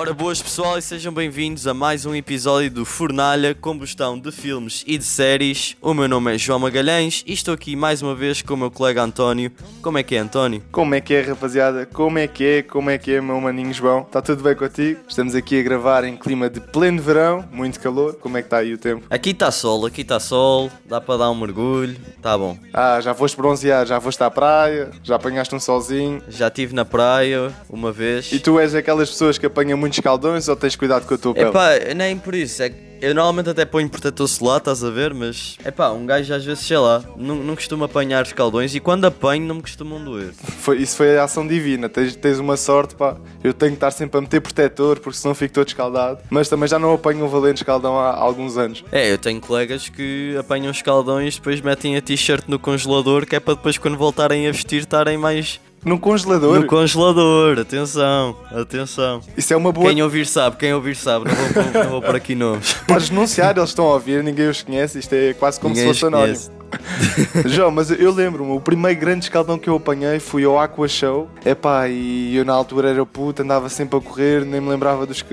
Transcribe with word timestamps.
Ora, 0.00 0.14
boas 0.14 0.40
pessoal 0.40 0.78
e 0.78 0.82
sejam 0.82 1.12
bem-vindos 1.12 1.66
a 1.66 1.74
mais 1.74 2.06
um 2.06 2.14
episódio 2.14 2.70
do 2.70 2.86
Fornalha, 2.86 3.54
combustão 3.54 4.18
de 4.18 4.32
filmes 4.32 4.82
e 4.86 4.96
de 4.96 5.04
séries. 5.04 5.76
O 5.78 5.92
meu 5.92 6.08
nome 6.08 6.34
é 6.34 6.38
João 6.38 6.58
Magalhães 6.58 7.22
e 7.26 7.34
estou 7.34 7.52
aqui 7.52 7.76
mais 7.76 8.00
uma 8.00 8.14
vez 8.14 8.40
com 8.40 8.54
o 8.54 8.56
meu 8.56 8.70
colega 8.70 9.02
António. 9.02 9.52
Como 9.82 9.98
é 9.98 10.02
que 10.02 10.16
é, 10.16 10.20
António? 10.20 10.62
Como 10.72 10.94
é 10.94 11.02
que 11.02 11.12
é, 11.12 11.20
rapaziada? 11.20 11.84
Como 11.84 12.18
é 12.18 12.26
que 12.26 12.44
é? 12.46 12.62
Como 12.62 12.88
é 12.88 12.96
que 12.96 13.12
é, 13.12 13.20
meu 13.20 13.38
maninho 13.42 13.74
João? 13.74 14.00
Está 14.00 14.22
tudo 14.22 14.42
bem 14.42 14.56
contigo? 14.56 15.00
Estamos 15.06 15.34
aqui 15.34 15.60
a 15.60 15.62
gravar 15.62 16.02
em 16.04 16.16
clima 16.16 16.48
de 16.48 16.60
pleno 16.60 17.02
verão, 17.02 17.46
muito 17.52 17.78
calor. 17.78 18.14
Como 18.14 18.38
é 18.38 18.40
que 18.40 18.46
está 18.46 18.56
aí 18.56 18.72
o 18.72 18.78
tempo? 18.78 19.04
Aqui 19.10 19.32
está 19.32 19.50
sol, 19.50 19.84
aqui 19.84 20.00
está 20.00 20.18
sol, 20.18 20.70
dá 20.86 20.98
para 20.98 21.18
dar 21.18 21.30
um 21.30 21.38
mergulho, 21.38 21.94
está 22.16 22.38
bom. 22.38 22.56
Ah, 22.72 22.98
já 23.02 23.12
foste 23.12 23.36
bronzear, 23.36 23.84
já 23.84 24.00
foste 24.00 24.22
à 24.22 24.30
praia, 24.30 24.92
já 25.02 25.16
apanhaste 25.16 25.54
um 25.54 25.60
solzinho. 25.60 26.22
Já 26.26 26.48
estive 26.48 26.74
na 26.74 26.86
praia 26.86 27.52
uma 27.68 27.92
vez. 27.92 28.32
E 28.32 28.38
tu 28.38 28.58
és 28.58 28.74
aquelas 28.74 29.10
pessoas 29.10 29.36
que 29.36 29.44
apanham 29.44 29.89
muitos 29.90 30.00
caldões 30.00 30.48
ou 30.48 30.56
tens 30.56 30.76
cuidado 30.76 31.06
com 31.06 31.14
a 31.14 31.18
tua 31.18 31.34
pele? 31.34 31.48
Epá, 31.48 31.70
nem 31.94 32.16
por 32.16 32.34
isso, 32.34 32.62
é 32.62 32.70
que 32.70 32.90
eu 33.02 33.14
normalmente 33.14 33.48
até 33.48 33.64
ponho 33.64 33.88
protetor 33.88 34.28
solar, 34.28 34.58
estás 34.58 34.84
a 34.84 34.90
ver, 34.90 35.14
mas 35.14 35.56
epá, 35.64 35.90
um 35.90 36.04
gajo 36.04 36.34
às 36.34 36.44
vezes, 36.44 36.66
sei 36.66 36.76
lá, 36.76 37.02
não, 37.16 37.36
não 37.36 37.54
costuma 37.54 37.86
apanhar 37.86 38.22
os 38.24 38.32
caldões 38.34 38.74
e 38.74 38.80
quando 38.80 39.06
apanho 39.06 39.46
não 39.46 39.54
me 39.54 39.62
costumam 39.62 40.04
doer. 40.04 40.32
Foi, 40.34 40.76
isso 40.76 40.96
foi 40.96 41.16
a 41.16 41.24
ação 41.24 41.46
divina, 41.46 41.88
tens, 41.88 42.14
tens 42.14 42.38
uma 42.38 42.58
sorte, 42.58 42.94
pá. 42.94 43.16
Eu 43.42 43.54
tenho 43.54 43.72
que 43.72 43.76
estar 43.78 43.90
sempre 43.90 44.18
a 44.18 44.20
meter 44.20 44.40
protetor 44.42 45.00
porque 45.00 45.18
senão 45.18 45.34
fico 45.34 45.54
todo 45.54 45.66
escaldado. 45.66 46.18
Mas 46.28 46.50
também 46.50 46.68
já 46.68 46.78
não 46.78 46.92
apanho 46.92 47.24
um 47.24 47.28
valente 47.28 47.62
escaldão 47.62 47.98
há 47.98 48.14
alguns 48.14 48.58
anos. 48.58 48.84
É, 48.92 49.10
eu 49.10 49.16
tenho 49.16 49.40
colegas 49.40 49.88
que 49.88 50.36
apanham 50.38 50.70
os 50.70 50.82
caldões 50.82 51.36
depois 51.36 51.60
metem 51.62 51.96
a 51.96 52.02
t-shirt 52.02 52.44
no 52.48 52.58
congelador 52.58 53.24
que 53.24 53.34
é 53.34 53.40
para 53.40 53.54
depois 53.54 53.78
quando 53.78 53.96
voltarem 53.96 54.46
a 54.46 54.52
vestir 54.52 54.80
estarem 54.80 55.16
mais 55.16 55.58
no 55.84 55.98
congelador? 55.98 56.60
No 56.60 56.66
congelador, 56.66 57.58
atenção, 57.58 58.36
atenção. 58.50 59.20
Isso 59.36 59.52
é 59.52 59.56
uma 59.56 59.72
boa. 59.72 59.88
Quem 59.88 60.02
ouvir 60.02 60.26
sabe, 60.26 60.56
quem 60.56 60.74
ouvir 60.74 60.96
sabe, 60.96 61.26
não 61.26 61.34
vou, 61.34 61.82
não 61.84 61.90
vou 61.90 62.02
pôr 62.02 62.16
aqui 62.16 62.34
nomes. 62.34 62.74
Podes 62.86 63.08
denunciar, 63.08 63.56
eles 63.56 63.70
estão 63.70 63.86
a 63.86 63.94
ouvir, 63.94 64.22
ninguém 64.22 64.48
os 64.48 64.62
conhece, 64.62 64.98
isto 64.98 65.12
é 65.12 65.32
quase 65.34 65.58
como 65.58 65.74
ninguém 65.74 65.92
se 65.92 66.00
fosse 66.00 66.14
anónimo. 66.14 66.60
João, 67.46 67.70
mas 67.70 67.90
eu 67.90 68.12
lembro-me, 68.12 68.52
o 68.52 68.60
primeiro 68.60 68.98
grande 69.00 69.24
escaldão 69.24 69.58
que 69.58 69.68
eu 69.68 69.76
apanhei 69.76 70.20
foi 70.20 70.44
ao 70.44 70.58
Aqua 70.58 70.86
Show. 70.86 71.28
Epá, 71.44 71.88
e 71.88 72.36
eu 72.36 72.44
na 72.44 72.52
altura 72.52 72.90
era 72.90 73.04
puto, 73.04 73.42
andava 73.42 73.68
sempre 73.68 73.98
a 73.98 74.00
correr, 74.00 74.44
nem 74.44 74.60
me 74.60 74.68
lembrava 74.68 75.06
dos, 75.06 75.24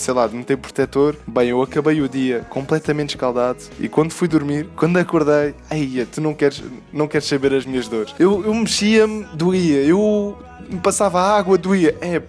sei 0.00 0.14
lá, 0.14 0.26
de 0.26 0.34
meter 0.34 0.56
protetor. 0.56 1.16
Bem, 1.26 1.48
eu 1.48 1.62
acabei 1.62 2.00
o 2.00 2.08
dia 2.08 2.40
completamente 2.48 3.10
escaldado 3.10 3.58
e 3.78 3.88
quando 3.88 4.12
fui 4.12 4.26
dormir, 4.26 4.68
quando 4.76 4.96
acordei, 4.96 5.54
ai, 5.70 6.06
tu 6.10 6.20
não 6.20 6.34
queres, 6.34 6.62
não 6.92 7.06
queres 7.06 7.26
saber 7.26 7.52
as 7.54 7.64
minhas 7.66 7.88
dores. 7.88 8.14
Eu, 8.18 8.44
eu 8.44 8.54
mexia-me, 8.54 9.24
doía, 9.34 9.82
eu 9.82 10.36
me 10.68 10.80
passava 10.80 11.20
água, 11.20 11.56
doía. 11.56 11.96
É 12.00 12.20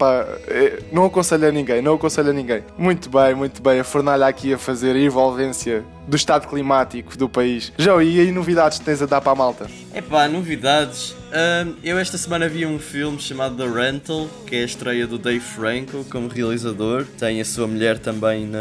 é, 0.48 0.80
não 0.92 1.06
aconselho 1.06 1.48
a 1.48 1.52
ninguém, 1.52 1.82
não 1.82 1.96
aconselho 1.96 2.30
a 2.30 2.34
ninguém. 2.34 2.64
Muito 2.78 3.10
bem, 3.10 3.36
muito 3.36 3.62
bem. 3.62 3.80
A 3.80 3.84
fornalha 3.84 4.28
aqui 4.28 4.54
a 4.54 4.58
fazer 4.58 4.96
a 4.96 5.00
envolvência 5.00 5.84
do 6.08 6.16
estado 6.16 6.48
climático 6.48 7.18
do 7.18 7.30
país. 7.30 7.72
Já, 7.78 7.92
e 8.04 8.20
aí 8.20 8.32
novidades 8.32 8.80
tens 8.80 9.02
a 9.02 9.06
dar 9.06 9.22
para 9.22 9.32
a 9.32 9.36
malta? 9.36 9.68
É 9.94 10.02
pá, 10.02 10.28
novidades. 10.28 11.16
Um, 11.32 11.76
eu 11.82 11.98
esta 11.98 12.18
semana 12.18 12.50
vi 12.50 12.66
um 12.66 12.78
filme 12.78 13.18
chamado 13.18 13.56
The 13.56 13.70
Rental, 13.70 14.30
que 14.46 14.58
é 14.58 14.64
a 14.64 14.66
estreia 14.66 15.08
do 15.08 15.18
Dave 15.18 15.40
Franco 15.40 16.04
como 16.10 16.28
realizador. 16.28 17.06
Tem 17.18 17.40
a 17.40 17.46
sua 17.46 17.68
mulher 17.68 17.98
também 18.00 18.46
na... 18.46 18.58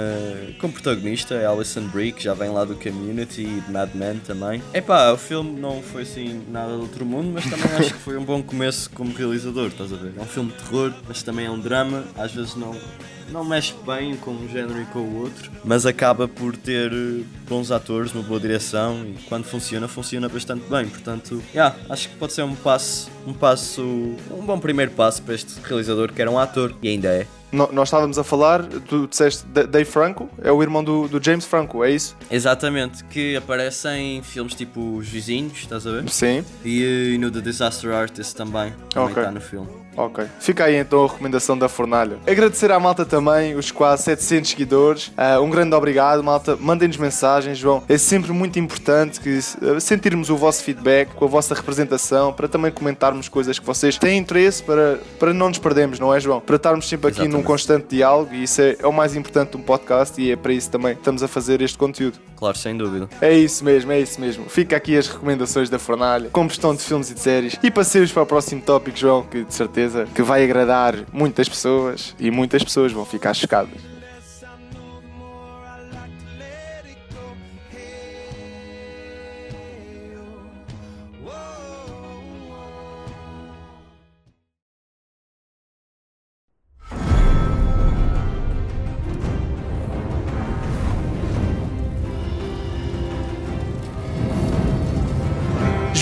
como 0.60 0.72
protagonista, 0.72 1.34
Alison 1.48 1.88
Brie, 1.88 2.12
que 2.12 2.22
já 2.22 2.32
vem 2.32 2.50
lá 2.50 2.64
do 2.64 2.76
Community 2.76 3.42
e 3.42 3.60
de 3.60 3.72
Mad 3.72 3.90
Men 3.94 4.20
também. 4.24 4.62
É 4.72 4.80
pá, 4.80 5.10
o 5.10 5.16
filme 5.16 5.58
não 5.58 5.82
foi 5.82 6.02
assim 6.02 6.42
nada 6.48 6.74
do 6.74 6.82
outro 6.82 7.04
mundo, 7.04 7.32
mas 7.34 7.44
também 7.44 7.66
acho 7.76 7.92
que 7.92 8.00
foi 8.00 8.16
um 8.16 8.24
bom 8.24 8.40
começo 8.40 8.88
como 8.90 9.12
realizador, 9.12 9.59
estás 9.68 9.92
a 9.92 9.96
ver? 9.96 10.12
É 10.16 10.20
um 10.20 10.26
filme 10.26 10.50
de 10.50 10.58
terror, 10.58 10.92
mas 11.06 11.22
também 11.22 11.46
é 11.46 11.50
um 11.50 11.58
drama, 11.58 12.04
às 12.16 12.32
vezes 12.32 12.54
não 12.54 12.74
não 13.30 13.44
mexe 13.44 13.74
bem 13.86 14.16
com 14.16 14.32
um 14.32 14.48
género 14.48 14.80
e 14.82 14.84
com 14.86 14.98
o 14.98 15.20
outro, 15.20 15.50
mas 15.64 15.86
acaba 15.86 16.26
por 16.26 16.56
ter 16.56 16.92
eh, 16.92 17.22
bons 17.48 17.70
atores, 17.70 18.12
uma 18.12 18.22
boa 18.22 18.40
direção 18.40 19.04
e 19.04 19.14
quando 19.28 19.44
funciona, 19.44 19.86
funciona 19.86 20.28
bastante 20.28 20.68
bem. 20.68 20.88
Portanto, 20.88 21.42
yeah, 21.54 21.76
acho 21.88 22.08
que 22.08 22.16
pode 22.16 22.32
ser 22.32 22.42
um 22.42 22.54
passo, 22.54 23.10
um 23.26 23.32
passo, 23.32 23.82
um 23.82 24.44
bom 24.44 24.58
primeiro 24.58 24.90
passo 24.92 25.22
para 25.22 25.34
este 25.34 25.60
realizador 25.62 26.12
que 26.12 26.20
era 26.20 26.30
um 26.30 26.38
ator 26.38 26.74
e 26.82 26.88
ainda 26.88 27.08
é. 27.08 27.26
No, 27.52 27.70
nós 27.72 27.88
estávamos 27.88 28.18
a 28.18 28.24
falar, 28.24 28.62
tu 28.64 29.06
disseste 29.08 29.44
Dave 29.46 29.84
Franco, 29.84 30.28
é 30.42 30.52
o 30.52 30.62
irmão 30.62 30.84
do, 30.84 31.08
do, 31.08 31.22
James 31.22 31.44
Franco, 31.44 31.84
é 31.84 31.90
isso? 31.90 32.16
Exatamente, 32.30 33.04
que 33.04 33.36
aparece 33.36 33.88
em 33.88 34.22
filmes 34.22 34.54
tipo 34.54 34.96
Os 34.96 35.08
Vizinhos, 35.08 35.58
estás 35.58 35.86
a 35.86 35.92
ver? 35.92 36.08
Sim. 36.08 36.44
E, 36.64 36.84
eh, 36.84 37.14
e 37.14 37.18
no 37.18 37.30
The 37.30 37.40
Disaster 37.40 37.92
Artist 37.92 38.36
também, 38.36 38.72
também 38.90 39.10
okay. 39.10 39.22
está 39.22 39.32
no 39.32 39.40
filme. 39.40 39.68
Ok. 40.06 40.24
Fica 40.40 40.64
aí 40.64 40.76
então 40.76 41.04
a 41.04 41.08
recomendação 41.08 41.56
da 41.56 41.68
fornalha. 41.68 42.18
Agradecer 42.26 42.72
à 42.72 42.80
malta 42.80 43.04
também, 43.04 43.54
os 43.54 43.70
quase 43.70 44.04
700 44.04 44.50
seguidores. 44.50 45.08
Uh, 45.08 45.42
um 45.42 45.50
grande 45.50 45.74
obrigado, 45.74 46.22
malta. 46.22 46.56
Mandem-nos 46.56 46.96
mensagens, 46.96 47.58
João. 47.58 47.82
É 47.88 47.98
sempre 47.98 48.32
muito 48.32 48.58
importante 48.58 49.20
que 49.20 49.38
uh, 49.38 49.80
sentirmos 49.80 50.30
o 50.30 50.36
vosso 50.36 50.62
feedback, 50.62 51.14
com 51.14 51.24
a 51.24 51.28
vossa 51.28 51.54
representação, 51.54 52.32
para 52.32 52.48
também 52.48 52.70
comentarmos 52.70 53.28
coisas 53.28 53.58
que 53.58 53.66
vocês 53.66 53.98
têm 53.98 54.18
interesse 54.18 54.62
para, 54.62 54.98
para 55.18 55.34
não 55.34 55.48
nos 55.48 55.58
perdermos, 55.58 55.98
não 55.98 56.14
é, 56.14 56.20
João? 56.20 56.40
Para 56.40 56.56
estarmos 56.56 56.88
sempre 56.88 57.08
aqui 57.08 57.20
Exatamente. 57.20 57.36
num 57.36 57.42
constante 57.42 57.86
diálogo 57.90 58.34
e 58.34 58.44
isso 58.44 58.60
é, 58.62 58.76
é 58.78 58.86
o 58.86 58.92
mais 58.92 59.14
importante 59.14 59.50
de 59.50 59.56
um 59.56 59.62
podcast 59.62 60.20
e 60.20 60.30
é 60.30 60.36
para 60.36 60.52
isso 60.52 60.70
também 60.70 60.94
que 60.94 61.00
estamos 61.00 61.22
a 61.22 61.28
fazer 61.28 61.60
este 61.60 61.76
conteúdo. 61.76 62.18
Claro, 62.36 62.56
sem 62.56 62.76
dúvida. 62.76 63.08
É 63.20 63.34
isso 63.34 63.62
mesmo, 63.62 63.92
é 63.92 64.00
isso 64.00 64.18
mesmo. 64.18 64.48
Fica 64.48 64.74
aqui 64.74 64.96
as 64.96 65.08
recomendações 65.08 65.68
da 65.68 65.78
fornalha, 65.78 66.30
combustão 66.30 66.74
de 66.74 66.82
filmes 66.82 67.10
e 67.10 67.14
de 67.14 67.20
séries 67.20 67.58
e 67.62 67.70
passeios 67.70 68.10
para 68.10 68.22
o 68.22 68.26
próximo 68.26 68.62
tópico, 68.62 68.96
João, 68.96 69.22
que 69.22 69.44
de 69.44 69.52
certeza 69.52 69.89
que 70.14 70.22
vai 70.22 70.44
agradar 70.44 70.94
muitas 71.12 71.48
pessoas 71.48 72.14
e 72.18 72.30
muitas 72.30 72.62
pessoas 72.62 72.92
vão 72.92 73.04
ficar 73.04 73.34
chocadas. 73.34 73.99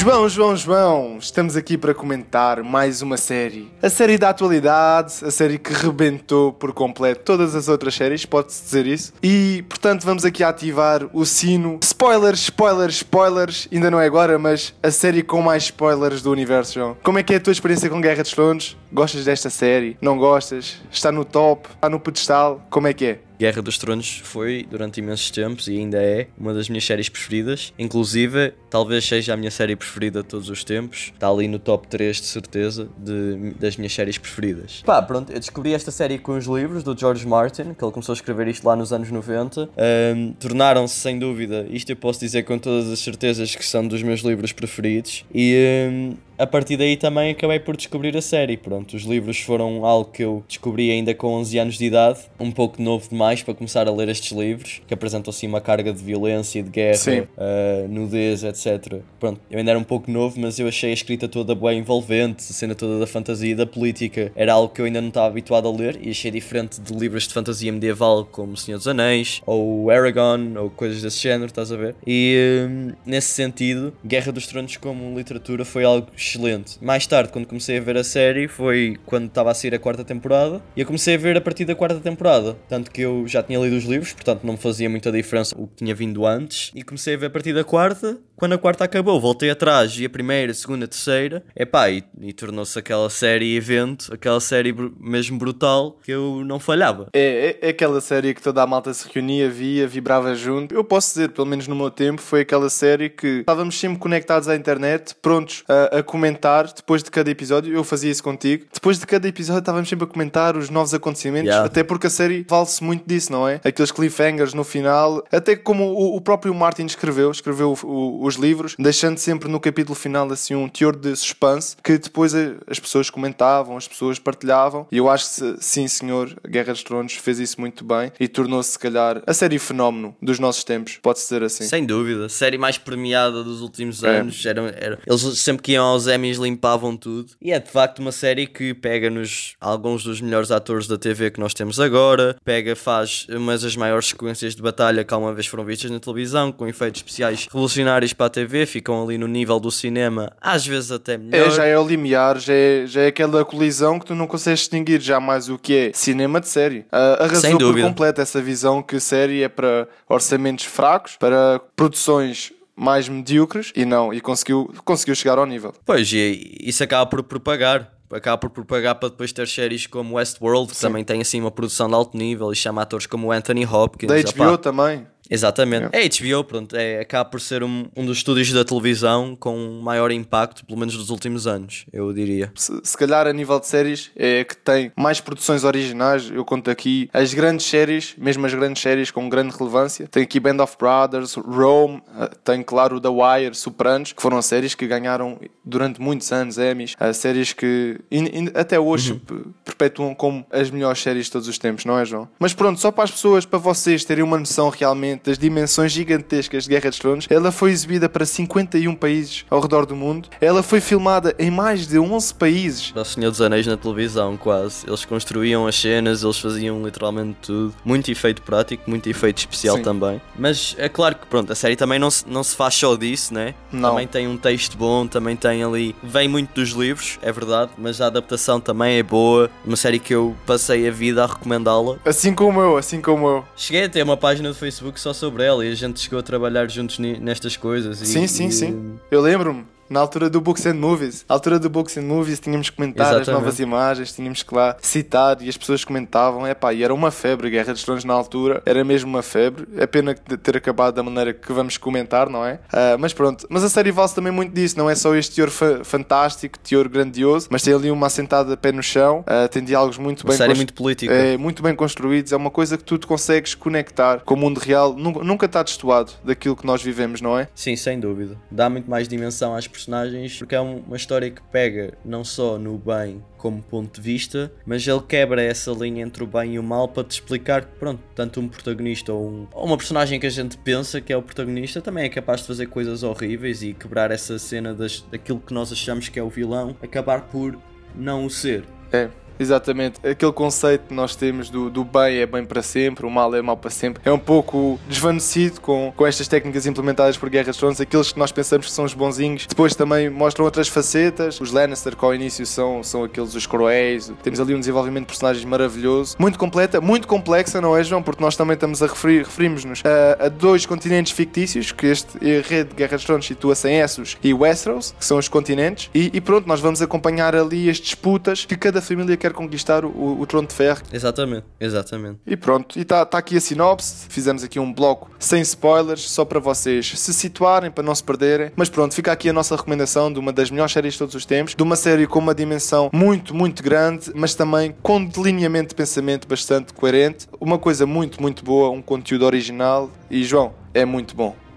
João, 0.08 0.26
João, 0.26 0.56
João, 0.56 1.18
estamos 1.20 1.54
aqui 1.54 1.76
para 1.76 1.92
comentar 1.92 2.62
mais 2.62 3.02
uma 3.02 3.18
série. 3.18 3.70
A 3.82 3.90
série 3.90 4.16
da 4.16 4.30
atualidade, 4.30 5.16
a 5.22 5.30
série 5.30 5.58
que 5.58 5.70
rebentou 5.70 6.50
por 6.50 6.72
completo 6.72 7.20
todas 7.26 7.54
as 7.54 7.68
outras 7.68 7.94
séries, 7.94 8.24
pode-se 8.24 8.64
dizer 8.64 8.86
isso. 8.86 9.12
E, 9.22 9.62
portanto, 9.68 10.06
vamos 10.06 10.24
aqui 10.24 10.42
ativar 10.42 11.06
o 11.12 11.26
sino. 11.26 11.78
Spoilers, 11.82 12.40
spoilers, 12.40 12.94
spoilers. 12.94 13.68
Ainda 13.70 13.90
não 13.90 14.00
é 14.00 14.06
agora, 14.06 14.38
mas 14.38 14.72
a 14.82 14.90
série 14.90 15.22
com 15.22 15.42
mais 15.42 15.64
spoilers 15.64 16.22
do 16.22 16.32
universo, 16.32 16.72
João. 16.72 16.96
Como 17.02 17.18
é 17.18 17.22
que 17.22 17.34
é 17.34 17.36
a 17.36 17.40
tua 17.40 17.52
experiência 17.52 17.90
com 17.90 18.00
Guerra 18.00 18.22
dos 18.22 18.32
Tronos? 18.32 18.78
Gostas 18.90 19.26
desta 19.26 19.50
série? 19.50 19.98
Não 20.00 20.16
gostas? 20.16 20.80
Está 20.90 21.12
no 21.12 21.22
top? 21.22 21.68
Está 21.74 21.90
no 21.90 22.00
pedestal? 22.00 22.66
Como 22.70 22.86
é 22.86 22.94
que 22.94 23.04
é? 23.04 23.27
Guerra 23.38 23.62
dos 23.62 23.78
Tronos 23.78 24.20
foi, 24.24 24.66
durante 24.68 24.98
imensos 24.98 25.30
tempos, 25.30 25.68
e 25.68 25.78
ainda 25.78 26.02
é, 26.02 26.26
uma 26.36 26.52
das 26.52 26.68
minhas 26.68 26.84
séries 26.84 27.08
preferidas. 27.08 27.72
Inclusive, 27.78 28.52
talvez 28.68 29.04
seja 29.04 29.34
a 29.34 29.36
minha 29.36 29.50
série 29.50 29.76
preferida 29.76 30.22
de 30.22 30.28
todos 30.28 30.50
os 30.50 30.64
tempos. 30.64 31.12
Está 31.14 31.28
ali 31.28 31.46
no 31.46 31.58
top 31.58 31.86
3, 31.86 32.16
de 32.16 32.26
certeza, 32.26 32.88
de, 32.98 33.54
das 33.58 33.76
minhas 33.76 33.92
séries 33.92 34.18
preferidas. 34.18 34.82
Pá, 34.84 35.00
pronto, 35.00 35.32
eu 35.32 35.38
descobri 35.38 35.72
esta 35.72 35.92
série 35.92 36.18
com 36.18 36.36
os 36.36 36.46
livros 36.46 36.82
do 36.82 36.98
George 36.98 37.26
Martin, 37.26 37.74
que 37.74 37.84
ele 37.84 37.92
começou 37.92 38.12
a 38.12 38.16
escrever 38.16 38.48
isto 38.48 38.66
lá 38.66 38.74
nos 38.74 38.92
anos 38.92 39.10
90. 39.10 39.70
Um, 40.16 40.32
Tornaram-se, 40.32 40.96
sem 40.96 41.18
dúvida, 41.18 41.66
isto 41.70 41.90
eu 41.90 41.96
posso 41.96 42.18
dizer 42.18 42.42
com 42.42 42.58
todas 42.58 42.90
as 42.90 42.98
certezas 42.98 43.54
que 43.54 43.64
são 43.64 43.86
dos 43.86 44.02
meus 44.02 44.20
livros 44.20 44.52
preferidos. 44.52 45.24
E 45.32 45.88
um, 45.88 46.16
a 46.38 46.46
partir 46.46 46.76
daí 46.76 46.96
também 46.96 47.32
acabei 47.32 47.58
por 47.58 47.76
descobrir 47.76 48.16
a 48.16 48.22
série. 48.22 48.56
Pronto, 48.56 48.94
os 48.94 49.02
livros 49.02 49.40
foram 49.40 49.84
algo 49.84 50.10
que 50.10 50.22
eu 50.22 50.44
descobri 50.46 50.90
ainda 50.90 51.12
com 51.12 51.34
11 51.34 51.58
anos 51.58 51.78
de 51.78 51.84
idade, 51.84 52.20
um 52.38 52.52
pouco 52.52 52.80
novo 52.80 53.08
demais 53.08 53.42
para 53.42 53.54
começar 53.54 53.88
a 53.88 53.92
ler 53.92 54.08
estes 54.08 54.30
livros, 54.30 54.80
que 54.86 54.94
apresentam 54.94 55.30
assim 55.30 55.48
uma 55.48 55.60
carga 55.60 55.92
de 55.92 56.02
violência, 56.02 56.62
de 56.62 56.70
guerra, 56.70 57.28
uh, 57.36 57.88
nudez, 57.88 58.44
etc. 58.44 59.00
Pronto, 59.18 59.40
eu 59.50 59.58
ainda 59.58 59.72
era 59.72 59.78
um 59.78 59.84
pouco 59.84 60.10
novo, 60.10 60.38
mas 60.40 60.58
eu 60.60 60.68
achei 60.68 60.90
a 60.90 60.94
escrita 60.94 61.26
toda 61.28 61.54
bem 61.54 61.80
envolvente, 61.80 62.44
a 62.48 62.52
cena 62.52 62.74
toda 62.74 63.00
da 63.00 63.06
fantasia 63.06 63.50
e 63.50 63.54
da 63.54 63.66
política. 63.66 64.30
Era 64.36 64.52
algo 64.52 64.72
que 64.72 64.80
eu 64.80 64.84
ainda 64.84 65.00
não 65.00 65.08
estava 65.08 65.26
habituado 65.26 65.66
a 65.66 65.72
ler 65.72 65.98
e 66.00 66.10
achei 66.10 66.30
diferente 66.30 66.80
de 66.80 66.94
livros 66.94 67.26
de 67.26 67.34
fantasia 67.34 67.72
medieval 67.72 68.24
como 68.24 68.56
Senhor 68.56 68.78
dos 68.78 68.86
Anéis 68.86 69.42
ou 69.44 69.90
Aragon 69.90 70.56
ou 70.56 70.70
coisas 70.70 71.02
desse 71.02 71.20
género, 71.20 71.46
estás 71.46 71.72
a 71.72 71.76
ver? 71.76 71.96
E 72.06 72.36
uh, 72.64 72.96
nesse 73.04 73.28
sentido, 73.28 73.92
Guerra 74.04 74.30
dos 74.30 74.46
Tronos 74.46 74.76
como 74.76 75.16
literatura 75.16 75.64
foi 75.64 75.82
algo 75.84 76.06
excelente. 76.28 76.78
Mais 76.80 77.06
tarde, 77.06 77.32
quando 77.32 77.46
comecei 77.46 77.78
a 77.78 77.80
ver 77.80 77.96
a 77.96 78.04
série, 78.04 78.48
foi 78.48 78.96
quando 79.06 79.26
estava 79.26 79.50
a 79.50 79.54
sair 79.54 79.74
a 79.74 79.78
quarta 79.78 80.04
temporada, 80.04 80.60
e 80.76 80.80
eu 80.80 80.86
comecei 80.86 81.14
a 81.14 81.18
ver 81.18 81.36
a 81.36 81.40
partir 81.40 81.64
da 81.64 81.74
quarta 81.74 82.00
temporada. 82.00 82.56
Tanto 82.68 82.90
que 82.90 83.02
eu 83.02 83.26
já 83.26 83.42
tinha 83.42 83.58
lido 83.58 83.76
os 83.76 83.84
livros, 83.84 84.12
portanto 84.12 84.44
não 84.44 84.52
me 84.54 84.58
fazia 84.58 84.88
muita 84.88 85.10
diferença 85.10 85.54
o 85.58 85.66
que 85.66 85.76
tinha 85.76 85.94
vindo 85.94 86.26
antes, 86.26 86.70
e 86.74 86.82
comecei 86.82 87.14
a 87.14 87.16
ver 87.16 87.26
a 87.26 87.30
partir 87.30 87.52
da 87.52 87.64
quarta, 87.64 88.18
Quando 88.38 88.52
a 88.52 88.58
quarta 88.58 88.84
acabou, 88.84 89.20
voltei 89.20 89.50
atrás 89.50 89.98
e 89.98 90.04
a 90.04 90.08
primeira, 90.08 90.52
a 90.52 90.54
segunda, 90.54 90.84
a 90.84 90.88
terceira, 90.88 91.42
epá, 91.56 91.90
e, 91.90 92.04
e 92.20 92.32
tornou-se 92.32 92.78
aquela 92.78 93.10
série 93.10 93.56
evento, 93.56 94.14
aquela 94.14 94.38
série 94.38 94.70
br 94.70 94.92
mesmo 95.00 95.36
brutal 95.36 95.98
que 96.04 96.12
eu 96.12 96.44
não 96.44 96.60
falhava. 96.60 97.08
É, 97.12 97.58
é, 97.60 97.66
é, 97.66 97.70
aquela 97.70 98.00
série 98.00 98.32
que 98.32 98.40
toda 98.40 98.62
a 98.62 98.66
malta 98.66 98.94
se 98.94 99.08
reunia, 99.12 99.50
via, 99.50 99.88
vibrava 99.88 100.36
junto. 100.36 100.72
Eu 100.72 100.84
posso 100.84 101.14
dizer, 101.14 101.30
pelo 101.30 101.48
menos 101.48 101.66
no 101.66 101.74
meu 101.74 101.90
tempo, 101.90 102.22
foi 102.22 102.42
aquela 102.42 102.70
série 102.70 103.10
que 103.10 103.40
estávamos 103.40 103.76
sempre 103.76 103.98
conectados 103.98 104.48
à 104.48 104.54
internet, 104.54 105.16
prontos 105.20 105.64
a, 105.68 105.98
a 105.98 106.02
comentar 106.18 106.66
depois 106.74 107.02
de 107.02 107.10
cada 107.10 107.30
episódio. 107.30 107.72
Eu 107.72 107.84
fazia 107.84 108.10
isso 108.10 108.22
contigo. 108.22 108.66
Depois 108.72 108.98
de 108.98 109.06
cada 109.06 109.28
episódio 109.28 109.60
estávamos 109.60 109.88
sempre 109.88 110.04
a 110.04 110.08
comentar 110.08 110.56
os 110.56 110.68
novos 110.68 110.92
acontecimentos, 110.92 111.48
yeah. 111.48 111.64
até 111.64 111.84
porque 111.84 112.08
a 112.08 112.10
série 112.10 112.44
vale-se 112.48 112.82
muito 112.82 113.04
disso, 113.06 113.30
não 113.30 113.46
é? 113.46 113.60
Aqueles 113.64 113.92
cliffhangers 113.92 114.52
no 114.52 114.64
final, 114.64 115.24
até 115.30 115.54
como 115.54 115.84
o, 115.84 116.16
o 116.16 116.20
próprio 116.20 116.52
Martin 116.52 116.86
escreveu, 116.86 117.30
escreveu 117.30 117.76
o, 117.84 117.86
o, 117.86 118.26
os 118.26 118.34
livros, 118.34 118.74
deixando 118.78 119.18
sempre 119.18 119.48
no 119.48 119.60
capítulo 119.60 119.94
final 119.94 120.30
assim 120.32 120.54
um 120.54 120.68
teor 120.68 120.96
de 120.96 121.14
suspense 121.14 121.76
que 121.82 121.96
depois 121.96 122.34
as 122.66 122.80
pessoas 122.80 123.08
comentavam, 123.08 123.76
as 123.76 123.86
pessoas 123.86 124.18
partilhavam. 124.18 124.86
E 124.90 124.96
eu 124.96 125.08
acho 125.08 125.28
que 125.28 125.56
sim, 125.60 125.86
senhor, 125.86 126.34
Guerra 126.48 126.72
dos 126.72 126.82
Tronos 126.82 127.14
fez 127.14 127.38
isso 127.38 127.60
muito 127.60 127.84
bem 127.84 128.10
e 128.18 128.26
tornou-se, 128.26 128.72
se 128.72 128.78
calhar, 128.78 129.22
a 129.24 129.32
série 129.32 129.58
fenómeno 129.58 130.16
dos 130.20 130.40
nossos 130.40 130.64
tempos, 130.64 130.98
pode-se 131.00 131.26
dizer 131.26 131.44
assim. 131.44 131.64
Sem 131.64 131.86
dúvida, 131.86 132.28
série 132.28 132.58
mais 132.58 132.76
premiada 132.76 133.44
dos 133.44 133.60
últimos 133.62 134.02
é. 134.02 134.18
anos. 134.18 134.44
Era, 134.44 134.62
era, 134.76 134.98
eles 135.06 135.20
sempre 135.38 135.62
que 135.62 135.72
iam 135.72 135.84
aos 135.84 136.07
Emmys 136.08 136.38
limpavam 136.38 136.96
tudo. 136.96 137.32
E 137.40 137.52
é 137.52 137.58
de 137.58 137.70
facto 137.70 137.98
uma 138.00 138.12
série 138.12 138.46
que 138.46 138.74
pega 138.74 139.10
nos 139.10 139.54
alguns 139.60 140.02
dos 140.02 140.20
melhores 140.20 140.50
atores 140.50 140.86
da 140.86 140.98
TV 140.98 141.30
que 141.30 141.40
nós 141.40 141.54
temos 141.54 141.78
agora, 141.78 142.36
pega, 142.44 142.74
faz 142.74 143.26
umas 143.28 143.62
das 143.62 143.76
maiores 143.76 144.08
sequências 144.08 144.54
de 144.54 144.62
batalha 144.62 145.04
que 145.04 145.14
alguma 145.14 145.34
vez 145.34 145.46
foram 145.46 145.64
vistas 145.64 145.90
na 145.90 146.00
televisão, 146.00 146.50
com 146.50 146.66
efeitos 146.66 147.00
especiais 147.00 147.46
revolucionários 147.46 148.12
para 148.12 148.26
a 148.26 148.30
TV, 148.30 148.66
ficam 148.66 149.02
ali 149.02 149.18
no 149.18 149.26
nível 149.26 149.60
do 149.60 149.70
cinema, 149.70 150.32
às 150.40 150.66
vezes 150.66 150.90
até 150.90 151.16
melhor. 151.16 151.48
É, 151.48 151.50
já 151.50 151.64
é 151.64 151.78
o 151.78 151.86
limiar, 151.86 152.38
já 152.38 152.52
é, 152.52 152.86
já 152.86 153.02
é 153.02 153.06
aquela 153.08 153.44
colisão 153.44 153.98
que 153.98 154.06
tu 154.06 154.14
não 154.14 154.26
consegues 154.26 154.60
distinguir 154.60 155.00
já 155.00 155.20
mais 155.20 155.48
o 155.48 155.58
que 155.58 155.74
é 155.74 155.92
cinema 155.92 156.40
de 156.40 156.48
série. 156.48 156.80
Uh, 156.92 157.22
arrasou 157.22 157.58
por 157.58 157.80
completo 157.80 158.20
essa 158.20 158.40
visão 158.40 158.82
que 158.82 158.98
série 159.00 159.42
é 159.42 159.48
para 159.48 159.88
orçamentos 160.08 160.64
fracos, 160.64 161.16
para 161.16 161.60
produções 161.76 162.52
mais 162.78 163.08
medíocres 163.08 163.72
e 163.74 163.84
não, 163.84 164.14
e 164.14 164.20
conseguiu, 164.20 164.72
conseguiu 164.84 165.14
chegar 165.14 165.38
ao 165.38 165.46
nível. 165.46 165.74
Pois, 165.84 166.12
e 166.12 166.56
isso 166.60 166.82
acaba 166.84 167.06
por 167.06 167.22
propagar 167.22 167.98
acaba 168.10 168.38
por 168.38 168.50
propagar 168.50 168.94
para 168.94 169.10
depois 169.10 169.32
ter 169.32 169.46
séries 169.46 169.86
como 169.86 170.16
Westworld, 170.16 170.70
que 170.70 170.76
Sim. 170.76 170.86
também 170.86 171.04
tem 171.04 171.20
assim 171.20 171.40
uma 171.40 171.50
produção 171.50 171.88
de 171.88 171.94
alto 171.94 172.16
nível 172.16 172.50
e 172.50 172.56
chama 172.56 172.82
atores 172.82 173.06
como 173.06 173.30
Anthony 173.30 173.66
Hopkins. 173.66 174.08
Da 174.08 174.32
HBO 174.32 174.56
também. 174.56 175.06
Exatamente. 175.30 175.88
Yeah. 175.94 175.98
É 175.98 176.08
HBO, 176.08 176.44
pronto, 176.44 176.76
é, 176.76 177.00
acaba 177.00 177.28
por 177.28 177.40
ser 177.40 177.62
um, 177.62 177.86
um 177.96 178.04
dos 178.04 178.18
estúdios 178.18 178.52
da 178.52 178.64
televisão 178.64 179.36
com 179.36 179.80
maior 179.82 180.10
impacto, 180.10 180.64
pelo 180.64 180.78
menos 180.78 180.96
dos 180.96 181.10
últimos 181.10 181.46
anos, 181.46 181.86
eu 181.92 182.12
diria. 182.12 182.52
Se, 182.54 182.72
se 182.82 182.96
calhar 182.96 183.26
a 183.26 183.32
nível 183.32 183.60
de 183.60 183.66
séries 183.66 184.10
é 184.16 184.44
que 184.44 184.56
tem 184.56 184.92
mais 184.96 185.20
produções 185.20 185.64
originais. 185.64 186.30
Eu 186.30 186.44
conto 186.44 186.70
aqui 186.70 187.08
as 187.12 187.34
grandes 187.34 187.66
séries, 187.66 188.14
mesmo 188.16 188.46
as 188.46 188.54
grandes 188.54 188.82
séries 188.82 189.10
com 189.10 189.28
grande 189.28 189.56
relevância. 189.56 190.06
Tem 190.08 190.22
aqui 190.22 190.40
Band 190.40 190.62
of 190.62 190.76
Brothers, 190.78 191.34
Rome, 191.34 192.02
eh, 192.18 192.30
tem 192.44 192.62
claro 192.62 193.00
The 193.00 193.08
Wire, 193.08 193.54
Sopranos, 193.54 194.12
que 194.12 194.22
foram 194.22 194.40
séries 194.40 194.74
que 194.74 194.86
ganharam 194.86 195.38
durante 195.64 196.00
muitos 196.00 196.30
anos 196.32 196.58
Emmys. 196.58 196.94
Séries 197.14 197.52
que 197.52 198.00
in, 198.10 198.24
in, 198.26 198.50
até 198.54 198.78
hoje 198.78 199.12
uhum. 199.12 199.52
perpetuam 199.64 200.14
como 200.14 200.46
as 200.50 200.70
melhores 200.70 201.00
séries 201.00 201.26
de 201.26 201.32
todos 201.32 201.48
os 201.48 201.58
tempos, 201.58 201.84
não 201.84 201.98
é, 201.98 202.04
João? 202.04 202.28
Mas 202.38 202.54
pronto, 202.54 202.80
só 202.80 202.90
para 202.90 203.04
as 203.04 203.10
pessoas, 203.10 203.44
para 203.44 203.58
vocês 203.58 204.04
terem 204.04 204.24
uma 204.24 204.38
noção 204.38 204.68
realmente 204.70 205.17
das 205.24 205.38
dimensões 205.38 205.92
gigantescas 205.92 206.64
de 206.64 206.70
Guerra 206.70 206.90
dos 206.90 206.98
Tronos. 206.98 207.26
Ela 207.30 207.50
foi 207.52 207.70
exibida 207.70 208.08
para 208.08 208.24
51 208.24 208.94
países 208.94 209.44
ao 209.50 209.60
redor 209.60 209.86
do 209.86 209.96
mundo. 209.96 210.28
Ela 210.40 210.62
foi 210.62 210.80
filmada 210.80 211.34
em 211.38 211.50
mais 211.50 211.86
de 211.86 211.98
11 211.98 212.34
países. 212.34 212.92
O 212.94 213.04
Senhor 213.04 213.30
dos 213.30 213.40
Anéis 213.40 213.66
na 213.66 213.76
televisão, 213.76 214.36
quase. 214.36 214.86
Eles 214.86 215.04
construíam 215.04 215.66
as 215.66 215.76
cenas, 215.76 216.22
eles 216.22 216.38
faziam 216.38 216.82
literalmente 216.84 217.36
tudo. 217.42 217.74
Muito 217.84 218.10
efeito 218.10 218.42
prático, 218.42 218.88
muito 218.88 219.08
efeito 219.08 219.38
especial 219.38 219.76
Sim. 219.76 219.82
também. 219.82 220.20
Mas 220.36 220.74
é 220.78 220.88
claro 220.88 221.14
que, 221.16 221.26
pronto, 221.26 221.52
a 221.52 221.54
série 221.54 221.76
também 221.76 221.98
não 221.98 222.10
se, 222.10 222.24
não 222.28 222.42
se 222.42 222.54
faz 222.54 222.74
só 222.74 222.96
disso, 222.96 223.32
né? 223.34 223.54
Não. 223.72 223.90
Também 223.90 224.06
tem 224.06 224.26
um 224.26 224.36
texto 224.36 224.76
bom, 224.76 225.06
também 225.06 225.36
tem 225.36 225.62
ali. 225.62 225.94
Vem 226.02 226.28
muito 226.28 226.54
dos 226.54 226.70
livros, 226.70 227.18
é 227.22 227.32
verdade, 227.32 227.72
mas 227.78 228.00
a 228.00 228.06
adaptação 228.06 228.60
também 228.60 228.98
é 228.98 229.02
boa. 229.02 229.50
Uma 229.64 229.76
série 229.76 229.98
que 229.98 230.14
eu 230.14 230.36
passei 230.46 230.86
a 230.88 230.90
vida 230.90 231.24
a 231.24 231.26
recomendá-la. 231.26 231.96
Assim 232.04 232.34
como 232.34 232.60
eu, 232.60 232.76
assim 232.76 233.00
como 233.00 233.26
eu. 233.26 233.44
Cheguei 233.56 233.84
a 233.84 233.88
ter 233.88 234.02
uma 234.02 234.16
página 234.16 234.48
do 234.48 234.54
Facebook 234.54 234.98
só 235.00 235.07
só 235.08 235.12
sobre 235.12 235.44
ela 235.44 235.64
e 235.64 235.72
a 235.72 235.74
gente 235.74 236.00
chegou 236.00 236.18
a 236.18 236.22
trabalhar 236.22 236.68
juntos 236.68 236.98
nestas 236.98 237.56
coisas. 237.56 237.98
Sim, 237.98 238.24
e, 238.24 238.28
sim, 238.28 238.46
e... 238.48 238.52
sim. 238.52 238.98
Eu 239.10 239.20
lembro-me 239.20 239.64
na 239.88 240.00
altura 240.00 240.28
do 240.28 240.40
Books 240.40 240.66
and 240.66 240.74
Movies. 240.74 241.24
Na 241.28 241.34
altura 241.34 241.58
do 241.58 241.68
Books 241.70 241.96
and 241.96 242.02
Movies 242.02 242.40
tínhamos 242.40 242.70
que 242.70 242.76
comentar 242.76 243.06
Exatamente. 243.06 243.30
as 243.30 243.34
novas 243.34 243.58
imagens, 243.60 244.12
tínhamos 244.12 244.42
que 244.42 244.54
lá 244.54 244.76
citar 244.80 245.40
e 245.40 245.48
as 245.48 245.56
pessoas 245.56 245.84
comentavam. 245.84 246.46
É 246.46 246.54
pá, 246.54 246.72
e 246.72 246.82
era 246.82 246.92
uma 246.92 247.10
febre. 247.10 247.50
Guerra 247.50 247.72
dos 247.72 247.82
Tronos 247.82 248.04
na 248.04 248.14
altura 248.14 248.62
era 248.64 248.84
mesmo 248.84 249.10
uma 249.10 249.22
febre. 249.22 249.66
É 249.76 249.86
pena 249.86 250.14
ter 250.14 250.56
acabado 250.56 250.94
da 250.94 251.02
maneira 251.02 251.32
que 251.32 251.52
vamos 251.52 251.76
comentar, 251.76 252.28
não 252.28 252.44
é? 252.44 252.54
Uh, 252.54 252.98
mas 252.98 253.12
pronto. 253.12 253.46
Mas 253.48 253.64
a 253.64 253.68
série 253.68 253.90
vale 253.90 254.10
também 254.10 254.32
muito 254.32 254.52
disso. 254.52 254.78
Não 254.78 254.88
é 254.88 254.94
só 254.94 255.14
este 255.14 255.36
teor 255.36 255.50
fa 255.50 255.84
fantástico, 255.84 256.58
teor 256.58 256.88
grandioso, 256.88 257.48
mas 257.50 257.62
tem 257.62 257.74
ali 257.74 257.90
uma 257.90 258.06
assentada 258.06 258.56
pé 258.56 258.72
no 258.72 258.82
chão. 258.82 259.20
Uh, 259.20 259.48
tem 259.48 259.62
diálogos 259.64 259.98
muito 259.98 260.22
uma 260.22 260.30
bem 260.30 260.38
série 260.38 260.54
muito 260.54 260.74
política. 260.74 261.12
É, 261.12 261.36
muito 261.36 261.62
bem 261.62 261.74
construídos. 261.74 262.32
É 262.32 262.36
uma 262.36 262.50
coisa 262.50 262.76
que 262.76 262.84
tu 262.84 262.98
te 262.98 263.06
consegues 263.06 263.54
conectar 263.54 264.20
com 264.20 264.34
o 264.34 264.36
mundo 264.36 264.58
real. 264.58 264.94
Nunca, 264.94 265.24
nunca 265.24 265.46
está 265.46 265.62
destoado 265.62 266.12
daquilo 266.24 266.56
que 266.56 266.66
nós 266.66 266.82
vivemos, 266.82 267.20
não 267.20 267.38
é? 267.38 267.48
Sim, 267.54 267.76
sem 267.76 267.98
dúvida. 267.98 268.36
Dá 268.50 268.68
muito 268.68 268.90
mais 268.90 269.08
dimensão 269.08 269.54
às 269.54 269.66
personagens 269.78 270.36
porque 270.36 270.54
é 270.54 270.60
uma 270.60 270.96
história 270.96 271.30
que 271.30 271.40
pega 271.42 271.94
não 272.04 272.24
só 272.24 272.58
no 272.58 272.76
bem 272.76 273.24
como 273.36 273.62
ponto 273.62 273.94
de 273.94 274.00
vista, 274.00 274.50
mas 274.66 274.86
ele 274.86 275.00
quebra 275.00 275.40
essa 275.40 275.70
linha 275.70 276.02
entre 276.04 276.24
o 276.24 276.26
bem 276.26 276.54
e 276.54 276.58
o 276.58 276.62
mal 276.62 276.88
para 276.88 277.04
te 277.04 277.12
explicar 277.12 277.64
que, 277.64 277.78
pronto, 277.78 278.02
tanto 278.14 278.40
um 278.40 278.48
protagonista 278.48 279.12
ou, 279.12 279.28
um, 279.28 279.46
ou 279.52 279.64
uma 279.64 279.76
personagem 279.76 280.18
que 280.18 280.26
a 280.26 280.30
gente 280.30 280.58
pensa 280.58 281.00
que 281.00 281.12
é 281.12 281.16
o 281.16 281.22
protagonista 281.22 281.80
também 281.80 282.04
é 282.04 282.08
capaz 282.08 282.40
de 282.40 282.48
fazer 282.48 282.66
coisas 282.66 283.02
horríveis 283.02 283.62
e 283.62 283.72
quebrar 283.72 284.10
essa 284.10 284.38
cena 284.38 284.74
das, 284.74 285.00
daquilo 285.02 285.38
que 285.38 285.54
nós 285.54 285.72
achamos 285.72 286.08
que 286.08 286.18
é 286.18 286.22
o 286.22 286.28
vilão, 286.28 286.76
acabar 286.82 287.22
por 287.28 287.56
não 287.94 288.26
o 288.26 288.30
ser. 288.30 288.64
É. 288.92 289.08
Exatamente. 289.38 290.00
Aquele 290.06 290.32
conceito 290.32 290.88
que 290.88 290.94
nós 290.94 291.14
temos 291.14 291.50
do, 291.50 291.70
do 291.70 291.84
bem 291.84 292.18
é 292.18 292.26
bem 292.26 292.44
para 292.44 292.62
sempre, 292.62 293.06
o 293.06 293.10
mal 293.10 293.34
é 293.34 293.42
mal 293.42 293.56
para 293.56 293.70
sempre, 293.70 294.02
é 294.04 294.12
um 294.12 294.18
pouco 294.18 294.78
desvanecido 294.88 295.60
com, 295.60 295.92
com 295.96 296.06
estas 296.06 296.28
técnicas 296.28 296.66
implementadas 296.66 297.16
por 297.16 297.28
Guerra 297.28 297.52
de 297.52 297.58
Tronos. 297.58 297.80
Aqueles 297.80 298.12
que 298.12 298.18
nós 298.18 298.32
pensamos 298.32 298.66
que 298.66 298.72
são 298.72 298.84
os 298.84 298.94
bonzinhos, 298.94 299.46
depois 299.46 299.74
também 299.74 300.10
mostram 300.10 300.44
outras 300.44 300.68
facetas. 300.68 301.40
Os 301.40 301.52
Lannister, 301.52 301.96
que 301.96 302.04
ao 302.04 302.14
início 302.14 302.44
são, 302.46 302.82
são 302.82 303.04
aqueles 303.04 303.34
os 303.34 303.46
cruéis. 303.46 304.12
Temos 304.22 304.40
ali 304.40 304.54
um 304.54 304.60
desenvolvimento 304.60 305.04
de 305.04 305.08
personagens 305.08 305.44
maravilhoso, 305.44 306.16
muito 306.18 306.38
completa, 306.38 306.80
muito 306.80 307.06
complexa, 307.06 307.60
não 307.60 307.76
é, 307.76 307.84
João? 307.84 308.02
Porque 308.02 308.22
nós 308.22 308.36
também 308.36 308.54
estamos 308.54 308.82
a 308.82 308.86
referir, 308.86 309.24
referimos-nos 309.24 309.82
a, 309.84 310.26
a, 310.26 310.28
dois 310.28 310.66
continentes 310.66 311.12
fictícios, 311.12 311.72
que 311.72 311.86
este 311.86 312.18
rede 312.42 312.70
de 312.70 312.74
Guerra 312.76 312.96
de 312.96 313.06
Tronos 313.06 313.26
situa-se 313.26 313.68
em 313.68 313.80
Essos 313.80 314.16
e 314.22 314.34
Westeros, 314.34 314.94
que 314.98 315.04
são 315.04 315.18
os 315.18 315.28
continentes, 315.28 315.90
e, 315.94 316.10
e 316.12 316.20
pronto, 316.20 316.46
nós 316.46 316.60
vamos 316.60 316.82
acompanhar 316.82 317.34
ali 317.34 317.68
as 317.70 317.78
disputas 317.78 318.44
que 318.44 318.56
cada 318.56 318.80
família 318.80 319.16
quer 319.16 319.27
quer 319.28 319.32
conquistar 319.32 319.84
o, 319.84 320.20
o 320.20 320.26
trono 320.26 320.48
de 320.48 320.54
ferro. 320.54 320.82
Exatamente, 320.92 321.44
exatamente. 321.60 322.18
E 322.26 322.36
pronto, 322.36 322.78
e 322.78 322.82
está 322.82 323.04
tá 323.04 323.18
aqui 323.18 323.36
a 323.36 323.40
sinopse. 323.40 324.06
Fizemos 324.08 324.42
aqui 324.42 324.58
um 324.58 324.72
bloco 324.72 325.10
sem 325.18 325.40
spoilers, 325.42 326.08
só 326.08 326.24
para 326.24 326.40
vocês 326.40 326.92
se 326.96 327.14
situarem, 327.14 327.70
para 327.70 327.84
não 327.84 327.94
se 327.94 328.02
perderem. 328.02 328.50
Mas 328.56 328.68
pronto, 328.68 328.94
fica 328.94 329.12
aqui 329.12 329.28
a 329.28 329.32
nossa 329.32 329.54
recomendação 329.56 330.12
de 330.12 330.18
uma 330.18 330.32
das 330.32 330.50
melhores 330.50 330.72
séries 330.72 330.94
de 330.94 330.98
todos 330.98 331.14
os 331.14 331.24
tempos, 331.24 331.54
de 331.54 331.62
uma 331.62 331.76
série 331.76 332.06
com 332.06 332.18
uma 332.18 332.34
dimensão 332.34 332.90
muito, 332.92 333.34
muito 333.34 333.62
grande, 333.62 334.10
mas 334.14 334.34
também 334.34 334.74
com 334.82 335.04
delineamento 335.04 335.70
de 335.70 335.74
pensamento 335.74 336.26
bastante 336.26 336.72
coerente. 336.72 337.26
Uma 337.40 337.58
coisa 337.58 337.86
muito, 337.86 338.20
muito 338.20 338.44
boa, 338.44 338.70
um 338.70 338.82
conteúdo 338.82 339.24
original. 339.24 339.90
E 340.10 340.24
João, 340.24 340.54
é 340.72 340.84
muito 340.84 341.14
bom. 341.14 341.47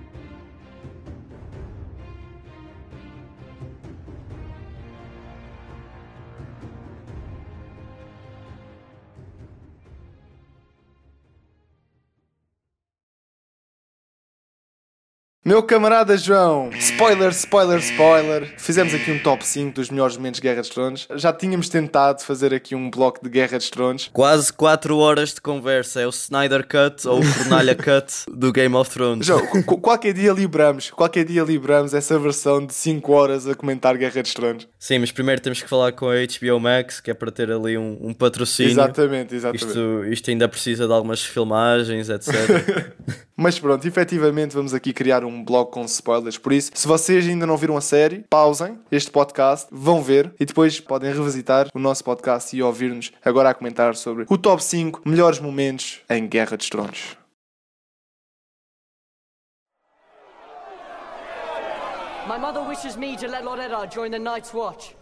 Meu 15.43 15.63
camarada 15.63 16.15
João, 16.19 16.69
spoiler, 16.77 17.31
spoiler, 17.31 17.79
spoiler. 17.79 18.53
Fizemos 18.59 18.93
aqui 18.93 19.11
um 19.11 19.17
top 19.17 19.43
5 19.43 19.73
dos 19.73 19.89
melhores 19.89 20.15
momentos 20.15 20.39
de 20.39 20.43
Guerra 20.43 20.61
dos 20.61 20.69
Tronos. 20.69 21.07
Já 21.15 21.33
tínhamos 21.33 21.67
tentado 21.67 22.21
fazer 22.21 22.53
aqui 22.53 22.75
um 22.75 22.91
bloco 22.91 23.23
de 23.23 23.27
Guerra 23.27 23.57
dos 23.57 23.71
Tronos. 23.71 24.07
Quase 24.13 24.53
4 24.53 24.95
horas 24.95 25.33
de 25.33 25.41
conversa. 25.41 25.99
É 25.99 26.05
o 26.05 26.11
Snyder 26.11 26.63
Cut 26.67 27.07
ou 27.07 27.21
o 27.21 27.23
Fornalha 27.23 27.73
Cut 27.73 28.13
do 28.31 28.51
Game 28.51 28.75
of 28.75 28.91
Thrones. 28.91 29.25
João, 29.25 29.63
qualquer 29.63 30.13
dia 30.13 30.31
libramos, 30.31 30.91
qualquer 30.91 31.25
dia 31.25 31.41
libramos 31.41 31.95
essa 31.95 32.19
versão 32.19 32.63
de 32.63 32.75
5 32.75 33.11
horas 33.11 33.47
a 33.47 33.55
comentar 33.55 33.97
Guerra 33.97 34.21
dos 34.21 34.35
Tronos. 34.35 34.67
Sim, 34.77 34.99
mas 34.99 35.11
primeiro 35.11 35.41
temos 35.41 35.59
que 35.59 35.67
falar 35.67 35.91
com 35.93 36.07
a 36.07 36.17
HBO 36.17 36.59
Max, 36.59 36.99
que 36.99 37.09
é 37.09 37.15
para 37.15 37.31
ter 37.31 37.51
ali 37.51 37.79
um, 37.79 37.97
um 37.99 38.13
patrocínio. 38.13 38.73
Exatamente, 38.73 39.33
exatamente. 39.33 39.65
Isto, 39.65 40.05
isto 40.05 40.29
ainda 40.29 40.47
precisa 40.47 40.85
de 40.85 40.93
algumas 40.93 41.23
filmagens, 41.23 42.09
etc. 42.09 42.29
mas 43.35 43.57
pronto, 43.57 43.87
efetivamente 43.87 44.53
vamos 44.53 44.71
aqui 44.71 44.93
criar 44.93 45.23
um 45.23 45.30
um 45.31 45.43
blog 45.43 45.71
com 45.71 45.83
spoilers. 45.85 46.37
Por 46.37 46.53
isso, 46.53 46.71
se 46.73 46.87
vocês 46.87 47.27
ainda 47.27 47.45
não 47.45 47.57
viram 47.57 47.77
a 47.77 47.81
série, 47.81 48.25
pausem 48.29 48.79
este 48.91 49.09
podcast, 49.09 49.67
vão 49.71 50.01
ver 50.01 50.33
e 50.39 50.45
depois 50.45 50.79
podem 50.79 51.13
revisitar 51.13 51.67
o 51.73 51.79
nosso 51.79 52.03
podcast 52.03 52.55
e 52.55 52.61
ouvir-nos 52.61 53.11
agora 53.23 53.49
a 53.49 53.53
comentar 53.53 53.95
sobre 53.95 54.25
o 54.29 54.37
top 54.37 54.63
5 54.63 55.01
melhores 55.05 55.39
momentos 55.39 56.01
em 56.09 56.27
Guerra 56.27 56.57
dos 56.57 56.69
Tronos. 56.69 57.17
My 62.27 62.37
mother 62.37 62.61
wishes 62.61 62.95
me 62.95 63.17
to 63.17 63.27
let 63.27 63.43
Lord 63.43 63.59
Eddard 63.59 63.91
join 63.91 64.11
the 64.11 64.19
Night's 64.19 64.53
Watch. 64.53 64.95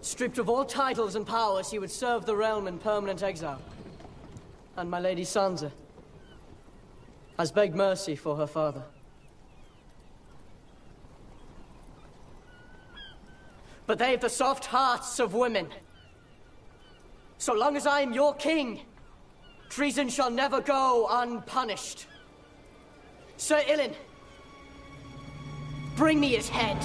Stripped 0.00 0.38
of 0.38 0.50
all 0.50 0.64
titles 0.64 1.14
and 1.14 1.26
powers, 1.26 1.70
he 1.70 1.78
would 1.78 1.90
serve 1.90 2.26
the 2.26 2.36
realm 2.36 2.66
in 2.66 2.78
permanent 2.78 3.22
exile. 3.22 3.62
And 4.76 4.90
my 4.90 4.98
lady 4.98 5.24
Sansa 5.24 5.70
has 7.38 7.50
begged 7.50 7.74
mercy 7.74 8.14
for 8.14 8.36
her 8.36 8.46
father. 8.46 8.82
But 13.86 13.98
they 13.98 14.12
have 14.12 14.20
the 14.20 14.30
soft 14.30 14.66
hearts 14.66 15.18
of 15.20 15.34
women. 15.34 15.68
So 17.38 17.52
long 17.52 17.76
as 17.76 17.86
I 17.86 18.00
am 18.00 18.12
your 18.12 18.34
king, 18.34 18.80
treason 19.68 20.08
shall 20.08 20.30
never 20.30 20.60
go 20.60 21.06
unpunished. 21.10 22.06
Sir 23.36 23.62
Ilyn, 23.68 23.94
bring 25.96 26.20
me 26.20 26.34
his 26.34 26.48
head. 26.48 26.76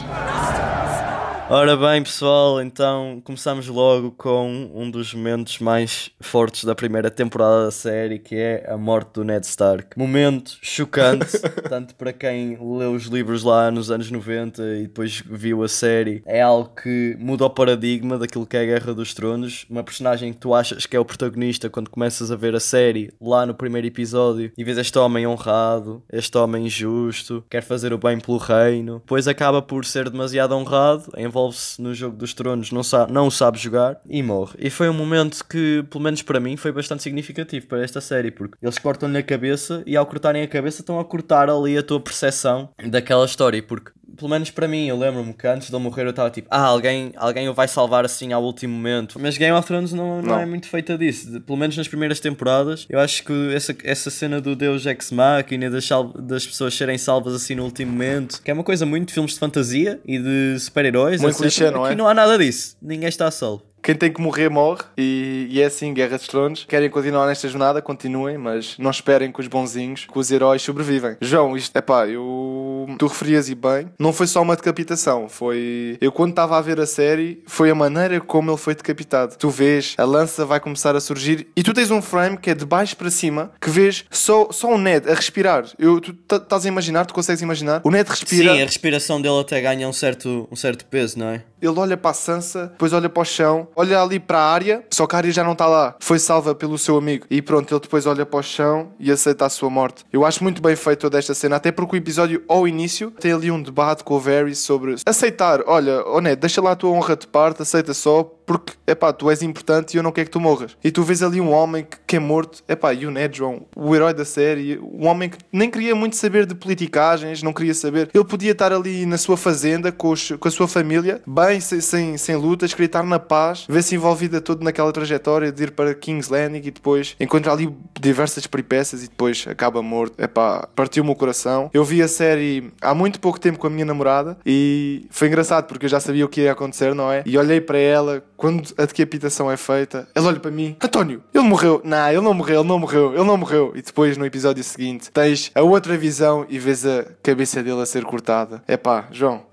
Ora 1.52 1.76
bem, 1.76 2.04
pessoal, 2.04 2.62
então 2.62 3.20
começamos 3.24 3.68
logo 3.68 4.12
com 4.12 4.70
um 4.72 4.92
dos 4.92 5.16
momentos 5.16 5.58
mais 5.58 6.12
fortes 6.22 6.64
da 6.64 6.76
primeira 6.76 7.10
temporada 7.10 7.66
da 7.66 7.72
série, 7.72 8.20
que 8.20 8.36
é 8.36 8.70
a 8.70 8.78
morte 8.78 9.14
do 9.14 9.24
Ned 9.24 9.44
Stark. 9.48 9.98
Momento 9.98 10.60
chocante, 10.62 11.40
tanto 11.68 11.96
para 11.96 12.14
quem 12.14 12.56
leu 12.62 12.94
os 12.94 13.06
livros 13.06 13.42
lá 13.42 13.72
nos 13.72 13.90
anos 13.90 14.12
90 14.12 14.62
e 14.62 14.82
depois 14.84 15.24
viu 15.26 15.64
a 15.64 15.68
série. 15.68 16.22
É 16.24 16.40
algo 16.40 16.70
que 16.80 17.18
muda 17.20 17.46
o 17.46 17.50
paradigma 17.50 18.20
daquilo 18.20 18.46
que 18.46 18.56
é 18.56 18.62
a 18.62 18.66
Guerra 18.66 18.94
dos 18.94 19.16
Tronos. 19.16 19.66
Uma 19.68 19.84
personagem 19.84 20.32
que 20.32 20.38
tu 20.38 20.54
achas 20.54 20.86
que 20.86 20.96
é 20.96 21.00
o 21.00 21.06
protagonista 21.06 21.68
quando 21.68 21.90
começas 21.90 22.32
a 22.32 22.36
ver 22.36 22.54
a 22.54 22.60
série 22.60 23.12
lá 23.20 23.44
no 23.48 23.56
primeiro 23.56 23.88
episódio 23.88 24.52
e 24.56 24.64
vês 24.64 24.78
este 24.78 25.00
homem 25.00 25.26
honrado, 25.26 26.04
este 26.14 26.38
homem 26.38 26.70
justo, 26.70 27.44
quer 27.50 27.64
fazer 27.64 27.92
o 27.92 27.98
bem 27.98 28.20
pelo 28.20 28.38
reino, 28.38 28.99
depois 29.00 29.28
acaba 29.28 29.62
por 29.62 29.84
ser 29.84 30.10
demasiado 30.10 30.56
honrado, 30.56 31.12
envolve 31.18 31.40
envolve-se 31.40 31.82
no 31.82 31.94
jogo 31.94 32.18
dos 32.18 32.34
tronos, 32.34 32.72
não, 32.72 32.84
sabe, 32.84 33.12
não 33.12 33.28
o 33.28 33.32
sabe 33.32 33.58
jogar 33.58 34.00
e 34.08 34.22
morre. 34.22 34.56
E 34.60 34.70
foi 34.70 34.90
um 34.90 34.94
momento 34.94 35.44
que, 35.46 35.84
pelo 35.90 36.04
menos 36.04 36.22
para 36.22 36.40
mim, 36.40 36.56
foi 36.58 36.72
bastante 36.72 37.04
significativo 37.04 37.68
para 37.68 37.84
esta 37.84 38.02
série, 38.02 38.32
porque 38.32 38.58
eles 38.62 38.78
cortam-lhe 38.78 39.18
a 39.18 39.24
cabeça 39.24 39.84
e 39.86 39.96
ao 39.96 40.06
cortarem 40.06 40.44
a 40.44 40.48
cabeça 40.48 40.82
estão 40.82 41.00
a 41.00 41.06
cortar 41.06 41.50
ali 41.50 41.78
a 41.78 41.84
tua 41.84 42.00
percepção 42.00 42.70
daquela 42.88 43.26
história, 43.26 43.62
porque 43.64 43.92
pelo 44.18 44.30
menos 44.30 44.52
para 44.52 44.68
mim, 44.68 44.88
eu 44.88 44.98
lembro-me 44.98 45.34
que 45.34 45.48
antes 45.48 45.70
de 45.70 45.76
ele 45.76 45.84
morrer 45.84 46.04
eu 46.04 46.10
estava 46.10 46.30
tipo, 46.30 46.48
ah, 46.52 46.62
alguém, 46.62 47.12
alguém 47.16 47.48
o 47.50 47.54
vai 47.54 47.68
salvar 47.68 48.06
assim 48.06 48.34
ao 48.34 48.44
último 48.44 48.74
momento. 48.74 49.20
Mas 49.20 49.38
Game 49.38 49.56
of 49.56 49.68
Thrones 49.68 49.94
não, 49.94 50.22
não, 50.22 50.30
não. 50.30 50.40
é 50.40 50.46
muito 50.46 50.68
feita 50.68 50.98
disso. 50.98 51.40
Pelo 51.42 51.58
menos 51.58 51.78
nas 51.78 51.88
primeiras 51.88 52.20
temporadas, 52.20 52.86
eu 52.90 53.00
acho 53.00 53.24
que 53.24 53.54
essa, 53.54 53.76
essa 53.84 54.10
cena 54.10 54.42
do 54.42 54.56
Deus 54.56 54.86
Ex 54.86 55.12
Machina, 55.12 55.70
das, 55.70 55.88
das 56.20 56.46
pessoas 56.46 56.74
serem 56.74 56.98
salvas 56.98 57.34
assim 57.34 57.56
no 57.56 57.64
último 57.64 57.92
momento, 57.92 58.42
que 58.42 58.52
é 58.52 58.54
uma 58.54 58.64
coisa 58.64 58.86
muito 58.86 59.08
de 59.08 59.14
filmes 59.14 59.34
de 59.34 59.40
fantasia 59.40 60.00
e 60.06 60.18
de 60.18 60.60
super-heróis. 60.60 61.22
Muito 61.22 61.38
clichê, 61.38 61.70
não 61.72 61.86
é? 61.86 61.90
Aqui 61.90 61.98
não 61.98 62.08
há 62.08 62.14
nada 62.14 62.38
disso. 62.38 62.78
Ninguém 62.82 63.10
está 63.10 63.30
salvo. 63.32 63.69
Quem 63.82 63.96
tem 63.96 64.12
que 64.12 64.22
morrer, 64.22 64.50
morre. 64.50 64.82
E, 64.98 65.48
e, 65.50 65.62
é 65.62 65.66
assim, 65.66 65.94
Guerra 65.94 66.18
dos 66.18 66.28
Tronos. 66.28 66.66
Querem 66.68 66.90
continuar 66.90 67.28
nesta 67.28 67.48
jornada, 67.48 67.82
continuem, 67.82 68.38
mas 68.38 68.76
não 68.78 68.92
esperem 68.92 69.32
que 69.32 69.40
os 69.40 69.48
bonzinhos, 69.48 70.06
que 70.12 70.18
os 70.18 70.32
heróis 70.32 70.62
sobrevivem. 70.62 71.18
João, 71.22 71.56
isto, 71.56 71.76
é 71.76 71.82
pá, 71.82 72.08
eu. 72.08 72.88
Tu 72.98 73.08
referias 73.08 73.50
e 73.50 73.56
bem, 73.56 73.90
não 74.00 74.12
foi 74.12 74.28
só 74.28 74.42
uma 74.42 74.56
decapitação, 74.56 75.30
foi. 75.30 75.98
Eu 76.02 76.12
quando 76.12 76.32
estava 76.32 76.58
a 76.58 76.62
ver 76.62 76.80
a 76.80 76.86
série, 76.86 77.42
foi 77.46 77.70
a 77.70 77.76
maneira 77.76 78.20
como 78.20 78.52
ele 78.52 78.58
foi 78.58 78.76
decapitado. 78.76 79.36
Tu 79.38 79.50
vês, 79.50 79.96
a 79.98 80.04
lança 80.04 80.46
vai 80.46 80.60
começar 80.60 80.96
a 80.96 81.00
surgir 81.00 81.48
e 81.56 81.64
tu 81.64 81.74
tens 81.74 81.92
um 81.92 82.02
frame 82.02 82.38
que 82.38 82.50
é 82.50 82.56
de 82.56 82.66
baixo 82.66 82.96
para 82.96 83.10
cima, 83.10 83.52
que 83.60 83.70
vês 83.70 84.06
só, 84.10 84.50
só 84.52 84.74
o 84.74 84.78
Ned 84.78 85.10
a 85.10 85.14
respirar. 85.14 85.66
Eu, 85.78 86.00
tu 86.00 86.16
estás 86.36 86.66
a 86.66 86.68
imaginar, 86.68 87.06
tu 87.06 87.14
consegues 87.14 87.42
imaginar? 87.42 87.82
O 87.84 87.92
Ned 87.92 88.10
respira. 88.10 88.54
Sim, 88.54 88.62
a 88.62 88.66
respiração 88.66 89.22
dele 89.22 89.40
até 89.40 89.62
ganha 89.62 89.88
um 89.88 89.94
certo, 89.94 90.48
um 90.52 90.56
certo 90.56 90.86
peso, 90.86 91.20
não 91.20 91.30
é? 91.30 91.44
Ele 91.62 91.80
olha 91.80 91.98
para 91.98 92.12
a 92.12 92.14
Sansa, 92.14 92.68
depois 92.68 92.94
olha 92.94 93.10
para 93.10 93.22
o 93.22 93.26
chão, 93.26 93.68
olha 93.76 94.02
ali 94.02 94.20
para 94.20 94.40
a 94.40 94.52
área, 94.52 94.84
só 94.92 95.06
que 95.06 95.16
a 95.16 95.18
área 95.18 95.32
já 95.32 95.44
não 95.44 95.54
está 95.54 95.68
lá. 95.68 95.96
Foi 96.00 96.20
salva 96.20 96.56
pelo 96.56 96.78
seu 96.78 96.98
amigo. 96.98 97.26
E 97.30 97.42
pronto, 97.42 97.74
ele 97.74 97.82
depois 97.82 98.06
olha 98.06 98.26
para 98.26 98.40
o 98.40 98.44
chão 98.44 98.92
e 99.00 99.12
aceita 99.12 99.46
a 99.46 99.50
sua 99.50 99.70
morte. 99.70 100.06
Eu 100.12 100.26
acho 100.26 100.44
muito 100.44 100.62
bem 100.62 100.76
feito 100.76 101.00
toda 101.00 101.18
esta 101.18 101.34
cena, 101.34 101.56
até 101.56 101.72
porque 101.72 101.96
o 101.96 101.98
episódio, 101.98 102.44
ao 102.48 102.68
início, 102.68 103.12
tem 103.12 103.32
ali 103.32 103.52
um 103.52 103.62
debate 103.62 104.04
com 104.04 104.16
o 104.16 104.20
Varys 104.20 104.60
sobre 104.60 104.96
aceitar. 105.06 105.62
Olha, 105.66 106.04
Ned, 106.22 106.36
deixa 106.40 106.62
lá 106.62 106.72
a 106.72 106.76
tua 106.76 106.92
honra 106.92 107.16
de 107.16 107.28
parte, 107.28 107.62
aceita 107.62 107.94
só, 107.94 108.24
porque, 108.46 108.74
epá, 108.88 109.14
tu 109.14 109.30
és 109.30 109.42
importante 109.42 109.94
e 109.94 109.98
eu 109.98 110.04
não 110.04 110.12
quero 110.12 110.26
que 110.26 110.32
tu 110.32 110.40
morras. 110.40 110.76
E 110.84 110.92
tu 110.92 111.04
vês 111.04 111.22
ali 111.22 111.40
um 111.40 111.52
homem 111.52 111.84
que, 111.84 111.98
que 112.06 112.16
é 112.16 112.20
morto, 112.20 112.64
epá, 112.68 112.94
e 112.94 113.06
o 113.06 113.12
Ned, 113.12 113.38
João, 113.38 113.66
o 113.76 113.96
herói 113.96 114.14
da 114.14 114.26
série, 114.26 114.80
um 114.80 115.08
homem 115.08 115.30
que 115.30 115.38
nem 115.52 115.70
queria 115.70 115.96
muito 115.96 116.16
saber 116.16 116.46
de 116.46 116.56
politicagens, 116.56 117.44
não 117.44 117.54
queria 117.54 117.74
saber. 117.74 118.10
Ele 118.14 118.24
podia 118.24 118.52
estar 118.52 118.74
ali 118.74 119.06
na 119.06 119.18
sua 119.18 119.38
fazenda 119.38 119.92
com, 119.92 120.10
os, 120.10 120.32
com 120.32 120.48
a 120.48 120.52
sua 120.52 120.68
família, 120.68 121.22
bem, 121.26 121.49
sem, 121.60 121.82
sem, 121.82 122.18
sem 122.18 122.36
lutas, 122.36 122.74
queria 122.74 122.90
na 123.04 123.20
paz, 123.20 123.66
ver-se 123.70 123.96
envolvida 123.96 124.42
todo 124.42 124.64
naquela 124.64 124.92
trajetória 124.92 125.52
de 125.52 125.64
ir 125.64 125.72
para 125.72 125.94
King's 125.94 126.28
Landing 126.28 126.62
e 126.66 126.72
depois 126.72 127.16
encontrar 127.20 127.54
ali 127.54 127.74
diversas 128.00 128.46
peripécias 128.46 129.04
e 129.04 129.08
depois 129.08 129.46
acaba 129.48 129.82
morto. 129.82 130.22
Epá, 130.22 130.68
partiu-me 130.76 131.10
o 131.12 131.16
coração. 131.16 131.70
Eu 131.74 131.84
vi 131.84 132.02
a 132.02 132.08
série 132.08 132.72
há 132.82 132.94
muito 132.94 133.20
pouco 133.20 133.40
tempo 133.40 133.58
com 133.58 133.68
a 133.68 133.70
minha 133.70 133.86
namorada 133.86 134.38
e 134.46 135.08
foi 135.10 135.28
engraçado 135.28 135.66
porque 135.66 135.86
eu 135.86 135.90
já 135.90 136.00
sabia 136.00 136.26
o 136.26 136.30
que 136.30 136.42
ia 136.42 136.52
acontecer, 136.52 136.94
não 136.94 137.12
é? 137.12 137.24
E 137.26 137.38
olhei 137.38 137.62
para 137.62 137.78
ela 137.78 138.24
quando 138.36 138.74
a 138.78 138.86
decapitação 138.86 139.52
é 139.52 139.58
feita, 139.58 140.08
ela 140.16 140.28
olha 140.28 140.40
para 140.40 140.52
mim, 140.52 140.76
António, 140.84 141.24
ele 141.34 141.44
morreu. 141.44 141.82
Não, 141.84 142.10
ele 142.10 142.22
não 142.22 142.34
morreu, 142.34 142.60
ele 142.60 142.68
não 142.68 142.80
morreu, 142.80 143.14
ele 143.14 143.24
não 143.24 143.38
morreu. 143.38 143.74
E 143.76 143.82
depois 143.82 144.18
no 144.18 144.26
episódio 144.26 144.64
seguinte 144.64 145.12
tens 145.12 145.52
a 145.54 145.62
outra 145.62 145.98
visão 145.98 146.46
e 146.50 146.58
vês 146.58 146.86
a 146.86 147.06
cabeça 147.22 147.62
dele 147.62 147.82
a 147.82 147.86
ser 147.86 148.04
cortada. 148.04 148.64
É 148.68 148.78
pá, 148.78 149.08
João. 149.12 149.44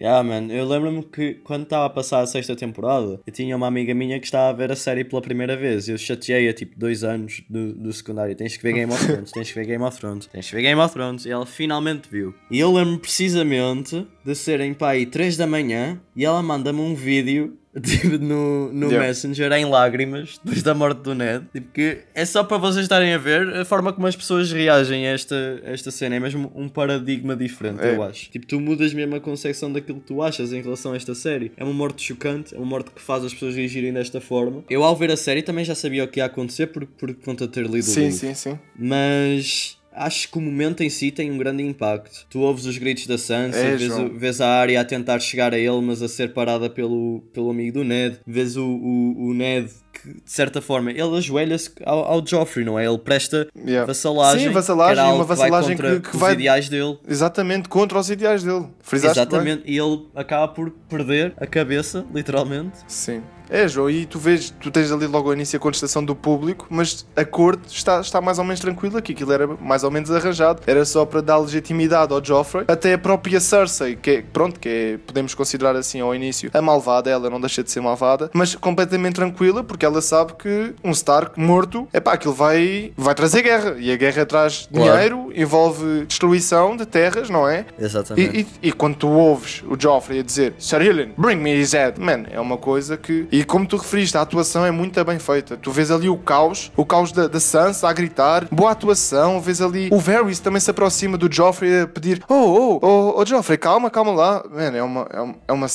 Yeah, 0.00 0.22
man. 0.22 0.50
Eu 0.50 0.66
lembro-me 0.66 1.02
que 1.02 1.34
quando 1.44 1.64
estava 1.64 1.84
a 1.84 1.90
passar 1.90 2.20
a 2.20 2.26
sexta 2.26 2.56
temporada, 2.56 3.20
eu 3.26 3.32
tinha 3.32 3.54
uma 3.54 3.66
amiga 3.66 3.94
minha 3.94 4.18
que 4.18 4.24
estava 4.24 4.48
a 4.48 4.52
ver 4.52 4.72
a 4.72 4.76
série 4.76 5.04
pela 5.04 5.20
primeira 5.20 5.56
vez. 5.56 5.90
Eu 5.90 5.98
chateei-a 5.98 6.54
tipo 6.54 6.78
dois 6.78 7.04
anos 7.04 7.42
do, 7.50 7.74
do 7.74 7.92
secundário. 7.92 8.34
Tens 8.34 8.56
que 8.56 8.62
ver 8.62 8.72
Game 8.72 8.90
of 8.90 9.06
Thrones, 9.06 9.30
tens 9.30 9.48
que 9.48 9.54
ver 9.54 9.66
Game 9.66 9.84
of 9.84 9.98
Thrones, 9.98 10.26
tens 10.26 10.48
que 10.48 10.56
ver 10.56 10.62
Game 10.62 10.80
of 10.80 10.94
Thrones. 10.94 11.26
E 11.26 11.30
ela 11.30 11.44
finalmente 11.44 12.08
viu. 12.10 12.34
E 12.50 12.58
eu 12.58 12.72
lembro-me 12.72 12.98
precisamente 12.98 14.06
de 14.24 14.34
serem 14.34 14.72
para 14.72 14.92
aí 14.92 15.04
3 15.04 15.36
da 15.36 15.46
manhã 15.46 16.00
e 16.16 16.24
ela 16.24 16.42
manda-me 16.42 16.80
um 16.80 16.94
vídeo 16.94 17.58
tipo, 17.82 18.18
no, 18.18 18.72
no 18.72 18.88
yeah. 18.88 19.06
Messenger 19.06 19.52
em 19.52 19.64
lágrimas 19.64 20.40
depois 20.42 20.62
da 20.62 20.74
morte 20.74 21.02
do 21.02 21.14
Ned. 21.14 21.46
Tipo, 21.52 21.72
que 21.72 21.98
é 22.14 22.24
só 22.24 22.42
para 22.42 22.58
vocês 22.58 22.84
estarem 22.84 23.14
a 23.14 23.18
ver 23.18 23.48
a 23.56 23.64
forma 23.64 23.92
como 23.92 24.06
as 24.06 24.16
pessoas 24.16 24.50
reagem 24.50 25.06
a 25.06 25.12
esta, 25.12 25.62
a 25.64 25.70
esta 25.70 25.90
cena. 25.90 26.16
É 26.16 26.20
mesmo 26.20 26.50
um 26.54 26.68
paradigma 26.68 27.36
diferente, 27.36 27.80
é. 27.80 27.94
eu 27.94 28.02
acho. 28.02 28.28
Tipo, 28.30 28.46
tu 28.46 28.60
mudas 28.60 28.92
mesmo 28.92 29.14
a 29.14 29.20
concepção 29.20 29.72
daquilo 29.72 30.00
que 30.00 30.06
tu 30.06 30.22
achas 30.22 30.52
em 30.52 30.60
relação 30.60 30.92
a 30.92 30.96
esta 30.96 31.14
série. 31.14 31.52
É 31.56 31.62
uma 31.62 31.72
morte 31.72 32.02
chocante, 32.02 32.54
é 32.54 32.58
uma 32.58 32.66
morte 32.66 32.90
que 32.90 33.00
faz 33.00 33.24
as 33.24 33.32
pessoas 33.32 33.54
reagirem 33.54 33.92
desta 33.92 34.20
forma. 34.20 34.64
Eu, 34.68 34.82
ao 34.82 34.96
ver 34.96 35.12
a 35.12 35.16
série, 35.16 35.42
também 35.42 35.64
já 35.64 35.74
sabia 35.74 36.04
o 36.04 36.08
que 36.08 36.18
ia 36.18 36.24
acontecer 36.24 36.66
por, 36.68 36.84
por 36.86 37.14
conta 37.14 37.46
de 37.46 37.52
ter 37.52 37.66
lido 37.66 37.82
sim, 37.82 38.00
o 38.00 38.04
livro. 38.04 38.18
Sim, 38.18 38.34
sim, 38.34 38.50
sim. 38.50 38.58
Mas 38.76 39.79
acho 40.00 40.30
que 40.30 40.38
o 40.38 40.40
momento 40.40 40.82
em 40.82 40.90
si 40.90 41.10
tem 41.10 41.30
um 41.30 41.38
grande 41.38 41.62
impacto. 41.62 42.26
Tu 42.28 42.40
ouves 42.40 42.64
os 42.64 42.78
gritos 42.78 43.06
da 43.06 43.18
Sansa, 43.18 43.58
é, 43.58 43.76
vês, 43.76 43.92
o, 43.92 44.08
vês, 44.18 44.40
a 44.40 44.48
área 44.48 44.80
a 44.80 44.84
tentar 44.84 45.18
chegar 45.20 45.52
a 45.52 45.58
ele, 45.58 45.80
mas 45.80 46.02
a 46.02 46.08
ser 46.08 46.32
parada 46.32 46.68
pelo, 46.70 47.22
pelo 47.32 47.50
amigo 47.50 47.78
do 47.78 47.84
Ned, 47.84 48.18
vês 48.26 48.56
o, 48.56 48.64
o, 48.64 49.28
o 49.28 49.34
Ned 49.34 49.70
que, 49.92 50.08
de 50.08 50.32
certa 50.32 50.62
forma, 50.62 50.90
ele 50.90 51.16
ajoelha-se 51.16 51.70
ao, 51.84 52.04
ao 52.04 52.26
Joffrey, 52.26 52.64
não 52.64 52.78
é? 52.78 52.86
Ele 52.86 52.98
presta 52.98 53.48
yeah. 53.56 53.84
vassalagem. 53.84 54.48
Sim, 54.48 54.52
vassalagem, 54.52 55.04
uma 55.04 55.24
vassalagem 55.24 55.76
que 55.76 55.82
vai 55.82 55.90
contra 55.92 56.00
que, 56.00 56.10
que 56.10 56.16
vai... 56.16 56.30
os 56.30 56.34
ideais 56.34 56.68
dele. 56.68 56.98
Exatamente, 57.06 57.68
contra 57.68 57.98
os 57.98 58.10
ideais 58.10 58.42
dele. 58.42 58.66
Frisaste 58.80 59.18
Exatamente, 59.18 59.64
bem. 59.64 59.74
e 59.74 59.78
ele 59.78 60.06
acaba 60.14 60.48
por 60.48 60.70
perder 60.88 61.34
a 61.36 61.46
cabeça, 61.46 62.06
literalmente. 62.14 62.78
Sim. 62.86 63.22
É, 63.50 63.66
João, 63.66 63.90
e 63.90 64.06
tu 64.06 64.18
vês, 64.18 64.50
tu 64.60 64.70
tens 64.70 64.92
ali 64.92 65.06
logo 65.06 65.28
ao 65.28 65.34
início 65.34 65.56
a 65.56 65.60
contestação 65.60 66.04
do 66.04 66.14
público, 66.14 66.66
mas 66.70 67.06
a 67.16 67.24
corte 67.24 67.74
está, 67.76 68.00
está 68.00 68.20
mais 68.20 68.38
ou 68.38 68.44
menos 68.44 68.60
tranquila, 68.60 69.02
que 69.02 69.12
aquilo 69.12 69.32
era 69.32 69.46
mais 69.46 69.82
ou 69.82 69.90
menos 69.90 70.10
arranjado. 70.10 70.62
Era 70.66 70.84
só 70.84 71.04
para 71.04 71.20
dar 71.20 71.38
legitimidade 71.38 72.12
ao 72.12 72.24
Joffrey. 72.24 72.64
Até 72.68 72.94
a 72.94 72.98
própria 72.98 73.40
Cersei, 73.40 73.96
que 73.96 74.10
é, 74.10 74.22
pronto, 74.22 74.60
que 74.60 74.68
é, 74.68 74.98
podemos 74.98 75.34
considerar 75.34 75.74
assim 75.74 76.00
ao 76.00 76.14
início, 76.14 76.50
a 76.54 76.62
malvada, 76.62 77.10
ela 77.10 77.28
não 77.28 77.40
deixa 77.40 77.62
de 77.62 77.70
ser 77.70 77.80
malvada, 77.80 78.30
mas 78.32 78.54
completamente 78.54 79.14
tranquila, 79.14 79.64
porque 79.64 79.84
ela 79.84 80.00
sabe 80.00 80.34
que 80.34 80.74
um 80.84 80.90
Stark 80.90 81.38
morto, 81.40 81.88
é 81.92 81.98
pá, 81.98 82.12
aquilo 82.12 82.34
vai, 82.34 82.92
vai 82.96 83.14
trazer 83.14 83.42
guerra. 83.42 83.76
E 83.78 83.90
a 83.90 83.96
guerra 83.96 84.24
traz 84.24 84.68
claro. 84.72 84.92
dinheiro, 84.92 85.32
envolve 85.34 86.04
destruição 86.06 86.76
de 86.76 86.86
terras, 86.86 87.28
não 87.28 87.48
é? 87.48 87.66
Exatamente. 87.78 88.36
E, 88.36 88.40
e, 88.62 88.68
e 88.68 88.72
quando 88.72 88.96
tu 88.96 89.08
ouves 89.08 89.62
o 89.66 89.76
Joffrey 89.78 90.20
a 90.20 90.22
dizer 90.22 90.54
Sir 90.58 90.82
Hillen, 90.82 91.12
bring 91.16 91.36
me 91.36 91.60
his 91.60 91.72
head, 91.72 92.00
man, 92.00 92.24
é 92.30 92.40
uma 92.40 92.56
coisa 92.56 92.96
que. 92.96 93.26
E 93.40 93.44
como 93.44 93.66
tu 93.66 93.78
referiste, 93.78 94.18
a 94.18 94.20
atuação 94.20 94.66
é 94.66 94.70
muito 94.70 95.02
bem 95.02 95.18
feita. 95.18 95.56
Tu 95.56 95.72
vês 95.72 95.90
ali 95.90 96.10
o 96.10 96.18
caos, 96.18 96.70
o 96.76 96.84
caos 96.84 97.10
da, 97.10 97.26
da 97.26 97.40
Sansa 97.40 97.88
a 97.88 97.92
gritar, 97.94 98.46
boa 98.52 98.72
atuação, 98.72 99.40
vês 99.40 99.62
ali 99.62 99.88
o 99.90 99.98
Varys 99.98 100.40
também 100.40 100.60
se 100.60 100.70
aproxima 100.70 101.16
do 101.16 101.32
Joffrey 101.32 101.80
a 101.80 101.86
pedir: 101.86 102.22
Oh, 102.28 102.34
oh, 102.34 102.78
oh, 102.82 103.14
oh 103.16 103.24
Joffrey, 103.24 103.56
calma, 103.56 103.88
calma 103.88 104.12
lá. 104.12 104.44
Man, 104.46 104.76
é 104.76 104.82
uma, 104.82 105.08
é 105.10 105.20
uma, 105.22 105.36
é 105.48 105.52
uma, 105.52 105.66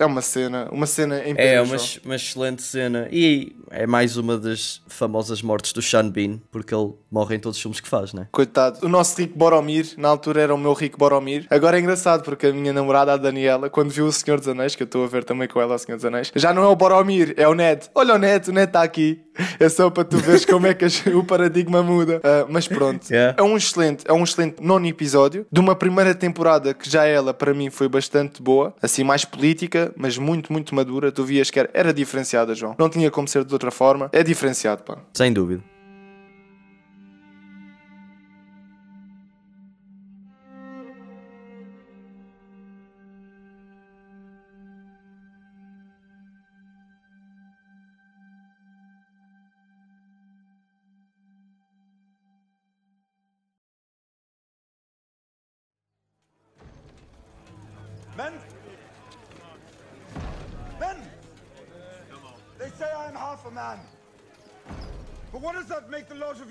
é 0.00 0.04
uma 0.04 0.20
cena, 0.20 0.68
uma 0.70 0.84
cena 0.84 1.18
em 1.26 1.34
É 1.38 1.62
uma, 1.62 1.76
uma 2.04 2.14
excelente 2.14 2.62
cena. 2.62 3.08
E 3.10 3.56
é 3.70 3.86
mais 3.86 4.18
uma 4.18 4.36
das 4.36 4.82
famosas 4.86 5.40
mortes 5.40 5.72
do 5.72 5.80
Sean 5.80 6.10
Bean, 6.10 6.38
porque 6.52 6.74
ele 6.74 6.92
morre 7.14 7.36
em 7.36 7.38
todos 7.38 7.56
os 7.56 7.62
filmes 7.62 7.78
que 7.78 7.88
faz, 7.88 8.12
né? 8.12 8.26
Coitado. 8.32 8.84
O 8.84 8.88
nosso 8.88 9.16
Rico 9.20 9.38
Boromir, 9.38 9.94
na 9.96 10.08
altura 10.08 10.42
era 10.42 10.52
o 10.52 10.58
meu 10.58 10.72
Rico 10.72 10.98
Boromir. 10.98 11.46
Agora 11.48 11.78
é 11.78 11.80
engraçado, 11.80 12.24
porque 12.24 12.48
a 12.48 12.52
minha 12.52 12.72
namorada, 12.72 13.12
a 13.12 13.16
Daniela, 13.16 13.70
quando 13.70 13.90
viu 13.90 14.06
o 14.06 14.12
Senhor 14.12 14.38
dos 14.38 14.48
Anéis, 14.48 14.74
que 14.74 14.82
eu 14.82 14.86
estou 14.86 15.04
a 15.04 15.06
ver 15.06 15.22
também 15.22 15.46
com 15.46 15.60
ela 15.60 15.76
o 15.76 15.78
Senhor 15.78 15.94
dos 15.94 16.04
Anéis, 16.04 16.32
já 16.34 16.52
não 16.52 16.64
é 16.64 16.66
o 16.66 16.74
Boromir, 16.74 17.32
é 17.36 17.46
o 17.46 17.54
Ned. 17.54 17.88
Olha 17.94 18.14
o 18.14 18.18
Ned, 18.18 18.50
o 18.50 18.52
Ned 18.52 18.66
está 18.66 18.82
aqui. 18.82 19.22
É 19.60 19.68
só 19.68 19.90
para 19.90 20.04
tu 20.04 20.16
veres 20.16 20.44
como 20.44 20.66
é 20.66 20.74
que 20.74 20.86
o 21.14 21.22
paradigma 21.22 21.82
muda. 21.84 22.18
Uh, 22.18 22.46
mas 22.48 22.66
pronto. 22.66 23.08
Yeah. 23.08 23.36
É 23.38 23.42
um 23.42 23.56
excelente, 23.56 24.04
é 24.08 24.12
um 24.12 24.24
excelente 24.24 24.60
nono 24.60 24.86
episódio 24.86 25.46
de 25.50 25.60
uma 25.60 25.76
primeira 25.76 26.14
temporada 26.16 26.74
que 26.74 26.90
já 26.90 27.04
ela, 27.04 27.32
para 27.32 27.54
mim, 27.54 27.70
foi 27.70 27.88
bastante 27.88 28.42
boa. 28.42 28.74
Assim, 28.82 29.04
mais 29.04 29.24
política, 29.24 29.92
mas 29.96 30.18
muito, 30.18 30.52
muito 30.52 30.74
madura. 30.74 31.12
Tu 31.12 31.24
vias 31.24 31.48
que 31.48 31.60
era, 31.60 31.70
era 31.72 31.94
diferenciada, 31.94 32.54
João. 32.54 32.74
Não 32.76 32.88
tinha 32.88 33.10
como 33.10 33.28
ser 33.28 33.44
de 33.44 33.52
outra 33.52 33.70
forma. 33.70 34.08
É 34.12 34.22
diferenciado, 34.22 34.82
pá. 34.82 34.98
Sem 35.12 35.32
dúvida. 35.32 35.62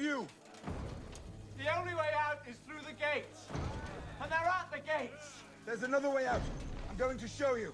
you. 0.04 0.28
The 1.58 1.80
only 1.80 1.96
way 1.96 2.10
out 2.20 2.40
is 2.48 2.58
through 2.68 2.82
the 2.82 2.94
gates. 2.94 3.48
And 4.22 4.30
they're 4.30 4.40
at 4.40 4.70
the 4.72 4.80
gates. 4.80 5.44
There's 5.66 5.84
another 5.84 6.10
way 6.10 6.28
out. 6.28 6.42
I'm 6.90 6.98
going 6.98 7.18
to 7.20 7.28
show 7.28 7.56
you. 7.56 7.74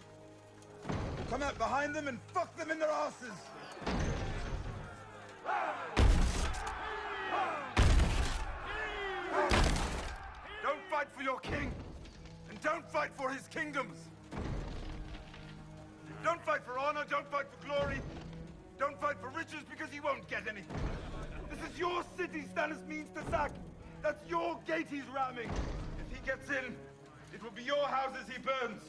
Come 1.29 1.41
out 1.43 1.57
behind 1.57 1.95
them 1.95 2.07
and 2.07 2.19
fuck 2.33 2.55
them 2.55 2.71
in 2.71 2.79
their 2.79 2.89
asses. 2.89 3.33
Don't 10.63 10.83
fight 10.91 11.07
for 11.15 11.23
your 11.23 11.39
king. 11.39 11.71
And 12.49 12.61
don't 12.61 12.87
fight 12.91 13.11
for 13.15 13.29
his 13.31 13.47
kingdoms. 13.47 13.97
Don't 16.23 16.43
fight 16.43 16.63
for 16.63 16.77
honor, 16.77 17.05
don't 17.09 17.29
fight 17.31 17.45
for 17.49 17.65
glory. 17.65 18.01
Don't 18.77 18.99
fight 19.01 19.15
for 19.19 19.29
riches 19.29 19.63
because 19.69 19.91
he 19.91 19.99
won't 19.99 20.27
get 20.29 20.47
any. 20.47 20.63
This 21.59 21.71
is 21.71 21.79
your 21.79 22.03
city 22.17 22.43
Stannis 22.53 22.85
means 22.87 23.09
to 23.15 23.29
sack. 23.29 23.51
That's 24.01 24.29
your 24.29 24.59
gate 24.65 24.87
he's 24.89 25.03
ramming. 25.13 25.49
If 25.99 26.17
he 26.17 26.25
gets 26.25 26.49
in, 26.49 26.75
it 27.33 27.43
will 27.43 27.51
be 27.51 27.63
your 27.63 27.85
houses 27.87 28.25
he 28.31 28.41
burns. 28.41 28.81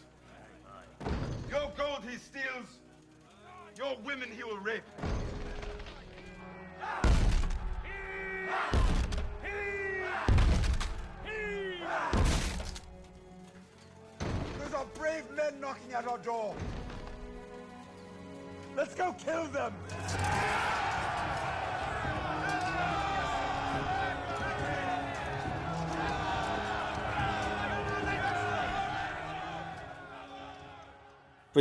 Your 1.50 1.70
gold 1.76 2.04
he 2.08 2.16
steals. 2.16 2.78
Your 3.76 3.96
women 4.04 4.28
he 4.30 4.44
will 4.44 4.58
rape. 4.58 4.82
Those 14.58 14.74
are 14.74 14.86
brave 14.94 15.24
men 15.34 15.60
knocking 15.60 15.92
at 15.92 16.06
our 16.06 16.18
door. 16.18 16.54
Let's 18.76 18.94
go 18.94 19.12
kill 19.24 19.48
them! 19.48 19.74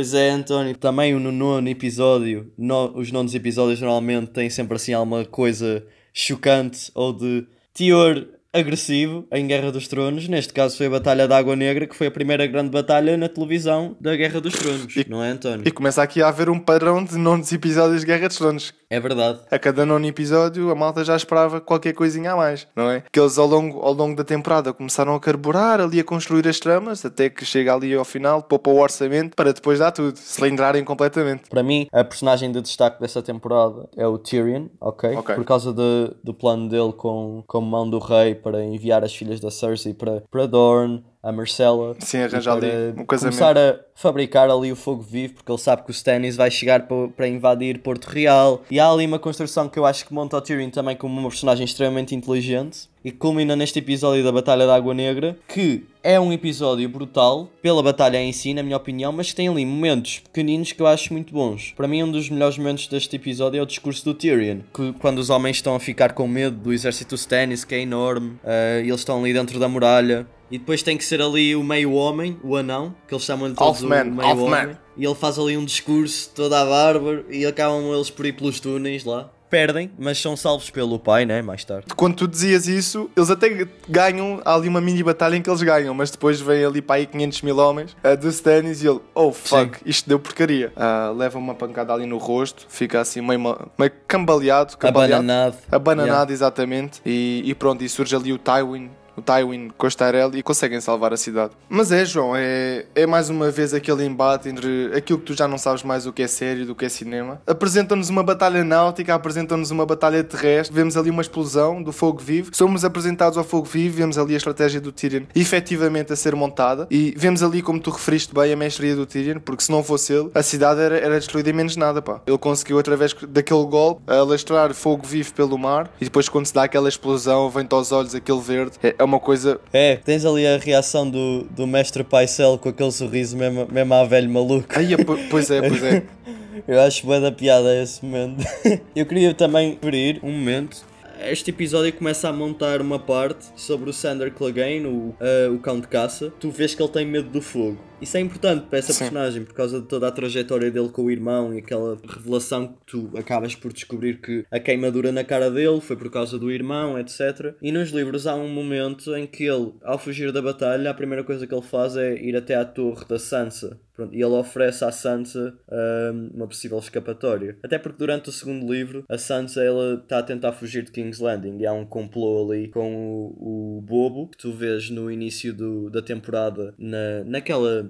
Pois 0.00 0.14
é, 0.14 0.30
António, 0.30 0.74
também 0.78 1.12
no 1.12 1.30
nono 1.30 1.68
episódio, 1.68 2.50
no, 2.56 2.98
os 2.98 3.12
nonos 3.12 3.34
episódios 3.34 3.82
normalmente 3.82 4.30
têm 4.30 4.48
sempre 4.48 4.76
assim 4.76 4.94
alguma 4.94 5.26
coisa 5.26 5.84
chocante 6.10 6.90
ou 6.94 7.12
de 7.12 7.46
teor 7.74 8.26
agressivo 8.50 9.26
em 9.30 9.46
Guerra 9.46 9.70
dos 9.70 9.88
Tronos. 9.88 10.26
Neste 10.26 10.54
caso 10.54 10.78
foi 10.78 10.86
a 10.86 10.90
Batalha 10.90 11.28
da 11.28 11.36
Água 11.36 11.54
Negra, 11.54 11.86
que 11.86 11.94
foi 11.94 12.06
a 12.06 12.10
primeira 12.10 12.46
grande 12.46 12.70
batalha 12.70 13.14
na 13.18 13.28
televisão 13.28 13.94
da 14.00 14.16
Guerra 14.16 14.40
dos 14.40 14.54
Tronos, 14.54 14.96
e, 14.96 15.06
não 15.06 15.22
é, 15.22 15.32
António? 15.32 15.68
E 15.68 15.70
começa 15.70 16.02
aqui 16.02 16.22
a 16.22 16.28
haver 16.28 16.48
um 16.48 16.58
padrão 16.58 17.04
de 17.04 17.18
nonos 17.18 17.52
episódios 17.52 18.00
de 18.00 18.06
Guerra 18.06 18.28
dos 18.28 18.38
Tronos. 18.38 18.72
É 18.90 18.98
verdade. 18.98 19.38
A 19.48 19.56
cada 19.56 19.86
nono 19.86 20.04
episódio 20.04 20.68
a 20.68 20.74
malta 20.74 21.04
já 21.04 21.14
esperava 21.14 21.60
qualquer 21.60 21.92
coisinha 21.92 22.32
a 22.32 22.36
mais, 22.36 22.66
não 22.74 22.90
é? 22.90 23.04
Que 23.12 23.20
eles 23.20 23.38
ao 23.38 23.46
longo, 23.46 23.78
ao 23.78 23.92
longo 23.92 24.16
da 24.16 24.24
temporada 24.24 24.72
começaram 24.72 25.14
a 25.14 25.20
carburar 25.20 25.80
ali 25.80 26.00
a 26.00 26.04
construir 26.04 26.48
as 26.48 26.58
tramas, 26.58 27.04
até 27.04 27.30
que 27.30 27.44
chega 27.44 27.72
ali 27.72 27.94
ao 27.94 28.04
final, 28.04 28.42
poupa 28.42 28.68
o 28.68 28.80
orçamento 28.80 29.36
para 29.36 29.52
depois 29.52 29.78
dar 29.78 29.92
tudo, 29.92 30.16
cilindrarem 30.16 30.84
completamente. 30.84 31.48
Para 31.48 31.62
mim, 31.62 31.86
a 31.92 32.02
personagem 32.02 32.50
de 32.50 32.60
destaque 32.60 33.00
dessa 33.00 33.22
temporada 33.22 33.88
é 33.96 34.04
o 34.04 34.18
Tyrion, 34.18 34.66
ok? 34.80 35.16
okay. 35.16 35.34
Por 35.36 35.44
causa 35.44 35.72
de, 35.72 36.12
do 36.24 36.34
plano 36.34 36.68
dele 36.68 36.92
com, 36.92 37.44
com 37.46 37.60
mão 37.60 37.88
do 37.88 38.00
rei 38.00 38.34
para 38.34 38.64
enviar 38.64 39.04
as 39.04 39.14
filhas 39.14 39.38
da 39.38 39.52
Cersei 39.52 39.94
para, 39.94 40.24
para 40.28 40.46
Dorne, 40.46 41.04
a 41.22 41.30
Marcela. 41.30 41.94
Sim, 42.00 42.18
arranjar 42.18 42.56
ali 42.56 42.66
um 42.96 43.04
casamento. 43.04 43.38
Começar 43.38 43.58
a 43.58 43.78
fabricar 43.94 44.50
ali 44.50 44.72
o 44.72 44.76
fogo 44.76 45.02
vivo, 45.02 45.34
porque 45.34 45.52
ele 45.52 45.58
sabe 45.58 45.82
que 45.82 45.90
o 45.90 45.92
Stannis 45.92 46.36
vai 46.36 46.50
chegar 46.50 46.86
para, 46.86 47.08
para 47.08 47.28
invadir 47.28 47.80
Porto 47.80 48.06
Real. 48.06 48.62
E 48.70 48.80
há 48.80 48.90
ali 48.90 49.06
uma 49.06 49.18
construção 49.18 49.68
que 49.68 49.78
eu 49.78 49.84
acho 49.84 50.06
que 50.06 50.14
monta 50.14 50.36
o 50.36 50.40
Tyrion 50.40 50.70
também 50.70 50.96
como 50.96 51.18
uma 51.18 51.28
personagem 51.28 51.64
extremamente 51.64 52.14
inteligente. 52.14 52.88
E 53.02 53.10
culmina 53.10 53.56
neste 53.56 53.78
episódio 53.78 54.22
da 54.22 54.30
Batalha 54.30 54.66
da 54.66 54.76
Água 54.76 54.92
Negra, 54.92 55.38
que 55.48 55.86
é 56.02 56.20
um 56.20 56.30
episódio 56.34 56.86
brutal, 56.86 57.48
pela 57.62 57.82
batalha 57.82 58.18
em 58.18 58.30
si, 58.30 58.52
na 58.52 58.62
minha 58.62 58.76
opinião, 58.76 59.10
mas 59.10 59.30
que 59.30 59.36
tem 59.36 59.48
ali 59.48 59.64
momentos 59.64 60.18
pequeninos 60.18 60.72
que 60.72 60.82
eu 60.82 60.86
acho 60.86 61.12
muito 61.14 61.32
bons. 61.32 61.72
Para 61.74 61.88
mim, 61.88 62.02
um 62.02 62.10
dos 62.10 62.28
melhores 62.28 62.58
momentos 62.58 62.88
deste 62.88 63.16
episódio 63.16 63.58
é 63.58 63.62
o 63.62 63.66
discurso 63.66 64.04
do 64.04 64.12
Tyrion, 64.12 64.58
que 64.74 64.92
quando 64.98 65.18
os 65.18 65.30
homens 65.30 65.56
estão 65.56 65.74
a 65.74 65.80
ficar 65.80 66.12
com 66.12 66.28
medo 66.28 66.56
do 66.56 66.74
exército 66.74 67.14
Stannis, 67.14 67.64
que 67.64 67.74
é 67.74 67.80
enorme, 67.80 68.32
uh, 68.44 68.84
e 68.84 68.88
eles 68.88 69.00
estão 69.00 69.18
ali 69.18 69.32
dentro 69.32 69.58
da 69.58 69.66
muralha, 69.66 70.26
e 70.50 70.58
depois 70.58 70.82
tem 70.82 70.96
que 70.96 71.04
ser 71.04 71.22
ali 71.22 71.54
o 71.54 71.62
meio 71.62 71.92
homem, 71.92 72.38
o 72.42 72.56
anão, 72.56 72.94
que 73.06 73.14
eles 73.14 73.24
chamam 73.24 73.48
de 73.48 73.54
todos 73.54 73.82
o 73.82 73.88
meio 73.88 74.42
homem. 74.42 74.76
E 74.96 75.04
ele 75.04 75.14
faz 75.14 75.38
ali 75.38 75.56
um 75.56 75.64
discurso 75.64 76.30
toda 76.34 76.60
a 76.60 76.64
bárbaro 76.64 77.24
e 77.30 77.46
acabam 77.46 77.94
eles 77.94 78.10
por 78.10 78.26
ir 78.26 78.32
pelos 78.32 78.60
túneis 78.60 79.04
lá. 79.04 79.30
Perdem, 79.50 79.90
mas 79.98 80.16
são 80.16 80.36
salvos 80.36 80.70
pelo 80.70 80.96
pai, 80.96 81.26
né? 81.26 81.42
Mais 81.42 81.64
tarde. 81.64 81.86
Quando 81.96 82.14
tu 82.14 82.28
dizias 82.28 82.68
isso, 82.68 83.10
eles 83.16 83.30
até 83.30 83.66
ganham. 83.88 84.40
Há 84.44 84.54
ali 84.54 84.68
uma 84.68 84.80
mini 84.80 85.02
batalha 85.02 85.34
em 85.34 85.42
que 85.42 85.50
eles 85.50 85.60
ganham, 85.60 85.92
mas 85.92 86.08
depois 86.08 86.40
vem 86.40 86.64
ali 86.64 86.80
para 86.80 86.96
aí 86.96 87.06
500 87.06 87.42
mil 87.42 87.58
homens 87.58 87.96
uh, 88.04 88.16
do 88.16 88.28
Stannis 88.28 88.80
e 88.84 88.86
ele, 88.86 89.00
oh 89.12 89.32
fuck, 89.32 89.78
Sim. 89.78 89.84
isto 89.84 90.08
deu 90.08 90.20
porcaria. 90.20 90.72
Uh, 90.76 91.12
leva 91.16 91.36
uma 91.36 91.56
pancada 91.56 91.92
ali 91.92 92.06
no 92.06 92.16
rosto, 92.16 92.64
fica 92.68 93.00
assim 93.00 93.20
meio, 93.20 93.40
meio 93.76 93.92
cambaleado, 94.06 94.76
cambaleado. 94.76 95.14
Abananado. 95.14 95.56
Abananado, 95.72 96.12
yeah. 96.12 96.32
exatamente. 96.32 97.00
E, 97.04 97.42
e 97.44 97.52
pronto, 97.52 97.82
e 97.82 97.88
surge 97.88 98.14
ali 98.14 98.32
o 98.32 98.38
Tywin 98.38 98.88
o 99.20 99.22
Tywin 99.22 99.70
Tyrell 99.96 100.34
e 100.34 100.42
conseguem 100.42 100.80
salvar 100.80 101.12
a 101.12 101.16
cidade. 101.16 101.52
Mas 101.68 101.92
é, 101.92 102.04
João, 102.04 102.32
é, 102.34 102.86
é 102.94 103.06
mais 103.06 103.28
uma 103.28 103.50
vez 103.50 103.74
aquele 103.74 104.04
embate 104.04 104.48
entre 104.48 104.90
aquilo 104.94 105.18
que 105.18 105.26
tu 105.26 105.34
já 105.34 105.46
não 105.46 105.58
sabes 105.58 105.82
mais 105.82 106.06
o 106.06 106.12
que 106.12 106.22
é 106.22 106.26
sério 106.26 106.66
do 106.66 106.74
que 106.74 106.84
é 106.84 106.88
cinema. 106.88 107.40
Apresentam-nos 107.46 108.08
uma 108.08 108.22
batalha 108.22 108.64
náutica, 108.64 109.14
apresentam-nos 109.14 109.70
uma 109.70 109.84
batalha 109.84 110.24
terrestre, 110.24 110.74
vemos 110.74 110.96
ali 110.96 111.10
uma 111.10 111.22
explosão 111.22 111.82
do 111.82 111.92
fogo 111.92 112.18
vivo, 112.18 112.50
somos 112.52 112.84
apresentados 112.84 113.36
ao 113.36 113.44
fogo 113.44 113.66
vivo, 113.66 113.96
vemos 113.96 114.16
ali 114.18 114.34
a 114.34 114.36
estratégia 114.36 114.80
do 114.80 114.90
Tyrion 114.90 115.24
efetivamente 115.34 116.12
a 116.12 116.16
ser 116.16 116.34
montada 116.34 116.86
e 116.90 117.14
vemos 117.16 117.42
ali, 117.42 117.62
como 117.62 117.80
tu 117.80 117.90
referiste 117.90 118.34
bem, 118.34 118.52
a 118.52 118.56
mestria 118.56 118.96
do 118.96 119.06
Tyrion, 119.06 119.40
porque 119.40 119.62
se 119.62 119.70
não 119.70 119.82
fosse 119.82 120.12
ele, 120.12 120.30
a 120.34 120.42
cidade 120.42 120.80
era, 120.80 120.96
era 120.96 121.18
destruída 121.18 121.50
em 121.50 121.52
menos 121.52 121.76
nada, 121.76 122.00
pá. 122.00 122.20
Ele 122.26 122.38
conseguiu, 122.38 122.78
através 122.78 123.14
daquele 123.28 123.64
golpe, 123.66 124.02
alastrar 124.06 124.72
fogo 124.72 125.06
vivo 125.06 125.34
pelo 125.34 125.58
mar 125.58 125.90
e 126.00 126.04
depois, 126.04 126.28
quando 126.28 126.46
se 126.46 126.54
dá 126.54 126.64
aquela 126.64 126.88
explosão, 126.88 127.50
vem-te 127.50 127.74
aos 127.74 127.92
olhos 127.92 128.14
aquele 128.14 128.40
verde. 128.40 128.72
É, 128.82 128.94
é 128.98 129.04
uma 129.10 129.20
coisa. 129.20 129.60
É, 129.72 129.96
tens 129.96 130.24
ali 130.24 130.46
a 130.46 130.56
reação 130.56 131.08
do, 131.08 131.44
do 131.50 131.66
mestre 131.66 132.04
Paisel 132.04 132.58
com 132.58 132.68
aquele 132.68 132.92
sorriso 132.92 133.36
mesmo, 133.36 133.66
mesmo 133.70 133.94
à 133.94 134.04
velho 134.04 134.30
maluco. 134.30 134.68
Ai, 134.70 134.88
pois 135.28 135.50
é, 135.50 135.60
pois 135.60 135.82
é. 135.82 136.02
Eu 136.68 136.80
acho 136.80 137.06
boa 137.06 137.20
da 137.20 137.32
piada 137.32 137.74
esse 137.82 138.04
momento. 138.04 138.44
Eu 138.94 139.06
queria 139.06 139.34
também 139.34 139.70
referir 139.70 140.20
um 140.22 140.30
momento 140.30 140.90
este 141.22 141.50
episódio 141.50 141.92
começa 141.92 142.30
a 142.30 142.32
montar 142.32 142.80
uma 142.80 142.98
parte 142.98 143.44
sobre 143.54 143.90
o 143.90 143.92
Sander 143.92 144.32
Clegane, 144.32 144.86
o, 144.86 145.14
uh, 145.20 145.54
o 145.54 145.58
cão 145.58 145.78
de 145.78 145.86
caça. 145.86 146.32
Tu 146.40 146.50
vês 146.50 146.74
que 146.74 146.82
ele 146.82 146.90
tem 146.90 147.04
medo 147.04 147.28
do 147.28 147.42
fogo. 147.42 147.89
Isso 148.00 148.16
é 148.16 148.20
importante 148.20 148.66
para 148.66 148.78
essa 148.78 148.92
Sim. 148.92 149.00
personagem 149.00 149.44
por 149.44 149.54
causa 149.54 149.80
de 149.80 149.86
toda 149.86 150.08
a 150.08 150.10
trajetória 150.10 150.70
dele 150.70 150.88
com 150.88 151.02
o 151.02 151.10
irmão 151.10 151.54
e 151.54 151.58
aquela 151.58 151.98
revelação 152.08 152.68
que 152.68 152.74
tu 152.86 153.10
acabas 153.16 153.54
por 153.54 153.72
descobrir 153.72 154.20
que 154.20 154.44
a 154.50 154.58
queimadura 154.58 155.12
na 155.12 155.22
cara 155.22 155.50
dele 155.50 155.80
foi 155.80 155.96
por 155.96 156.10
causa 156.10 156.38
do 156.38 156.50
irmão, 156.50 156.98
etc. 156.98 157.54
E 157.60 157.70
nos 157.70 157.90
livros 157.90 158.26
há 158.26 158.34
um 158.34 158.48
momento 158.48 159.14
em 159.14 159.26
que 159.26 159.44
ele, 159.44 159.72
ao 159.82 159.98
fugir 159.98 160.32
da 160.32 160.40
batalha, 160.40 160.90
a 160.90 160.94
primeira 160.94 161.22
coisa 161.22 161.46
que 161.46 161.54
ele 161.54 161.62
faz 161.62 161.96
é 161.96 162.14
ir 162.14 162.36
até 162.36 162.54
à 162.54 162.64
torre 162.64 163.04
da 163.06 163.18
Sansa. 163.18 163.78
E 164.12 164.22
ele 164.22 164.34
oferece 164.34 164.84
à 164.84 164.90
Sansa 164.90 165.54
um, 165.70 166.30
uma 166.34 166.46
possível 166.46 166.78
escapatória. 166.78 167.58
Até 167.62 167.78
porque 167.78 167.98
durante 167.98 168.28
o 168.28 168.32
segundo 168.32 168.72
livro, 168.72 169.04
a 169.08 169.18
Sansa 169.18 169.62
está 170.02 170.20
a 170.20 170.22
tentar 170.22 170.52
fugir 170.52 170.84
de 170.84 170.90
King's 170.90 171.18
Landing 171.18 171.58
e 171.58 171.66
há 171.66 171.72
um 171.72 171.84
complô 171.84 172.50
ali 172.50 172.68
com 172.68 172.94
o, 172.94 173.78
o 173.78 173.82
Bobo 173.82 174.28
que 174.28 174.38
tu 174.38 174.52
vês 174.52 174.88
no 174.88 175.10
início 175.10 175.52
do, 175.52 175.90
da 175.90 176.00
temporada 176.00 176.74
na, 176.78 177.24
naquela 177.24 177.89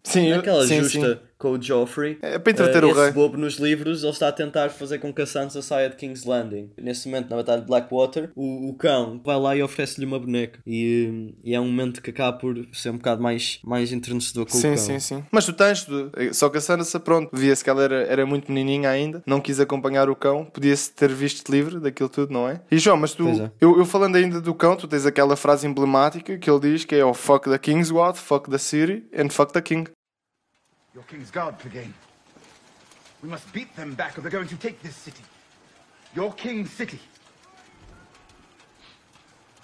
Sim, 0.03 0.29
Naquela 0.29 0.65
sim, 0.65 0.81
justa 0.81 1.13
sim. 1.13 1.19
com 1.37 1.51
o 1.51 1.61
Joffrey. 1.61 2.17
É 2.21 2.39
para 2.39 2.51
entreter 2.51 2.83
uh, 2.83 2.87
o 2.87 2.91
esse 2.91 3.01
rei. 3.01 3.11
bobo 3.11 3.37
nos 3.37 3.55
livros, 3.55 4.03
ele 4.03 4.11
está 4.11 4.29
a 4.29 4.31
tentar 4.31 4.69
fazer 4.69 4.99
com 4.99 5.13
que 5.13 5.21
a 5.21 5.25
Sansa 5.25 5.61
saia 5.61 5.89
de 5.89 5.95
King's 5.95 6.25
Landing. 6.25 6.71
Nesse 6.77 7.07
momento, 7.07 7.29
na 7.29 7.35
Batalha 7.37 7.61
de 7.61 7.67
Blackwater, 7.67 8.31
o, 8.35 8.69
o 8.69 8.73
cão 8.73 9.21
vai 9.23 9.39
lá 9.39 9.55
e 9.55 9.61
oferece-lhe 9.61 10.05
uma 10.05 10.19
boneca. 10.19 10.59
E, 10.65 11.35
e, 11.43 11.53
é 11.53 11.59
um 11.59 11.65
momento 11.65 12.01
que 12.01 12.09
acaba 12.09 12.37
por 12.37 12.55
ser 12.73 12.89
um 12.89 12.97
bocado 12.97 13.21
mais, 13.21 13.59
mais 13.63 13.91
entrenecedor 13.91 14.45
com 14.45 14.53
sim, 14.53 14.59
o 14.59 14.61
cão. 14.75 14.77
Sim, 14.77 14.99
sim, 14.99 15.17
sim. 15.17 15.23
Mas 15.31 15.45
tu 15.45 15.53
tens, 15.53 15.85
só 16.33 16.49
que 16.49 16.57
a 16.57 16.61
Sansa, 16.61 16.99
pronto, 16.99 17.29
via-se 17.33 17.63
que 17.63 17.69
ela 17.69 17.83
era, 17.83 18.03
era 18.03 18.25
muito 18.25 18.51
menininha 18.51 18.89
ainda, 18.89 19.21
não 19.25 19.39
quis 19.39 19.59
acompanhar 19.59 20.09
o 20.09 20.15
cão, 20.15 20.45
podia-se 20.45 20.91
ter 20.91 21.11
visto 21.11 21.49
livre 21.51 21.79
daquilo 21.79 22.09
tudo, 22.09 22.33
não 22.33 22.49
é? 22.49 22.61
E 22.71 22.77
João, 22.77 22.97
mas 22.97 23.13
tu, 23.13 23.27
é. 23.29 23.51
eu, 23.61 23.77
eu 23.77 23.85
falando 23.85 24.15
ainda 24.15 24.41
do 24.41 24.53
cão, 24.53 24.75
tu 24.75 24.87
tens 24.87 25.05
aquela 25.05 25.35
frase 25.35 25.67
emblemática 25.67 26.37
que 26.37 26.49
ele 26.49 26.59
diz 26.59 26.85
que 26.85 26.95
é 26.95 27.05
o 27.05 27.13
fuck 27.13 27.49
the 27.49 27.57
Kingsguard, 27.57 28.17
fuck 28.17 28.49
the 28.49 28.57
city 28.57 29.03
and 29.15 29.29
fuck 29.29 29.53
the 29.53 29.61
king. 29.61 29.85
Your 30.93 31.03
King's 31.05 31.31
Guard, 31.31 31.57
Clegane. 31.59 31.93
We 33.23 33.29
must 33.29 33.51
beat 33.53 33.73
them 33.75 33.93
back 33.93 34.17
or 34.17 34.21
they're 34.21 34.31
going 34.31 34.47
to 34.49 34.57
take 34.57 34.81
this 34.81 34.95
city. 34.95 35.23
Your 36.15 36.33
King's 36.33 36.71
city. 36.71 36.99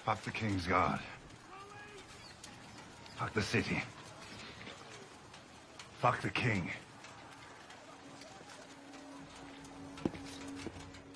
Fuck 0.05 0.23
the 0.23 0.31
King's 0.31 0.65
Guard. 0.67 1.01
Fuck 3.17 3.33
the 3.33 3.41
city. 3.41 3.83
Fuck 5.99 6.21
the 6.21 6.29
King. 6.29 6.69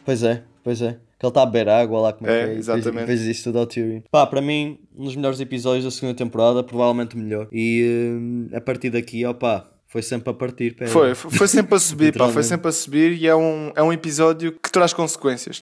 Pois 0.04 0.24
é, 0.24 0.43
pois 0.63 0.82
é. 0.82 1.00
Que 1.19 1.26
ele 1.26 1.30
está 1.30 1.43
a 1.43 1.45
beber 1.45 1.69
água 1.69 2.02
lá, 2.02 2.13
como 2.13 2.30
é, 2.30 2.41
é 2.41 2.45
que 2.45 2.52
é? 2.52 2.56
Exatamente. 2.56 3.06
Fez, 3.06 3.19
fez 3.19 3.21
isso 3.21 3.43
tudo 3.43 3.60
ao 3.60 3.67
Tyrion. 3.67 4.02
Pá, 4.10 4.26
para 4.26 4.41
mim, 4.41 4.80
um 4.97 5.06
dos 5.06 5.15
melhores 5.15 5.39
episódios 5.39 5.86
da 5.86 5.91
segunda 5.91 6.15
temporada, 6.15 6.63
provavelmente 6.63 7.15
o 7.15 7.19
melhor. 7.19 7.47
E 7.52 8.50
uh, 8.52 8.58
a 8.58 8.60
partir 8.60 8.89
daqui, 8.89 9.24
opá, 9.26 9.71
foi 9.92 10.02
sempre 10.02 10.30
a 10.30 10.34
partir. 10.34 10.74
Pera. 10.74 10.90
Foi, 10.90 11.14
foi 11.14 11.48
sempre 11.50 11.76
a 11.76 11.80
subir, 11.80 12.18
pá, 12.18 12.30
foi 12.30 12.44
sempre 12.44 12.70
a 12.70 12.72
subir 12.72 13.12
e 13.12 13.28
é 13.28 13.36
um, 13.36 13.74
é 13.76 13.84
um 13.84 13.92
episódio 13.92 14.54
que 14.54 14.72
traz 14.72 14.94
consequências. 14.94 15.62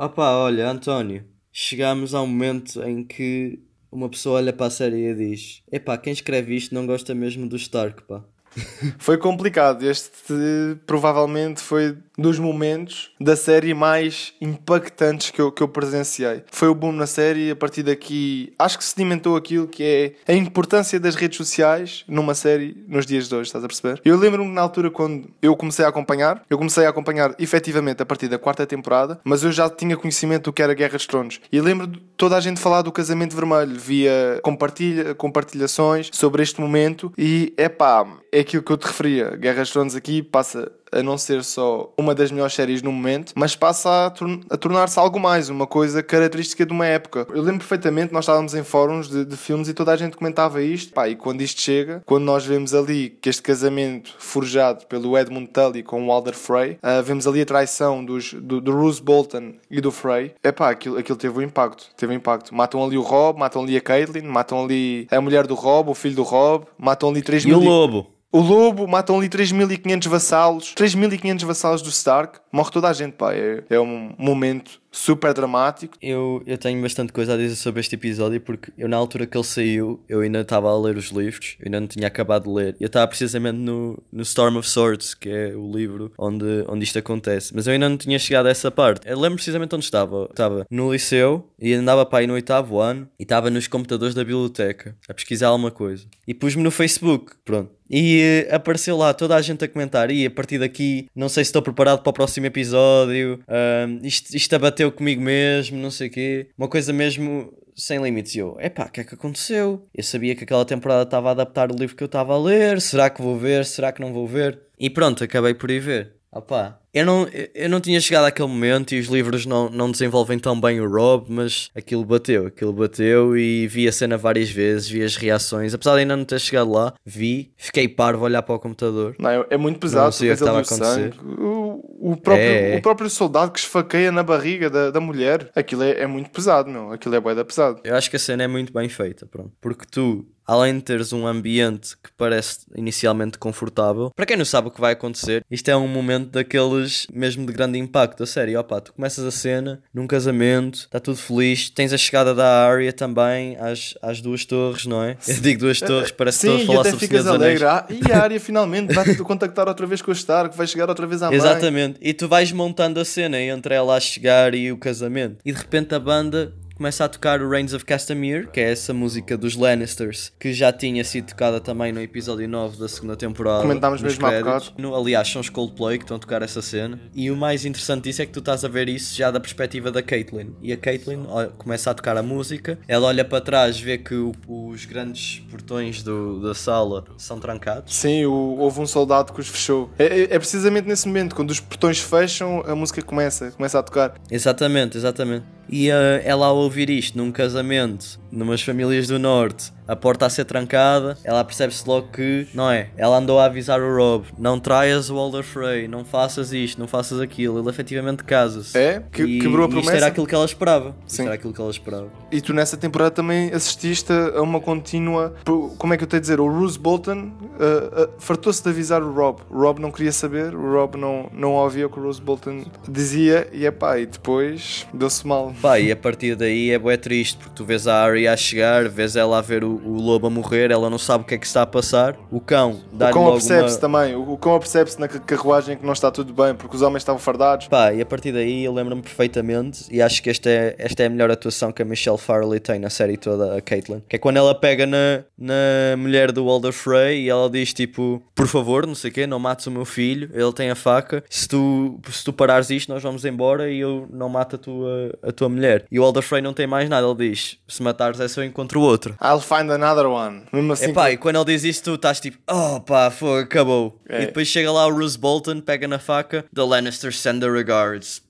Opa, 0.00 0.30
olha, 0.36 0.70
António, 0.70 1.24
chegamos 1.50 2.14
a 2.14 2.22
um 2.22 2.26
momento 2.28 2.80
em 2.84 3.02
que 3.02 3.58
uma 3.90 4.08
pessoa 4.08 4.36
olha 4.36 4.52
para 4.52 4.66
a 4.66 4.70
série 4.70 5.10
e 5.10 5.12
diz: 5.12 5.60
Epá, 5.72 5.98
quem 5.98 6.12
escreve 6.12 6.54
isto 6.54 6.72
não 6.72 6.86
gosta 6.86 7.16
mesmo 7.16 7.48
do 7.48 7.56
Stark, 7.56 8.04
pá. 8.04 8.22
foi 8.96 9.18
complicado. 9.18 9.82
Este 9.82 10.78
provavelmente 10.86 11.60
foi 11.60 11.98
dos 12.18 12.38
momentos 12.38 13.10
da 13.20 13.36
série 13.36 13.72
mais 13.72 14.34
impactantes 14.40 15.30
que 15.30 15.40
eu, 15.40 15.52
que 15.52 15.62
eu 15.62 15.68
presenciei. 15.68 16.42
Foi 16.50 16.68
o 16.68 16.74
boom 16.74 16.92
na 16.92 17.06
série, 17.06 17.50
a 17.50 17.56
partir 17.56 17.84
daqui 17.84 18.52
acho 18.58 18.76
que 18.76 18.84
sedimentou 18.84 19.36
aquilo 19.36 19.68
que 19.68 19.82
é 20.26 20.32
a 20.32 20.36
importância 20.36 20.98
das 20.98 21.14
redes 21.14 21.36
sociais 21.36 22.04
numa 22.08 22.34
série 22.34 22.84
nos 22.88 23.06
dias 23.06 23.28
de 23.28 23.34
hoje, 23.34 23.48
estás 23.48 23.64
a 23.64 23.68
perceber? 23.68 24.00
Eu 24.04 24.16
lembro-me 24.16 24.50
na 24.52 24.60
altura 24.60 24.90
quando 24.90 25.28
eu 25.40 25.56
comecei 25.56 25.84
a 25.84 25.88
acompanhar, 25.88 26.42
eu 26.50 26.58
comecei 26.58 26.84
a 26.84 26.88
acompanhar 26.88 27.34
efetivamente 27.38 28.02
a 28.02 28.06
partir 28.06 28.28
da 28.28 28.38
quarta 28.38 28.66
temporada, 28.66 29.20
mas 29.22 29.44
eu 29.44 29.52
já 29.52 29.70
tinha 29.70 29.96
conhecimento 29.96 30.44
do 30.44 30.52
que 30.52 30.62
era 30.62 30.74
Guerra 30.74 30.94
dos 30.94 31.06
Tronos. 31.06 31.40
E 31.52 31.60
lembro 31.60 31.86
toda 32.16 32.36
a 32.36 32.40
gente 32.40 32.60
falar 32.60 32.82
do 32.82 32.90
casamento 32.90 33.36
vermelho, 33.36 33.78
via 33.78 34.40
compartilha, 34.42 35.14
compartilhações 35.14 36.10
sobre 36.12 36.42
este 36.42 36.60
momento 36.60 37.12
e 37.16 37.54
é 37.56 37.68
pá, 37.68 38.06
é 38.32 38.40
aquilo 38.40 38.62
que 38.62 38.72
eu 38.72 38.76
te 38.76 38.86
referia. 38.86 39.36
Guerra 39.36 39.60
dos 39.60 39.70
Tronos 39.70 39.94
aqui 39.94 40.22
passa 40.22 40.72
a 40.92 41.02
não 41.02 41.18
ser 41.18 41.44
só 41.44 41.92
uma 41.96 42.14
das 42.14 42.30
melhores 42.30 42.54
séries 42.54 42.82
no 42.82 42.92
momento, 42.92 43.32
mas 43.34 43.54
passa 43.54 44.06
a, 44.06 44.10
tor 44.10 44.40
a 44.50 44.56
tornar-se 44.56 44.98
algo 44.98 45.18
mais, 45.18 45.48
uma 45.48 45.66
coisa 45.66 46.02
característica 46.02 46.64
de 46.64 46.72
uma 46.72 46.86
época. 46.86 47.26
Eu 47.30 47.42
lembro 47.42 47.58
perfeitamente, 47.58 48.12
nós 48.12 48.24
estávamos 48.24 48.54
em 48.54 48.62
fóruns 48.62 49.08
de, 49.08 49.24
de, 49.24 49.36
filmes 49.36 49.68
e 49.68 49.74
toda 49.74 49.92
a 49.92 49.96
gente 49.96 50.16
comentava 50.16 50.62
isto, 50.62 50.92
pá, 50.92 51.08
e 51.08 51.16
quando 51.16 51.40
isto 51.40 51.60
chega, 51.60 52.02
quando 52.04 52.24
nós 52.24 52.44
vemos 52.44 52.74
ali 52.74 53.10
que 53.20 53.28
este 53.28 53.42
casamento 53.42 54.14
forjado 54.18 54.86
pelo 54.86 55.16
Edmund 55.16 55.48
Tully 55.48 55.82
com 55.82 56.04
o 56.04 56.06
Walder 56.06 56.34
Frey, 56.34 56.78
uh, 56.82 57.02
vemos 57.02 57.26
ali 57.26 57.42
a 57.42 57.46
traição 57.46 58.04
dos, 58.04 58.34
do, 58.34 58.60
do 58.60 58.72
Bruce 58.72 59.02
Bolton 59.02 59.54
e 59.70 59.80
do 59.80 59.90
Frey, 59.90 60.32
é 60.42 60.52
pá, 60.52 60.70
aquilo, 60.70 60.98
aquilo 60.98 61.18
teve 61.18 61.38
um 61.38 61.42
impacto, 61.42 61.86
teve 61.96 62.12
um 62.12 62.16
impacto. 62.16 62.54
Matam 62.54 62.84
ali 62.84 62.96
o 62.96 63.02
Rob, 63.02 63.38
matam 63.38 63.62
ali 63.62 63.76
a 63.76 63.80
Caitlyn, 63.80 64.22
matam 64.22 64.64
ali 64.64 65.06
a 65.10 65.20
mulher 65.20 65.46
do 65.46 65.54
Rob, 65.54 65.90
o 65.90 65.94
filho 65.94 66.16
do 66.16 66.22
Rob, 66.22 66.66
matam 66.78 67.10
ali 67.10 67.22
3 67.22 67.44
e 67.44 67.48
mil... 67.48 67.62
E 67.62 67.66
o 67.66 67.68
lobo? 67.68 68.17
O 68.30 68.40
lobo 68.40 68.86
matam 68.86 69.16
ali 69.16 69.28
3.500 69.28 70.06
vassalos, 70.06 70.74
3.500 70.76 71.46
vassalos 71.46 71.82
do 71.82 71.88
Stark, 71.88 72.38
morre 72.52 72.70
toda 72.70 72.88
a 72.88 72.92
gente, 72.92 73.12
pá. 73.12 73.34
É, 73.34 73.62
é 73.70 73.80
um 73.80 74.14
momento 74.18 74.80
super 74.90 75.32
dramático. 75.32 75.96
Eu, 76.00 76.42
eu 76.46 76.58
tenho 76.58 76.80
bastante 76.80 77.12
coisa 77.12 77.34
a 77.34 77.36
dizer 77.36 77.56
sobre 77.56 77.80
este 77.80 77.94
episódio 77.94 78.40
porque 78.40 78.72
eu, 78.76 78.88
na 78.88 78.96
altura 78.96 79.26
que 79.26 79.36
ele 79.36 79.44
saiu, 79.44 80.02
eu 80.08 80.20
ainda 80.20 80.40
estava 80.40 80.68
a 80.68 80.78
ler 80.78 80.96
os 80.96 81.10
livros, 81.10 81.56
eu 81.60 81.66
ainda 81.66 81.80
não 81.80 81.86
tinha 81.86 82.06
acabado 82.06 82.44
de 82.44 82.50
ler. 82.50 82.76
Eu 82.80 82.86
estava 82.86 83.06
precisamente 83.06 83.58
no, 83.58 84.02
no 84.12 84.22
Storm 84.22 84.56
of 84.56 84.68
Swords, 84.68 85.14
que 85.14 85.28
é 85.28 85.54
o 85.54 85.70
livro 85.70 86.12
onde, 86.18 86.64
onde 86.68 86.84
isto 86.84 86.98
acontece, 86.98 87.54
mas 87.54 87.66
eu 87.66 87.72
ainda 87.72 87.88
não 87.88 87.96
tinha 87.96 88.18
chegado 88.18 88.46
a 88.46 88.50
essa 88.50 88.70
parte. 88.70 89.08
Eu 89.08 89.18
lembro 89.18 89.36
precisamente 89.36 89.74
onde 89.74 89.84
estava. 89.84 90.26
Estava 90.30 90.66
no 90.70 90.92
liceu 90.92 91.48
e 91.58 91.74
andava 91.74 92.04
para 92.04 92.20
aí 92.20 92.26
no 92.26 92.34
oitavo 92.34 92.78
ano 92.78 93.08
e 93.18 93.22
estava 93.22 93.50
nos 93.50 93.68
computadores 93.68 94.14
da 94.14 94.24
biblioteca 94.24 94.96
a 95.08 95.14
pesquisar 95.14 95.48
alguma 95.48 95.70
coisa. 95.70 96.06
E 96.26 96.34
pus-me 96.34 96.62
no 96.62 96.70
Facebook, 96.70 97.32
pronto. 97.44 97.78
E 97.90 98.46
uh, 98.50 98.54
apareceu 98.54 98.96
lá 98.96 99.14
toda 99.14 99.34
a 99.34 99.40
gente 99.40 99.64
a 99.64 99.68
comentar. 99.68 100.10
E 100.10 100.26
a 100.26 100.30
partir 100.30 100.58
daqui, 100.58 101.08
não 101.14 101.28
sei 101.28 101.44
se 101.44 101.48
estou 101.48 101.62
preparado 101.62 102.02
para 102.02 102.10
o 102.10 102.12
próximo 102.12 102.37
episódio. 102.46 103.40
Uh, 103.48 104.06
isto, 104.06 104.34
isto 104.34 104.54
abateu 104.54 104.90
comigo 104.92 105.20
mesmo, 105.20 105.78
não 105.78 105.90
sei 105.90 106.08
o 106.08 106.10
quê. 106.10 106.46
Uma 106.56 106.68
coisa 106.68 106.92
mesmo 106.92 107.52
sem 107.74 108.02
limites. 108.02 108.34
E 108.34 108.38
eu, 108.38 108.56
epá, 108.60 108.84
o 108.84 108.90
que 108.90 109.00
é 109.00 109.04
que 109.04 109.14
aconteceu? 109.14 109.86
Eu 109.94 110.04
sabia 110.04 110.34
que 110.34 110.44
aquela 110.44 110.64
temporada 110.64 111.02
estava 111.02 111.28
a 111.28 111.32
adaptar 111.32 111.70
o 111.70 111.76
livro 111.76 111.96
que 111.96 112.02
eu 112.02 112.06
estava 112.06 112.34
a 112.34 112.38
ler. 112.38 112.80
Será 112.80 113.08
que 113.08 113.22
vou 113.22 113.36
ver? 113.38 113.64
Será 113.64 113.92
que 113.92 114.00
não 114.00 114.12
vou 114.12 114.26
ver? 114.26 114.58
E 114.78 114.90
pronto, 114.90 115.22
acabei 115.22 115.54
por 115.54 115.70
ir 115.70 115.80
ver. 115.80 116.18
Opa, 116.30 116.78
eu 116.92 117.06
não, 117.06 117.26
eu 117.54 117.70
não 117.70 117.80
tinha 117.80 117.98
chegado 118.00 118.26
àquele 118.26 118.48
momento 118.48 118.94
e 118.94 119.00
os 119.00 119.06
livros 119.06 119.46
não, 119.46 119.70
não 119.70 119.90
desenvolvem 119.90 120.38
tão 120.38 120.60
bem 120.60 120.78
o 120.78 120.86
Rob, 120.86 121.26
mas 121.28 121.70
aquilo 121.74 122.04
bateu, 122.04 122.46
aquilo 122.46 122.72
bateu 122.72 123.34
e 123.36 123.66
vi 123.66 123.88
a 123.88 123.92
cena 123.92 124.18
várias 124.18 124.50
vezes, 124.50 124.88
vi 124.88 125.02
as 125.02 125.16
reações. 125.16 125.72
Apesar 125.72 125.94
de 125.94 126.00
ainda 126.00 126.16
não 126.16 126.26
ter 126.26 126.38
chegado 126.38 126.70
lá, 126.70 126.92
vi, 127.04 127.50
fiquei 127.56 127.88
parvo 127.88 128.24
a 128.24 128.24
olhar 128.26 128.42
para 128.42 128.54
o 128.54 128.58
computador. 128.58 129.16
Não, 129.18 129.30
é, 129.30 129.46
é 129.50 129.56
muito 129.56 129.80
pesado, 129.80 130.04
não 130.04 130.12
sei 130.12 130.28
o 130.28 130.36
que 130.36 130.42
estava 130.42 130.58
a 130.58 130.60
acontecer. 130.60 131.14
O, 131.22 131.57
o, 132.00 132.16
próprio, 132.16 132.46
é. 132.46 132.76
o 132.76 132.82
próprio 132.82 133.10
soldado 133.10 133.52
que 133.52 133.58
esfaqueia 133.58 134.10
na 134.10 134.22
barriga 134.22 134.68
da, 134.68 134.90
da 134.90 135.00
mulher, 135.00 135.50
aquilo 135.54 135.82
é, 135.82 136.00
é 136.00 136.06
muito 136.06 136.30
pesado, 136.30 136.70
meu. 136.70 136.92
Aquilo 136.92 137.14
é 137.14 137.20
boeda 137.20 137.44
pesado. 137.44 137.80
Eu 137.84 137.94
acho 137.94 138.10
que 138.10 138.16
a 138.16 138.18
cena 138.18 138.44
é 138.44 138.48
muito 138.48 138.72
bem 138.72 138.88
feita, 138.88 139.26
pronto. 139.26 139.52
Porque 139.60 139.84
tu 139.90 140.26
além 140.48 140.76
de 140.76 140.82
teres 140.82 141.12
um 141.12 141.26
ambiente 141.26 141.94
que 142.02 142.10
parece 142.16 142.60
inicialmente 142.74 143.38
confortável, 143.38 144.10
para 144.16 144.24
quem 144.24 144.36
não 144.36 144.46
sabe 144.46 144.68
o 144.68 144.70
que 144.70 144.80
vai 144.80 144.94
acontecer, 144.94 145.44
isto 145.50 145.68
é 145.68 145.76
um 145.76 145.86
momento 145.86 146.30
daqueles 146.30 147.06
mesmo 147.12 147.44
de 147.46 147.52
grande 147.52 147.78
impacto, 147.78 148.22
a 148.22 148.26
sério, 148.26 148.58
opá, 148.58 148.80
tu 148.80 148.94
começas 148.94 149.22
a 149.24 149.30
cena 149.30 149.82
num 149.92 150.06
casamento, 150.06 150.76
está 150.76 150.98
tudo 150.98 151.18
feliz, 151.18 151.68
tens 151.68 151.92
a 151.92 151.98
chegada 151.98 152.34
da 152.34 152.66
Arya 152.66 152.94
também 152.94 153.58
às, 153.58 153.94
às 154.00 154.22
duas 154.22 154.46
torres, 154.46 154.86
não 154.86 155.02
é? 155.02 155.18
Eu 155.28 155.36
digo 155.36 155.60
duas 155.60 155.80
torres, 155.80 156.10
parece 156.10 156.38
Sim, 156.38 156.46
que 156.48 156.60
estou 156.60 156.72
a 156.72 156.76
falar 156.78 156.90
sobre 156.90 157.06
ficas 157.06 157.26
alegre. 157.26 157.64
Ah, 157.64 157.86
e 157.90 158.10
a 158.10 158.22
área 158.22 158.40
finalmente 158.40 158.94
vai-te 158.94 159.16
contactar 159.22 159.68
outra 159.68 159.86
vez 159.86 160.00
com 160.00 160.10
a 160.10 160.14
Stark, 160.14 160.56
vai 160.56 160.66
chegar 160.66 160.88
outra 160.88 161.06
vez 161.06 161.22
à 161.22 161.26
mãe. 161.26 161.36
Exatamente. 161.36 161.98
E 162.00 162.14
tu 162.14 162.26
vais 162.26 162.50
montando 162.52 162.98
a 162.98 163.04
cena 163.04 163.38
entre 163.38 163.74
ela 163.74 163.96
a 163.96 164.00
chegar 164.00 164.54
e 164.54 164.72
o 164.72 164.78
casamento. 164.78 165.36
E 165.44 165.52
de 165.52 165.58
repente 165.58 165.94
a 165.94 165.98
banda 165.98 166.54
começa 166.78 167.04
a 167.04 167.08
tocar 167.08 167.42
o 167.42 167.48
Reigns 167.50 167.74
of 167.74 167.84
Castamere, 167.84 168.46
que 168.52 168.60
é 168.60 168.70
essa 168.70 168.94
música 168.94 169.36
dos 169.36 169.56
Lannisters, 169.56 170.32
que 170.38 170.52
já 170.52 170.72
tinha 170.72 171.02
sido 171.02 171.26
tocada 171.26 171.60
também 171.60 171.92
no 171.92 172.00
episódio 172.00 172.48
9 172.48 172.78
da 172.78 172.88
segunda 172.88 173.16
temporada. 173.16 173.62
Comentámos 173.62 174.00
mesmo 174.00 174.24
há 174.24 174.30
créditos. 174.30 174.68
bocado. 174.68 174.82
No- 174.82 174.94
Aliás, 174.96 175.26
são 175.28 175.40
os 175.40 175.48
Coldplay 175.50 175.98
que 175.98 176.04
estão 176.04 176.16
a 176.16 176.20
tocar 176.20 176.40
essa 176.40 176.62
cena. 176.62 177.00
E 177.14 177.32
o 177.32 177.36
mais 177.36 177.64
interessante 177.64 178.04
disso 178.04 178.22
é 178.22 178.26
que 178.26 178.32
tu 178.32 178.38
estás 178.38 178.64
a 178.64 178.68
ver 178.68 178.88
isso 178.88 179.16
já 179.16 179.28
da 179.32 179.40
perspectiva 179.40 179.90
da 179.90 180.00
Caitlyn. 180.02 180.50
E 180.62 180.72
a 180.72 180.76
Caitlyn 180.76 181.24
começa 181.58 181.90
a 181.90 181.94
tocar 181.94 182.16
a 182.16 182.22
música, 182.22 182.78
ela 182.86 183.08
olha 183.08 183.24
para 183.24 183.40
trás, 183.40 183.78
vê 183.80 183.98
que 183.98 184.14
o- 184.14 184.32
os 184.48 184.84
grandes 184.84 185.40
portões 185.50 186.02
do- 186.04 186.40
da 186.40 186.54
sala 186.54 187.04
são 187.16 187.40
trancados. 187.40 187.92
Sim, 187.92 188.24
o- 188.26 188.56
houve 188.56 188.80
um 188.80 188.86
soldado 188.86 189.32
que 189.32 189.40
os 189.40 189.48
fechou. 189.48 189.90
É, 189.98 190.04
é- 190.04 190.22
é 190.34 190.38
precisamente 190.38 190.86
nesse 190.86 191.08
momento, 191.08 191.34
quando 191.34 191.50
os 191.50 191.58
portões 191.58 191.98
fecham, 191.98 192.62
a 192.64 192.76
música 192.76 193.02
começa, 193.02 193.50
começa 193.50 193.80
a 193.80 193.82
tocar. 193.82 194.14
Exatamente, 194.30 194.96
exatamente. 194.96 195.44
E 195.70 195.90
eh, 195.90 196.22
ela 196.24 196.46
ao 196.46 196.56
ouvir 196.68 196.90
isto 196.90 197.16
num 197.16 197.32
casamento, 197.32 198.20
numas 198.30 198.62
famílias 198.62 199.06
do 199.08 199.18
norte, 199.18 199.72
a 199.86 199.96
porta 199.96 200.26
a 200.26 200.30
ser 200.30 200.44
trancada, 200.44 201.16
ela 201.24 201.42
percebe-se 201.44 201.86
logo 201.88 202.08
que, 202.08 202.46
não 202.52 202.70
é? 202.70 202.88
Ela 202.96 203.16
andou 203.18 203.38
a 203.40 203.46
avisar 203.46 203.80
o 203.80 203.96
Rob: 203.96 204.26
não 204.38 204.60
traias 204.60 205.08
o 205.10 205.14
Walder 205.14 205.42
Frey, 205.42 205.88
não 205.88 206.04
faças 206.04 206.52
isto, 206.52 206.78
não 206.78 206.86
faças 206.86 207.20
aquilo. 207.20 207.58
Ele 207.58 207.68
efetivamente 207.70 208.22
casa-se. 208.24 208.76
É, 208.76 209.02
que- 209.10 209.22
E- 209.22 209.40
quebrou 209.40 209.62
a 209.64 209.66
e 209.66 209.68
Isto 209.68 209.80
promessa. 209.80 209.96
era 209.96 210.06
aquilo 210.06 210.26
que 210.26 210.34
ela 210.34 210.44
esperava. 210.44 210.94
Isto 211.06 211.16
Sim. 211.16 211.24
era 211.24 211.34
aquilo 211.34 211.52
que 211.54 211.60
ela 211.60 211.70
esperava. 211.70 212.08
E 212.30 212.40
tu 212.40 212.52
nessa 212.52 212.76
temporada 212.76 213.10
também 213.10 213.50
assististe 213.52 214.12
a 214.12 214.42
uma 214.42 214.60
contínua. 214.60 215.34
Como 215.78 215.94
é 215.94 215.96
que 215.96 216.04
eu 216.04 216.08
tenho 216.08 216.18
a 216.18 216.20
dizer? 216.20 216.40
O 216.40 216.50
Bruce 216.50 216.78
Bolton 216.78 217.30
uh, 217.58 218.04
uh, 218.04 218.10
fartou-se 218.18 218.62
de 218.62 218.68
avisar 218.68 219.02
o 219.02 219.12
Rob. 219.12 219.40
O 219.50 219.58
Rob 219.62 219.80
não 219.80 219.90
queria 219.90 220.12
saber, 220.12 220.54
o 220.54 220.72
Rob 220.72 220.96
não, 220.98 221.30
não 221.32 221.52
ouvia 221.54 221.86
o 221.86 221.90
que 221.90 221.98
o 221.98 222.02
Bruce 222.02 222.20
Bolton 222.20 222.64
dizia 222.88 223.48
e 223.52 223.64
é 223.64 223.70
pá, 223.70 223.98
e 223.98 224.06
depois 224.06 224.86
deu-se 224.92 225.26
mal. 225.26 225.54
Pá, 225.62 225.78
e 225.80 225.90
a 225.90 225.96
partir 225.96 226.34
daí 226.36 226.70
é 226.70 226.78
bué 226.78 226.96
triste, 226.96 227.38
porque 227.38 227.52
tu 227.54 227.64
vês 227.64 227.86
a 227.86 227.94
Arya 228.18 228.32
a 228.32 228.36
chegar, 228.36 228.88
vês 228.88 229.16
ela 229.16 229.38
a 229.38 229.40
ver 229.40 229.62
o, 229.64 229.80
o 229.84 230.00
lobo 230.00 230.26
a 230.26 230.30
morrer, 230.30 230.70
ela 230.70 230.90
não 230.90 230.98
sabe 230.98 231.24
o 231.24 231.26
que 231.26 231.34
é 231.34 231.38
que 231.38 231.46
está 231.46 231.62
a 231.62 231.66
passar. 231.66 232.16
O 232.30 232.40
cão 232.40 232.80
O 232.92 232.96
dá-lhe 232.96 233.12
cão 233.12 233.22
logo 233.22 233.36
apercebe-se 233.36 233.74
uma... 233.76 233.80
também. 233.80 234.14
O 234.14 234.28
o 234.32 234.36
cão 234.36 234.54
apercebe-se 234.54 235.00
na 235.00 235.08
ca- 235.08 235.18
carruagem 235.20 235.76
que 235.76 235.84
não 235.86 235.92
está 235.92 236.10
tudo 236.10 236.32
bem 236.32 236.54
porque 236.54 236.76
os 236.76 236.82
homens 236.82 237.02
estavam 237.02 237.18
fardados. 237.20 237.66
Pá, 237.68 237.92
e 237.92 238.00
a 238.00 238.06
partir 238.06 238.30
daí 238.32 238.64
eu 238.64 238.72
lembro-me 238.72 239.02
perfeitamente 239.02 239.84
e 239.90 240.00
acho 240.02 240.22
que 240.22 240.30
esta 240.30 240.48
é, 240.50 240.74
esta 240.78 241.02
é 241.02 241.06
a 241.06 241.10
melhor 241.10 241.30
atuação 241.30 241.72
que 241.72 241.82
a 241.82 241.84
Michelle 241.84 242.18
Farley 242.18 242.60
tem 242.60 242.78
na 242.78 242.90
série 242.90 243.16
toda, 243.16 243.56
a 243.56 243.60
Caitlyn. 243.60 244.00
Que 244.08 244.16
é 244.16 244.18
quando 244.18 244.36
ela 244.36 244.54
pega 244.54 244.86
na, 244.86 245.22
na 245.36 245.96
mulher 245.96 246.30
do 246.32 246.44
Walder 246.44 246.72
Frey 246.72 247.24
e 247.24 247.28
ela 247.30 247.48
diz 247.50 247.72
tipo, 247.72 248.22
por 248.34 248.46
favor, 248.46 248.86
não 248.86 248.94
sei 248.94 249.10
o 249.10 249.14
quê, 249.14 249.26
não 249.26 249.38
mates 249.38 249.66
o 249.66 249.70
meu 249.70 249.84
filho, 249.84 250.30
ele 250.32 250.52
tem 250.52 250.70
a 250.70 250.74
faca, 250.74 251.22
se 251.28 251.48
tu, 251.48 251.98
se 252.10 252.24
tu 252.24 252.32
parares 252.32 252.70
isto 252.70 252.92
nós 252.92 253.02
vamos 253.02 253.24
embora 253.24 253.70
e 253.70 253.78
eu 253.80 254.06
não 254.10 254.28
mato 254.28 254.56
a 254.56 254.58
tua, 254.58 255.18
a 255.22 255.32
tua 255.32 255.48
mulher. 255.48 255.84
E 255.90 255.98
o 255.98 256.02
Walder 256.02 256.22
Frey 256.22 256.40
não 256.42 256.52
tem 256.52 256.66
mais 256.66 256.88
nada, 256.88 257.06
ele 257.06 257.30
diz, 257.30 257.58
se 257.66 257.82
matares 258.08 258.20
essa 258.20 258.40
eu 258.40 258.44
encontro 258.44 258.80
outra. 258.80 259.16
I'll 259.20 259.40
find 259.40 259.70
another 259.70 260.06
one. 260.06 260.46
Mesmo 260.52 260.72
assim. 260.72 260.90
Epá, 260.90 261.10
e 261.10 261.16
quando 261.16 261.36
ele 261.36 261.44
diz 261.44 261.64
isso, 261.64 261.82
tu 261.84 261.94
estás 261.94 262.20
tipo, 262.20 262.38
oh 262.50 262.80
pá, 262.80 263.10
foi, 263.10 263.42
acabou. 263.42 264.00
É. 264.08 264.22
E 264.22 264.26
depois 264.26 264.48
chega 264.48 264.70
lá 264.72 264.86
o 264.86 264.92
Bruce 264.92 265.18
Bolton, 265.18 265.60
pega 265.60 265.86
na 265.86 265.98
faca, 265.98 266.44
The 266.54 266.62
Lannisters 266.62 267.18
send 267.18 267.40
their 267.40 267.52
regards. 267.52 268.22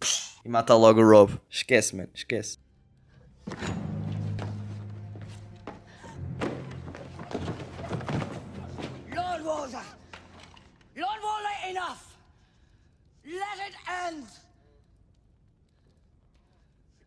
E 0.44 0.48
mata 0.48 0.74
logo 0.74 1.00
o 1.00 1.08
Rob. 1.08 1.32
Esquece, 1.50 1.94
man, 1.94 2.08
esquece. 2.14 2.58
Lord 9.14 9.44
Walter! 9.44 9.84
Lord 10.96 11.22
Walter, 11.22 11.70
enough! 11.70 12.16
Let 13.24 13.66
it 13.66 13.76
end! 14.06 14.24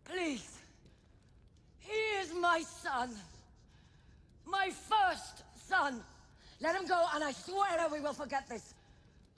Please. 0.05 0.50
Is 2.21 2.33
my 2.39 2.61
son. 2.61 3.09
My 4.45 4.69
first 4.69 5.41
son. 5.67 6.03
Let 6.59 6.75
him 6.75 6.85
go, 6.85 7.03
and 7.15 7.23
I 7.23 7.31
swear 7.31 7.87
we 7.91 7.99
will 7.99 8.13
forget 8.13 8.47
this. 8.47 8.75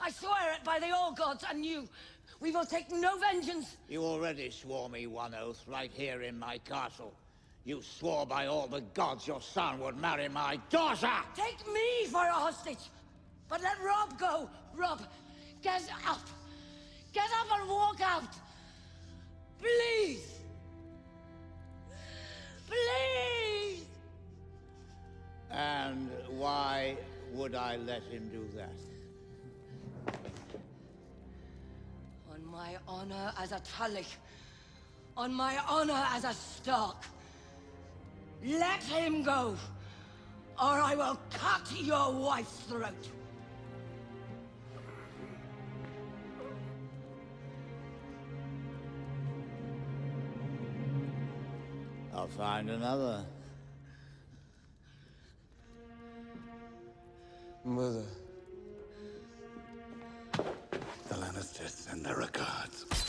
I 0.01 0.11
swear 0.11 0.51
it 0.53 0.65
by 0.65 0.79
the 0.79 0.93
all 0.93 1.13
gods 1.13 1.45
and 1.49 1.65
you. 1.65 1.87
We 2.41 2.51
will 2.51 2.65
take 2.65 2.91
no 2.91 3.17
vengeance. 3.17 3.77
You 3.87 4.03
already 4.03 4.49
swore 4.51 4.89
me 4.89 5.07
one 5.07 5.33
oath 5.33 5.63
right 5.65 5.91
here 5.93 6.23
in 6.23 6.37
my 6.37 6.57
castle. 6.57 7.13
You 7.63 7.81
swore 7.81 8.25
by 8.25 8.47
all 8.47 8.67
the 8.67 8.81
gods 8.93 9.25
your 9.25 9.39
son 9.39 9.79
would 9.79 9.97
marry 9.97 10.27
my 10.27 10.59
daughter! 10.69 11.09
Take 11.35 11.65
me 11.73 12.07
for 12.07 12.25
a 12.25 12.33
hostage. 12.33 12.89
But 13.47 13.61
let 13.61 13.81
Rob 13.81 14.19
go. 14.19 14.49
Rob, 14.75 15.01
get 15.61 15.83
up. 16.05 16.19
Get 17.13 17.29
up 17.39 17.59
and 17.59 17.69
walk 17.69 18.01
out. 18.01 18.35
Please. 19.61 20.32
Please. 22.73 23.85
And 25.51 26.09
why 26.29 26.97
would 27.33 27.55
I 27.55 27.77
let 27.77 28.03
him 28.03 28.29
do 28.29 28.47
that? 28.55 28.77
On 32.31 32.45
my 32.51 32.75
honor 32.87 33.33
as 33.39 33.51
a 33.51 33.61
Tully. 33.77 34.05
On 35.15 35.33
my 35.33 35.57
honor 35.67 36.03
as 36.11 36.23
a 36.23 36.33
Stark. 36.33 36.97
Let 38.43 38.83
him 38.83 39.23
go. 39.23 39.55
Or 40.59 40.79
I 40.81 40.95
will 40.95 41.19
cut 41.31 41.71
your 41.79 42.11
wife's 42.11 42.59
throat. 42.61 43.07
I'll 52.23 52.29
find 52.29 52.69
another. 52.69 53.25
Mother. 57.65 58.05
The 61.09 61.15
Lannisters 61.15 61.71
send 61.71 62.05
their 62.05 62.15
regards. 62.15 63.02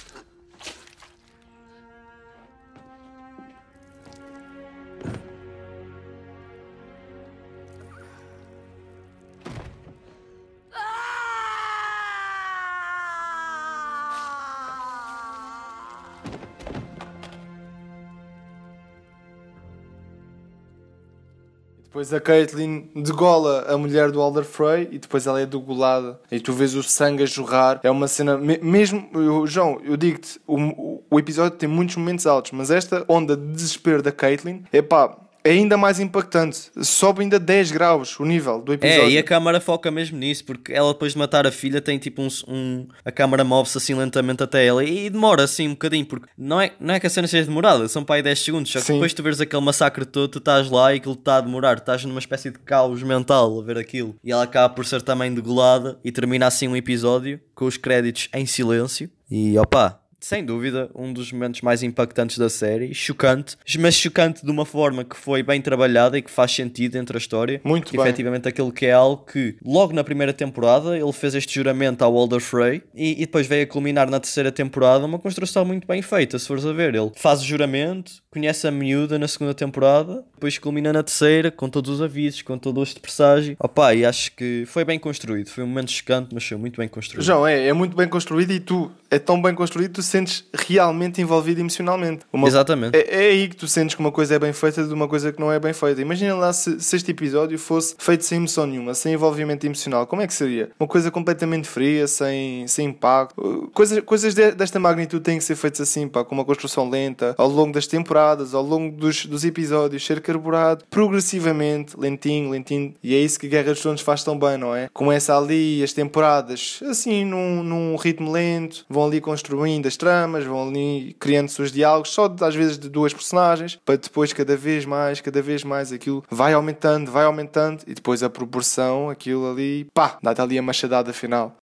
Depois 21.94 22.12
a 22.12 22.18
Caitlyn 22.20 22.88
degola 22.96 23.66
a 23.68 23.78
mulher 23.78 24.11
do 24.11 24.20
Alder 24.20 24.42
Frey 24.42 24.88
e 24.90 24.98
depois 24.98 25.28
ela 25.28 25.40
é 25.40 25.46
degolada. 25.46 26.18
E 26.28 26.40
tu 26.40 26.52
vês 26.52 26.74
o 26.74 26.83
sangue 26.83 27.22
a 27.22 27.26
jorrar. 27.26 27.78
É 27.85 27.90
uma 27.90 28.09
cena. 28.09 28.37
me- 28.37 28.59
mesmo. 28.59 29.09
eu- 29.14 29.46
João, 29.46 29.80
eu 29.85 29.96
digo-te, 29.96 30.40
o, 30.44 30.57
o- 30.61 31.04
o 31.09 31.18
episódio 31.20 31.57
tem 31.57 31.68
muitos 31.68 31.94
momentos 31.94 32.26
altos, 32.26 32.50
mas 32.50 32.72
esta 32.72 33.04
onda 33.07 33.37
de 33.37 33.46
desespero 33.52 34.02
da 34.02 34.11
Caitlyn 34.11 34.64
é 34.72 34.83
pá. 34.83 35.16
É 35.46 35.50
ainda 35.50 35.76
mais 35.76 36.00
impactante. 36.00 36.70
Sobe 36.83 37.20
ainda 37.20 37.38
10 37.38 37.70
graus 37.70 38.18
o 38.18 38.24
nível 38.24 38.62
do 38.62 38.72
episódio. 38.72 39.02
É, 39.04 39.11
e 39.11 39.18
a 39.18 39.22
câmara 39.22 39.61
foca 39.61 39.90
mesmo 39.90 40.16
nisso, 40.16 40.42
porque 40.44 40.72
ela 40.72 40.92
depois 40.94 41.12
de 41.12 41.18
matar 41.18 41.46
a 41.46 41.52
filha 41.52 41.83
tem 41.83 41.98
tipo 41.98 42.22
um. 42.22 42.28
um- 42.48 42.88
a 43.04 43.12
câmara 43.12 43.44
move-se 43.44 43.76
assim 43.76 43.92
lentamente 43.94 44.42
até 44.42 44.64
ela 44.64 44.83
e 44.83 45.11
demora 45.11 45.44
assim 45.44 45.68
um 45.68 45.72
bocadinho, 45.72 46.07
porque 46.07 46.26
não 46.38 46.59
é, 46.59 46.72
não 46.80 46.94
é 46.94 46.98
que 47.00 47.07
a 47.07 47.11
cena 47.11 47.28
seja 47.28 47.44
demorada, 47.46 47.87
são 47.88 48.02
para 48.02 48.16
aí 48.16 48.22
10 48.22 48.38
segundos, 48.38 48.72
só 48.72 48.78
que 48.80 48.87
Sim. 48.87 48.94
depois 48.94 49.12
tu 49.12 49.22
vês 49.22 49.38
aquele 49.38 49.62
massacre 49.62 50.07
todo, 50.07 50.28
tu 50.28 50.38
estás 50.38 50.70
lá 50.70 50.94
e 50.94 50.96
aquilo 50.96 51.14
está 51.14 51.37
a 51.37 51.40
demorar, 51.42 51.76
estás 51.76 52.02
numa 52.07 52.18
espécie 52.18 52.50
de 52.50 52.59
caos 52.61 53.02
mental 53.02 53.61
a 53.61 53.62
ver 53.62 53.76
aquilo. 53.76 54.16
E 54.24 54.33
ela 54.33 54.44
acaba 54.44 54.72
por 54.74 54.87
ser 54.87 55.02
também 55.02 55.35
degolada 55.35 55.98
e 56.02 56.11
termina 56.11 56.46
assim 56.46 56.68
um 56.68 56.76
episódio 56.76 57.38
com 57.54 57.66
os 57.66 57.76
créditos 57.76 58.28
em 58.35 58.46
silêncio. 58.46 59.11
E 59.30 59.59
opá, 59.59 60.00
sem 60.24 60.42
dúvida, 60.42 60.90
um 60.94 61.12
dos 61.12 61.30
momentos 61.30 61.60
mais 61.60 61.82
impactantes 61.82 62.38
da 62.38 62.48
série, 62.48 62.94
chocante, 62.94 63.58
mas 63.78 63.94
chocante 63.94 64.42
de 64.42 64.50
uma 64.50 64.64
forma 64.64 65.04
que 65.04 65.14
foi 65.14 65.42
bem 65.42 65.60
trabalhada 65.60 66.16
e 66.16 66.22
que 66.22 66.30
faz 66.30 66.50
sentido 66.50 66.96
entre 66.96 67.14
a 67.14 67.18
história. 67.18 67.60
Muito 67.62 67.90
que 67.90 67.98
bem. 67.98 68.06
efetivamente 68.06 68.48
aquilo 68.48 68.72
que 68.72 68.87
é 68.87 68.92
algo 68.92 69.22
que 69.30 69.56
logo 69.62 69.92
na 69.92 70.02
primeira 70.02 70.32
temporada 70.32 70.96
ele 70.96 71.12
fez 71.12 71.34
este 71.34 71.54
juramento 71.54 72.02
ao 72.02 72.14
Walder 72.14 72.40
Frey 72.40 72.82
e, 72.94 73.12
e 73.12 73.26
depois 73.26 73.46
veio 73.46 73.64
a 73.64 73.66
culminar 73.66 74.08
na 74.08 74.18
terceira 74.18 74.50
temporada 74.50 75.04
uma 75.04 75.18
construção 75.18 75.62
muito 75.62 75.87
bem 75.87 76.00
feita, 76.00 76.38
se 76.38 76.48
fores 76.48 76.64
a 76.64 76.72
ver. 76.72 76.94
Ele 76.94 77.12
faz 77.16 77.42
o 77.42 77.44
juramento, 77.44 78.12
conhece 78.35 78.66
a 78.66 78.70
miúda 78.70 79.18
na 79.18 79.27
segunda 79.29 79.55
temporada, 79.55 80.23
depois 80.35 80.59
culmina 80.59 80.92
na 80.92 81.03
terceira, 81.03 81.51
com 81.51 81.68
todos 81.70 81.90
os 81.90 82.03
avisos, 82.03 82.42
com 82.42 82.59
todo 82.59 82.83
este 82.83 83.01
presságio. 83.01 83.57
Opa, 83.59 83.94
e 83.94 84.05
acho 84.05 84.33
que 84.33 84.64
foi 84.66 84.85
bem 84.85 84.99
construído. 84.99 85.49
Foi 85.49 85.64
um 85.64 85.66
momento 85.66 85.90
chocante, 85.90 86.35
mas 86.35 86.44
foi 86.44 86.57
muito 86.59 86.77
bem 86.77 86.88
construído. 86.88 87.25
João, 87.25 87.47
é, 87.47 87.68
é 87.68 87.73
muito 87.73 87.97
bem 87.97 88.07
construído 88.09 88.51
e 88.53 88.61
tu 88.61 88.90
é 89.11 89.18
tão 89.18 89.40
bem 89.40 89.55
construído 89.55 89.88
que 89.88 89.94
tu 89.94 90.03
sentes 90.03 90.44
realmente 90.53 91.23
envolvido 91.23 91.61
emocionalmente. 91.61 92.25
Uma- 92.33 92.49
Exatamente. 92.49 92.97
É, 92.97 93.27
é 93.27 93.31
aí 93.31 93.49
que 93.49 93.57
tu 93.57 93.66
sentes 93.68 93.94
que 93.94 94.01
uma 94.01 94.11
coisa 94.12 94.35
é 94.35 94.38
bem 94.38 94.53
feita 94.53 94.85
de 94.85 94.92
uma 94.92 95.07
coisa 95.09 95.33
que 95.33 95.40
não 95.40 95.51
é 95.53 95.59
bem 95.61 95.73
feita. 95.73 96.01
Imagina 96.03 96.35
lá 96.35 96.53
se, 96.53 96.81
se 96.81 96.97
este 96.97 97.12
episódio 97.12 97.59
fosse 97.59 97.94
feito 97.99 98.25
sem 98.25 98.38
emoção 98.38 98.66
nenhuma, 98.66 98.92
sem 98.94 99.12
envolvimento 99.14 99.64
emocional. 99.64 100.07
Como 100.07 100.20
é 100.20 100.27
que 100.27 100.35
seria? 100.35 100.70
Uma 100.79 100.88
coisa 100.88 101.11
completamente 101.11 101.68
fria, 101.68 102.07
sem, 102.09 102.66
sem 102.66 102.88
impacto. 102.88 103.70
Coisas, 103.73 104.01
coisas 104.05 104.35
de- 104.35 104.53
desta 104.53 104.81
magnitude 104.81 105.23
têm 105.23 105.38
que 105.38 105.44
ser 105.44 105.55
feitas 105.55 105.81
assim, 105.83 106.09
pá, 106.09 106.25
com 106.25 106.35
uma 106.35 106.44
construção 106.44 106.88
lenta, 106.90 107.35
ao 107.38 107.49
longo 107.49 107.73
das 107.73 107.87
temporadas, 107.87 108.23
ao 108.32 108.62
longo 108.62 108.96
dos, 108.96 109.26
dos 109.26 109.44
episódios, 109.44 110.04
ser 110.04 110.20
carburado 110.20 110.84
progressivamente, 110.90 111.98
lentinho, 111.98 112.50
lentinho. 112.50 112.94
E 113.02 113.14
é 113.14 113.18
isso 113.18 113.38
que 113.38 113.48
Guerra 113.48 113.72
dos 113.72 113.80
Tronos 113.82 114.00
faz 114.00 114.24
tão 114.24 114.38
bem, 114.38 114.56
não 114.56 114.74
é? 114.74 114.88
Começa 114.92 115.37
ali 115.37 115.82
as 115.82 115.92
temporadas, 115.92 116.80
assim, 116.88 117.24
num, 117.24 117.62
num 117.62 117.96
ritmo 117.96 118.30
lento, 118.32 118.84
vão 118.88 119.06
ali 119.06 119.20
construindo 119.20 119.87
as 119.87 119.96
tramas, 119.96 120.44
vão 120.44 120.68
ali 120.68 121.14
criando 121.18 121.48
seus 121.48 121.70
diálogos, 121.70 122.10
só 122.10 122.28
de- 122.28 122.42
às 122.44 122.54
vezes 122.54 122.78
de 122.78 122.88
duas 122.88 123.12
personagens, 123.12 123.76
para 123.84 123.96
depois 123.96 124.32
cada 124.32 124.56
vez 124.56 124.84
mais, 124.84 125.20
cada 125.20 125.42
vez 125.42 125.62
mais 125.64 125.92
aquilo 125.92 126.24
vai 126.30 126.52
aumentando, 126.52 127.10
vai 127.10 127.24
aumentando, 127.24 127.82
e 127.87 127.94
depois 127.94 128.22
a 128.22 128.30
proporção, 128.30 129.10
aquilo 129.10 129.50
ali, 129.50 129.87
pá, 129.92 130.18
dá-te 130.22 130.40
ali 130.40 130.58
a 130.58 130.62
machadada 130.62 131.12
final. 131.12 131.56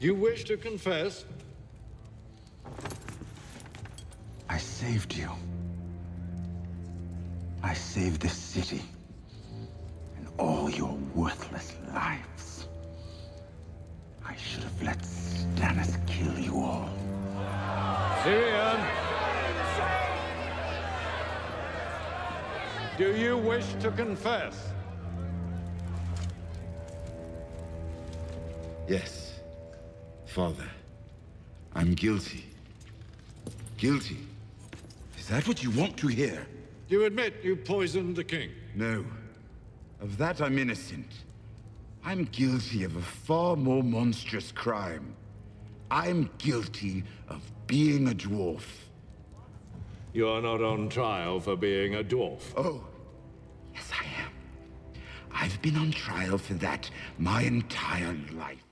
You 0.00 0.16
wish 0.18 0.44
to 0.44 0.56
confess? 0.56 1.26
I 4.50 4.58
saved 4.58 5.14
you. 5.14 5.30
I 7.62 7.72
saved 7.72 8.20
this 8.20 8.36
city 8.36 8.82
and 10.16 10.26
all 10.38 10.68
your 10.68 10.98
worthless 11.14 11.76
lives. 11.94 12.66
I 14.26 14.34
should 14.34 14.64
have 14.64 14.82
let 14.82 14.98
Stannis 15.02 15.94
kill 16.08 16.36
you 16.36 16.56
all. 16.64 16.90
Tyrion! 18.24 18.80
Do 22.98 23.16
you 23.16 23.38
wish 23.38 23.66
to 23.74 23.92
confess? 23.92 24.72
Yes, 28.88 29.38
Father. 30.26 30.68
I'm 31.72 31.94
guilty. 31.94 32.46
Guilty? 33.78 34.18
Is 35.30 35.36
that 35.36 35.46
what 35.46 35.62
you 35.62 35.70
want 35.70 35.96
to 35.98 36.08
hear? 36.08 36.44
You 36.88 37.04
admit 37.04 37.34
you 37.44 37.54
poisoned 37.54 38.16
the 38.16 38.24
king. 38.24 38.50
No. 38.74 39.04
Of 40.00 40.18
that 40.18 40.40
I'm 40.40 40.58
innocent. 40.58 41.06
I'm 42.04 42.24
guilty 42.24 42.82
of 42.82 42.96
a 42.96 43.00
far 43.00 43.54
more 43.54 43.84
monstrous 43.84 44.50
crime. 44.50 45.14
I'm 45.88 46.30
guilty 46.38 47.04
of 47.28 47.48
being 47.68 48.08
a 48.08 48.10
dwarf. 48.10 48.64
You 50.12 50.26
are 50.26 50.42
not 50.42 50.64
on 50.64 50.88
trial 50.88 51.38
for 51.38 51.54
being 51.54 51.94
a 51.94 52.02
dwarf. 52.02 52.42
Oh, 52.56 52.84
yes, 53.72 53.88
I 53.92 54.04
am. 54.24 54.32
I've 55.30 55.62
been 55.62 55.76
on 55.76 55.92
trial 55.92 56.38
for 56.38 56.54
that 56.54 56.90
my 57.18 57.42
entire 57.42 58.18
life. 58.32 58.69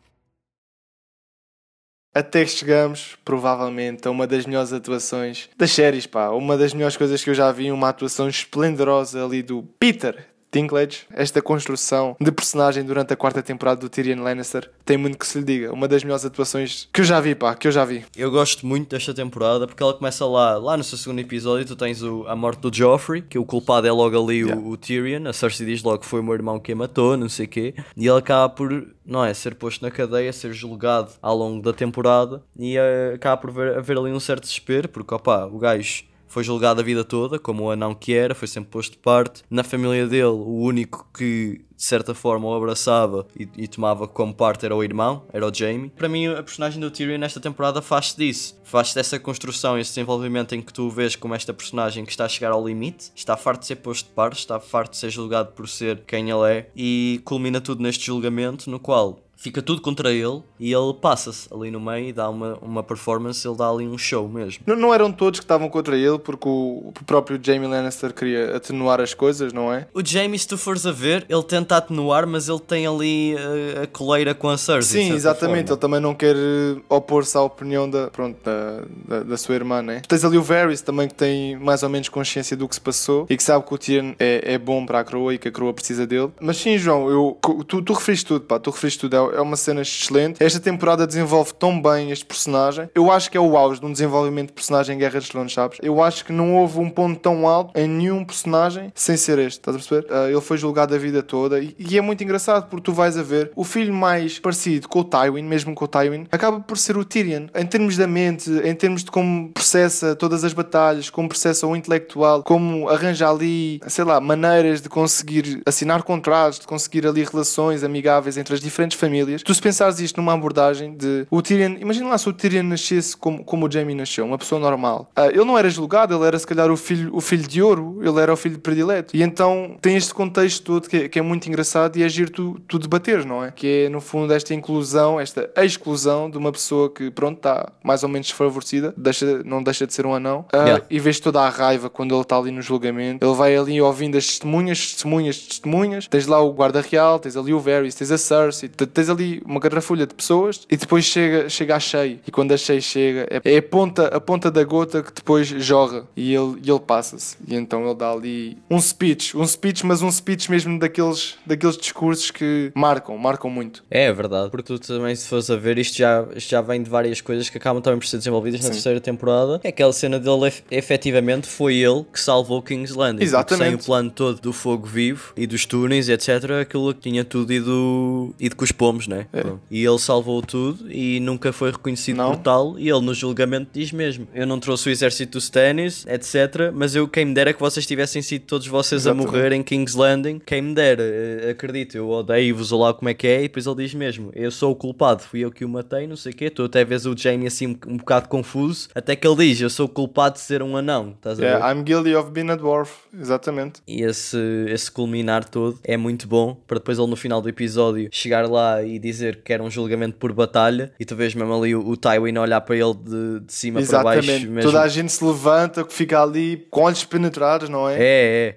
Até 2.14 2.44
que 2.44 2.50
chegamos, 2.50 3.16
provavelmente, 3.24 4.08
a 4.08 4.10
uma 4.10 4.26
das 4.26 4.46
melhores 4.46 4.72
atuações 4.72 5.48
das 5.56 5.70
séries, 5.70 6.06
pá. 6.06 6.30
Uma 6.30 6.56
das 6.56 6.72
melhores 6.72 6.96
coisas 6.96 7.22
que 7.22 7.30
eu 7.30 7.34
já 7.34 7.52
vi, 7.52 7.70
uma 7.70 7.88
atuação 7.90 8.28
esplendorosa 8.28 9.24
ali 9.24 9.42
do 9.42 9.62
Peter 9.78 10.26
Dinklage. 10.52 11.00
Esta 11.10 11.42
construção 11.42 12.16
de 12.20 12.32
personagem 12.32 12.84
durante 12.84 13.12
a 13.12 13.16
quarta 13.16 13.42
temporada 13.42 13.80
do 13.80 13.88
Tyrion 13.88 14.22
Lannister 14.22 14.70
tem 14.84 14.96
muito 14.96 15.18
que 15.18 15.26
se 15.26 15.38
lhe 15.38 15.44
diga. 15.44 15.72
Uma 15.72 15.86
das 15.86 16.02
melhores 16.02 16.24
atuações 16.24 16.88
que 16.92 17.00
eu 17.00 17.04
já 17.04 17.20
vi, 17.20 17.34
pá, 17.34 17.54
que 17.54 17.68
eu 17.68 17.72
já 17.72 17.84
vi. 17.84 18.04
Eu 18.16 18.30
gosto 18.30 18.66
muito 18.66 18.88
desta 18.90 19.12
temporada 19.12 19.66
porque 19.66 19.82
ela 19.82 19.92
começa 19.94 20.24
lá, 20.26 20.56
lá 20.56 20.76
no 20.76 20.82
seu 20.84 20.96
segundo 20.96 21.18
episódio, 21.20 21.66
tu 21.66 21.76
tens 21.76 22.02
o- 22.02 22.24
a 22.26 22.34
morte 22.34 22.60
do 22.60 22.74
Joffrey, 22.74 23.22
que 23.22 23.38
o 23.38 23.44
culpado 23.44 23.86
é 23.86 23.92
logo 23.92 24.16
ali 24.16 24.44
o- 24.44 24.48
Yeah. 24.48 24.66
o, 24.66 24.76
Tyrion, 24.76 25.28
a 25.28 25.32
Cersei 25.32 25.66
diz 25.66 25.82
logo 25.82 25.98
que 25.98 26.06
foi 26.06 26.20
o 26.20 26.22
meu 26.22 26.34
irmão 26.34 26.58
que 26.58 26.72
a 26.72 26.76
matou, 26.76 27.16
não 27.16 27.28
sei 27.28 27.44
o 27.46 27.48
quê, 27.48 27.74
e 27.96 28.06
ele 28.08 28.18
acaba 28.18 28.48
por, 28.48 28.86
não 29.04 29.24
é, 29.24 29.34
ser 29.34 29.54
posto 29.54 29.82
na 29.84 29.90
cadeia, 29.90 30.32
ser 30.32 30.52
julgado 30.52 31.12
ao 31.20 31.36
longo 31.36 31.60
da 31.62 31.72
temporada, 31.72 32.42
e 32.58 32.76
eh, 32.78 33.12
acaba 33.14 33.36
por 33.36 33.50
ver- 33.50 33.76
haver 33.76 33.98
ali 33.98 34.10
um 34.12 34.20
certo 34.20 34.42
desespero, 34.44 34.88
porque 34.88 35.14
opá, 35.14 35.44
o 35.44 35.58
gajo 35.58 36.04
foi 36.38 36.44
julgado 36.44 36.80
a 36.80 36.84
vida 36.84 37.02
toda, 37.02 37.36
como 37.36 37.64
o 37.64 37.70
anão 37.72 37.92
que 37.92 38.14
era, 38.14 38.32
foi 38.32 38.46
sempre 38.46 38.70
posto 38.70 38.92
de 38.92 38.98
parte. 38.98 39.42
Na 39.50 39.64
família 39.64 40.06
dele, 40.06 40.26
o 40.26 40.60
único 40.60 41.04
que 41.12 41.64
de 41.76 41.82
certa 41.82 42.14
forma 42.14 42.46
o 42.46 42.54
abraçava 42.54 43.26
e, 43.36 43.48
e 43.56 43.66
tomava 43.66 44.06
como 44.06 44.32
parte 44.32 44.64
era 44.64 44.74
o 44.74 44.84
irmão, 44.84 45.24
era 45.32 45.44
o 45.44 45.52
Jamie. 45.52 45.90
Para 45.90 46.08
mim, 46.08 46.28
a 46.28 46.40
personagem 46.40 46.80
do 46.80 46.92
Tyrion 46.92 47.18
nesta 47.18 47.40
temporada 47.40 47.82
faz-se 47.82 48.16
disso. 48.16 48.56
Faz-se 48.62 48.94
dessa 48.94 49.18
construção, 49.18 49.76
esse 49.76 49.90
desenvolvimento 49.90 50.54
em 50.54 50.62
que 50.62 50.72
tu 50.72 50.88
vês 50.88 51.16
como 51.16 51.34
esta 51.34 51.52
personagem 51.52 52.04
que 52.04 52.12
está 52.12 52.24
a 52.24 52.28
chegar 52.28 52.52
ao 52.52 52.64
limite, 52.64 53.10
está 53.16 53.36
farto 53.36 53.62
de 53.62 53.66
ser 53.66 53.76
posto 53.76 54.06
de 54.06 54.12
parte, 54.12 54.38
está 54.38 54.60
farto 54.60 54.92
de 54.92 54.98
ser 54.98 55.10
julgado 55.10 55.50
por 55.52 55.68
ser 55.68 56.02
quem 56.06 56.30
ele 56.30 56.52
é 56.52 56.70
e 56.76 57.20
culmina 57.24 57.60
tudo 57.60 57.82
neste 57.82 58.06
julgamento 58.06 58.70
no 58.70 58.78
qual 58.78 59.27
fica 59.38 59.62
tudo 59.62 59.80
contra 59.80 60.12
ele 60.12 60.42
e 60.58 60.72
ele 60.72 60.92
passa-se 61.00 61.48
ali 61.54 61.70
no 61.70 61.80
meio 61.80 62.08
e 62.08 62.12
dá 62.12 62.28
uma, 62.28 62.58
uma 62.60 62.82
performance, 62.82 63.46
ele 63.46 63.56
dá 63.56 63.70
ali 63.70 63.86
um 63.86 63.96
show 63.96 64.28
mesmo. 64.28 64.64
Não, 64.66 64.74
não 64.74 64.92
eram 64.92 65.12
todos 65.12 65.38
que 65.38 65.44
estavam 65.44 65.70
contra 65.70 65.96
ele, 65.96 66.18
porque 66.18 66.48
o, 66.48 66.88
o 66.88 67.04
próprio 67.06 67.38
Jamie 67.40 67.68
Lannister 67.68 68.12
queria 68.12 68.56
atenuar 68.56 69.00
as 69.00 69.14
coisas, 69.14 69.52
não 69.52 69.72
é? 69.72 69.86
O 69.94 70.04
Jamie, 70.04 70.38
se 70.38 70.48
tu 70.48 70.58
fores 70.58 70.84
a 70.84 70.92
ver, 70.92 71.24
ele 71.28 71.42
tenta 71.44 71.76
atenuar, 71.76 72.26
mas 72.26 72.48
ele 72.48 72.58
tem 72.58 72.86
ali 72.86 73.34
uh, 73.34 73.84
a 73.84 73.86
coleira 73.86 74.34
com 74.34 74.48
a 74.48 74.58
Cersei. 74.58 75.04
Sim, 75.04 75.14
exatamente. 75.14 75.60
Ele 75.60 75.68
forma. 75.68 75.80
também 75.80 76.00
não 76.00 76.14
quer 76.14 76.34
eh, 76.34 76.80
opor-se 76.88 77.36
à 77.36 77.42
opinião 77.42 77.88
da, 77.88 78.08
pronto, 78.08 78.36
da, 78.44 78.82
da, 79.06 79.22
da 79.22 79.36
sua 79.36 79.54
irmã, 79.54 79.80
né? 79.80 80.02
Tens 80.08 80.24
ali 80.24 80.36
o 80.36 80.42
Varys 80.42 80.80
também 80.80 81.06
que 81.06 81.14
tem 81.14 81.56
mais 81.56 81.84
ou 81.84 81.88
menos 81.88 82.08
consciência 82.08 82.56
do 82.56 82.68
que 82.68 82.74
se 82.74 82.80
passou 82.80 83.26
e 83.30 83.36
que 83.36 83.42
sabe 83.42 83.64
que 83.64 83.72
o 83.72 83.78
Tyrion 83.78 84.14
é, 84.18 84.54
é 84.54 84.58
bom 84.58 84.84
para 84.84 85.00
a 85.00 85.04
coroa 85.04 85.34
e 85.34 85.38
que 85.38 85.46
a 85.46 85.52
coroa 85.52 85.72
precisa 85.72 86.06
dele. 86.06 86.30
Mas 86.40 86.56
sim, 86.56 86.76
João, 86.76 87.08
eu, 87.08 87.38
tu, 87.66 87.82
tu 87.82 87.92
referiste 87.92 88.26
tudo, 88.26 88.40
pá, 88.44 88.58
tu 88.58 88.70
referiste 88.70 89.00
tudo. 89.00 89.16
É, 89.16 89.27
é 89.34 89.40
uma 89.40 89.56
cena 89.56 89.82
excelente. 89.82 90.42
Esta 90.42 90.60
temporada 90.60 91.06
desenvolve 91.06 91.52
tão 91.54 91.80
bem 91.80 92.10
este 92.10 92.24
personagem. 92.24 92.88
Eu 92.94 93.10
acho 93.10 93.30
que 93.30 93.36
é 93.36 93.40
o 93.40 93.56
auge 93.56 93.80
de 93.80 93.86
um 93.86 93.92
desenvolvimento 93.92 94.48
de 94.48 94.54
personagem 94.54 94.96
em 94.96 94.98
Guerra 94.98 95.18
dos 95.18 95.28
Tronos, 95.28 95.52
sabes? 95.52 95.78
Eu 95.82 96.02
acho 96.02 96.24
que 96.24 96.32
não 96.32 96.56
houve 96.56 96.78
um 96.78 96.90
ponto 96.90 97.18
tão 97.20 97.46
alto 97.46 97.78
em 97.78 97.88
nenhum 97.88 98.24
personagem 98.24 98.92
sem 98.94 99.16
ser 99.16 99.38
este, 99.38 99.58
estás 99.58 99.76
a 99.76 99.78
perceber? 99.78 100.06
Ah, 100.12 100.30
ele 100.30 100.40
foi 100.40 100.56
julgado 100.56 100.94
a 100.94 100.98
vida 100.98 101.22
toda 101.22 101.60
e, 101.60 101.74
e 101.78 101.98
é 101.98 102.00
muito 102.00 102.22
engraçado 102.22 102.68
porque 102.68 102.84
tu 102.84 102.92
vais 102.92 103.16
a 103.16 103.22
ver 103.22 103.50
o 103.54 103.64
filho 103.64 103.92
mais 103.92 104.38
parecido 104.38 104.88
com 104.88 105.00
o 105.00 105.04
Tywin, 105.04 105.42
mesmo 105.42 105.74
com 105.74 105.84
o 105.84 105.88
Tywin, 105.88 106.26
acaba 106.30 106.60
por 106.60 106.78
ser 106.78 106.96
o 106.96 107.04
Tyrion. 107.04 107.46
Em 107.54 107.66
termos 107.66 107.96
da 107.96 108.06
mente, 108.06 108.50
em 108.50 108.74
termos 108.74 109.04
de 109.04 109.10
como 109.10 109.50
processa 109.50 110.14
todas 110.14 110.44
as 110.44 110.52
batalhas, 110.52 111.10
como 111.10 111.28
processa 111.28 111.66
o 111.66 111.74
intelectual, 111.74 112.42
como 112.42 112.88
arranja 112.88 113.28
ali, 113.28 113.80
sei 113.88 114.04
lá, 114.04 114.20
maneiras 114.20 114.80
de 114.80 114.88
conseguir 114.88 115.62
assinar 115.66 116.02
contratos, 116.02 116.60
de 116.60 116.66
conseguir 116.66 117.06
ali 117.06 117.24
relações 117.24 117.82
amigáveis 117.82 118.36
entre 118.36 118.54
as 118.54 118.60
diferentes 118.60 118.98
famílias. 118.98 119.17
Tu 119.44 119.54
se 119.54 119.60
pensares 119.62 119.98
isto 120.00 120.16
numa 120.18 120.32
abordagem 120.32 120.94
de 120.96 121.26
o 121.30 121.40
Tyrion, 121.42 121.76
imagina 121.80 122.08
lá 122.08 122.18
se 122.18 122.28
o 122.28 122.32
Tyrion 122.32 122.62
nascesse 122.62 123.16
como, 123.16 123.44
como 123.44 123.66
o 123.66 123.70
Jaime 123.70 123.94
nasceu, 123.94 124.24
uma 124.24 124.38
pessoa 124.38 124.60
normal. 124.60 125.10
Ah, 125.16 125.26
ele 125.28 125.44
não 125.44 125.56
era 125.58 125.68
julgado, 125.70 126.14
ele 126.14 126.24
era 126.26 126.38
se 126.38 126.46
calhar 126.46 126.70
o 126.70 126.76
filho, 126.76 127.10
o 127.14 127.20
filho 127.20 127.46
de 127.46 127.62
ouro, 127.62 127.98
ele 128.02 128.18
era 128.20 128.32
o 128.32 128.36
filho 128.36 128.58
predileto. 128.58 129.16
E 129.16 129.22
então 129.22 129.76
tem 129.80 129.96
este 129.96 130.12
contexto 130.14 130.62
todo 130.64 130.88
que 130.88 130.96
é, 130.96 131.08
que 131.08 131.18
é 131.18 131.22
muito 131.22 131.46
engraçado 131.48 131.96
e 131.96 132.02
é 132.02 132.08
giro 132.08 132.30
tu, 132.30 132.60
tu 132.68 132.78
debateres, 132.78 133.24
não 133.24 133.44
é? 133.44 133.50
Que 133.50 133.84
é 133.86 133.88
no 133.88 134.00
fundo 134.00 134.32
esta 134.32 134.54
inclusão, 134.54 135.18
esta 135.20 135.50
exclusão 135.56 136.30
de 136.30 136.36
uma 136.38 136.52
pessoa 136.52 136.90
que 136.90 137.10
pronto 137.10 137.36
está 137.38 137.70
mais 137.82 138.02
ou 138.02 138.08
menos 138.08 138.26
desfavorecida, 138.28 138.92
deixa, 138.96 139.42
não 139.44 139.62
deixa 139.62 139.86
de 139.86 139.94
ser 139.94 140.06
um 140.06 140.14
anão. 140.14 140.44
Ah, 140.52 140.58
Yeah. 140.68 140.84
E 140.90 140.98
vês 141.00 141.18
toda 141.18 141.40
a 141.40 141.48
raiva 141.48 141.88
quando 141.88 142.14
ele 142.14 142.20
está 142.20 142.36
ali 142.36 142.50
no 142.50 142.60
julgamento. 142.60 143.24
Ele 143.24 143.34
vai 143.34 143.56
ali 143.56 143.80
ouvindo 143.80 144.18
as 144.18 144.26
testemunhas, 144.26 144.92
testemunhas, 144.92 145.38
testemunhas. 145.38 146.06
Tens 146.08 146.26
lá 146.26 146.40
o 146.42 146.52
guarda 146.52 146.80
real, 146.82 147.18
tens 147.18 147.36
ali 147.36 147.54
o 147.54 147.60
Varys, 147.60 147.94
tens 147.94 148.10
a 148.10 148.18
Cersei, 148.18 148.68
t- 148.68 148.84
tens 149.08 149.10
ali 149.10 149.42
uma 149.44 149.58
garrafulha 149.60 150.06
de 150.06 150.14
pessoas 150.14 150.60
e 150.70 150.76
depois 150.76 151.04
chega, 151.04 151.48
chega 151.48 151.76
a 151.76 151.80
cheio. 151.80 152.20
E 152.26 152.30
quando 152.30 152.52
a 152.52 152.56
cheio 152.56 152.82
chega, 152.82 153.26
é, 153.30 153.54
é 153.54 153.58
a, 153.58 153.62
ponta, 153.62 154.06
a 154.08 154.20
ponta 154.20 154.50
da 154.50 154.62
gota 154.64 155.02
que 155.02 155.12
depois 155.12 155.46
jorra 155.48 156.04
e 156.16 156.34
ele, 156.34 156.56
e 156.62 156.70
ele 156.70 156.80
passa-se. 156.80 157.36
E 157.46 157.54
então 157.54 157.84
ele 157.84 157.94
dá 157.94 158.12
ali 158.12 158.58
um 158.70 158.80
speech, 158.80 159.36
um 159.36 159.46
speech, 159.46 159.84
mas 159.86 160.02
um 160.02 160.10
speech 160.10 160.50
mesmo 160.50 160.78
daqueles, 160.78 161.36
daqueles 161.46 161.76
discursos 161.76 162.30
que 162.30 162.70
marcam, 162.74 163.16
marcam 163.16 163.50
muito. 163.50 163.82
É, 163.90 164.04
é 164.04 164.12
verdade, 164.12 164.50
porque 164.50 164.64
tu 164.64 164.78
também, 164.78 165.14
se 165.14 165.26
fores 165.28 165.50
a 165.50 165.56
ver, 165.56 165.78
isto 165.78 165.96
já, 165.96 166.26
isto 166.34 166.50
já 166.50 166.60
vem 166.60 166.82
de 166.82 166.90
várias 166.90 167.20
coisas 167.20 167.48
que 167.48 167.56
acabam 167.58 167.82
também 167.82 167.98
por 167.98 168.06
ser 168.06 168.18
desenvolvidas 168.18 168.60
na 168.62 168.70
terceira 168.70 169.00
temporada. 169.00 169.60
É 169.64 169.68
aquela 169.68 169.92
cena 169.92 170.18
dele, 170.18 170.46
ef- 170.48 170.62
efetivamente, 170.70 171.46
foi 171.46 171.76
ele 171.76 172.04
que 172.12 172.20
salvou 172.20 172.62
King's 172.62 172.94
Landing. 172.94 173.22
Exatamente. 173.22 173.66
Sem 173.68 173.74
o 173.74 173.78
plano 173.78 174.10
todo 174.10 174.40
do 174.40 174.52
fogo 174.52 174.86
vivo 174.86 175.32
e 175.36 175.46
dos 175.46 175.64
túneis, 175.66 176.08
etc., 176.08 176.28
aquilo 176.62 176.92
que 176.94 177.00
tinha 177.00 177.24
tudo 177.24 177.52
ido, 177.52 178.34
ido 178.38 178.56
com 178.56 178.64
os 178.64 178.72
pomos 178.72 178.97
né? 179.06 179.26
Pronto. 179.30 179.60
E 179.70 179.84
ele 179.84 179.98
salvou 179.98 180.42
tudo 180.42 180.90
e 180.90 181.20
nunca 181.20 181.52
foi 181.52 181.70
reconhecido 181.70 182.16
Não. 182.16 182.32
por 182.32 182.42
tal. 182.42 182.78
E 182.78 182.88
ele 182.88 183.00
no 183.00 183.14
julgamento 183.14 183.70
diz 183.72 183.92
mesmo: 183.92 184.26
Eu 184.34 184.46
não 184.46 184.58
trouxe 184.58 184.88
o 184.88 184.90
exército 184.90 185.32
dos 185.32 185.44
Stannis, 185.44 186.06
etc. 186.06 186.72
Mas 186.72 186.94
eu, 186.94 187.06
quem 187.08 187.24
me 187.24 187.34
dera 187.34 187.52
que 187.52 187.60
vocês 187.60 187.86
tivessem 187.86 188.22
sido 188.22 188.42
todos 188.42 188.66
vocês 188.66 189.02
Exatamente. 189.02 189.28
a 189.28 189.32
morrer 189.32 189.52
em 189.52 189.62
King's 189.62 189.94
Landing. 189.94 190.40
Quem 190.44 190.62
me 190.62 190.74
dera, 190.74 191.02
eh, 191.02 191.50
acredito, 191.50 191.96
eu 191.96 192.08
odeio-vos 192.08 192.70
lá 192.70 192.92
como 192.94 193.08
é 193.08 193.14
que 193.14 193.26
é. 193.26 193.38
E 193.40 193.42
depois 193.42 193.66
ele 193.66 193.76
diz 193.76 193.94
mesmo: 193.94 194.30
Eu 194.34 194.50
sou 194.50 194.72
o 194.72 194.76
culpado, 194.76 195.22
fui 195.22 195.40
eu 195.40 195.50
que 195.50 195.64
o 195.64 195.68
matei, 195.68 196.06
não 196.06 196.16
sei 196.16 196.32
o 196.32 196.36
quê. 196.36 196.50
Tu 196.50 196.62
até 196.64 196.84
vês 196.84 197.06
o 197.06 197.16
Jamie 197.16 197.46
assim 197.46 197.78
um, 197.86 197.96
bocado 197.96 198.28
confuso. 198.28 198.88
Até 198.94 199.14
que 199.14 199.26
ele 199.26 199.36
diz: 199.36 199.60
Eu 199.60 199.70
sou 199.70 199.86
o 199.86 199.88
culpado 199.88 200.34
de 200.34 200.40
ser 200.40 200.62
um 200.62 200.76
anão. 200.76 201.14
Estás 201.16 201.38
a 201.38 201.42
ver? 201.42 201.48
Yeah, 201.48 201.72
I'm 201.72 201.82
guilty 201.84 202.14
of 202.14 202.30
being 202.30 202.50
a 202.50 202.56
dwarf. 202.56 202.92
Exatamente. 203.18 203.80
E 203.86 204.02
esse, 204.02 204.38
esse 204.68 204.90
culminar 204.90 205.44
todo 205.44 205.78
é 205.84 205.96
muito 205.96 206.26
bom 206.26 206.56
para 206.66 206.78
depois 206.78 206.98
ele 206.98 207.08
no 207.08 207.16
final 207.16 207.40
do 207.40 207.48
episódio 207.48 208.08
chegar 208.10 208.48
lá 208.48 208.82
e 208.94 208.98
dizer 208.98 209.42
que 209.42 209.52
era 209.52 209.62
um 209.62 209.70
julgamento 209.70 210.16
por 210.16 210.32
batalha 210.32 210.92
e 210.98 211.04
tu 211.04 211.14
vês 211.14 211.34
mesmo 211.34 211.54
ali 211.54 211.74
o, 211.74 211.86
o 211.86 211.96
Tywin 211.96 212.36
olhar 212.38 212.60
para 212.60 212.76
ele 212.76 212.94
de, 212.94 213.40
de 213.40 213.52
cima 213.52 213.82
para 213.82 214.02
baixo 214.02 214.30
Exatamente. 214.30 214.46
mesmo. 214.48 214.70
Toda 214.70 214.82
a 214.82 214.88
gente 214.88 215.12
se 215.12 215.24
levanta, 215.24 215.84
que 215.84 215.92
fica 215.92 216.22
ali 216.22 216.66
com 216.70 216.82
olhos 216.82 217.04
penetrados, 217.04 217.68
não 217.68 217.88
é? 217.88 217.94
É, 217.94 217.98
é. 218.00 218.56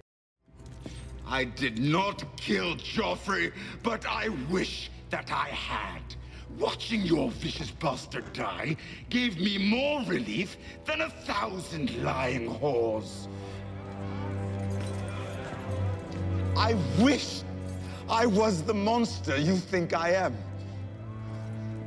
I 1.27 1.45
did 1.45 1.79
not 1.79 2.25
kill 2.35 2.75
Joffrey, 2.75 3.53
but 3.83 4.05
I 4.05 4.29
wish 4.51 4.91
that 5.11 5.31
I 5.31 5.49
had. 5.49 6.01
Watching 6.59 7.01
your 7.03 7.31
vicious 7.31 7.71
bastard 7.71 8.25
die 8.33 8.75
gave 9.09 9.39
me 9.39 9.57
more 9.57 10.03
relief 10.03 10.57
than 10.85 11.01
a 11.01 11.09
thousand 11.09 12.03
lying 12.03 12.47
whores. 12.47 13.27
I 16.57 16.75
wish 16.99 17.43
I 18.11 18.25
was 18.25 18.61
the 18.61 18.73
monster 18.73 19.37
you 19.37 19.55
think 19.55 19.93
I 19.93 20.09
am. 20.09 20.35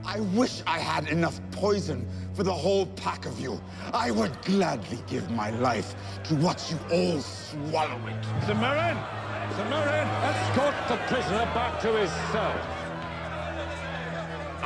I 0.07 0.21
wish 0.21 0.63
I 0.67 0.79
had 0.79 1.09
enough 1.09 1.39
poison 1.51 2.09
for 2.33 2.43
the 2.43 2.53
whole 2.53 2.87
pack 2.87 3.27
of 3.27 3.39
you. 3.39 3.61
I 3.93 4.11
would 4.11 4.41
gladly 4.41 5.01
give 5.07 5.31
my 5.31 5.51
life 5.51 5.95
to 6.25 6.35
watch 6.37 6.71
you 6.71 6.79
all 6.91 7.21
swallow 7.21 8.01
it. 8.07 8.25
Sir 8.47 8.55
Merrin, 8.55 8.97
escort 10.25 10.75
the 10.89 10.97
prisoner 11.15 11.45
back 11.53 11.79
to 11.83 11.93
his 11.93 12.11
cell. 12.33 12.59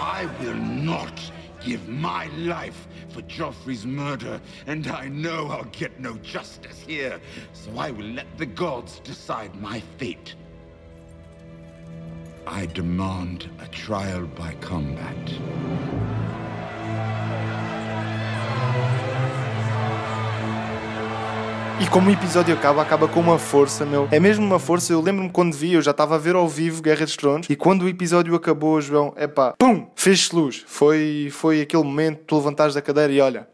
I 0.01 0.31
will 0.41 0.55
not 0.55 1.21
give 1.61 1.89
my 1.89 2.27
life 2.37 2.87
for 3.09 3.23
Joffrey's 3.23 3.85
murder, 3.85 4.41
and 4.69 4.87
I 4.87 5.09
know 5.09 5.49
I'll 5.49 5.65
get 5.65 5.99
no 5.99 6.19
justice 6.19 6.85
here, 6.87 7.21
so 7.53 7.77
I 7.77 7.91
will 7.91 8.07
let 8.07 8.39
the 8.39 8.47
gods 8.47 9.01
decide 9.01 9.61
my 9.61 9.81
fate. 9.99 10.37
I 12.51 12.67
demand 12.67 13.51
a 13.63 13.67
trial 13.67 14.23
by 14.23 14.55
combat. 14.67 15.41
E 21.79 21.87
como 21.91 22.09
o 22.09 22.13
episódio 22.13 22.55
acaba, 22.55 22.81
acaba 22.81 23.07
com 23.07 23.21
uma 23.21 23.39
força, 23.39 23.85
meu. 23.85 24.09
É 24.11 24.19
mesmo 24.19 24.47
uma 24.47 24.59
força. 24.59 24.95
Eu 24.95 25.01
lembro-me 25.03 25.29
quando 25.29 25.53
vi, 25.55 25.75
eu 25.75 25.83
já 25.83 25.91
estava 25.91 26.15
a 26.15 26.19
ver 26.19 26.35
ao 26.35 26.49
vivo 26.49 26.83
Guerra 26.83 27.05
dos 27.05 27.17
Tronos. 27.17 27.47
E 27.51 27.55
quando 27.55 27.83
o 27.83 27.89
episódio 27.89 28.35
acabou, 28.35 28.81
João, 28.81 29.13
é 29.15 29.27
pá, 29.27 29.55
pum, 29.59 29.87
fez-se 29.95 30.35
luz. 30.35 30.65
Foi, 30.67 31.29
foi 31.31 31.61
aquele 31.61 31.85
momento, 31.85 32.21
tu 32.27 32.37
levantares 32.37 32.75
da 32.75 32.81
cadeira 32.81 33.13
e 33.13 33.21
olha. 33.21 33.47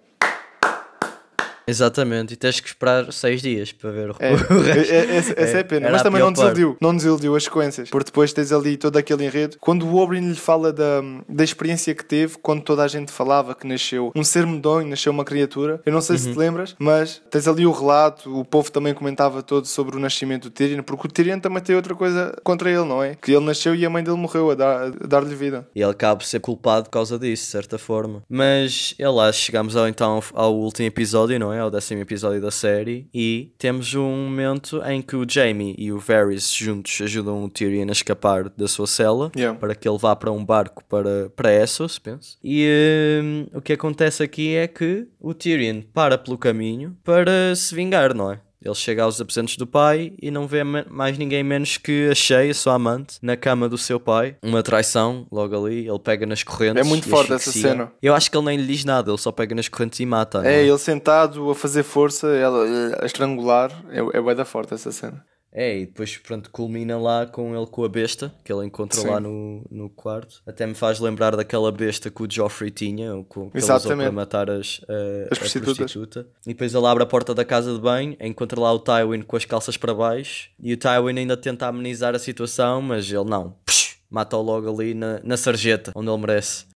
Exatamente, 1.66 2.34
e 2.34 2.36
tens 2.36 2.60
que 2.60 2.68
esperar 2.68 3.12
seis 3.12 3.40
dias 3.42 3.72
para 3.72 3.90
ver 3.90 4.10
o, 4.10 4.16
É, 4.18 4.32
o 4.32 4.36
resto. 4.36 4.52
é, 4.92 4.96
é, 4.96 5.16
essa 5.16 5.34
essa 5.36 5.56
é 5.58 5.60
a 5.60 5.64
pena. 5.64 5.86
Era 5.86 5.92
Mas 5.92 6.02
também 6.02 6.20
não 6.20 6.32
desiludiu. 6.32 6.76
Não 6.80 6.94
desiludiu 6.94 7.34
as 7.36 7.44
sequências. 7.44 7.90
Porque 7.90 8.06
depois 8.06 8.32
tens 8.32 8.52
ali 8.52 8.76
todo 8.76 8.96
aquele 8.96 9.24
enredo. 9.24 9.56
Quando 9.60 9.86
o 9.86 9.96
Oberyn 9.96 10.28
lhe 10.28 10.34
fala 10.36 10.72
da, 10.72 11.00
da 11.28 11.42
experiência 11.44 11.94
que 11.94 12.04
teve, 12.04 12.36
quando 12.42 12.62
toda 12.62 12.82
a 12.82 12.88
gente 12.88 13.10
falava 13.10 13.54
que 13.54 13.66
nasceu 13.66 14.12
um 14.14 14.22
ser 14.24 14.46
medonho, 14.46 14.86
nasceu 14.88 15.10
uma 15.12 15.24
criatura. 15.24 15.80
Eu 15.86 15.92
não 15.92 16.00
sei 16.00 16.14
Uhum. 16.16 16.22
se 16.22 16.32
te 16.32 16.38
lembras, 16.38 16.76
mas 16.78 17.20
tens 17.30 17.48
ali 17.48 17.66
o 17.66 17.72
relato. 17.72 18.38
O 18.38 18.44
povo 18.44 18.70
também 18.70 18.92
comentava 18.94 19.42
todo 19.42 19.66
sobre 19.66 19.96
o 19.96 20.00
nascimento 20.00 20.44
do 20.44 20.50
Tyrion. 20.50 20.82
Porque 20.82 21.06
o 21.06 21.10
Tyrion 21.10 21.38
também 21.40 21.62
tem 21.62 21.74
outra 21.74 21.94
coisa 21.94 22.36
contra 22.44 22.70
ele, 22.70 22.84
não 22.84 23.02
é? 23.02 23.14
Que 23.14 23.32
ele 23.32 23.44
nasceu 23.44 23.74
e 23.74 23.84
a 23.84 23.90
mãe 23.90 24.02
dele 24.04 24.16
morreu 24.16 24.50
a, 24.50 24.54
dar- 24.54 24.90
dar-lhe 24.90 25.34
vida. 25.34 25.66
E 25.74 25.80
ele 25.80 25.90
acaba 25.90 26.16
por 26.16 26.24
ser 26.26 26.40
culpado 26.40 26.84
por 26.84 26.90
causa 26.90 27.18
disso, 27.18 27.44
de 27.44 27.50
certa 27.50 27.78
forma. 27.78 28.22
Mas, 28.28 28.94
é 28.98 29.08
lá, 29.08 29.32
chegamos 29.32 29.76
ao, 29.76 29.88
então 29.88 30.20
ao 30.34 30.54
último 30.54 30.86
episódio, 30.86 31.38
não 31.38 31.52
é? 31.52 31.53
Ao 31.60 31.70
décimo 31.70 32.00
episódio 32.00 32.40
da 32.40 32.50
série. 32.50 33.08
E 33.12 33.52
temos 33.58 33.94
um 33.94 34.24
momento 34.24 34.82
em 34.84 35.00
que 35.00 35.16
o 35.16 35.26
Jamie 35.28 35.74
e 35.78 35.92
o 35.92 35.98
Varys 35.98 36.52
juntos 36.52 37.00
ajudam 37.00 37.44
o 37.44 37.48
Tyrion 37.48 37.88
a 37.88 37.92
escapar 37.92 38.48
da 38.50 38.68
sua 38.68 38.86
cela. 38.86 39.30
Yeah. 39.36 39.58
Para 39.58 39.74
que 39.74 39.88
ele 39.88 39.98
vá 39.98 40.14
para 40.14 40.30
um 40.32 40.44
barco 40.44 40.84
para, 40.84 41.30
para 41.30 41.52
Essos, 41.52 41.98
penso. 41.98 42.38
E 42.42 43.20
hum, 43.22 43.46
o 43.54 43.60
que 43.60 43.72
acontece 43.72 44.22
aqui 44.22 44.54
é 44.54 44.66
que 44.66 45.06
o 45.20 45.32
Tyrion 45.32 45.82
para 45.92 46.18
pelo 46.18 46.38
caminho 46.38 46.96
para 47.04 47.54
se 47.54 47.74
vingar, 47.74 48.14
não 48.14 48.32
é? 48.32 48.40
Ele 48.64 48.74
chega 48.74 49.02
aos 49.02 49.20
aposentos 49.20 49.56
do 49.56 49.66
pai 49.66 50.12
e 50.20 50.30
não 50.30 50.46
vê 50.46 50.64
mais 50.64 51.18
ninguém 51.18 51.42
menos 51.42 51.76
que 51.76 52.08
a 52.10 52.14
Shay, 52.14 52.50
a 52.50 52.54
sua 52.54 52.74
amante, 52.74 53.18
na 53.20 53.36
cama 53.36 53.68
do 53.68 53.76
seu 53.76 54.00
pai. 54.00 54.36
Uma 54.42 54.62
traição, 54.62 55.26
logo 55.30 55.54
ali. 55.56 55.86
Ele 55.86 55.98
pega 55.98 56.24
nas 56.24 56.42
correntes. 56.42 56.80
É 56.80 56.88
muito 56.88 57.08
forte 57.08 57.32
essa 57.32 57.52
cena. 57.52 57.92
Eu 58.02 58.14
acho 58.14 58.30
que 58.30 58.36
ele 58.36 58.46
nem 58.46 58.56
lhe 58.56 58.66
diz 58.66 58.84
nada, 58.84 59.10
ele 59.10 59.18
só 59.18 59.30
pega 59.30 59.54
nas 59.54 59.68
correntes 59.68 60.00
e 60.00 60.06
mata. 60.06 60.38
não 60.38 60.48
É, 60.48 60.64
ele 60.64 60.78
sentado 60.78 61.50
a 61.50 61.54
fazer 61.54 61.82
força, 61.82 62.28
ela 62.28 62.64
a 63.00 63.06
estrangular. 63.06 63.70
É, 63.90 63.98
é 63.98 64.20
bué 64.20 64.34
da 64.34 64.44
forte 64.44 64.74
essa 64.74 64.90
cena. 64.90 65.24
É, 65.56 65.78
e 65.78 65.86
depois 65.86 66.16
pronto, 66.18 66.50
culmina 66.50 66.98
lá 66.98 67.26
com 67.26 67.56
ele 67.56 67.66
com 67.68 67.84
a 67.84 67.88
besta 67.88 68.34
que 68.42 68.52
ele 68.52 68.66
encontra 68.66 69.00
Sim. 69.00 69.06
lá 69.06 69.20
no, 69.20 69.64
no 69.70 69.88
quarto. 69.88 70.42
Até 70.44 70.66
me 70.66 70.74
faz 70.74 70.98
lembrar 70.98 71.36
daquela 71.36 71.70
besta 71.70 72.10
que 72.10 72.22
o 72.24 72.28
Joffrey 72.28 72.72
tinha, 72.72 73.14
ou 73.14 73.24
com, 73.24 73.48
que 73.52 73.58
ele 73.58 73.72
usou 73.72 73.96
para 73.96 74.10
matar 74.10 74.50
as, 74.50 74.80
a, 74.88 74.92
As 75.30 75.38
a 75.38 75.40
prostitutas. 75.40 75.76
prostituta. 75.76 76.26
E 76.44 76.48
depois 76.48 76.74
ele 76.74 76.86
abre 76.86 77.04
a 77.04 77.06
porta 77.06 77.32
da 77.32 77.44
casa 77.44 77.72
de 77.72 77.80
banho, 77.80 78.16
encontra 78.20 78.60
lá 78.60 78.72
o 78.72 78.80
Tywin 78.80 79.22
com 79.22 79.36
as 79.36 79.44
calças 79.44 79.76
para 79.76 79.94
baixo 79.94 80.50
e 80.58 80.72
o 80.72 80.76
Tywin 80.76 81.20
ainda 81.20 81.36
tenta 81.36 81.68
amenizar 81.68 82.16
a 82.16 82.18
situação, 82.18 82.82
mas 82.82 83.08
ele 83.08 83.22
não. 83.24 83.56
Psh, 83.64 83.98
Mata-o 84.10 84.42
logo 84.42 84.68
ali 84.68 84.92
na, 84.92 85.20
na 85.22 85.36
sarjeta, 85.36 85.92
onde 85.94 86.10
ele 86.10 86.18
merece. 86.18 86.66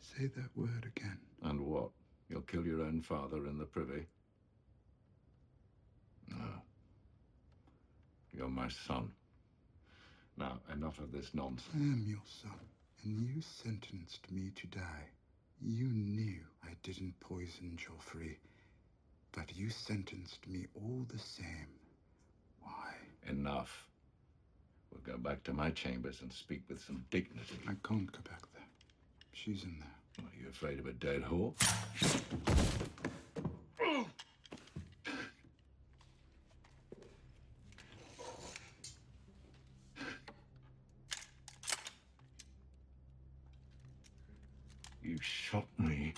Say 0.00 0.28
that 0.28 0.50
word 0.54 0.86
again. 0.86 1.18
And 1.42 1.60
what? 1.60 1.92
You'll 2.28 2.42
kill 2.42 2.66
your 2.66 2.82
own 2.82 3.02
father 3.02 3.38
in 3.46 3.58
the 3.58 3.66
privy? 3.66 4.06
You're 8.38 8.48
my 8.48 8.68
son. 8.86 9.10
Now, 10.36 10.60
enough 10.72 11.00
of 11.00 11.10
this 11.10 11.30
nonsense. 11.34 11.74
I 11.74 11.78
am 11.78 12.04
your 12.06 12.22
son, 12.40 12.60
and 13.02 13.20
you 13.20 13.42
sentenced 13.42 14.30
me 14.30 14.52
to 14.54 14.66
die. 14.68 15.08
You 15.60 15.88
knew 15.88 16.38
I 16.62 16.68
didn't 16.84 17.18
poison 17.18 17.76
Joffrey, 17.76 18.36
but 19.32 19.56
you 19.56 19.70
sentenced 19.70 20.46
me 20.46 20.68
all 20.76 21.04
the 21.12 21.18
same. 21.18 21.66
Why? 22.62 22.94
Enough. 23.28 23.88
We'll 24.92 25.16
go 25.16 25.20
back 25.20 25.42
to 25.44 25.52
my 25.52 25.70
chambers 25.70 26.20
and 26.22 26.32
speak 26.32 26.62
with 26.68 26.80
some 26.84 27.04
dignity. 27.10 27.58
I 27.66 27.74
can't 27.82 28.12
go 28.12 28.20
back 28.30 28.42
there. 28.54 28.68
She's 29.32 29.64
in 29.64 29.80
there. 29.80 30.24
Are 30.24 30.40
you 30.40 30.48
afraid 30.48 30.78
of 30.78 30.86
a 30.86 30.92
dead 30.92 31.24
whore? 31.24 31.54
You 45.18 45.22
shot 45.24 45.66
me. 45.78 46.14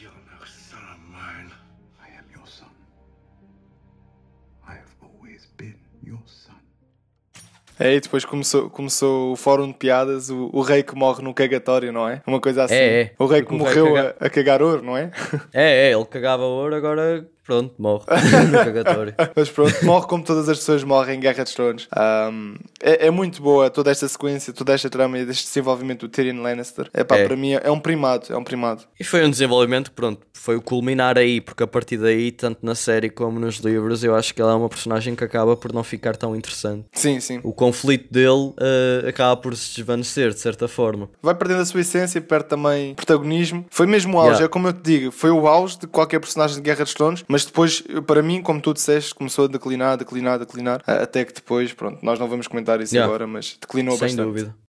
You're 0.00 0.10
no 0.12 0.44
son 0.46 0.82
of 0.92 1.00
mine. 1.10 1.50
I 2.00 2.18
am 2.18 2.24
your 2.34 2.46
son. 2.46 2.68
I 4.68 4.72
have 4.72 4.94
always 5.02 5.46
been 5.56 5.76
your 6.04 6.20
son. 6.26 6.54
É, 7.78 7.94
e 7.94 8.00
depois 8.00 8.24
começou, 8.24 8.70
começou 8.70 9.32
o 9.32 9.36
fórum 9.36 9.68
de 9.68 9.74
piadas, 9.74 10.30
o, 10.30 10.48
o 10.52 10.62
rei 10.62 10.82
que 10.82 10.94
morre 10.94 11.22
no 11.22 11.34
cagatório, 11.34 11.92
não 11.92 12.08
é? 12.08 12.22
Uma 12.26 12.40
coisa 12.40 12.64
assim. 12.64 12.74
É, 12.74 13.00
é. 13.02 13.14
O 13.18 13.26
rei 13.26 13.42
que 13.42 13.48
o 13.54 13.58
rei 13.58 13.58
morreu 13.58 13.94
caga- 13.94 14.16
a, 14.18 14.26
a 14.26 14.30
cagar 14.30 14.62
ouro, 14.62 14.82
não 14.82 14.96
é? 14.96 15.10
É, 15.52 15.88
é, 15.88 15.92
ele 15.92 16.04
cagava 16.06 16.42
ouro, 16.44 16.74
agora 16.74 17.28
pronto, 17.46 17.74
morre 17.78 18.04
no 18.50 18.58
cagatório. 18.58 19.14
Mas 19.34 19.48
pronto, 19.48 19.84
morre 19.84 20.06
como 20.06 20.24
todas 20.24 20.48
as 20.48 20.58
pessoas 20.58 20.84
morrem 20.84 21.16
em 21.16 21.20
Guerra 21.20 21.44
dos 21.44 21.54
Tronos. 21.54 21.88
Um, 21.96 22.56
é, 22.80 23.06
é, 23.06 23.10
muito 23.10 23.42
boa 23.42 23.70
toda 23.70 23.90
esta 23.90 24.06
sequência, 24.08 24.52
toda 24.52 24.74
esta 24.74 24.90
trama 24.90 25.18
e 25.18 25.24
deste 25.24 25.44
desenvolvimento 25.44 26.00
do 26.00 26.08
Tyrion 26.08 26.42
Lannister. 26.42 26.90
Epá, 26.92 27.16
é, 27.16 27.26
para 27.26 27.36
mim 27.36 27.52
é 27.52 27.70
um 27.70 27.80
primado, 27.80 28.26
é 28.30 28.36
um 28.36 28.44
primado. 28.44 28.82
E 28.98 29.04
foi 29.04 29.24
um 29.24 29.30
desenvolvimento, 29.30 29.92
pronto, 29.92 30.20
foi 30.34 30.56
o 30.56 30.60
culminar 30.60 31.16
aí, 31.16 31.40
porque 31.40 31.62
a 31.62 31.66
partir 31.66 31.96
daí, 31.96 32.30
tanto 32.30 32.64
na 32.64 32.74
série 32.74 33.08
como 33.08 33.40
nos 33.40 33.56
livros, 33.56 34.04
eu 34.04 34.14
acho 34.14 34.34
que 34.34 34.42
ela 34.42 34.52
é 34.52 34.54
uma 34.54 34.68
personagem 34.68 35.14
que 35.14 35.24
acaba 35.24 35.56
por 35.56 35.72
não 35.72 35.82
ficar 35.82 36.16
tão 36.16 36.36
interessante. 36.36 36.86
Sim, 36.92 37.20
sim. 37.20 37.40
O 37.42 37.52
conflito 37.52 38.12
dele 38.12 38.28
uh, 38.28 39.08
acaba 39.08 39.36
por 39.36 39.56
se 39.56 39.76
desvanecer, 39.76 40.30
de 40.30 40.40
certa 40.40 40.68
forma. 40.68 41.08
Vai 41.22 41.34
perdendo 41.34 41.62
a 41.62 41.64
sua 41.64 41.80
essência 41.80 42.20
perde 42.26 42.48
também 42.48 42.94
protagonismo. 42.94 43.64
Foi 43.70 43.86
mesmo 43.86 44.16
o 44.16 44.20
auge, 44.20 44.30
yeah. 44.30 44.44
é 44.44 44.48
como 44.48 44.68
eu 44.68 44.72
te 44.72 44.82
digo, 44.82 45.10
foi 45.10 45.30
o 45.30 45.46
auge 45.46 45.78
de 45.78 45.86
qualquer 45.86 46.20
personagem 46.20 46.56
de 46.56 46.62
Guerra 46.62 46.84
dos 46.84 46.94
Tronos, 46.94 47.24
mas 47.36 47.44
depois, 47.44 47.84
para 48.06 48.22
mim, 48.22 48.40
como 48.40 48.62
tu 48.62 48.72
disseste, 48.72 49.14
começou 49.14 49.44
a 49.44 49.48
declinar, 49.48 49.98
declinar, 49.98 50.38
declinar, 50.38 50.82
até 50.86 51.22
que 51.22 51.34
depois, 51.34 51.70
pronto, 51.70 52.02
nós 52.02 52.18
não 52.18 52.26
vamos 52.26 52.48
comentar 52.48 52.80
isso 52.80 52.94
yeah. 52.94 53.06
agora, 53.06 53.26
mas 53.26 53.58
declinou 53.60 53.92
Sem 53.92 54.06
bastante. 54.08 54.16
Sem 54.16 54.24
dúvida. 54.24 54.65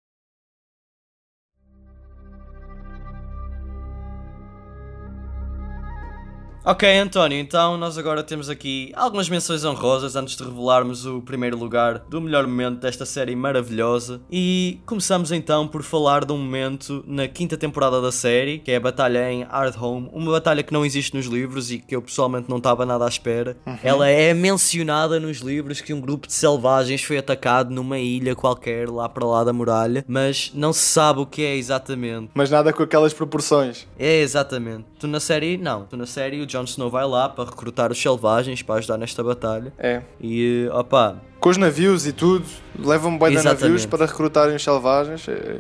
Ok, 6.70 6.86
António, 7.00 7.40
então 7.40 7.78
nós 7.78 7.98
agora 7.98 8.22
temos 8.22 8.50
aqui 8.50 8.92
algumas 8.94 9.30
menções 9.30 9.64
honrosas 9.64 10.18
antes 10.18 10.36
de 10.36 10.44
revelarmos 10.44 11.06
o 11.06 11.22
primeiro 11.22 11.58
lugar 11.58 12.00
do 12.10 12.20
melhor 12.20 12.46
momento 12.46 12.82
desta 12.82 13.06
série 13.06 13.38
maravilhosa. 13.38 14.20
E 14.30 14.82
começamos 14.86 15.32
então 15.32 15.66
por 15.66 15.82
falar 15.82 16.26
de 16.26 16.34
um 16.34 16.38
momento 16.38 17.06
na 17.08 17.26
quinta 17.26 17.56
temporada 17.56 18.02
da 18.02 18.12
série, 18.12 18.60
que 18.60 18.70
é 18.70 18.76
a 18.76 18.82
batalha 18.82 19.32
em 19.32 19.44
Hardhome, 19.44 20.10
uma 20.12 20.30
batalha 20.30 20.62
que 20.62 20.74
não 20.74 20.86
existe 20.86 21.16
nos 21.16 21.28
livros 21.28 21.72
e 21.72 21.78
que 21.80 21.96
eu 21.96 22.02
pessoalmente 22.02 22.50
não 22.50 22.58
estava 22.58 22.86
nada 22.86 23.06
à 23.06 23.08
espera. 23.08 23.56
Uhum. 23.66 23.78
Ela 23.82 24.10
é 24.10 24.34
mencionada 24.34 25.22
nos 25.22 25.38
livros 25.38 25.80
que 25.80 25.94
um 25.94 26.02
grupo 26.02 26.28
de 26.28 26.34
selvagens 26.34 27.02
foi 27.02 27.18
atacado 27.18 27.74
numa 27.74 27.98
ilha 27.98 28.36
qualquer 28.36 28.90
lá 28.90 29.08
para 29.08 29.26
lá 29.26 29.42
da 29.46 29.54
muralha, 29.54 30.04
mas 30.06 30.52
não 30.54 30.74
se 30.74 30.82
sabe 30.82 31.22
o 31.22 31.26
que 31.26 31.46
é 31.46 31.56
exatamente. 31.56 32.32
Mas 32.34 32.52
nada 32.52 32.74
com 32.74 32.84
aquelas 32.84 33.14
proporções. 33.14 33.88
É, 33.98 34.20
exatamente. 34.20 34.84
Tu 35.00 35.08
na 35.08 35.22
série, 35.22 35.58
não. 35.58 35.86
Tu 35.86 35.96
na 35.96 36.06
série, 36.06 36.42
o 36.42 36.57
Jon 36.58 36.64
Snow 36.64 36.90
vai 36.90 37.06
lá 37.06 37.30
para 37.30 37.46
recrutar 37.46 37.92
os 37.92 38.02
selvagens 38.02 38.62
para 38.62 38.76
ajudar 38.76 38.98
nesta 38.98 39.24
batalha. 39.24 39.72
É. 39.78 40.02
E, 40.20 40.68
opa... 40.74 41.22
Com 41.40 41.50
os 41.50 41.58
navios 41.58 42.08
e 42.08 42.12
tudo, 42.12 42.46
levam 42.78 43.18
bem 43.18 43.38
de 43.38 43.44
navios 43.44 43.86
para 43.86 44.06
recrutarem 44.06 44.56
os 44.56 44.64
selvagens. 44.64 45.28
É... 45.28 45.60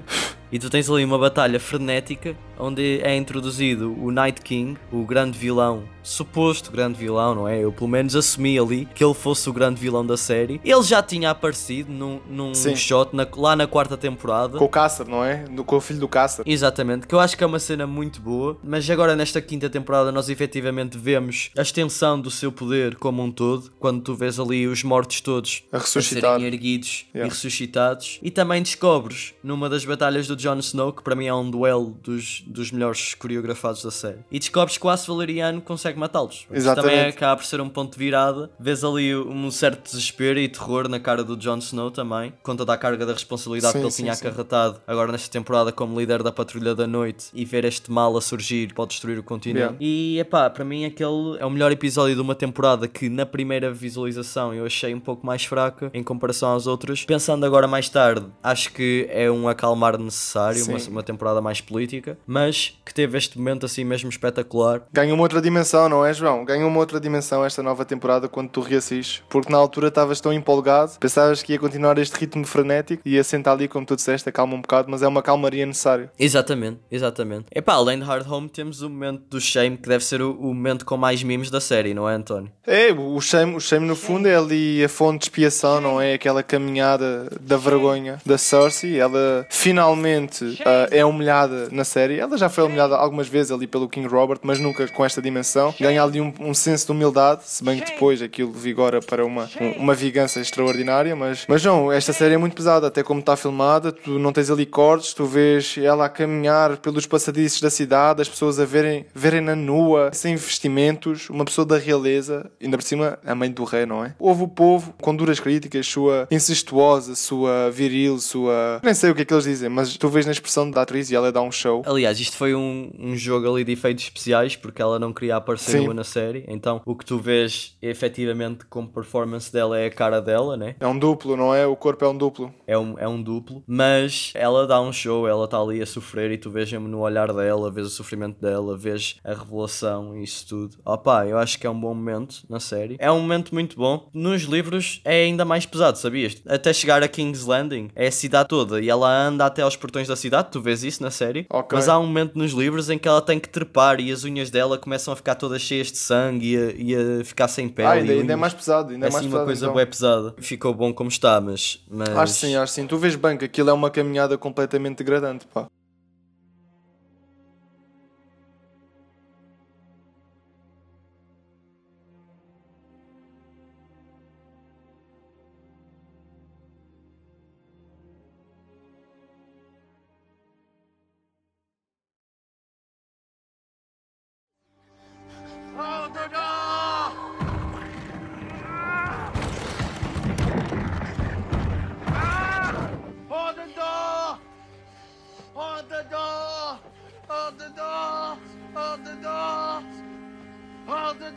E 0.52 0.58
tu 0.58 0.70
tens 0.70 0.89
ali 0.89 1.06
uma 1.06 1.20
batalha 1.20 1.60
frenética 1.60 2.36
onde 2.58 3.00
é 3.02 3.16
introduzido 3.16 3.95
o 4.02 4.12
Night 4.12 4.41
King, 4.41 4.78
o 4.91 5.06
grande 5.06 5.38
vilão, 5.38 5.84
suposto 6.08 6.72
grande 6.72 6.97
vilão, 6.97 7.36
não 7.36 7.47
é? 7.47 7.60
Eu 7.60 7.72
pelo 7.72 7.89
menos 7.89 8.16
assumi 8.16 8.58
ali 8.58 8.88
que 8.95 9.03
ele 9.03 9.14
fosse 9.14 9.49
o 9.49 9.53
grande 9.53 9.80
vilão 9.80 10.05
da 10.05 10.16
série. 10.16 10.60
Ele 10.64 10.84
já 10.84 11.03
tinha 11.03 11.30
aparecido 11.30 11.91
num, 11.91 12.20
num 12.30 12.53
shot 12.76 13.16
na, 13.16 13.28
lá 13.36 13.55
na 13.55 13.68
quarta 13.68 13.97
temporada. 13.97 14.58
Com 14.58 14.66
o 14.66 14.70
Caster, 14.70 15.08
não 15.08 15.24
é? 15.24 15.45
com 15.66 15.76
o 15.76 15.82
filho 15.82 15.99
do 15.99 16.08
Caster. 16.08 16.45
Exatamente, 16.47 17.08
que 17.08 17.14
eu 17.14 17.20
acho 17.20 17.38
que 17.38 17.43
é 17.43 17.47
uma 17.47 17.60
cena 17.60 17.86
muito 17.86 18.22
boa, 18.22 18.58
mas 18.64 18.89
agora 18.89 19.16
nesta 19.16 19.41
quinta 19.41 19.70
temporada 19.70 20.12
nós 20.12 20.30
efetivamente 20.30 20.97
vemos 20.97 21.51
a 21.58 21.62
extensão 21.62 22.20
do 22.20 22.32
seu 22.32 22.51
poder 22.51 22.95
como 22.95 23.22
um 23.22 23.32
todo, 23.32 23.72
quando 23.80 24.01
tu 24.01 24.16
vês 24.16 24.39
ali 24.39 24.66
os 24.66 24.84
mortos 24.84 25.20
todos 25.20 25.64
a, 25.72 25.78
ressuscitar. 25.78 26.32
a 26.32 26.34
serem 26.36 26.47
erguidos 26.47 27.05
yeah. 27.14 27.28
e 27.28 27.30
ressuscitados, 27.30 28.20
e 28.22 28.32
também 28.32 28.62
descobres 28.62 29.34
numa 29.43 29.70
das 29.70 29.84
batalhas 29.84 30.28
do 30.28 30.36
Jon 30.36 30.60
Snow, 30.60 30.93
que 30.93 31.03
para 31.03 31.16
mim 31.16 31.26
é 31.26 31.34
um 31.34 31.49
duelo 31.49 31.97
dos, 32.01 32.43
dos 32.47 32.72
melhores 32.72 33.14
coreografados 33.14 33.84
da 33.84 33.91
série. 33.91 34.20
E 34.32 34.39
descobres 34.39 34.78
que 34.78 34.86
o 34.86 34.89
Aço 34.89 35.12
Valeriano 35.12 35.62
consegue 35.62 35.97
matá-los. 35.98 36.48
Exatamente. 36.52 36.93
Também 36.93 37.10
acaba 37.10 37.38
por 37.38 37.45
ser 37.45 37.62
um 37.62 37.70
ponto 37.70 37.93
de 37.93 38.00
virada. 38.00 38.50
Vês 38.60 38.84
ali 38.84 39.16
um 39.16 39.50
certo 39.52 39.84
desespero 39.84 40.39
e 40.39 40.48
terror 40.48 40.88
na 40.88 41.00
cara 41.00 41.24
do 41.24 41.36
Jon 41.36 41.58
Snow 41.58 41.91
também, 41.91 42.34
com 42.43 42.56
toda 42.56 42.74
a 42.74 42.78
carga 42.78 43.06
da 43.06 43.14
responsabilidade 43.14 43.74
sim, 43.74 43.80
que 43.80 43.86
ele 43.86 43.91
sim, 43.91 44.04
tinha 44.04 44.16
sim. 44.16 44.28
acarretado 44.28 44.82
agora 44.88 45.12
nesta 45.12 45.32
temporada 45.32 45.72
como 45.72 46.00
líder 46.00 46.24
da 46.24 46.32
Patrulha 46.32 46.74
da 46.76 46.88
Noite 46.88 47.28
e 47.34 47.45
ver 47.45 47.66
este 47.66 47.91
mal 47.91 48.16
a 48.18 48.22
surgir 48.22 48.74
pode 48.74 48.91
destruir 48.91 49.18
o 49.20 49.24
continente. 49.24 49.58
Yeah. 49.58 49.78
E 49.80 50.20
epá, 50.20 50.50
para 50.50 50.64
mim 50.64 50.86
aquele 50.86 51.38
é 51.39 51.45
o 51.45 51.50
melhor 51.50 51.72
episódio 51.72 52.16
de 52.16 52.22
uma 52.22 52.36
temporada 52.36 52.88
que 52.88 53.10
na 53.10 53.26
primeira 53.26 53.72
visualização 53.72 54.54
eu 54.54 54.66
achei 54.66 54.93
um 54.93 55.00
pouco 55.00 55.26
mais 55.26 55.45
fraca 55.45 55.89
em 55.93 56.04
comparação 56.04 56.50
aos 56.50 56.68
outros. 56.68 57.06
Pensando 57.06 57.45
agora 57.45 57.68
mais 57.68 57.89
tarde, 57.89 58.26
acho 58.43 58.72
que 58.72 59.08
é 59.10 59.30
um 59.30 59.48
acalmar 59.48 59.98
necessário, 59.98 60.64
uma, 60.66 60.78
uma 60.89 61.04
temporada 61.04 61.41
mais 61.41 61.62
política, 61.62 62.18
mas 62.26 62.78
que 62.86 62.93
teve 62.93 63.18
este 63.18 63.38
momento 63.38 63.66
assim 63.66 63.84
mesmo 63.84 64.10
espetacular. 64.10 64.82
Ganha 64.91 65.14
uma 65.14 65.24
outra 65.24 65.41
dimensão, 65.41 65.87
não 65.90 66.06
é, 66.06 66.14
João? 66.14 66.46
Ganha 66.46 66.66
uma 66.66 66.80
outra 66.80 67.00
dimensão 67.00 67.44
esta 67.44 67.64
nova 67.64 67.86
temporada 67.86 68.28
quando 68.28 68.50
tu 68.50 68.62
reassistes, 68.62 69.24
porque 69.30 69.52
na 69.52 69.58
altura 69.58 69.88
estavas 69.88 70.20
tão 70.22 70.34
empolgado, 70.34 70.94
pensavas 71.00 71.42
que 71.42 71.54
ia 71.54 71.60
continuar 71.60 71.98
este 71.98 72.18
ritmo 72.18 72.46
frenético 72.46 73.02
e 73.06 73.16
ia 73.16 73.24
sentar 73.24 73.54
ali, 73.54 73.68
como 73.68 73.86
tu 73.86 73.96
disseste, 73.96 74.30
acalma 74.30 74.56
um 74.56 74.62
bocado, 74.62 74.90
mas 74.90 75.02
é 75.02 75.08
uma 75.08 75.22
calmaria 75.22 75.66
necessária. 75.66 76.12
Exatamente, 76.20 76.80
exatamente. 76.92 77.46
Epá, 77.54 77.74
além 77.74 78.00
de 78.00 78.06
Hard 78.06 78.30
Home, 78.30 78.50
temos 78.50 78.82
o 78.82 78.90
momento 78.90 79.24
do 79.30 79.40
Shame, 79.40 79.78
que 79.78 79.88
deve 79.88 80.04
ser 80.04 80.22
o, 80.22 80.32
o 80.32 80.54
momento 80.54 80.86
com 80.86 80.98
mais 80.98 81.24
memes 81.24 81.50
da 81.50 81.62
série, 81.62 81.94
não 81.94 82.10
é, 82.10 82.14
António? 82.14 82.52
É, 82.66 82.92
o 82.92 83.20
Shame, 83.22 83.56
o 83.56 83.60
Shame 83.60 83.88
no 83.88 83.96
fundo 83.96 84.28
é 84.28 84.36
ali 84.36 84.84
a 84.84 84.90
fonte 84.90 85.20
de 85.20 85.26
expiação, 85.26 85.80
não 85.80 86.02
é? 86.02 86.14
Aquela 86.14 86.44
caminhada 86.44 87.30
da 87.40 87.58
vergonha 87.58 88.20
da 88.26 88.38
Cersei. 88.38 89.00
Ela 89.00 89.46
finalmente 89.50 90.44
uh, 90.44 90.88
é 90.92 91.06
humilhada 91.06 91.70
na 91.72 91.84
série. 91.84 92.20
Ela 92.20 92.38
já 92.38 92.50
foi 92.50 92.64
humilhada 92.64 92.96
algumas 92.96 93.28
vezes 93.28 93.52
ali 93.52 93.68
pelo 93.68 93.88
King 93.88 94.08
Robert, 94.08 94.40
mas 94.44 94.60
nunca 94.60 94.88
com 94.88 95.06
esta 95.06 95.22
dimensão. 95.22 95.74
Ganha 95.80 96.03
ali 96.03 96.19
um, 96.19 96.34
um 96.39 96.53
senso 96.53 96.88
de 96.88 96.91
humildade, 96.91 97.43
se 97.45 97.63
bem 97.63 97.80
que 97.80 97.91
depois 97.91 98.21
aquilo 98.21 98.51
vigora 98.51 99.01
para 99.01 99.25
uma, 99.25 99.49
uma 99.78 99.93
vingança 99.93 100.39
extraordinária. 100.39 101.15
Mas, 101.15 101.45
mas 101.47 101.63
não, 101.63 101.91
esta 101.91 102.13
série 102.13 102.34
é 102.34 102.38
muito 102.38 102.55
pesada, 102.55 102.88
até 102.88 103.03
como 103.03 103.19
está 103.19 103.36
filmada. 103.36 103.91
Tu 103.91 104.17
não 104.17 104.34
tens 104.34 104.49
ali 104.49 104.65
cortes, 104.65 105.13
tu 105.13 105.25
vês 105.25 105.75
ela 105.78 106.05
a 106.05 106.09
caminhar 106.09 106.78
pelos 106.78 107.05
passadiços 107.05 107.61
da 107.61 107.69
cidade, 107.69 108.21
as 108.21 108.30
pessoas 108.30 108.59
a 108.59 108.65
verem, 108.65 109.05
verem 109.13 109.41
na 109.41 109.55
nua, 109.55 110.11
sem 110.13 110.36
vestimentos, 110.36 111.30
uma 111.30 111.45
pessoa 111.45 111.65
da 111.65 111.78
realeza, 111.78 112.49
ainda 112.61 112.78
por 112.78 112.84
cima 112.84 113.19
a 113.25 113.36
mãe 113.36 113.51
do 113.51 113.63
rei, 113.63 113.86
não 113.86 114.03
é? 114.03 114.15
Houve 114.19 114.43
o 114.43 114.47
povo 114.47 114.93
com 115.01 115.15
duras 115.15 115.39
críticas, 115.39 115.86
sua 115.86 116.28
incestuosa, 116.32 117.15
sua 117.15 117.69
viril, 117.71 118.19
sua. 118.19 118.80
Nem 118.84 118.93
sei 118.93 119.11
o 119.11 119.15
que 119.15 119.21
é 119.21 119.25
que 119.25 119.34
eles 119.34 119.43
dizem, 119.43 119.69
mas 119.69 119.95
tu 119.97 120.09
vês 120.09 120.25
na 120.25 120.32
expressão 120.32 120.69
da 120.69 120.82
atriz 120.82 121.11
e 121.11 121.15
ela 121.15 121.32
dá 121.32 121.41
um 121.41 121.51
show. 121.51 121.84
Aliás, 121.86 122.19
isto 122.19 122.36
foi 122.36 122.55
um, 122.55 122.91
um 122.97 123.15
jogo 123.15 123.51
ali 123.51 123.63
de 123.63 123.73
efeitos 123.73 124.05
especiais 124.05 124.55
porque 124.55 124.82
ela 124.82 124.97
não 124.97 125.13
queria 125.13 125.36
aparecer 125.36 125.57
nua 125.58 125.93
na 125.93 126.03
série. 126.03 126.43
Então 126.47 126.82
o 126.86 126.95
que 126.95 127.05
tu 127.05 127.18
vês 127.18 127.78
efetivamente 127.82 128.66
como 128.66 128.88
performance 128.88 129.51
dela 129.51 129.78
é 129.80 129.88
a 129.88 129.91
cara 129.91 130.22
dela, 130.22 130.58
né? 130.58 130.76
É 130.80 130.88
um 130.88 130.97
duplo, 130.97 131.36
não 131.36 131.53
é? 131.53 131.66
O 131.66 131.76
corpo 131.76 132.05
é 132.05 132.08
um 132.08 132.18
duplo. 132.18 132.53
É 132.66 132.78
um, 132.78 132.97
é 132.97 133.08
um 133.08 133.22
duplo, 133.22 133.64
mas 133.68 134.32
ela 134.36 134.68
dá 134.68 134.82
um 134.82 134.91
show, 134.91 135.28
ela 135.28 135.45
está 135.45 135.60
ali 135.60 135.82
a 135.82 135.86
sofrer 135.86 136.32
e 136.32 136.38
tu 136.38 136.49
vês 136.51 136.72
no 136.72 136.99
olhar 136.99 137.32
dela, 137.34 137.72
vês 137.72 137.88
o 137.88 137.89
sofrimento 137.89 138.39
dela, 138.41 138.78
vês 138.78 139.18
a 139.24 139.34
revelação 139.34 140.16
e 140.16 140.24
isso 140.24 140.47
tudo. 140.47 140.78
Opá, 140.86 141.26
eu 141.26 141.38
acho 141.38 141.60
que 141.60 141.66
é 141.66 141.70
um 141.70 141.80
bom 141.80 141.93
momento 141.93 142.43
na 142.49 142.60
série. 142.60 142.97
É 142.99 143.12
um 143.12 143.20
momento 143.20 143.53
muito 143.53 143.76
bom. 143.76 144.10
Nos 144.14 144.43
livros 144.43 145.01
é 145.03 145.24
ainda 145.24 145.45
mais 145.45 145.66
pesado, 145.66 145.97
sabias? 145.97 146.41
Até 146.47 146.74
chegar 146.74 147.01
a 147.03 147.08
King's 147.08 147.45
Landing 147.45 147.89
é 147.95 148.08
a 148.08 148.12
cidade 148.12 148.49
toda 148.49 148.82
e 148.82 148.89
ela 148.89 149.10
anda 149.10 149.45
até 149.45 149.62
aos 149.62 149.76
portões 149.76 150.08
da 150.08 150.16
cidade, 150.16 150.49
tu 150.51 150.62
vês 150.62 150.84
isso 150.84 151.01
na 151.01 151.12
série. 151.12 151.45
Okay. 151.49 151.76
Mas 151.78 151.88
há 151.89 151.97
um 151.97 152.05
momento 152.05 152.38
nos 152.38 152.51
livros 152.51 152.89
em 152.89 152.97
que 152.97 153.08
ela 153.08 153.22
tem 153.22 153.39
que 153.39 153.49
trepar 153.49 153.99
e 153.99 154.12
as 154.12 154.24
unhas 154.24 154.49
dela 154.49 154.78
começam 154.78 155.14
a 155.14 155.16
ficar 155.16 155.36
todas 155.36 155.47
cheias 155.60 155.91
de 155.91 155.98
sangue 155.98 156.54
e 156.54 156.58
a, 156.58 156.72
e 156.76 157.22
a 157.22 157.26
ficar 157.26 157.48
sem 157.48 157.70
pele. 157.70 157.88
Ah, 157.88 157.91
ainda, 157.91 158.14
ainda 158.14 158.34
é 158.34 158.36
mais 158.36 158.54
pesado, 158.54 158.91
ainda 158.93 159.06
é, 159.06 159.10
é 159.10 159.12
mais 159.12 159.16
assim 159.16 159.26
pesado. 159.26 159.41
uma 159.41 159.45
coisa 159.45 159.66
então. 159.66 159.76
bem 159.76 159.86
pesada. 159.86 160.36
Ficou 160.39 160.74
bom 160.74 160.93
como 160.93 161.10
está, 161.10 161.39
mas, 161.39 161.84
mas. 161.89 162.10
Acho 162.10 162.34
sim, 162.34 162.56
acho 162.56 162.74
sim. 162.74 162.88
Tu 162.88 162.98
vês 162.98 163.16
bem 163.16 163.38
que 163.38 163.45
aquilo 163.45 163.70
é 163.70 163.74
uma 163.74 163.89
caminhada 163.89 164.38
completamente 164.38 164.98
degradante, 164.98 165.48
pá. 165.48 165.68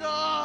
Fernando! 0.01 0.40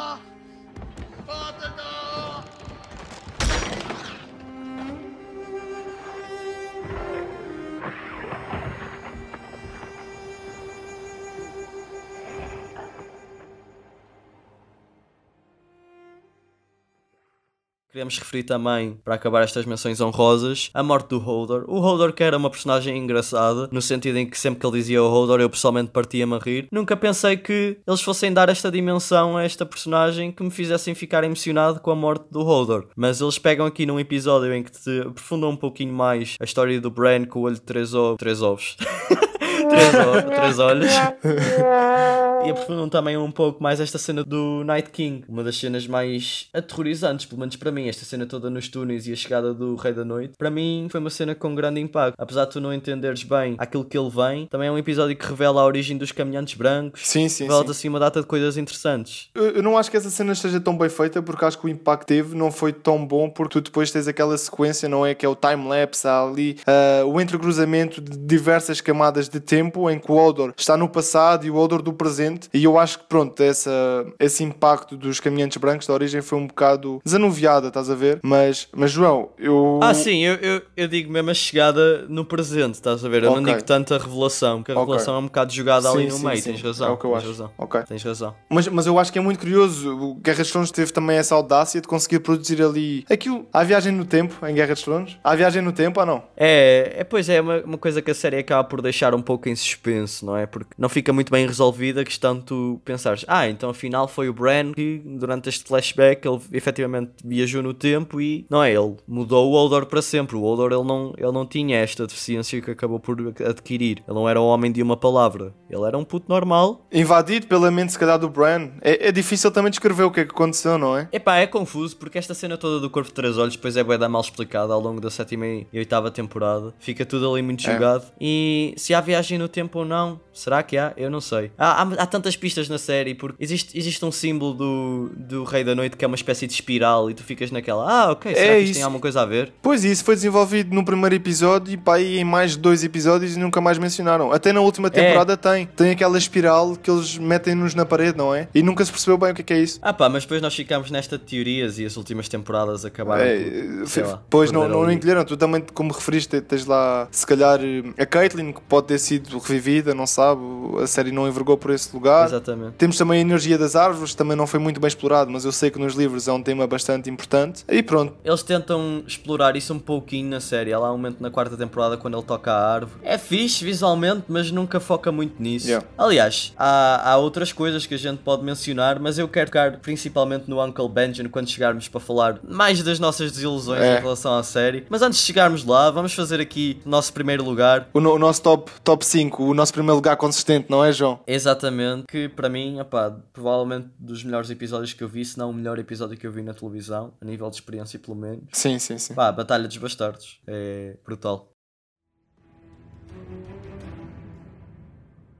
Queremos 17.95 18.19
referir 18.19 18.43
também, 18.43 18.99
para 19.05 19.15
acabar 19.15 19.41
estas 19.41 19.65
menções 19.65 20.01
honrosas, 20.01 20.69
a 20.73 20.83
morte 20.83 21.11
do 21.11 21.25
Hodor. 21.25 21.63
O 21.65 21.79
Hodor 21.79 22.11
que 22.11 22.23
era 22.23 22.35
uma 22.35 22.49
personagem 22.49 22.97
engraçada, 22.97 23.69
no 23.71 23.81
sentido 23.81 24.17
em 24.17 24.29
que 24.29 24.37
sempre 24.37 24.59
que 24.59 24.65
ele 24.65 24.77
dizia 24.79 25.01
o 25.01 25.09
Hodor 25.09 25.39
eu 25.39 25.49
pessoalmente 25.49 25.91
partia-me 25.91 26.35
a 26.35 26.37
rir. 26.37 26.67
Nunca 26.69 26.97
pensei 26.97 27.37
que 27.37 27.77
eles 27.87 28.01
fossem 28.01 28.33
dar 28.33 28.49
esta 28.49 28.69
dimensão 28.69 29.37
a 29.37 29.45
esta 29.45 29.65
personagem 29.65 30.29
que 30.29 30.43
me 30.43 30.51
fizessem 30.51 30.93
ficar 30.93 31.23
emocionado 31.23 31.79
com 31.79 31.89
a 31.89 31.95
morte 31.95 32.25
do 32.29 32.45
Hodor. 32.45 32.87
Mas 32.97 33.21
eles 33.21 33.39
pegam 33.39 33.65
aqui 33.65 33.85
num 33.85 33.97
episódio 33.97 34.53
em 34.53 34.61
que 34.61 34.73
te 34.73 34.99
aprofundam 34.99 35.51
um 35.51 35.55
pouquinho 35.55 35.93
mais 35.93 36.35
a 36.37 36.43
história 36.43 36.81
do 36.81 36.91
Bran 36.91 37.23
com 37.23 37.39
o 37.39 37.43
olho 37.43 37.55
de 37.55 37.61
três. 37.61 37.93
Três 38.17 38.41
ovos. 38.41 38.75
três, 39.69 39.91
três 40.35 40.59
olhos. 40.59 40.91
e 42.45 42.49
aprofundam 42.49 42.87
também 42.89 43.17
um 43.17 43.31
pouco 43.31 43.61
mais 43.61 43.79
esta 43.79 43.97
cena 43.97 44.23
do 44.23 44.63
Night 44.63 44.89
King, 44.91 45.23
uma 45.27 45.43
das 45.43 45.57
cenas 45.57 45.87
mais 45.87 46.47
aterrorizantes, 46.53 47.25
pelo 47.25 47.39
menos 47.39 47.55
para 47.55 47.71
mim. 47.71 47.87
Esta 47.87 48.05
cena 48.05 48.25
toda 48.25 48.49
nos 48.49 48.67
túneis 48.67 49.07
e 49.07 49.13
a 49.13 49.15
chegada 49.15 49.53
do 49.53 49.75
Rei 49.75 49.93
da 49.93 50.05
Noite, 50.05 50.33
para 50.37 50.49
mim 50.49 50.87
foi 50.89 50.99
uma 50.99 51.09
cena 51.09 51.33
com 51.33 51.55
grande 51.55 51.79
impacto. 51.79 52.15
Apesar 52.17 52.45
de 52.45 52.51
tu 52.51 52.61
não 52.61 52.73
entenderes 52.73 53.23
bem 53.23 53.55
aquilo 53.57 53.85
que 53.85 53.97
ele 53.97 54.09
vem, 54.09 54.47
também 54.47 54.67
é 54.67 54.71
um 54.71 54.77
episódio 54.77 55.15
que 55.15 55.25
revela 55.25 55.61
a 55.61 55.65
origem 55.65 55.97
dos 55.97 56.11
caminhantes 56.11 56.53
brancos. 56.55 57.07
Sim, 57.07 57.27
sim. 57.27 57.43
Revela 57.43 57.63
sim. 57.65 57.71
assim 57.71 57.89
uma 57.89 57.99
data 57.99 58.21
de 58.21 58.27
coisas 58.27 58.57
interessantes. 58.57 59.29
Eu, 59.33 59.51
eu 59.51 59.63
não 59.63 59.77
acho 59.77 59.89
que 59.89 59.97
essa 59.97 60.09
cena 60.09 60.33
esteja 60.33 60.59
tão 60.59 60.77
bem 60.77 60.89
feita 60.89 61.21
porque 61.21 61.43
acho 61.45 61.57
que 61.57 61.65
o 61.65 61.69
impacto 61.69 62.07
teve 62.07 62.35
não 62.35 62.51
foi 62.51 62.71
tão 62.71 63.05
bom 63.05 63.29
porque 63.29 63.53
tu 63.53 63.61
depois 63.61 63.91
tens 63.91 64.07
aquela 64.07 64.37
sequência, 64.37 64.87
não 64.87 65.05
é? 65.05 65.13
Que 65.13 65.25
é 65.25 65.29
o 65.29 65.35
time-lapse, 65.35 66.07
há 66.07 66.23
ali 66.23 66.57
uh, 66.61 67.07
o 67.07 67.19
entrecruzamento 67.19 68.01
de 68.01 68.17
diversas 68.17 68.81
camadas 68.81 69.27
de 69.27 69.39
tempo 69.39 69.54
em 69.57 69.99
que 69.99 70.11
o 70.11 70.15
Odor 70.15 70.53
está 70.57 70.75
no 70.77 70.87
passado 70.89 71.45
e 71.45 71.51
o 71.51 71.55
Odor 71.55 71.81
do 71.81 71.93
presente. 71.93 72.49
E 72.53 72.63
eu 72.63 72.77
acho 72.77 72.99
que, 72.99 73.05
pronto, 73.05 73.41
essa, 73.41 73.71
esse 74.19 74.43
impacto 74.43 74.95
dos 74.97 75.19
caminhantes 75.19 75.57
brancos 75.57 75.87
da 75.87 75.93
origem 75.93 76.21
foi 76.21 76.37
um 76.39 76.47
bocado 76.47 77.01
desanuviada, 77.05 77.67
estás 77.67 77.89
a 77.89 77.95
ver? 77.95 78.19
Mas, 78.23 78.67
mas 78.75 78.91
João, 78.91 79.29
eu. 79.37 79.79
Ah, 79.81 79.93
sim, 79.93 80.23
eu, 80.23 80.35
eu, 80.35 80.61
eu 80.75 80.87
digo 80.87 81.11
mesmo 81.11 81.29
a 81.29 81.33
chegada 81.33 82.05
no 82.09 82.25
presente, 82.25 82.75
estás 82.75 83.03
a 83.03 83.09
ver? 83.09 83.23
Eu 83.23 83.31
Ok. 83.31 83.41
não 83.41 83.49
digo 83.51 83.63
tanto 83.63 83.93
a 83.93 83.97
revelação, 83.97 84.57
porque 84.59 84.71
a 84.71 84.75
Ok. 84.75 84.85
revelação 84.85 85.15
é 85.15 85.19
um 85.19 85.23
bocado 85.25 85.53
jogada 85.53 85.89
ali 85.89 86.03
Sim, 86.03 86.09
no 86.09 86.17
sim, 86.17 86.25
meio. 86.25 86.37
sim. 86.37 86.51
Tens 86.51 86.61
razão. 86.61 86.87
É 86.89 86.91
o 86.91 86.97
que 86.97 87.05
eu 87.05 87.11
tens 87.11 87.17
acho. 87.19 87.27
razão. 87.27 87.51
Ok. 87.57 87.81
Tens 87.87 88.03
razão. 88.03 88.35
Mas, 88.49 88.67
mas 88.67 88.85
eu 88.87 88.97
acho 88.99 89.11
que 89.11 89.19
é 89.19 89.21
muito 89.21 89.39
curioso. 89.39 89.95
O 89.97 90.15
Guerra 90.15 90.39
dos 90.39 90.51
Tronos 90.51 90.71
teve 90.71 90.91
também 90.91 91.17
essa 91.17 91.35
audácia 91.35 91.81
de 91.81 91.87
conseguir 91.87 92.19
produzir 92.19 92.61
ali 92.61 93.05
aquilo. 93.09 93.45
Há 93.53 93.63
viagem 93.63 93.91
no 93.91 94.05
tempo 94.05 94.45
em 94.45 94.53
Guerra 94.53 94.73
dos 94.73 94.83
Tronos? 94.83 95.17
Há 95.23 95.35
viagem 95.35 95.61
no 95.61 95.71
tempo 95.71 95.99
ou 95.99 96.05
não? 96.05 96.23
É, 96.37 96.95
é 96.99 97.03
pois 97.03 97.29
é, 97.29 97.41
uma, 97.41 97.57
uma 97.61 97.77
coisa 97.77 98.01
que 98.01 98.11
a 98.11 98.15
série 98.15 98.37
acaba 98.37 98.63
por 98.63 98.81
deixar 98.81 99.13
um 99.13 99.21
pouco 99.21 99.44
em 99.49 99.55
suspense, 99.55 100.23
não 100.25 100.35
é? 100.35 100.45
Porque 100.45 100.71
não 100.77 100.89
fica 100.89 101.11
muito 101.13 101.31
bem 101.31 101.45
resolvida 101.45 102.01
a 102.01 102.05
questão 102.05 102.37
de 102.37 102.43
tu 102.43 102.81
pensares, 102.83 103.25
ah, 103.27 103.47
então 103.47 103.69
afinal 103.69 104.07
foi 104.07 104.29
o 104.29 104.33
Bran 104.33 104.71
que 104.73 105.01
durante 105.05 105.49
este 105.49 105.65
flashback 105.67 106.27
ele 106.27 106.39
efetivamente 106.51 107.11
viajou 107.23 107.61
no 107.61 107.73
tempo 107.73 108.19
e 108.21 108.45
não 108.49 108.61
é? 108.63 108.71
Ele 108.73 108.95
mudou 109.07 109.51
o 109.51 109.53
Odor 109.55 109.85
para 109.85 110.01
sempre. 110.01 110.35
O 110.35 110.43
Odor 110.43 110.71
ele 110.71 110.83
não, 110.83 111.13
ele 111.17 111.31
não 111.31 111.45
tinha 111.45 111.77
esta 111.77 112.05
deficiência 112.05 112.61
que 112.61 112.71
acabou 112.71 112.99
por 112.99 113.17
adquirir. 113.45 114.03
Ele 114.07 114.15
não 114.15 114.27
era 114.27 114.41
um 114.41 114.45
homem 114.45 114.71
de 114.71 114.81
uma 114.81 114.97
palavra. 114.97 115.53
Ele 115.69 115.83
era 115.85 115.97
um 115.97 116.03
puto 116.03 116.25
normal. 116.29 116.85
Invadido 116.91 117.47
pela 117.47 117.69
mente, 117.71 117.91
se 117.93 117.99
calhar, 117.99 118.17
do 118.19 118.29
Bran. 118.29 118.69
É, 118.81 119.07
é 119.09 119.11
difícil 119.11 119.51
também 119.51 119.69
descrever 119.69 120.03
o 120.03 120.11
que 120.11 120.21
é 120.21 120.25
que 120.25 120.31
aconteceu, 120.31 120.77
não 120.77 120.97
é? 120.97 121.07
Epá, 121.11 121.37
é 121.37 121.47
confuso 121.47 121.95
porque 121.97 122.17
esta 122.17 122.33
cena 122.33 122.57
toda 122.57 122.79
do 122.79 122.89
Corpo 122.89 123.09
de 123.09 123.13
Três 123.15 123.37
Olhos 123.37 123.55
depois 123.55 123.75
é 123.77 123.83
bué 123.83 123.97
da 123.97 124.07
mal 124.09 124.21
explicada 124.21 124.73
ao 124.73 124.79
longo 124.79 124.99
da 125.01 125.09
sétima 125.09 125.45
e 125.45 125.67
oitava 125.73 126.09
temporada. 126.11 126.73
Fica 126.79 127.05
tudo 127.05 127.31
ali 127.31 127.41
muito 127.41 127.67
É. 127.67 127.73
jogado. 127.73 128.05
E 128.19 128.73
se 128.77 128.93
há 128.93 129.01
viagem 129.01 129.34
no 129.37 129.47
tempo 129.47 129.79
ou 129.79 129.85
não, 129.85 130.19
será 130.33 130.61
que 130.63 130.77
há? 130.77 130.93
Eu 130.97 131.09
não 131.09 131.21
sei. 131.21 131.51
Há, 131.57 131.81
há, 131.81 131.87
há 132.03 132.05
tantas 132.05 132.35
pistas 132.35 132.67
na 132.69 132.77
série 132.77 133.13
porque 133.15 133.43
existe, 133.43 133.77
existe 133.77 134.03
um 134.05 134.11
símbolo 134.11 134.53
do, 134.53 135.11
do 135.15 135.43
Rei 135.43 135.63
da 135.63 135.75
Noite 135.75 135.97
que 135.97 136.03
é 136.03 136.07
uma 136.07 136.15
espécie 136.15 136.47
de 136.47 136.53
espiral 136.53 137.09
e 137.09 137.13
tu 137.13 137.23
ficas 137.23 137.51
naquela, 137.51 137.89
ah, 137.89 138.11
ok, 138.11 138.33
será 138.33 138.45
É 138.45 138.55
que 138.55 138.59
isto 138.59 138.65
isso. 138.71 138.73
tem 138.75 138.83
alguma 138.83 139.01
coisa 139.01 139.21
a 139.21 139.25
ver? 139.25 139.53
Pois 139.61 139.83
isso 139.83 140.03
foi 140.03 140.15
desenvolvido 140.15 140.73
no 140.73 140.83
primeiro 140.83 141.15
episódio 141.15 141.73
e 141.73 141.77
pá, 141.77 141.99
em 141.99 142.23
mais 142.23 142.51
de 142.51 142.59
dois 142.59 142.83
episódios 142.83 143.35
e 143.35 143.39
nunca 143.39 143.59
mais 143.61 143.77
mencionaram. 143.77 144.31
Até 144.31 144.51
na 144.53 144.61
última 144.61 144.89
temporada 144.89 145.35
tem. 145.37 145.65
Tem 145.75 145.91
aquela 145.91 146.17
espiral 146.17 146.75
que 146.75 146.89
eles 146.89 147.17
metem-nos 147.17 147.73
na 147.75 147.85
parede, 147.85 148.17
não 148.17 148.33
é? 148.33 148.47
E 148.53 148.61
nunca 148.61 148.83
se 148.85 148.91
percebeu 148.91 149.17
bem 149.17 149.31
o 149.31 149.35
que 149.35 149.41
é 149.41 149.43
que 149.43 149.53
é 149.53 149.59
isso. 149.59 149.79
Ah 149.81 149.93
pá, 149.93 150.09
mas 150.09 150.23
depois 150.23 150.41
nós 150.41 150.53
ficámos 150.55 150.89
nesta 150.91 151.17
de 151.17 151.23
teorias 151.25 151.79
e 151.79 151.85
as 151.85 151.97
últimas 151.97 152.27
temporadas 152.29 152.85
acabaram 152.85 153.23
É, 153.23 153.39
por, 153.79 153.87
sei 153.87 154.03
lá, 154.03 154.21
pois 154.29 154.51
não, 154.51 154.67
não 154.67 154.91
encolheram. 154.91 155.23
Tu 155.25 155.35
também, 155.37 155.61
como 155.73 155.91
referiste, 155.93 156.39
tens 156.41 156.65
lá, 156.65 157.07
se 157.11 157.25
calhar, 157.25 157.59
a 157.97 158.05
Caitlyn, 158.05 158.51
que 158.53 158.61
pode 158.61 158.87
ter 158.87 158.99
sido 158.99 159.24
revivida, 159.33 159.93
não 159.93 160.05
sabe? 160.07 160.41
A 160.81 160.87
série 160.87 161.11
não 161.11 161.27
envergou 161.27 161.57
por 161.57 161.71
esse 161.71 161.93
lugar. 161.93 162.25
Exatamente. 162.27 162.73
Temos 162.77 162.97
também 162.97 163.19
a 163.19 163.21
energia 163.21 163.57
das 163.57 163.75
árvores, 163.75 164.13
também 164.15 164.35
não 164.37 164.47
foi 164.47 164.59
muito 164.59 164.79
bem 164.79 164.87
explorado, 164.87 165.31
mas 165.31 165.45
eu 165.45 165.51
sei 165.51 165.69
que 165.71 165.79
nos 165.79 165.93
livros 165.95 166.27
é 166.27 166.31
um 166.31 166.41
tema 166.41 166.65
bastante 166.67 167.09
importante. 167.09 167.63
E 167.67 167.81
pronto. 167.83 168.13
Eles 168.23 168.43
tentam 168.43 169.03
explorar 169.07 169.55
isso 169.55 169.73
um 169.73 169.79
pouquinho 169.79 170.29
na 170.29 170.39
série. 170.39 170.73
Há 170.73 170.79
lá 170.79 170.89
um 170.91 170.97
momento 170.97 171.21
na 171.21 171.29
quarta 171.29 171.55
temporada 171.57 171.97
quando 171.97 172.15
ele 172.17 172.25
toca 172.25 172.51
a 172.51 172.73
árvore. 172.73 172.99
É 173.03 173.17
fixe 173.17 173.63
visualmente, 173.63 174.23
mas 174.27 174.51
nunca 174.51 174.79
foca 174.79 175.11
muito 175.11 175.41
nisso. 175.41 175.67
Yeah. 175.67 175.85
Aliás, 175.97 176.53
há, 176.57 177.11
há 177.11 177.17
outras 177.17 177.51
coisas 177.51 177.85
que 177.85 177.93
a 177.93 177.97
gente 177.97 178.19
pode 178.19 178.43
mencionar, 178.43 178.99
mas 178.99 179.17
eu 179.17 179.27
quero 179.27 179.47
tocar 179.49 179.77
principalmente 179.79 180.49
no 180.49 180.63
Uncle 180.63 180.89
Benjamin 180.89 181.29
quando 181.29 181.49
chegarmos 181.49 181.87
para 181.87 181.99
falar 181.99 182.39
mais 182.47 182.81
das 182.83 182.99
nossas 182.99 183.31
desilusões 183.31 183.81
É. 183.81 183.97
em 183.97 184.01
relação 184.01 184.37
à 184.37 184.43
série. 184.43 184.85
Mas 184.89 185.01
antes 185.01 185.19
de 185.19 185.25
chegarmos 185.25 185.63
lá, 185.65 185.89
vamos 185.91 186.13
fazer 186.13 186.39
aqui 186.41 186.79
o 186.85 186.89
nosso 186.89 187.13
primeiro 187.13 187.43
lugar. 187.43 187.87
O, 187.93 187.99
no- 187.99 188.13
o 188.13 188.19
nosso 188.19 188.41
top, 188.41 188.71
top 188.83 189.05
5, 189.05 189.14
o 189.37 189.53
nosso 189.53 189.71
primeiro 189.71 189.95
lugar 189.95 190.17
consistente, 190.17 190.69
não 190.69 190.83
é, 190.83 190.91
João? 190.91 191.19
Exatamente, 191.27 192.05
que 192.07 192.27
para 192.27 192.49
mim, 192.49 192.79
opá, 192.79 193.11
provavelmente 193.31 193.89
dos 193.97 194.23
melhores 194.23 194.49
episódios 194.49 194.93
que 194.93 195.03
eu 195.03 195.07
vi, 195.07 195.23
se 195.23 195.37
não 195.37 195.49
o 195.49 195.53
melhor 195.53 195.79
episódio 195.79 196.17
que 196.17 196.27
eu 196.27 196.31
vi 196.31 196.41
na 196.41 196.53
televisão, 196.53 197.13
a 197.21 197.25
nível 197.25 197.49
de 197.49 197.55
experiência 197.55 197.97
pelo 197.99 198.15
menos. 198.15 198.43
Sim, 198.51 198.77
sim, 198.79 198.97
sim. 198.97 199.13
Pá, 199.13 199.31
Batalha 199.31 199.67
dos 199.67 199.77
Bastardos. 199.77 200.41
É 200.47 200.97
brutal. 201.05 201.49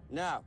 Now, 0.09 0.45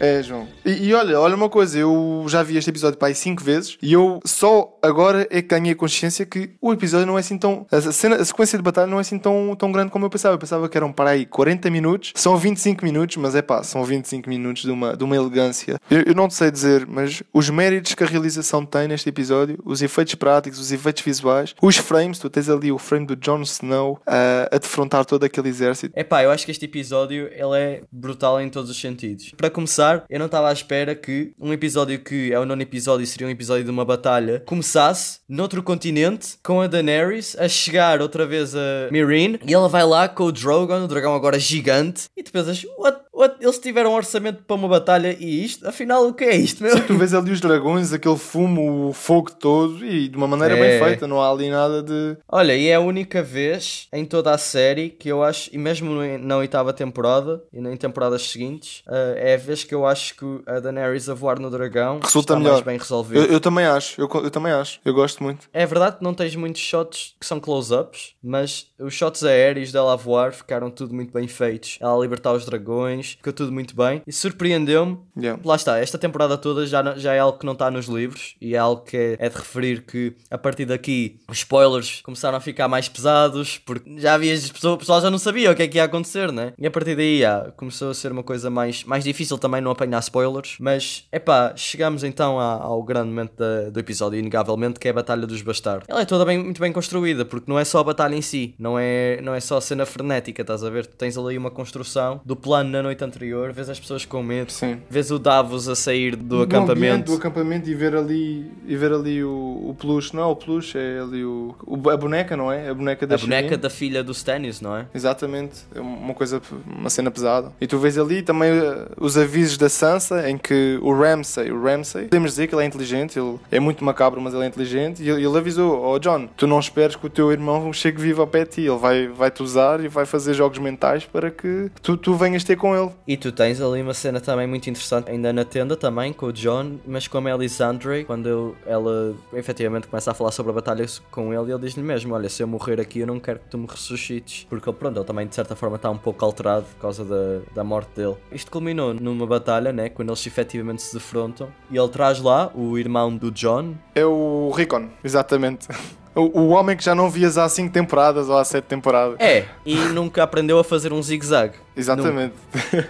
É, 0.00 0.22
João. 0.22 0.48
E, 0.64 0.88
e 0.88 0.94
olha, 0.94 1.20
olha 1.20 1.36
uma 1.36 1.50
coisa, 1.50 1.78
eu 1.78 2.24
já 2.26 2.42
vi 2.42 2.56
este 2.56 2.70
episódio 2.70 2.98
para 2.98 3.14
5 3.14 3.44
vezes 3.44 3.76
e 3.82 3.92
eu 3.92 4.18
só 4.24 4.78
agora 4.82 5.28
é 5.30 5.42
que 5.42 5.48
ganhei 5.48 5.72
a 5.72 5.76
consciência 5.76 6.24
que 6.24 6.50
o 6.60 6.72
episódio 6.72 7.06
não 7.06 7.18
é 7.18 7.20
assim 7.20 7.38
tão. 7.38 7.66
A, 7.70 7.80
cena, 7.92 8.16
a 8.16 8.24
sequência 8.24 8.58
de 8.58 8.64
batalha 8.64 8.86
não 8.86 8.98
é 8.98 9.02
assim 9.02 9.18
tão, 9.18 9.54
tão 9.56 9.70
grande 9.70 9.90
como 9.90 10.06
eu 10.06 10.10
pensava. 10.10 10.34
Eu 10.34 10.38
pensava 10.38 10.68
que 10.68 10.76
eram 10.76 10.90
para 10.90 11.10
aí 11.10 11.26
40 11.26 11.70
minutos, 11.70 12.12
são 12.14 12.36
25 12.36 12.84
minutos, 12.84 13.16
mas 13.16 13.34
é 13.34 13.42
pá, 13.42 13.62
são 13.62 13.84
25 13.84 14.28
minutos 14.28 14.62
de 14.62 14.70
uma, 14.70 14.96
de 14.96 15.04
uma 15.04 15.14
elegância. 15.14 15.78
Eu, 15.90 16.02
eu 16.06 16.14
não 16.14 16.30
sei 16.30 16.50
dizer, 16.50 16.86
mas 16.86 17.22
os 17.32 17.50
méritos 17.50 17.94
que 17.94 18.02
a 18.02 18.06
realização 18.06 18.64
tem 18.64 18.88
neste 18.88 19.08
episódio, 19.08 19.58
os 19.64 19.82
efeitos 19.82 20.14
práticos, 20.14 20.58
os 20.58 20.72
efeitos 20.72 21.02
visuais, 21.02 21.54
os 21.60 21.76
frames, 21.76 22.18
tu 22.18 22.30
tens 22.30 22.48
ali 22.48 22.72
o 22.72 22.78
frame 22.78 23.06
do 23.06 23.16
Jon 23.16 23.42
Snow 23.42 24.00
ah, 24.06 24.48
a 24.50 24.58
defrontar 24.58 25.04
todo 25.04 25.24
aquele 25.24 25.48
exército. 25.48 25.98
Epá, 25.98 26.22
eu 26.22 26.30
acho 26.30 26.44
que 26.44 26.50
este 26.50 26.64
episódio 26.64 27.26
ele 27.32 27.56
é 27.56 27.82
brutal 27.92 28.40
em 28.40 28.48
todos 28.48 28.70
os 28.70 28.80
sentidos. 28.80 29.32
Para 29.36 29.50
começar, 29.50 29.89
eu 30.08 30.18
não 30.18 30.26
estava 30.26 30.48
à 30.48 30.52
espera 30.52 30.94
que 30.94 31.32
um 31.38 31.52
episódio 31.52 31.98
que 31.98 32.32
é 32.32 32.38
o 32.38 32.44
nono 32.44 32.62
episódio 32.62 33.06
seria 33.06 33.26
um 33.26 33.30
episódio 33.30 33.64
de 33.64 33.70
uma 33.70 33.84
batalha 33.84 34.42
começasse 34.46 35.20
noutro 35.28 35.62
continente 35.62 36.38
com 36.42 36.60
a 36.60 36.66
Daenerys 36.66 37.36
a 37.38 37.48
chegar 37.48 38.00
outra 38.00 38.26
vez 38.26 38.54
a 38.54 38.88
Meereen. 38.90 39.38
E 39.46 39.52
ela 39.52 39.68
vai 39.68 39.84
lá 39.84 40.08
com 40.08 40.24
o 40.24 40.32
Drogon, 40.32 40.84
o 40.84 40.88
dragão 40.88 41.14
agora 41.14 41.38
gigante, 41.38 42.04
e 42.16 42.22
tu 42.22 42.32
pensas, 42.32 42.64
what 42.78 43.00
eles 43.40 43.58
tiveram 43.58 43.90
um 43.92 43.94
orçamento 43.94 44.42
para 44.44 44.56
uma 44.56 44.68
batalha 44.68 45.16
e 45.18 45.44
isto, 45.44 45.66
afinal, 45.66 46.06
o 46.06 46.14
que 46.14 46.24
é 46.24 46.36
isto, 46.36 46.62
meu? 46.62 46.76
Sim, 46.76 46.82
tu 46.86 46.96
vês 46.96 47.12
ali 47.14 47.30
os 47.30 47.40
dragões, 47.40 47.92
aquele 47.92 48.16
fumo, 48.16 48.88
o 48.88 48.92
fogo 48.92 49.30
todo 49.32 49.84
e 49.84 50.08
de 50.08 50.16
uma 50.16 50.26
maneira 50.26 50.56
É. 50.56 50.60
bem 50.60 50.78
feita, 50.88 51.06
não 51.06 51.20
há 51.20 51.30
ali 51.30 51.50
nada 51.50 51.82
de. 51.82 52.16
Olha, 52.28 52.54
e 52.56 52.68
é 52.68 52.74
a 52.74 52.80
única 52.80 53.22
vez 53.22 53.88
em 53.92 54.04
toda 54.04 54.30
a 54.32 54.38
série 54.38 54.90
que 54.90 55.08
eu 55.08 55.22
acho, 55.22 55.50
e 55.52 55.58
mesmo 55.58 55.90
na 56.18 56.36
oitava 56.36 56.72
temporada 56.72 57.42
e 57.52 57.58
em 57.58 57.76
temporadas 57.76 58.22
seguintes, 58.22 58.82
eh, 58.88 59.32
é 59.32 59.34
a 59.34 59.38
vez 59.38 59.64
que 59.64 59.74
eu 59.74 59.86
acho 59.86 60.16
que 60.16 60.24
a 60.46 60.60
Daenerys 60.60 61.08
a 61.08 61.14
voar 61.14 61.38
no 61.38 61.50
dragão 61.50 62.00
Resulta 62.02 62.36
melhor. 62.36 62.52
mais 62.52 62.64
bem 62.64 62.78
resolvido. 62.78 63.20
Eu, 63.20 63.32
eu 63.32 63.40
também 63.40 63.64
acho, 63.66 64.00
eu, 64.00 64.08
eu 64.14 64.30
também 64.30 64.52
acho, 64.52 64.80
eu 64.84 64.94
gosto 64.94 65.22
muito. 65.22 65.48
É 65.52 65.64
verdade 65.66 65.96
que 65.98 66.04
não 66.04 66.14
tens 66.14 66.34
muitos 66.36 66.60
shots 66.60 67.14
que 67.18 67.26
são 67.26 67.40
close-ups, 67.40 68.14
mas 68.22 68.66
os 68.78 68.94
shots 68.94 69.24
aéreos 69.24 69.72
dela 69.72 69.92
a 69.92 69.96
voar 69.96 70.32
ficaram 70.32 70.70
tudo 70.70 70.94
muito 70.94 71.12
bem 71.12 71.26
feitos. 71.28 71.78
Ela 71.80 71.96
a 71.96 72.00
libertar 72.00 72.32
os 72.32 72.44
dragões, 72.44 73.09
ficou 73.16 73.32
tudo 73.32 73.52
muito 73.52 73.74
bem. 73.76 74.02
E 74.06 74.12
surpreendeu-me. 74.12 74.98
Yeah. 75.16 75.40
Lá 75.44 75.56
está, 75.56 75.78
esta 75.78 75.98
temporada 75.98 76.36
toda 76.38 76.66
já, 76.66 76.82
não- 76.82 76.98
já 76.98 77.12
é 77.14 77.18
algo 77.18 77.38
que 77.38 77.46
não 77.46 77.52
está 77.52 77.70
nos 77.70 77.86
livros 77.86 78.34
e 78.40 78.54
é 78.54 78.58
algo 78.58 78.82
que 78.82 78.96
é, 78.96 79.16
é 79.18 79.28
de 79.28 79.36
referir 79.36 79.82
que 79.82 80.14
a 80.30 80.38
partir 80.38 80.64
daqui 80.64 81.18
os 81.28 81.38
spoilers 81.38 82.00
começaram 82.02 82.36
a 82.38 82.40
ficar 82.40 82.68
mais 82.68 82.88
pesados 82.88 83.58
porque 83.58 83.98
já 83.98 84.14
havia 84.14 84.32
as 84.34 84.50
pessoas, 84.50 84.74
o 84.74 84.78
pessoal 84.78 85.00
já 85.00 85.10
não 85.10 85.18
sabia 85.18 85.50
o 85.50 85.54
que 85.54 85.62
é 85.62 85.68
que 85.68 85.76
ia 85.78 85.84
acontecer, 85.84 86.32
né? 86.32 86.52
E 86.58 86.66
a 86.66 86.70
partir 86.70 86.96
daí 86.96 87.20
começou 87.56 87.90
a 87.90 87.94
ser 87.94 88.12
uma 88.12 88.22
coisa 88.22 88.48
mais, 88.50 88.84
mais 88.84 89.04
difícil 89.04 89.36
também 89.38 89.60
não 89.60 89.70
apanhar 89.70 90.00
spoilers. 90.00 90.56
Mas 90.60 91.04
epá, 91.12 91.52
chegamos 91.56 92.02
então 92.04 92.38
a- 92.38 92.54
ao 92.62 92.82
grande 92.82 93.08
momento 93.08 93.32
da- 93.36 93.70
do 93.70 93.80
episódio, 93.80 94.18
inegavelmente, 94.18 94.78
que 94.80 94.88
é 94.88 94.90
a 94.90 94.94
Batalha 94.94 95.26
dos 95.26 95.42
Bastardos. 95.42 95.86
Ela 95.88 96.02
é 96.02 96.04
toda 96.04 96.24
bem, 96.24 96.38
muito 96.38 96.60
bem 96.60 96.72
construída, 96.72 97.24
porque 97.24 97.50
não 97.50 97.58
é 97.58 97.64
só 97.64 97.78
a 97.80 97.84
batalha 97.84 98.14
em 98.14 98.22
si, 98.22 98.54
não 98.58 98.78
é, 98.78 99.20
não 99.22 99.34
é 99.34 99.40
só 99.40 99.56
a 99.58 99.60
cena 99.60 99.84
frenética, 99.86 100.42
estás 100.42 100.62
a 100.64 100.70
ver? 100.70 100.86
Tu 100.86 100.96
tens 100.96 101.16
ali 101.18 101.36
uma 101.36 101.50
construção 101.50 102.20
do 102.24 102.34
plano 102.36 102.70
na 102.70 102.82
noite 102.82 102.89
anterior, 103.04 103.52
vês 103.52 103.68
as 103.68 103.78
pessoas 103.78 104.04
com 104.04 104.22
medo, 104.22 104.50
Sim. 104.52 104.78
vês 104.88 105.10
o 105.10 105.18
Davos 105.18 105.68
a 105.68 105.74
sair 105.74 106.16
do 106.16 106.42
acampamento. 106.42 107.10
do 107.12 107.16
acampamento 107.16 107.68
e 107.70 107.74
ver 107.74 107.94
ali, 107.94 108.50
e 108.66 108.76
ver 108.76 108.92
ali 108.92 109.22
o, 109.22 109.30
o 109.70 109.76
peluche, 109.78 110.14
não 110.14 110.22
é 110.22 110.26
o 110.26 110.36
peluche, 110.36 110.76
é 110.78 111.00
ali 111.00 111.24
o, 111.24 111.54
o- 111.66 111.90
a 111.90 111.96
boneca, 111.96 112.36
não 112.36 112.50
é? 112.52 112.68
A 112.68 112.74
boneca 112.74 113.06
da 113.06 113.14
A 113.14 113.18
boneca 113.18 113.56
da 113.56 113.70
filha 113.70 114.02
do 114.02 114.12
Stannis, 114.12 114.60
não 114.60 114.76
é? 114.76 114.86
Exatamente, 114.94 115.60
é 115.74 115.80
uma 115.80 116.14
coisa, 116.14 116.40
uma 116.66 116.90
cena 116.90 117.10
pesada. 117.10 117.52
E 117.60 117.66
tu 117.66 117.78
vês 117.78 117.98
ali 117.98 118.22
também 118.22 118.50
eh, 118.50 118.86
os 118.98 119.16
avisos 119.18 119.56
da 119.56 119.68
Sansa, 119.68 120.28
em 120.30 120.36
que 120.38 120.78
o 120.82 120.92
Ramsay, 120.92 121.50
o 121.50 121.62
Ramsay, 121.62 122.04
podemos 122.04 122.30
dizer 122.32 122.46
que 122.46 122.54
ele 122.54 122.62
é 122.62 122.66
inteligente, 122.66 123.18
ele 123.18 123.38
é 123.50 123.60
muito 123.60 123.84
macabro, 123.84 124.20
mas 124.20 124.34
ele 124.34 124.44
é 124.44 124.46
inteligente, 124.46 125.02
e 125.02 125.08
ele, 125.08 125.38
avisou, 125.38 125.84
oh 125.84 125.98
John, 125.98 126.28
tu 126.36 126.46
não 126.46 126.58
esperes 126.58 126.96
que 126.96 127.06
o 127.06 127.10
teu 127.10 127.30
irmão 127.32 127.72
chegue 127.72 128.00
vivo 128.00 128.20
ao 128.20 128.26
pé 128.26 128.44
de 128.44 128.50
ti, 128.50 128.60
ele 128.62 128.76
vai, 128.78 129.08
vai-te 129.08 129.42
usar 129.42 129.82
e 129.84 129.88
vai 129.88 130.06
fazer 130.06 130.34
jogos 130.34 130.58
mentais 130.58 131.04
para 131.04 131.30
que 131.30 131.70
tu, 131.82 131.96
tu 131.96 132.14
venhas 132.14 132.44
ter 132.44 132.56
com 132.56 132.76
ele. 132.76 132.79
E 133.06 133.16
tu 133.16 133.32
tens 133.32 133.60
ali 133.60 133.82
uma 133.82 133.94
cena 133.94 134.20
também 134.20 134.46
muito 134.46 134.68
interessante, 134.70 135.10
ainda 135.10 135.32
na 135.32 135.44
tenda 135.44 135.76
também, 135.76 136.12
com 136.12 136.26
o 136.26 136.32
John, 136.32 136.78
mas 136.86 137.06
com 137.08 137.18
a 137.18 137.20
Melisandre, 137.20 138.04
quando 138.04 138.54
ela 138.66 139.14
efetivamente 139.32 139.86
começa 139.88 140.10
a 140.10 140.14
falar 140.14 140.30
sobre 140.32 140.52
a 140.52 140.54
batalha 140.54 140.86
com 141.10 141.34
ele, 141.34 141.52
ele 141.52 141.60
diz-lhe 141.60 141.82
mesmo: 141.82 142.14
Olha, 142.14 142.28
se 142.28 142.42
eu 142.42 142.46
morrer 142.46 142.80
aqui, 142.80 143.00
eu 143.00 143.06
não 143.06 143.18
quero 143.20 143.38
que 143.40 143.46
tu 143.50 143.58
me 143.58 143.66
ressuscites. 143.66 144.46
Porque 144.48 144.68
ele, 144.68 144.76
pronto, 144.76 144.98
ele 144.98 145.04
também 145.04 145.26
de 145.26 145.34
certa 145.34 145.54
forma 145.56 145.76
está 145.76 145.90
um 145.90 145.98
pouco 145.98 146.24
alterado 146.24 146.64
por 146.64 146.80
causa 146.80 147.04
da, 147.04 147.40
da 147.54 147.64
morte 147.64 147.90
dele. 147.96 148.16
Isto 148.32 148.50
culminou 148.50 148.94
numa 148.94 149.26
batalha, 149.26 149.72
né? 149.72 149.88
Quando 149.88 150.10
eles 150.10 150.26
efetivamente 150.26 150.82
se 150.82 150.94
defrontam, 150.94 151.48
e 151.70 151.76
ele 151.76 151.88
traz 151.88 152.20
lá 152.20 152.50
o 152.54 152.78
irmão 152.78 153.14
do 153.16 153.30
John, 153.30 153.74
É 153.94 154.04
o 154.04 154.50
Rickon, 154.54 154.88
exatamente. 155.04 155.68
O, 156.12 156.40
o 156.40 156.48
homem 156.48 156.76
que 156.76 156.82
já 156.82 156.92
não 156.92 157.08
vias 157.08 157.38
há 157.38 157.48
5 157.48 157.72
temporadas 157.72 158.28
ou 158.28 158.36
há 158.36 158.44
7 158.44 158.64
temporadas. 158.64 159.16
é, 159.20 159.44
e 159.64 159.76
nunca 159.76 160.24
aprendeu 160.24 160.58
a 160.58 160.64
fazer 160.64 160.92
um 160.92 161.00
zigue-zague. 161.00 161.54
Exatamente. 161.76 162.34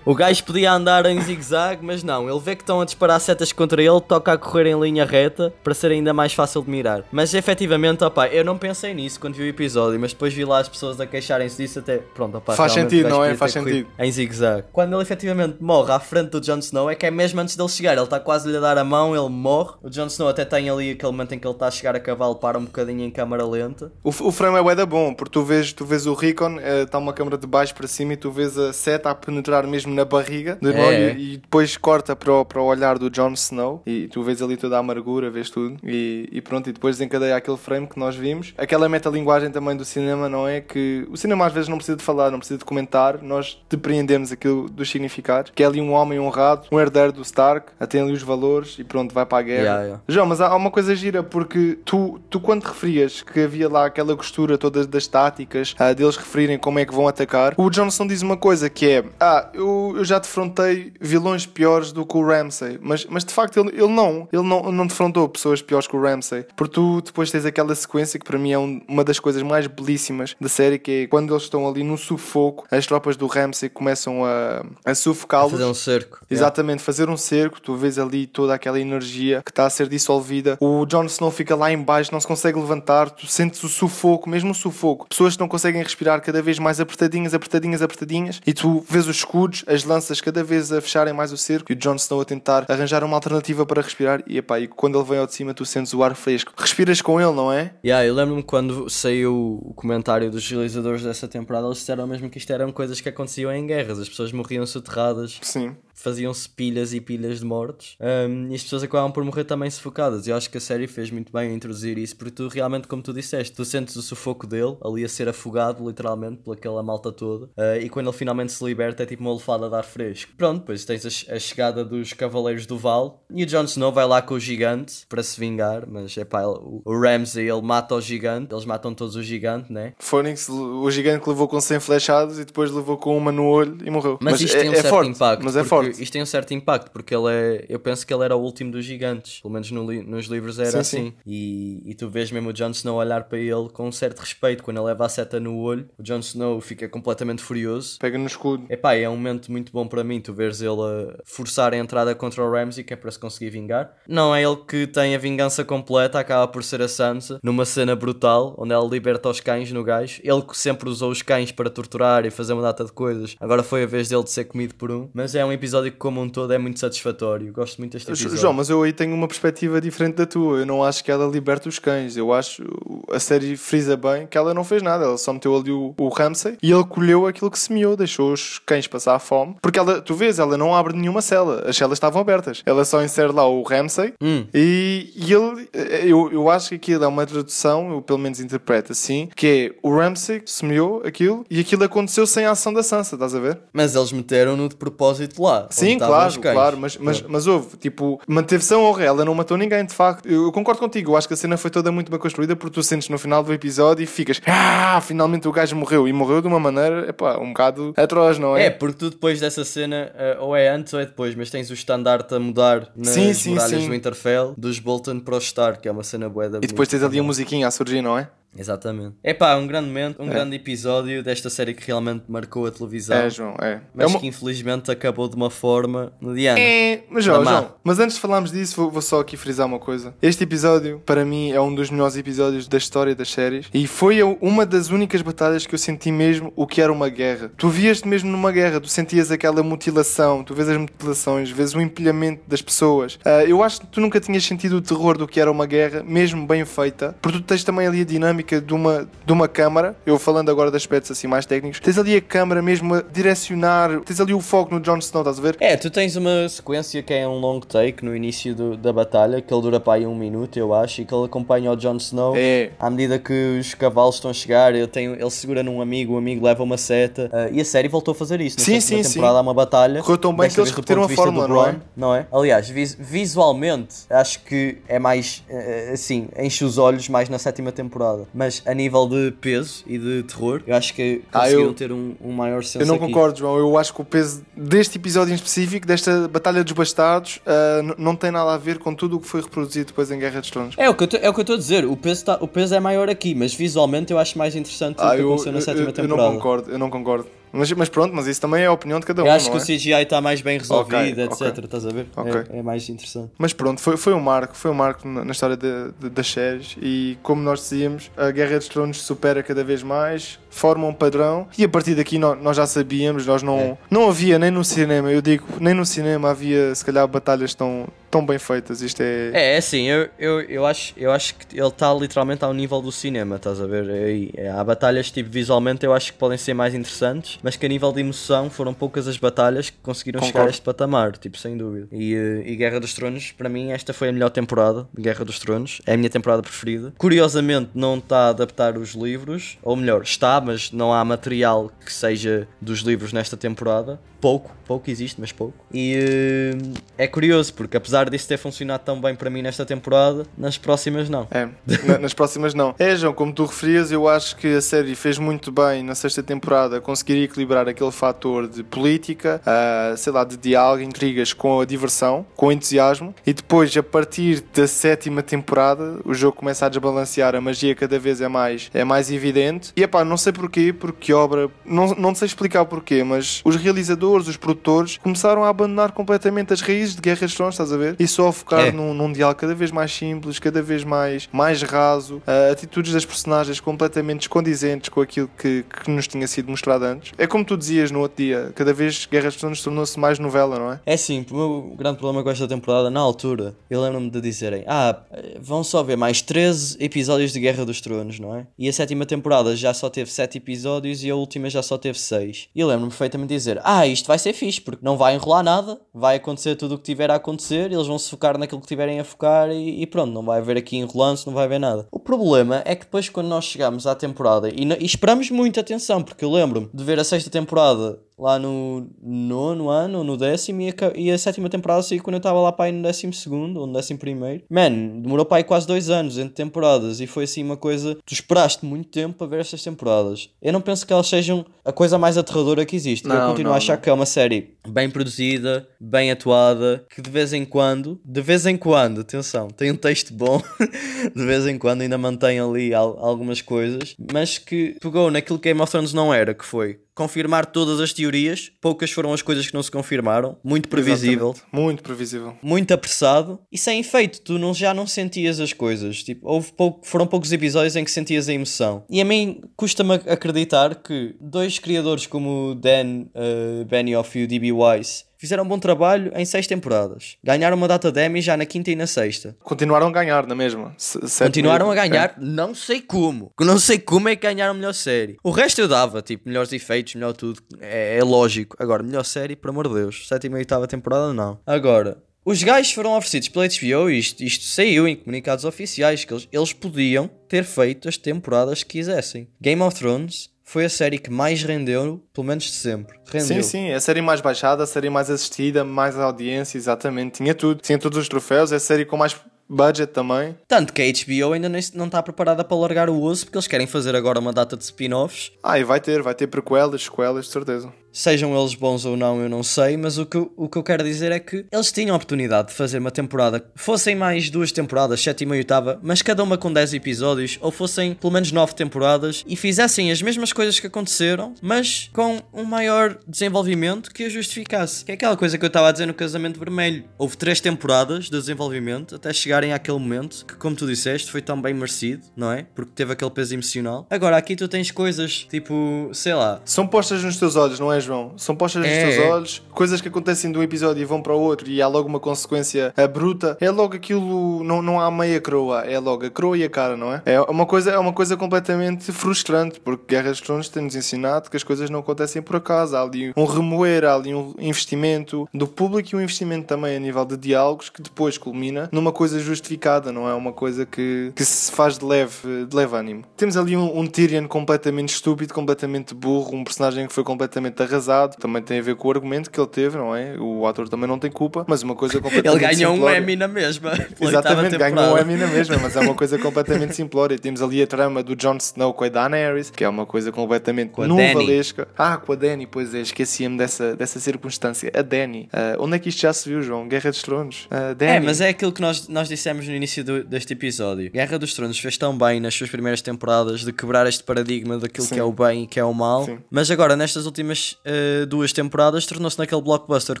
O 0.04 0.14
gajo 0.14 0.44
podia 0.44 0.72
andar 0.72 1.04
em 1.06 1.20
zigue-zague, 1.20 1.84
mas 1.84 2.02
não. 2.02 2.28
Ele 2.28 2.40
vê 2.40 2.56
que 2.56 2.62
estão 2.62 2.80
a 2.80 2.84
disparar 2.84 3.20
setas 3.20 3.52
contra 3.52 3.82
ele, 3.82 4.00
toca 4.00 4.32
a 4.32 4.38
correr 4.38 4.66
em 4.66 4.80
linha 4.80 5.04
reta 5.04 5.52
para 5.62 5.74
ser 5.74 5.90
ainda 5.90 6.12
mais 6.12 6.32
fácil 6.32 6.62
de 6.62 6.70
mirar. 6.70 7.04
Mas 7.12 7.34
efetivamente, 7.34 8.04
opá, 8.04 8.28
eu 8.28 8.44
não 8.44 8.56
pensei 8.56 8.94
nisso 8.94 9.20
quando 9.20 9.34
vi 9.34 9.42
o 9.42 9.46
episódio, 9.46 9.98
mas 10.00 10.12
depois 10.12 10.32
vi 10.32 10.44
lá 10.44 10.58
as 10.60 10.68
pessoas 10.68 11.00
a 11.00 11.06
queixarem-se 11.06 11.56
disso 11.56 11.78
até. 11.78 11.98
Pronto, 11.98 12.38
opá, 12.38 12.54
Faz 12.54 12.72
sentido, 12.72 13.08
não 13.08 13.24
é? 13.24 13.34
Faz 13.34 13.52
sentido. 13.52 13.88
Em 13.98 14.10
zigue-zague. 14.10 14.64
Quando 14.72 14.94
ele 14.94 15.02
efetivamente 15.02 15.56
morre 15.60 15.92
à 15.92 16.00
frente 16.00 16.30
do 16.30 16.40
Jon 16.40 16.58
Snow, 16.58 16.90
é 16.90 16.94
que 16.94 17.06
é 17.06 17.10
mesmo 17.10 17.40
antes 17.40 17.56
dele 17.56 17.68
chegar. 17.68 17.92
Ele 17.92 18.02
está 18.02 18.20
quase 18.20 18.48
a 18.48 18.52
lhe 18.52 18.60
dar 18.60 18.78
a 18.78 18.84
mão, 18.84 19.14
ele 19.14 19.28
morre. 19.28 19.72
O 19.82 19.90
Jon 19.90 20.06
Snow 20.06 20.28
até 20.28 20.44
tem 20.44 20.70
ali 20.70 20.92
aquele 20.92 21.12
momento 21.12 21.34
em 21.34 21.38
que 21.38 21.46
ele 21.46 21.54
está 21.54 21.66
a 21.66 21.70
chegar 21.70 21.94
a 21.94 22.00
cavalo, 22.00 22.36
para 22.36 22.58
um 22.58 22.64
bocadinho 22.64 23.04
em 23.04 23.10
câmara 23.10 23.44
lenta. 23.46 23.92
O, 24.02 24.08
o 24.08 24.32
frame 24.32 24.56
é 24.56 24.62
bué 24.62 24.78
bom, 24.86 25.12
porque 25.12 25.32
tu 25.32 25.42
vês, 25.42 25.72
tu 25.72 25.84
vês 25.84 26.06
o 26.06 26.14
Rickon, 26.14 26.58
está 26.60 26.98
uma 26.98 27.12
câmera 27.12 27.36
de 27.36 27.46
baixo 27.46 27.74
para 27.74 27.86
cima 27.86 28.12
e 28.12 28.16
tu 28.16 28.30
vês 28.30 28.56
a 28.58 28.67
seta 28.72 29.10
a 29.10 29.14
penetrar 29.14 29.66
mesmo 29.66 29.94
na 29.94 30.04
barriga 30.04 30.58
do 30.60 30.68
irmão 30.68 30.90
É. 30.90 31.12
e, 31.12 31.34
e 31.34 31.36
depois 31.38 31.76
corta 31.76 32.14
para 32.16 32.32
o, 32.32 32.44
para 32.44 32.60
o 32.60 32.64
olhar 32.64 32.98
do 32.98 33.10
Jon 33.10 33.32
Snow 33.32 33.82
e 33.86 34.08
tu 34.08 34.22
vês 34.22 34.40
ali 34.42 34.56
toda 34.56 34.76
a 34.76 34.78
amargura, 34.80 35.30
vês 35.30 35.50
tudo 35.50 35.76
e, 35.84 36.28
e 36.32 36.40
pronto, 36.40 36.68
e 36.68 36.72
depois 36.72 36.96
desencadeia 36.96 37.36
aquele 37.36 37.56
frame 37.56 37.86
que 37.86 37.98
nós 37.98 38.16
vimos. 38.16 38.54
Aquela 38.56 38.88
metalinguagem 38.88 39.50
também 39.50 39.76
do 39.76 39.84
cinema, 39.84 40.28
não 40.28 40.46
é? 40.46 40.60
Que 40.60 41.06
o 41.10 41.16
cinema 41.16 41.46
às 41.46 41.52
vezes 41.52 41.68
não 41.68 41.76
precisa 41.76 41.96
de 41.96 42.02
falar, 42.02 42.30
não 42.30 42.38
precisa 42.38 42.58
de 42.58 42.64
comentar, 42.64 43.22
nós 43.22 43.60
depreendemos 43.68 44.32
aquilo 44.32 44.68
dos 44.68 44.90
significados, 44.90 45.52
que 45.54 45.62
é 45.62 45.66
ali 45.66 45.80
um 45.80 45.92
homem 45.92 46.18
honrado, 46.18 46.66
um 46.72 46.80
herdeiro 46.80 47.12
do 47.12 47.22
Stark, 47.22 47.72
tem 47.88 48.00
ali 48.02 48.12
os 48.12 48.22
valores 48.22 48.76
e 48.78 48.84
pronto, 48.84 49.14
vai 49.14 49.24
para 49.24 49.38
a 49.38 49.42
guerra. 49.42 49.62
Yeah, 49.62 49.82
yeah. 49.82 50.02
João, 50.08 50.26
mas 50.26 50.40
há 50.40 50.54
uma 50.54 50.70
coisa 50.70 50.94
gira 50.94 51.22
porque 51.22 51.78
tu, 51.84 52.20
tu 52.28 52.40
quando 52.40 52.64
referias 52.64 53.22
que 53.22 53.40
havia 53.40 53.68
lá 53.68 53.86
aquela 53.86 54.14
costura 54.16 54.58
toda 54.58 54.86
das 54.86 55.06
táticas, 55.06 55.74
ah, 55.78 55.92
deles 55.92 56.16
referirem 56.16 56.58
como 56.58 56.78
é 56.78 56.84
que 56.84 56.94
vão 56.94 57.08
atacar, 57.08 57.54
o 57.56 57.70
Johnson 57.70 58.06
diz 58.06 58.22
uma 58.22 58.36
coisa 58.36 58.57
que 58.70 58.88
é: 58.88 59.04
Ah, 59.20 59.48
eu, 59.52 59.92
eu 59.96 60.04
já 60.04 60.18
defrontei 60.18 60.92
vilões 60.98 61.44
piores 61.44 61.92
do 61.92 62.06
que 62.06 62.16
o 62.16 62.26
Ramsay, 62.26 62.78
mas, 62.80 63.04
mas 63.04 63.24
de 63.24 63.34
facto 63.34 63.58
ele, 63.60 63.68
ele 63.76 63.88
não, 63.92 64.26
ele 64.32 64.42
não, 64.42 64.72
não 64.72 64.86
defrontou 64.86 65.28
pessoas 65.28 65.60
piores 65.60 65.86
que 65.86 65.94
o 65.94 66.00
Ramsay, 66.00 66.46
porque 66.56 66.72
tu 66.74 67.02
depois 67.02 67.30
tens 67.30 67.44
aquela 67.44 67.74
sequência 67.74 68.18
que 68.18 68.24
para 68.24 68.38
mim 68.38 68.52
é 68.52 68.58
um- 68.58 68.80
uma 68.88 69.04
das 69.04 69.18
coisas 69.20 69.42
mais 69.42 69.66
belíssimas 69.66 70.34
da 70.40 70.48
série, 70.48 70.78
que 70.78 71.02
é 71.02 71.06
quando 71.06 71.34
eles 71.34 71.42
estão 71.42 71.68
ali 71.68 71.82
no 71.84 71.98
sufoco, 71.98 72.64
as 72.70 72.86
tropas 72.86 73.16
do 73.16 73.26
Ramsay 73.26 73.68
começam 73.68 74.24
a, 74.24 74.64
a 74.84 74.94
sufocá-los. 74.94 75.52
Fazer 75.52 75.64
um 75.64 75.74
cerco. 75.74 76.20
Exatamente, 76.30 76.82
fazer 76.82 77.08
um 77.10 77.16
cerco, 77.16 77.60
tu 77.60 77.74
vês 77.76 77.98
ali 77.98 78.26
toda 78.26 78.54
aquela 78.54 78.80
energia 78.80 79.42
que 79.44 79.50
está 79.50 79.66
a 79.66 79.70
ser 79.70 79.88
dissolvida. 79.88 80.56
O 80.60 80.86
Jon 80.86 81.04
Snow 81.04 81.30
fica 81.30 81.54
lá 81.54 81.70
em 81.72 81.80
baixo, 81.82 82.12
não 82.12 82.20
se 82.20 82.26
consegue 82.26 82.58
levantar, 82.58 83.10
tu 83.10 83.26
sentes 83.26 83.62
o 83.64 83.68
sufoco, 83.68 84.28
mesmo 84.30 84.52
o 84.52 84.54
sufoco. 84.54 85.06
Pessoas 85.08 85.34
que 85.34 85.40
não 85.40 85.48
conseguem 85.48 85.82
respirar 85.82 86.20
cada 86.22 86.40
vez 86.40 86.58
mais 86.58 86.80
apertadinhas, 86.80 87.34
apertadinhas, 87.34 87.82
apertadinhas, 87.82 88.40
e 88.48 88.54
tu 88.54 88.82
vês 88.88 89.06
os 89.06 89.16
escudos, 89.16 89.62
as 89.66 89.84
lanças 89.84 90.22
cada 90.22 90.42
vez 90.42 90.72
a 90.72 90.80
fecharem 90.80 91.12
mais 91.12 91.32
o 91.32 91.36
cerco, 91.36 91.70
e 91.70 91.74
o 91.74 91.76
Jon 91.76 91.96
Snow 91.96 92.22
a 92.22 92.24
tentar 92.24 92.64
arranjar 92.66 93.04
uma 93.04 93.14
alternativa 93.14 93.66
para 93.66 93.82
respirar, 93.82 94.22
e, 94.26 94.38
epá, 94.38 94.58
e 94.58 94.66
quando 94.66 94.98
ele 94.98 95.06
vem 95.06 95.18
ao 95.18 95.26
de 95.26 95.34
cima 95.34 95.52
tu 95.52 95.66
sentes 95.66 95.92
o 95.92 96.02
ar 96.02 96.16
fresco. 96.16 96.54
Respiras 96.56 97.02
com 97.02 97.20
ele, 97.20 97.32
não 97.32 97.52
é? 97.52 97.74
Yeah, 97.84 98.06
eu 98.06 98.14
lembro-me 98.14 98.42
quando 98.42 98.88
saiu 98.88 99.60
o 99.62 99.74
comentário 99.74 100.30
dos 100.30 100.48
realizadores 100.50 101.02
dessa 101.02 101.28
temporada, 101.28 101.66
eles 101.66 101.76
disseram 101.76 102.06
mesmo 102.06 102.30
que 102.30 102.38
isto 102.38 102.50
eram 102.50 102.72
coisas 102.72 103.02
que 103.02 103.10
aconteciam 103.10 103.52
em 103.52 103.66
guerras, 103.66 103.98
as 103.98 104.08
pessoas 104.08 104.32
morriam 104.32 104.64
soterradas, 104.64 105.38
Sim. 105.42 105.76
Faziam-se 105.98 106.48
pilhas 106.48 106.94
e 106.94 107.00
pilhas 107.00 107.40
de 107.40 107.44
mortos, 107.44 107.96
um, 108.00 108.48
e 108.50 108.54
as 108.54 108.62
pessoas 108.62 108.84
acabavam 108.84 109.10
por 109.10 109.24
morrer 109.24 109.44
também 109.44 109.68
sufocadas. 109.68 110.26
Eu 110.26 110.36
acho 110.36 110.48
que 110.48 110.56
a 110.56 110.60
série 110.60 110.86
fez 110.86 111.10
muito 111.10 111.32
bem 111.32 111.50
a 111.50 111.52
introduzir 111.52 111.98
isso, 111.98 112.16
porque 112.16 112.30
tu 112.30 112.48
realmente, 112.48 112.86
como 112.86 113.02
tu 113.02 113.12
disseste, 113.12 113.54
tu 113.54 113.64
sentes 113.64 113.96
o 113.96 114.02
sufoco 114.02 114.46
dele, 114.46 114.76
ali 114.84 115.04
a 115.04 115.08
ser 115.08 115.28
afogado, 115.28 115.86
literalmente, 115.86 116.42
pelaquela 116.42 116.82
malta 116.82 117.10
toda, 117.10 117.46
uh, 117.46 117.80
e 117.80 117.88
quando 117.88 118.08
ele 118.08 118.16
finalmente 118.16 118.52
se 118.52 118.64
liberta 118.64 119.02
é 119.02 119.06
tipo 119.06 119.22
uma 119.22 119.32
lefada 119.32 119.68
de 119.68 119.74
ar 119.74 119.84
fresco. 119.84 120.32
Pronto, 120.36 120.60
depois 120.60 120.84
tens 120.84 121.04
a, 121.04 121.34
a 121.34 121.38
chegada 121.38 121.84
dos 121.84 122.12
Cavaleiros 122.12 122.64
do 122.64 122.78
Val, 122.78 123.24
e 123.30 123.42
o 123.42 123.46
Jon 123.46 123.64
Snow 123.64 123.92
vai 123.92 124.06
lá 124.06 124.22
com 124.22 124.34
o 124.34 124.40
gigante 124.40 125.04
para 125.08 125.22
se 125.22 125.38
vingar, 125.38 125.84
mas 125.88 126.16
é 126.16 126.24
pá, 126.24 126.44
o, 126.46 126.80
o 126.84 127.00
Ramsay 127.00 127.50
ele 127.50 127.62
mata 127.62 127.94
o 127.94 128.00
gigante, 128.00 128.54
eles 128.54 128.64
matam 128.64 128.94
todos 128.94 129.16
o 129.16 129.22
gigante, 129.22 129.72
né? 129.72 129.94
Phoenix, 129.98 130.48
o 130.48 130.88
gigante 130.90 131.24
que 131.24 131.28
levou 131.28 131.48
com 131.48 131.60
100 131.60 131.80
flechados 131.80 132.38
e 132.38 132.44
depois 132.44 132.70
levou 132.70 132.96
com 132.96 133.16
uma 133.16 133.32
no 133.32 133.46
olho 133.46 133.78
e 133.84 133.90
morreu. 133.90 134.18
Mas, 134.22 134.40
isto 134.40 134.56
é, 134.56 134.60
tem 134.60 134.70
um 134.70 134.72
é 134.72 134.76
certo 134.76 134.88
forte, 134.88 135.10
impacto. 135.10 135.44
Mas 135.44 135.56
é 135.56 135.64
porque 135.64 135.87
Isto 135.90 136.12
tem 136.12 136.22
um 136.22 136.26
certo 136.26 136.52
impacto, 136.54 136.90
porque 136.90 137.14
ele 137.14 137.32
é. 137.32 137.66
Eu 137.68 137.78
penso 137.80 138.06
que 138.06 138.12
ele 138.12 138.24
era 138.24 138.36
o 138.36 138.40
último 138.40 138.70
dos 138.72 138.84
gigantes. 138.84 139.40
Pelo 139.40 139.52
menos 139.52 139.70
no 139.70 139.90
li- 139.90 140.02
nos 140.02 140.26
livros 140.26 140.58
era 140.58 140.70
Sim, 140.70 140.78
assim. 140.78 140.96
sim. 141.08 141.14
E, 141.26 141.82
e 141.90 141.94
tu 141.94 142.08
vês 142.08 142.30
mesmo 142.30 142.50
o 142.50 142.52
Jon 142.52 142.70
Snow 142.70 142.96
olhar 142.96 143.24
para 143.24 143.38
ele 143.38 143.68
com 143.72 143.88
um 143.88 143.92
certo 143.92 144.20
respeito. 144.20 144.62
Quando 144.62 144.78
ele 144.78 144.86
leva 144.86 145.06
a 145.06 145.08
seta 145.08 145.38
no 145.40 145.56
olho, 145.58 145.88
o 145.98 146.02
Jon 146.02 146.18
Snow 146.20 146.60
fica 146.60 146.88
completamente 146.88 147.42
furioso. 147.42 147.98
Pega 147.98 148.18
no 148.18 148.26
escudo. 148.26 148.64
Epá, 148.68 148.94
é 148.94 149.08
um 149.08 149.16
momento 149.16 149.50
muito 149.52 149.72
bom 149.72 149.86
para 149.86 150.02
mim, 150.04 150.20
tu 150.20 150.32
veres 150.32 150.60
ele 150.60 150.80
a 150.80 151.18
forçar 151.24 151.72
a 151.72 151.76
entrada 151.76 152.14
contra 152.14 152.42
o 152.42 152.50
Ramsey, 152.50 152.84
que 152.84 152.92
é 152.92 152.96
para 152.96 153.10
se 153.10 153.18
conseguir 153.18 153.50
vingar. 153.50 153.94
Não 154.06 154.34
é 154.34 154.42
ele 154.42 154.56
que 154.56 154.86
tem 154.86 155.14
a 155.14 155.18
vingança 155.18 155.64
completa, 155.64 156.18
acaba 156.18 156.48
por 156.48 156.62
ser 156.64 156.82
a 156.82 156.88
Sansa, 156.88 157.38
numa 157.42 157.64
cena 157.64 157.94
brutal, 157.94 158.54
onde 158.58 158.72
ela 158.72 158.86
liberta 158.88 159.28
os 159.28 159.40
cães 159.40 159.70
no 159.72 159.84
gajo. 159.84 160.20
Ele 160.24 160.42
que 160.42 160.56
sempre 160.56 160.88
usou 160.88 161.10
os 161.10 161.22
cães 161.22 161.52
para 161.52 161.70
torturar 161.70 162.24
e 162.26 162.30
fazer 162.30 162.52
uma 162.52 162.62
data 162.62 162.84
de 162.84 162.92
coisas, 162.92 163.36
agora 163.38 163.62
foi 163.62 163.82
a 163.82 163.86
vez 163.86 164.08
dele 164.08 164.24
de 164.24 164.30
ser 164.30 164.44
comido 164.44 164.74
por 164.74 164.90
um. 164.90 165.08
Mas 165.14 165.34
é 165.34 165.44
um 165.44 165.52
episódio 165.52 165.77
episódio 165.78 165.92
que, 165.92 165.98
como 165.98 166.20
um 166.20 166.28
todo, 166.28 166.52
é 166.52 166.58
muito 166.58 166.80
satisfatório. 166.80 167.52
Gosto 167.52 167.78
muito 167.78 167.92
deste 167.92 168.10
episódio. 168.10 168.36
João, 168.36 168.52
mas 168.52 168.68
eu 168.68 168.82
aí 168.82 168.92
tenho 168.92 169.14
uma 169.14 169.28
perspectiva 169.28 169.80
diferente 169.80 170.16
da 170.16 170.26
tua. 170.26 170.58
Eu 170.58 170.66
não 170.66 170.82
acho 170.82 171.04
que 171.04 171.10
ela 171.10 171.26
liberta 171.26 171.68
os 171.68 171.78
cães. 171.78 172.16
Eu 172.16 172.32
acho 172.32 172.64
a 173.10 173.18
série 173.18 173.56
frisa 173.56 173.96
bem 173.96 174.26
que 174.26 174.36
ela 174.36 174.52
não 174.52 174.64
fez 174.64 174.82
nada. 174.82 175.04
Ela 175.04 175.18
só 175.18 175.32
meteu 175.32 175.56
ali 175.56 175.70
o, 175.70 175.94
o 175.96 176.08
Ramsay 176.08 176.56
e 176.62 176.70
ele 176.70 176.84
colheu 176.84 177.26
aquilo 177.26 177.50
que 177.50 177.58
semeou, 177.58 177.96
deixou 177.96 178.32
os 178.32 178.58
cães 178.58 178.86
passar 178.86 179.14
a 179.14 179.18
fome. 179.18 179.56
Porque 179.62 179.78
ela, 179.78 180.00
tu 180.00 180.14
vês, 180.14 180.38
ela 180.38 180.56
não 180.56 180.74
abre 180.74 180.96
nenhuma 180.96 181.22
cela. 181.22 181.64
As 181.66 181.76
celas 181.76 181.96
estavam 181.96 182.20
abertas. 182.20 182.62
Ela 182.66 182.84
só 182.84 183.02
insere 183.02 183.32
lá 183.32 183.46
o 183.48 183.62
Ramsay 183.62 184.14
Hum. 184.20 184.46
e, 184.54 185.12
e 185.14 185.32
ele, 185.32 185.68
eu, 186.04 186.30
eu 186.32 186.50
acho 186.50 186.70
que 186.70 186.74
aquilo 186.76 187.04
é 187.04 187.06
uma 187.06 187.26
tradução, 187.26 187.90
eu 187.92 188.02
pelo 188.02 188.18
menos 188.18 188.40
interpreto 188.40 188.92
assim, 188.92 189.28
que 189.34 189.46
é 189.46 189.78
o 189.82 189.94
Ramsay 189.94 190.42
semeou 190.46 191.02
aquilo 191.04 191.44
e 191.50 191.60
aquilo 191.60 191.84
aconteceu 191.84 192.26
sem 192.26 192.44
a 192.44 192.50
ação 192.52 192.72
da 192.72 192.82
Sansa, 192.82 193.16
estás 193.16 193.34
a 193.34 193.40
ver? 193.40 193.58
Mas 193.72 193.94
eles 193.94 194.12
meteram-no 194.12 194.68
de 194.68 194.76
propósito 194.76 195.42
lá. 195.42 195.67
Sim, 195.70 195.98
claro, 195.98 196.40
claro, 196.40 196.78
mas, 196.78 196.96
mas, 196.96 197.22
mas 197.22 197.46
houve, 197.46 197.76
tipo, 197.76 198.20
manteve-se 198.26 198.72
a 198.74 198.78
honra, 198.78 199.04
ela 199.04 199.24
não 199.24 199.34
matou 199.34 199.56
ninguém, 199.56 199.84
de 199.84 199.94
facto. 199.94 200.26
Eu, 200.26 200.44
eu 200.44 200.52
concordo 200.52 200.80
contigo, 200.80 201.12
eu 201.12 201.16
acho 201.16 201.28
que 201.28 201.34
a 201.34 201.36
cena 201.36 201.56
foi 201.56 201.70
toda 201.70 201.90
muito 201.92 202.10
bem 202.10 202.18
construída 202.18 202.56
porque 202.56 202.74
tu 202.74 202.82
sentes 202.82 203.08
no 203.08 203.18
final 203.18 203.42
do 203.42 203.52
episódio 203.52 204.02
e 204.02 204.06
ficas, 204.06 204.40
ah, 204.46 205.00
finalmente 205.00 205.46
o 205.48 205.52
gajo 205.52 205.76
morreu 205.76 206.08
e 206.08 206.12
morreu 206.12 206.40
de 206.40 206.46
uma 206.48 206.60
maneira, 206.60 207.08
epá, 207.08 207.38
um 207.38 207.48
bocado 207.48 207.92
atroz, 207.96 208.38
não 208.38 208.56
é? 208.56 208.66
É, 208.66 208.70
porque 208.70 208.96
tu 208.98 209.10
depois 209.10 209.40
dessa 209.40 209.64
cena, 209.64 210.10
eh, 210.16 210.36
ou 210.40 210.56
é 210.56 210.68
antes 210.68 210.92
ou 210.92 211.00
é 211.00 211.06
depois, 211.06 211.34
mas 211.34 211.50
tens 211.50 211.70
o 211.70 211.74
estandarte 211.74 212.34
a 212.34 212.38
mudar 212.38 212.88
nas 212.96 213.08
Sim, 213.08 213.32
sim, 213.34 213.50
muralhas 213.50 213.80
sim. 213.80 213.86
do 213.86 213.92
Winterfell, 213.92 214.54
dos 214.56 214.78
Bolton 214.78 215.20
para 215.20 215.36
os 215.36 215.44
Stark, 215.44 215.80
que 215.80 215.88
é 215.88 215.92
uma 215.92 216.04
cena 216.04 216.28
bué 216.28 216.48
da 216.48 216.58
E 216.58 216.66
depois 216.66 216.88
tens 216.88 217.02
ali 217.02 217.18
a 217.18 217.22
musiquinha 217.22 217.66
a 217.66 217.70
surgir, 217.70 218.02
não 218.02 218.18
é? 218.18 218.28
Exatamente. 218.58 219.14
É 219.22 219.32
pá, 219.32 219.56
um 219.56 219.66
grande 219.66 219.88
momento, 219.88 220.22
um 220.22 220.26
grande 220.26 220.56
episódio 220.56 221.22
desta 221.22 221.48
série 221.48 221.74
que 221.74 221.86
realmente 221.86 222.24
marcou 222.28 222.66
a 222.66 222.70
televisão. 222.70 223.16
É, 223.16 223.30
João, 223.30 223.54
é. 223.60 223.80
Mas 223.94 224.06
é 224.06 224.08
uma... 224.08 224.18
que 224.18 224.26
infelizmente 224.26 224.90
acabou 224.90 225.28
de 225.28 225.36
uma 225.36 225.50
forma 225.50 226.12
mediana. 226.20 226.58
É, 226.58 227.04
mas 227.08 227.26
ó, 227.28 227.42
má. 227.42 227.50
João, 227.50 227.74
mas 227.84 227.98
antes 227.98 228.16
de 228.16 228.20
falarmos 228.20 228.50
disso, 228.50 228.76
vou, 228.76 228.90
vou 228.90 229.02
só 229.02 229.20
aqui 229.20 229.36
frisar 229.36 229.66
uma 229.66 229.78
coisa. 229.78 230.14
Este 230.20 230.44
episódio, 230.44 231.00
para 231.06 231.24
mim, 231.24 231.52
é 231.52 231.60
um 231.60 231.74
dos 231.74 231.90
melhores 231.90 232.16
episódios 232.16 232.66
da 232.66 232.76
história 232.76 233.14
das 233.14 233.30
séries 233.30 233.66
e 233.72 233.86
foi 233.86 234.22
uma 234.22 234.66
das 234.66 234.90
únicas 234.90 235.22
batalhas 235.22 235.66
que 235.66 235.74
eu 235.74 235.78
senti 235.78 236.10
mesmo 236.10 236.52
o 236.56 236.66
que 236.66 236.80
era 236.80 236.92
uma 236.92 237.08
guerra. 237.08 237.50
Tu 237.56 237.68
vias-te 237.68 238.08
mesmo 238.08 238.30
numa 238.30 238.50
guerra, 238.50 238.80
tu 238.80 238.88
sentias 238.88 239.30
aquela 239.30 239.62
mutilação, 239.62 240.42
tu 240.42 240.54
vês 240.54 240.68
as 240.68 240.76
mutilações, 240.76 241.50
vês 241.50 241.74
o 241.74 241.80
empilhamento 241.80 242.42
das 242.48 242.60
pessoas. 242.60 243.18
Ah, 243.24 243.44
eu 243.44 243.62
acho 243.62 243.80
que 243.80 243.86
tu 243.86 244.00
nunca 244.00 244.18
tinhas 244.20 244.44
sentido 244.44 244.76
o 244.76 244.80
terror 244.80 245.16
do 245.16 245.28
que 245.28 245.40
era 245.40 245.50
uma 245.50 245.66
guerra, 245.66 246.02
mesmo 246.02 246.46
bem 246.46 246.64
feita, 246.64 247.14
porque 247.22 247.38
tu 247.38 247.44
tens 247.44 247.62
também 247.62 247.86
ali 247.86 248.00
a 248.00 248.04
dinâmica 248.04 248.47
de 248.60 248.72
uma, 248.74 249.06
de 249.26 249.32
uma 249.32 249.46
câmara, 249.48 249.94
eu 250.06 250.18
falando 250.18 250.50
agora 250.50 250.70
de 250.70 250.76
aspectos 250.76 251.10
assim 251.10 251.26
mais 251.26 251.44
técnicos, 251.46 251.80
tens 251.80 251.98
ali 251.98 252.16
a 252.16 252.20
câmara 252.20 252.60
mesmo 252.62 252.94
a 252.94 253.02
direcionar, 253.02 254.00
tens 254.00 254.20
ali 254.20 254.34
o 254.34 254.40
foco 254.40 254.74
no 254.74 254.80
Jon 254.80 254.98
Snow, 254.98 255.22
estás 255.22 255.38
a 255.38 255.42
ver? 255.42 255.56
É, 255.60 255.76
tu 255.76 255.90
tens 255.90 256.16
uma 256.16 256.48
sequência 256.48 257.02
que 257.02 257.12
é 257.14 257.26
um 257.26 257.38
long 257.38 257.60
take 257.60 258.04
no 258.04 258.14
início 258.16 258.54
do- 258.54 258.76
da 258.76 258.92
batalha, 258.92 259.40
que 259.40 259.52
ele 259.52 259.62
dura 259.62 259.78
para 259.80 259.94
aí 259.94 260.06
um 260.06 260.14
minuto, 260.14 260.56
eu 260.58 260.72
acho, 260.74 261.02
e 261.02 261.04
que 261.04 261.14
ele 261.14 261.24
acompanha 261.26 261.70
o 261.72 261.76
Jon 261.76 261.96
Snow 261.96 262.34
É. 262.36 262.70
à 262.78 262.88
medida 262.90 263.18
que 263.18 263.58
os 263.60 263.74
cavalos 263.74 264.16
estão 264.16 264.30
a 264.30 264.34
chegar. 264.34 264.74
Ele, 264.74 264.86
tem, 264.86 265.06
ele 265.12 265.30
segura 265.30 265.62
num 265.62 265.80
amigo, 265.80 266.14
o 266.14 266.18
amigo 266.18 266.44
leva 266.44 266.62
uma 266.62 266.76
seta. 266.76 267.30
ah, 267.32 267.48
e 267.50 267.60
a 267.60 267.64
série 267.64 267.88
voltou 267.88 268.12
a 268.12 268.14
fazer 268.14 268.40
isso. 268.40 268.58
Na 268.58 268.64
Sim, 268.64 268.80
sétima 268.80 269.02
sim, 269.04 269.12
temporada 269.14 269.34
sim. 269.34 269.38
há 269.38 269.42
uma 269.42 269.54
batalha. 269.54 270.00
Correu 270.02 270.18
tão 270.18 270.34
bem 270.36 270.48
que 270.50 270.58
eles 270.60 270.70
repetiram 270.70 271.02
a 271.04 271.08
fórmula, 271.08 271.48
não 271.48 271.66
é? 271.66 271.76
Não 271.96 272.14
é? 272.14 272.26
Aliás, 272.32 272.68
vis- 272.68 272.96
visualmente, 272.98 273.96
acho 274.10 274.40
que 274.44 274.78
é 274.88 274.98
mais 274.98 275.42
eh, 275.48 275.90
assim, 275.92 276.28
enche 276.38 276.64
os 276.64 276.78
olhos 276.78 277.08
mais 277.08 277.28
na 277.28 277.38
sétima 277.38 277.72
temporada. 277.72 278.26
Mas 278.34 278.62
a 278.66 278.74
nível 278.74 279.08
de 279.08 279.32
peso 279.40 279.82
e 279.86 279.98
de 279.98 280.22
terror, 280.24 280.62
eu 280.66 280.74
acho 280.76 280.92
que 280.94 281.22
Ah, 281.32 281.40
conseguiram 281.40 281.62
eu- 281.64 281.74
ter 281.74 281.92
um, 281.92 282.14
um 282.22 282.32
maior 282.32 282.62
senso 282.62 282.82
Eu 282.82 282.86
não 282.86 282.96
aqui. 282.96 283.06
concordo, 283.06 283.38
João. 283.38 283.56
Eu 283.58 283.76
acho 283.78 283.92
que 283.94 284.00
o 284.00 284.04
peso 284.04 284.42
deste 284.56 284.98
episódio 284.98 285.32
em 285.32 285.34
específico, 285.34 285.86
desta 285.86 286.28
Batalha 286.28 286.62
dos 286.62 286.72
Bastardos, 286.72 287.40
ah, 287.46 287.80
n- 287.82 287.94
não 287.98 288.14
tem 288.14 288.30
nada 288.30 288.52
a 288.54 288.58
ver 288.58 288.78
com 288.78 288.94
tudo 288.94 289.16
o 289.16 289.20
que 289.20 289.26
foi 289.26 289.40
reproduzido 289.40 289.86
depois 289.86 290.10
em 290.10 290.18
Guerra 290.18 290.40
dos 290.40 290.50
Tronos. 290.50 290.74
É 290.78 290.88
o 290.88 290.94
que 290.94 291.04
eu 291.04 291.20
é 291.22 291.28
o 291.30 291.32
que 291.34 291.40
eu 291.40 291.42
estou 291.42 291.54
a 291.56 291.58
dizer, 291.58 291.84
o 291.84 291.96
peso, 291.96 292.24
tá- 292.24 292.38
o 292.40 292.46
peso 292.48 292.74
é 292.74 292.80
maior 292.80 293.08
aqui, 293.08 293.34
mas 293.34 293.54
visualmente 293.54 294.12
eu 294.12 294.18
acho 294.18 294.36
mais 294.36 294.54
interessante 294.54 294.98
o 294.98 295.02
Ah, 295.02 295.14
que 295.16 295.22
eu, 295.22 295.28
aconteceu 295.28 295.52
na 295.52 295.60
sétima 295.60 295.84
eu- 295.84 295.88
eu 295.88 295.92
temporada. 295.94 296.28
não 296.28 296.34
concordo, 296.36 296.70
eu 296.70 296.78
não 296.78 296.90
concordo. 296.90 297.26
Mas, 297.52 297.70
mas 297.72 297.88
pronto, 297.88 298.14
mas 298.14 298.26
isso 298.26 298.40
também 298.40 298.62
é 298.62 298.66
a 298.66 298.72
opinião 298.72 299.00
de 299.00 299.06
cada 299.06 299.22
um, 299.22 299.26
Eu 299.26 299.32
acho 299.32 299.50
que 299.50 299.56
é? 299.56 299.60
o 299.60 299.62
CGI 299.64 299.92
está 300.02 300.20
mais 300.20 300.40
bem 300.40 300.58
resolvido, 300.58 300.96
Ok, 301.22 301.24
etc. 301.24 301.40
ok. 301.42 301.64
Estás 301.64 301.86
a 301.86 301.90
ver? 301.90 302.06
Ok. 302.16 302.32
É, 302.50 302.58
é 302.58 302.62
mais 302.62 302.88
interessante. 302.88 303.30
Mas 303.38 303.52
pronto, 303.52 303.80
foi, 303.80 303.96
foi 303.96 304.12
um 304.14 304.20
marco, 304.20 304.56
foi 304.56 304.70
um 304.70 304.74
marco 304.74 305.06
na, 305.08 305.24
na 305.24 305.32
história 305.32 305.56
de- 305.56 305.92
de- 305.98 306.10
das 306.10 306.30
séries 306.30 306.76
e 306.80 307.16
como 307.22 307.42
nós 307.42 307.60
dizíamos, 307.60 308.10
a 308.16 308.30
Guerra 308.30 308.58
dos 308.58 308.68
Tronos 308.68 309.00
supera 309.02 309.42
cada 309.42 309.62
vez 309.64 309.82
mais, 309.82 310.38
forma 310.58 310.86
um 310.86 310.92
padrão 310.92 311.46
e 311.56 311.64
a 311.64 311.68
partir 311.68 311.94
daqui 311.94 312.18
nó- 312.18 312.34
nós, 312.34 312.56
já 312.56 312.66
sabíamos, 312.66 313.24
nós 313.26 313.42
não, 313.42 313.58
É. 313.58 313.78
não 313.90 314.08
havia 314.08 314.38
nem 314.38 314.50
no 314.50 314.64
cinema, 314.64 315.10
eu 315.10 315.22
digo, 315.22 315.44
nem 315.60 315.72
no 315.74 315.86
cinema 315.86 316.30
havia 316.30 316.74
se 316.74 316.84
calhar 316.84 317.06
batalhas 317.06 317.54
tão, 317.54 317.86
tão 318.10 318.24
bem 318.24 318.38
feitas. 318.38 318.80
Isto 318.82 319.02
é. 319.02 319.30
É, 319.32 319.54
é 319.54 319.56
assim, 319.58 319.84
eu, 319.86 320.08
eu, 320.18 320.40
eu, 320.42 320.66
acho, 320.66 320.92
eu 320.96 321.10
acho 321.12 321.34
que 321.34 321.58
ele 321.58 321.68
está 321.68 321.92
literalmente 321.94 322.44
ao 322.44 322.52
nível 322.52 322.80
do 322.80 322.90
cinema, 322.90 323.36
estás 323.36 323.60
a 323.60 323.66
ver? 323.66 323.88
É- 323.88 324.42
é, 324.46 324.50
há 324.50 324.62
batalhas, 324.64 325.10
tipo, 325.10 325.30
visualmente 325.30 325.84
eu 325.86 325.92
acho 325.92 326.12
que 326.12 326.18
podem 326.18 326.36
ser 326.38 326.54
mais 326.54 326.74
interessantes, 326.74 327.38
mas 327.42 327.56
que 327.56 327.64
a 327.64 327.68
nível 327.68 327.92
de 327.92 328.00
emoção 328.00 328.50
foram 328.50 328.74
poucas 328.74 329.06
as 329.06 329.16
batalhas 329.16 329.70
que 329.70 329.76
conseguiram 329.82 330.20
chegar 330.20 330.30
a 330.30 330.32
Concordo. 330.32 330.50
este 330.50 330.62
patamar, 330.62 331.16
tipo, 331.16 331.38
sem 331.38 331.56
dúvida. 331.56 331.86
E, 331.92 332.14
eh, 332.14 332.42
e 332.46 332.56
Guerra 332.56 332.80
dos 332.80 332.94
Tronos, 332.94 333.30
para 333.32 333.48
mim, 333.48 333.70
esta 333.72 333.92
foi 333.92 334.08
a 334.08 334.12
melhor 334.12 334.30
temporada 334.30 334.88
de 334.94 335.02
Guerra 335.02 335.24
dos 335.24 335.38
Tronos, 335.38 335.80
é 335.86 335.94
a 335.94 335.96
minha 335.96 336.10
temporada 336.10 336.42
preferida. 336.42 336.92
Curiosamente, 336.98 337.70
não 337.74 337.98
está 337.98 338.26
a 338.26 338.28
adaptar 338.30 338.76
os 338.78 338.94
livros, 338.94 339.58
ou 339.62 339.76
melhor, 339.76 340.02
está, 340.02 340.40
mas 340.48 340.72
não 340.72 340.94
há 340.94 341.04
material 341.04 341.70
que 341.84 341.92
seja 341.92 342.48
dos 342.58 342.78
livros 342.78 343.12
nesta 343.12 343.36
temporada. 343.36 344.00
Pouco, 344.18 344.50
pouco 344.68 344.90
existe, 344.90 345.18
mas 345.20 345.32
pouco. 345.32 345.54
E 345.72 345.94
eh, 345.96 346.56
é 346.98 347.06
curioso, 347.08 347.54
porque 347.54 347.76
apesar 347.76 348.08
disso 348.10 348.28
ter 348.28 348.36
funcionado 348.36 348.82
tão 348.84 349.00
bem 349.00 349.14
para 349.14 349.30
mim 349.30 349.40
nesta 349.40 349.64
temporada, 349.64 350.26
nas 350.36 350.58
próximas 350.58 351.08
não. 351.08 351.26
É, 351.30 351.48
na- 351.86 351.98
nas 351.98 352.12
próximas 352.12 352.52
não. 352.52 352.74
É, 352.78 352.94
João, 352.94 353.14
como 353.14 353.32
tu 353.32 353.46
referias, 353.46 353.90
eu 353.90 354.06
acho 354.06 354.36
que 354.36 354.46
a 354.56 354.60
série 354.60 354.94
fez 354.94 355.18
muito 355.18 355.50
bem 355.50 355.82
na 355.82 355.94
sexta 355.94 356.22
temporada 356.22 356.80
conseguir 356.80 357.22
equilibrar 357.22 357.66
aquele 357.66 357.90
fator 357.90 358.46
de 358.46 358.62
política, 358.62 359.40
ah, 359.46 359.94
sei 359.96 360.12
lá, 360.12 360.22
de 360.24 360.36
diálogo, 360.36 360.82
intrigas 360.82 361.32
com 361.32 361.60
a 361.60 361.64
diversão, 361.64 362.26
com 362.36 362.48
o 362.48 362.52
entusiasmo, 362.52 363.14
e 363.26 363.32
depois, 363.32 363.74
a 363.76 363.82
partir 363.82 364.42
da 364.54 364.66
sétima 364.66 365.22
temporada, 365.22 365.98
o 366.04 366.12
jogo 366.12 366.36
começa 366.36 366.66
a 366.66 366.68
desbalancear, 366.68 367.34
a 367.34 367.40
magia 367.40 367.74
cada 367.74 367.98
vez 367.98 368.20
é 368.20 368.28
mais, 368.28 368.70
é 368.74 368.84
mais 368.84 369.10
evidente. 369.10 369.72
E 369.74 369.82
epá, 369.82 370.04
não 370.04 370.16
sei 370.18 370.32
porquê, 370.32 370.72
porque 370.72 371.12
obra, 371.12 371.48
não, 371.64 371.94
não 371.94 372.14
sei 372.14 372.26
explicar 372.26 372.64
porquê, 372.66 373.02
mas 373.02 373.40
os 373.44 373.56
realizadores, 373.56 374.28
os 374.28 374.36
produtores, 374.36 374.57
começaram 374.98 375.44
a 375.44 375.48
abandonar 375.48 375.92
completamente 375.92 376.52
as 376.52 376.60
raízes 376.60 376.94
de 376.94 377.00
Guerra 377.02 377.20
dos 377.20 377.34
Tronos, 377.34 377.54
estás 377.54 377.72
a 377.72 377.76
ver? 377.76 377.96
E 377.98 378.06
só 378.06 378.28
a 378.28 378.32
focar 378.32 378.66
É. 378.66 378.72
num, 378.72 378.92
num 378.94 379.12
diálogo 379.12 379.38
cada 379.40 379.54
vez 379.54 379.70
mais 379.70 379.92
simples, 379.92 380.38
cada 380.38 380.60
vez 380.62 380.84
mais, 380.84 381.28
mais 381.32 381.62
raso, 381.62 382.22
ah, 382.26 382.50
atitudes 382.52 382.92
das 382.92 383.04
personagens 383.04 383.60
completamente 383.60 384.20
descondizentes 384.20 384.88
com 384.88 385.00
aquilo 385.00 385.28
que, 385.38 385.64
que 385.84 385.90
nos 385.90 386.06
tinha 386.06 386.26
sido 386.26 386.50
mostrado 386.50 386.84
antes. 386.84 387.12
É 387.18 387.26
como 387.26 387.44
tu 387.44 387.56
dizias 387.56 387.90
no 387.90 388.00
outro 388.00 388.16
dia, 388.24 388.52
cada 388.54 388.72
vez 388.72 389.06
Guerra 389.10 389.28
dos 389.28 389.36
Tronos 389.36 389.62
tornou-se 389.62 389.98
mais 389.98 390.18
novela, 390.18 390.58
não 390.58 390.72
é? 390.72 390.80
É 390.86 390.96
sim, 390.96 391.24
o 391.30 391.34
meu 391.34 391.74
grande 391.76 391.98
problema 391.98 392.22
com 392.22 392.30
esta 392.30 392.46
temporada, 392.48 392.90
na 392.90 393.00
altura, 393.00 393.54
eu 393.70 393.80
lembro-me 393.82 394.10
de 394.10 394.20
dizerem: 394.20 394.64
Ah, 394.66 394.96
vão 395.40 395.62
só 395.62 395.82
ver 395.82 395.96
mais 395.96 396.20
13 396.22 396.76
episódios 396.80 397.32
de 397.32 397.40
Guerra 397.40 397.64
dos 397.64 397.80
Tronos, 397.80 398.18
não 398.18 398.34
é? 398.34 398.46
E 398.58 398.68
a 398.68 398.72
sétima 398.72 399.04
temporada 399.06 399.54
já 399.56 399.72
só 399.74 399.88
teve 399.90 400.10
7 400.10 400.38
episódios 400.38 401.02
e 401.04 401.10
a 401.10 401.14
última 401.14 401.48
já 401.50 401.62
só 401.62 401.76
teve 401.76 401.98
6. 401.98 402.48
E 402.54 402.60
eu 402.60 402.66
lembro-me 402.68 402.88
perfeitamente 402.90 403.28
de 403.28 403.34
dizer: 403.34 403.60
Ah, 403.64 403.86
isto 403.86 404.06
vai 404.06 404.18
ser 404.18 404.32
fixe, 404.32 404.47
porque 404.56 404.84
não 404.84 404.96
vai 404.96 405.16
enrolar 405.16 405.42
nada, 405.42 405.80
vai 405.92 406.16
acontecer 406.16 406.54
tudo 406.54 406.76
o 406.76 406.78
que 406.78 406.84
tiver 406.84 407.10
a 407.10 407.16
acontecer, 407.16 407.72
eles 407.72 407.88
vão 407.88 407.98
se 407.98 408.08
focar 408.08 408.38
naquilo 408.38 408.60
que 408.60 408.68
tiverem 408.68 409.00
a 409.00 409.04
focar 409.04 409.50
e, 409.50 409.82
e 409.82 409.86
pronto, 409.86 410.12
não 410.12 410.22
vai 410.22 410.38
haver 410.38 410.56
aqui 410.56 410.76
enrolanço, 410.76 411.26
não 411.26 411.34
vai 411.34 411.46
haver 411.46 411.58
nada. 411.58 411.88
O 411.90 411.98
problema 411.98 412.62
é 412.64 412.76
que 412.76 412.84
depois, 412.84 413.08
quando 413.08 413.26
nós 413.26 413.44
chegamos 413.44 413.86
à 413.86 413.96
temporada, 413.96 414.48
e, 414.48 414.62
e 414.78 414.84
esperamos 414.86 415.28
muita 415.30 415.60
atenção, 415.60 416.02
porque 416.02 416.24
eu 416.24 416.30
lembro-me 416.30 416.70
de 416.72 416.84
ver 416.84 417.00
a 417.00 417.04
sexta 417.04 417.28
temporada 417.28 417.98
lá 418.18 418.38
no 418.38 418.88
nono 419.02 419.68
ano, 419.70 419.98
ou 419.98 420.04
no 420.04 420.16
décimo, 420.16 420.60
e 420.62 420.68
a, 420.70 420.74
e 420.96 421.10
a 421.10 421.18
sétima 421.18 421.48
temporada 421.48 421.82
saiu 421.82 422.02
quando 422.02 422.14
eu 422.14 422.18
estava 422.18 422.40
lá 422.40 422.52
para 422.52 422.66
aí 422.66 422.72
no 422.72 422.82
décimo 422.82 423.12
segundo, 423.12 423.60
ou 423.60 423.66
no 423.66 423.72
décimo 423.72 423.98
primeiro. 423.98 424.42
Man, 424.50 425.00
demorou 425.00 425.24
para 425.24 425.38
aí 425.38 425.44
quase 425.44 425.66
dois 425.66 425.88
anos 425.90 426.18
entre 426.18 426.34
temporadas, 426.34 427.00
e 427.00 427.06
foi 427.06 427.24
assim 427.24 427.42
uma 427.42 427.56
coisa... 427.56 427.96
Tu 428.04 428.14
esperaste 428.14 428.64
muito 428.64 428.88
tempo 428.88 429.16
para 429.18 429.26
ver 429.26 429.40
estas 429.40 429.62
temporadas. 429.62 430.30
Eu 430.42 430.52
não 430.52 430.60
penso 430.60 430.86
que 430.86 430.92
elas 430.92 431.06
sejam 431.06 431.44
a 431.64 431.72
coisa 431.72 431.98
mais 431.98 432.16
aterradora 432.18 432.64
que 432.66 432.74
existe. 432.76 433.06
eu 433.08 433.14
Não, 433.14 433.30
continuo 433.30 433.50
não, 433.50 433.54
a 433.54 433.58
achar 433.58 433.74
não. 433.76 433.82
que 433.82 433.90
é 433.90 433.92
uma 433.92 434.06
série 434.06 434.54
bem 434.68 434.90
produzida, 434.90 435.68
bem 435.80 436.10
atuada, 436.10 436.84
que 436.94 437.00
de 437.00 437.10
vez 437.10 437.32
em 437.32 437.44
quando, 437.44 438.00
de 438.04 438.20
vez 438.20 438.46
em 438.46 438.56
quando, 438.56 439.00
atenção, 439.00 439.48
tem 439.48 439.70
um 439.70 439.76
texto 439.76 440.12
bom, 440.12 440.42
de 441.14 441.24
vez 441.24 441.46
em 441.46 441.58
quando 441.58 441.82
ainda 441.82 441.96
mantém 441.98 442.38
ali 442.40 442.74
al- 442.74 442.98
algumas 442.98 443.40
coisas, 443.40 443.94
mas 444.12 444.38
que 444.38 444.76
pegou 444.80 445.10
naquilo 445.10 445.38
que 445.38 445.48
Game 445.48 445.60
of 445.60 445.70
Thrones 445.70 445.92
não 445.92 446.12
era, 446.12 446.34
que 446.34 446.44
foi 446.44 446.78
confirmar 446.98 447.46
todas 447.46 447.80
as 447.80 447.92
teorias, 447.92 448.50
poucas 448.60 448.90
foram 448.90 449.12
as 449.12 449.22
coisas 449.22 449.46
que 449.46 449.54
não 449.54 449.62
se 449.62 449.70
confirmaram, 449.70 450.36
muito 450.42 450.68
previsível, 450.68 451.30
Exatamente. 451.30 451.62
Muito 451.62 451.82
previsível. 451.84 452.36
muito 452.42 452.74
apressado 452.74 453.38
e 453.52 453.56
sem 453.56 453.78
efeito, 453.78 454.20
tu 454.20 454.36
não, 454.36 454.52
já 454.52 454.74
não 454.74 454.84
sentias 454.84 455.38
as 455.38 455.52
coisas. 455.52 456.02
Tipo, 456.02 456.28
houve 456.28 456.52
pouco, 456.52 456.84
foram 456.84 457.06
poucos 457.06 457.32
episódios 457.32 457.76
em 457.76 457.84
que 457.84 457.90
sentias 457.90 458.28
a 458.28 458.32
emoção. 458.34 458.84
E 458.90 459.00
a 459.00 459.04
mim 459.04 459.40
custa-me 459.56 459.94
acreditar 459.94 460.74
que 460.74 461.14
dois 461.20 461.60
criadores 461.60 462.04
como 462.04 462.50
o 462.50 462.54
Dan 462.56 463.04
uh, 463.14 463.64
Benioff 463.64 464.18
e 464.18 464.24
o 464.24 464.26
D.B. 464.26 464.50
Weiss 464.50 465.07
fizeram 465.18 465.44
um 465.44 465.48
bom 465.48 465.58
trabalho 465.58 466.10
em 466.14 466.24
seis 466.24 466.46
temporadas. 466.46 467.16
Ganharam 467.22 467.56
uma 467.56 467.68
data 467.68 467.90
de 467.92 468.06
Emmy 468.06 468.20
já 468.22 468.36
na 468.36 468.46
quinta 468.46 468.70
e 468.70 468.76
na 468.76 468.86
sexta. 468.86 469.36
Continuaram 469.42 469.88
a 469.88 469.92
ganhar, 469.92 470.26
na 470.26 470.34
mesma. 470.34 470.72
Sete 470.78 471.18
Continuaram 471.26 471.66
mil- 471.66 471.72
a 471.72 471.86
ganhar, 471.86 472.14
não 472.18 472.54
sei 472.54 472.80
como. 472.80 473.32
Não 473.40 473.58
sei 473.58 473.78
como 473.78 474.08
é 474.08 474.16
que 474.16 474.22
ganharam 474.26 474.52
a 474.52 474.54
melhor 474.54 474.72
série. 474.74 475.16
O 475.22 475.30
resto 475.30 475.60
eu 475.60 475.68
dava, 475.68 476.00
tipo, 476.00 476.26
melhores 476.28 476.52
efeitos, 476.52 476.94
melhor 476.94 477.12
tudo. 477.12 477.42
É, 477.60 477.98
é 477.98 478.02
lógico. 478.04 478.56
Agora, 478.58 478.82
melhor 478.82 479.04
série, 479.04 479.36
por 479.36 479.50
amor 479.50 479.68
de 479.68 479.74
Deus. 479.74 480.06
Sétima 480.08 480.36
e 480.36 480.40
oitava 480.40 480.66
temporada, 480.66 481.12
não. 481.12 481.38
Agora, 481.46 481.98
os 482.24 482.42
gajos 482.42 482.72
foram 482.72 482.94
oferecidos 482.96 483.28
pela 483.28 483.46
HBO, 483.48 483.88
e 483.90 483.98
isto, 483.98 484.22
isto 484.22 484.44
saiu 484.44 484.86
em 484.86 484.94
comunicados 484.94 485.44
oficiais, 485.44 486.04
que 486.04 486.12
eles, 486.12 486.28
eles 486.30 486.52
podiam 486.52 487.08
ter 487.28 487.42
feito 487.42 487.88
as 487.88 487.96
temporadas 487.96 488.62
que 488.62 488.78
quisessem. 488.78 489.28
Game 489.40 489.62
of 489.62 489.74
Thrones 489.76 490.28
foi 490.48 490.64
a 490.64 490.70
série 490.70 490.98
que 490.98 491.10
mais 491.10 491.42
rendeu, 491.42 492.02
pelo 492.10 492.26
menos 492.26 492.44
de 492.44 492.52
sempre. 492.52 492.98
Sim, 493.04 493.18
Rendeu. 493.18 493.42
sim, 493.42 493.70
a 493.70 493.78
série 493.78 494.00
mais 494.00 494.22
baixada, 494.22 494.64
a 494.64 494.66
série 494.66 494.88
mais 494.88 495.10
assistida, 495.10 495.62
mais 495.62 495.98
audiência, 495.98 496.56
exatamente. 496.56 497.18
Tinha 497.18 497.34
tudo, 497.34 497.60
tinha 497.60 497.78
todos 497.78 497.98
os 497.98 498.08
troféus, 498.08 498.50
é 498.50 498.56
a 498.56 498.60
série 498.60 498.86
com 498.86 498.96
mais 498.96 499.14
budget 499.46 499.92
também. 499.92 500.34
Tanto 500.48 500.72
que 500.72 500.80
a 500.80 500.86
HBO 500.86 501.34
ainda 501.34 501.50
não 501.74 501.86
está 501.86 502.02
preparada 502.02 502.42
para 502.42 502.56
largar 502.56 502.88
o 502.88 503.02
osso, 503.02 503.26
porque 503.26 503.36
eles 503.36 503.46
querem 503.46 503.66
fazer 503.66 503.94
agora 503.94 504.18
uma 504.20 504.32
data 504.32 504.56
de 504.56 504.64
spin-offs 504.64 505.32
Ah, 505.42 505.58
e 505.58 505.64
vai 505.64 505.80
ter, 505.80 506.02
vai 506.02 506.14
ter 506.14 506.26
prequelas, 506.26 506.84
sequelas, 506.84 507.26
de 507.26 507.32
certeza. 507.32 507.70
Sejam 507.98 508.40
eles 508.40 508.54
bons 508.54 508.84
ou 508.84 508.96
não, 508.96 509.20
eu 509.20 509.28
não 509.28 509.42
sei, 509.42 509.76
mas 509.76 509.98
o 509.98 510.06
que, 510.06 510.18
o 510.36 510.48
que 510.48 510.56
eu 510.56 510.62
quero 510.62 510.84
dizer 510.84 511.10
é 511.10 511.18
que 511.18 511.44
eles 511.50 511.72
tinham 511.72 511.94
a 511.94 511.96
oportunidade 511.96 512.48
de 512.48 512.54
fazer 512.54 512.78
uma 512.78 512.92
temporada, 512.92 513.44
fossem 513.56 513.96
mais 513.96 514.30
duas 514.30 514.52
temporadas, 514.52 515.02
sétima 515.02 515.34
e 515.34 515.40
oitava, 515.40 515.80
mas 515.82 516.00
cada 516.00 516.22
uma 516.22 516.38
com 516.38 516.52
10 516.52 516.74
episódios, 516.74 517.38
ou 517.40 517.50
fossem 517.50 517.94
pelo 517.94 518.12
menos 518.12 518.30
9 518.30 518.54
temporadas, 518.54 519.24
e 519.26 519.34
fizessem 519.34 519.90
as 519.90 520.00
mesmas 520.00 520.32
coisas 520.32 520.60
que 520.60 520.68
aconteceram, 520.68 521.34
mas 521.42 521.90
com 521.92 522.22
um 522.32 522.44
maior 522.44 522.96
desenvolvimento 523.04 523.92
que 523.92 524.04
a 524.04 524.08
justificasse. 524.08 524.84
Que 524.84 524.92
é 524.92 524.94
aquela 524.94 525.16
coisa 525.16 525.36
que 525.36 525.44
eu 525.44 525.48
estava 525.48 525.68
a 525.68 525.72
dizer 525.72 525.86
no 525.86 525.94
Casamento 525.94 526.38
Vermelho. 526.38 526.84
Houve 526.96 527.16
3 527.16 527.40
temporadas 527.40 528.04
de 528.04 528.12
desenvolvimento 528.12 528.94
até 528.94 529.12
chegarem 529.12 529.52
àquele 529.52 529.80
momento 529.80 530.24
que, 530.24 530.36
como 530.36 530.54
tu 530.54 530.68
disseste, 530.68 531.10
foi 531.10 531.20
tão 531.20 531.42
bem 531.42 531.52
merecido, 531.52 532.04
não 532.16 532.30
é? 532.30 532.46
Porque 532.54 532.70
teve 532.76 532.92
aquele 532.92 533.10
peso 533.10 533.34
emocional. 533.34 533.88
Agora, 533.90 534.16
aqui 534.16 534.36
tu 534.36 534.46
tens 534.46 534.70
coisas 534.70 535.26
tipo, 535.28 535.90
sei 535.92 536.14
lá, 536.14 536.40
São 536.44 536.64
postas 536.64 537.02
nos 537.02 537.16
teus 537.16 537.34
olhos, 537.34 537.58
não 537.58 537.72
é, 537.72 537.87
João? 537.88 538.12
São 538.16 538.36
postas 538.36 538.62
nos 538.62 538.70
É, 538.70 538.84
teus 538.84 539.04
é. 539.04 539.10
olhos, 539.10 539.42
coisas 539.50 539.80
que 539.80 539.88
acontecem 539.88 540.30
de 540.30 540.38
um 540.38 540.42
episódio 540.42 540.80
e 540.80 540.84
vão 540.84 541.00
para 541.02 541.14
o 541.14 541.20
outro 541.20 541.48
e 541.48 541.60
há 541.62 541.66
logo 541.68 541.88
uma 541.88 541.98
consequência 542.00 542.72
bruta. 542.92 543.36
É 543.40 543.50
logo 543.50 543.74
aquilo, 543.74 544.44
não, 544.44 544.60
não 544.62 544.80
há 544.80 544.90
meia 544.90 545.20
croa, 545.20 545.62
é 545.62 545.78
logo 545.78 546.04
a 546.06 546.10
croa 546.10 546.36
e 546.36 546.44
a 546.44 546.50
cara, 546.50 546.76
não 546.76 546.92
é? 546.92 547.02
É 547.04 547.20
uma 547.22 547.46
coisa, 547.46 547.70
é 547.70 547.78
uma 547.78 547.92
coisa 547.92 548.16
completamente 548.16 548.92
frustrante, 548.92 549.58
porque 549.60 549.84
Guerra 549.88 550.10
dos 550.10 550.20
Tronos 550.20 550.48
tem-nos 550.48 550.74
ensinado 550.76 551.30
que 551.30 551.36
as 551.36 551.42
coisas 551.42 551.70
não 551.70 551.80
acontecem 551.80 552.20
por 552.20 552.36
acaso. 552.36 552.76
Há 552.76 552.82
ali 552.82 553.12
um 553.16 553.24
remoer, 553.24 553.84
há 553.84 553.94
ali 553.94 554.14
um 554.14 554.34
investimento 554.38 555.28
do 555.32 555.46
público 555.46 555.88
e 555.92 555.96
um 555.96 556.00
investimento 556.00 556.46
também 556.46 556.76
a 556.76 556.80
nível 556.80 557.04
de 557.04 557.16
diálogos 557.16 557.70
que 557.70 557.80
depois 557.82 558.18
culmina 558.18 558.68
numa 558.70 558.92
coisa 558.92 559.18
justificada, 559.18 559.90
não 559.92 560.08
é 560.08 560.14
uma 560.14 560.32
coisa 560.32 560.66
que, 560.66 561.12
que 561.14 561.24
se 561.24 561.50
faz 561.50 561.78
de 561.78 561.84
leve, 561.84 562.44
de 562.46 562.54
leve 562.54 562.76
ânimo. 562.76 563.04
Temos 563.16 563.36
ali 563.36 563.56
um, 563.56 563.78
um 563.78 563.86
Tyrion 563.86 564.26
completamente 564.26 564.90
estúpido, 564.90 565.32
completamente 565.32 565.94
burro, 565.94 566.34
um 566.34 566.44
personagem 566.44 566.86
que 566.86 566.92
foi 566.92 567.04
completamente 567.04 567.62
arrasado. 567.62 567.77
Também 568.18 568.42
tem 568.42 568.58
a 568.58 568.62
ver 568.62 568.74
com 568.76 568.88
o 568.88 568.90
argumento 568.90 569.30
que 569.30 569.38
ele 569.40 569.46
teve, 569.48 569.76
não 569.76 569.94
é? 569.94 570.16
O 570.18 570.46
ator 570.46 570.68
também 570.68 570.88
não 570.88 570.98
tem 570.98 571.10
culpa, 571.10 571.44
mas 571.48 571.62
uma 571.62 571.74
coisa 571.74 571.94
ele 571.94 572.02
completamente 572.02 572.40
ganhou 572.40 572.72
um 572.72 572.74
simplória. 572.76 572.98
Emmy 572.98 573.16
na 573.16 573.28
mesma. 573.28 573.72
Exatamente, 574.00 574.56
ganhou 574.56 574.94
um 574.94 574.98
Emmy 574.98 575.16
na 575.16 575.26
mesma, 575.26 575.56
mas 575.58 575.76
é 575.76 575.80
uma 575.80 575.94
coisa 575.94 576.18
completamente 576.18 576.74
simplória. 576.74 577.18
Temos 577.18 577.42
ali 577.42 577.62
a 577.62 577.66
trama 577.66 578.02
do 578.02 578.14
Jon 578.16 578.36
Snow 578.36 578.72
com 578.74 578.84
a 578.84 578.88
Daenerys, 578.88 579.50
que 579.50 579.64
é 579.64 579.68
uma 579.68 579.86
coisa 579.86 580.10
completamente 580.12 580.70
Com 580.70 580.86
novelesca. 580.86 581.68
Ah, 581.76 581.96
com 581.96 582.12
a 582.12 582.16
Dany, 582.16 582.46
pois 582.46 582.74
é, 582.74 582.80
esquecia-me 582.80 583.36
dessa, 583.38 583.74
dessa 583.76 584.00
circunstância. 584.00 584.70
A 584.74 584.82
Dany. 584.82 585.28
Ah, 585.32 585.56
onde 585.58 585.76
é 585.76 585.78
que 585.78 585.88
isto 585.88 586.00
já 586.00 586.12
se 586.12 586.28
viu, 586.28 586.42
João? 586.42 586.66
Guerra 586.68 586.90
dos 586.90 587.02
Tronos. 587.02 587.48
Dany. 587.76 587.92
É, 587.96 588.00
mas 588.00 588.20
é 588.20 588.28
aquilo 588.28 588.52
que 588.52 588.60
nós, 588.60 588.88
nós 588.88 589.08
dissemos 589.08 589.46
no 589.46 589.54
início 589.54 589.84
do- 589.84 590.04
deste 590.04 590.32
episódio. 590.32 590.90
Guerra 590.90 591.18
dos 591.18 591.34
Tronos 591.34 591.58
fez 591.58 591.76
tão 591.76 591.96
bem 591.96 592.20
nas 592.20 592.34
suas 592.34 592.50
primeiras 592.50 592.82
temporadas 592.82 593.40
de 593.44 593.52
quebrar 593.52 593.86
este 593.86 594.02
paradigma 594.04 594.58
daquilo 594.58 594.86
Sim. 594.86 594.94
que 594.94 595.00
é 595.00 595.04
o 595.04 595.12
bem 595.12 595.44
e 595.44 595.46
que 595.46 595.58
é 595.60 595.64
o 595.64 595.72
mal, 595.72 596.04
Sim. 596.04 596.18
mas 596.30 596.50
agora 596.50 596.76
nestas 596.76 597.06
últimas 597.06 597.58
eh, 597.68 598.06
duas 598.06 598.32
temporadas 598.32 598.86
tornou-se 598.86 599.18
naquele 599.18 599.42
blockbuster 599.42 600.00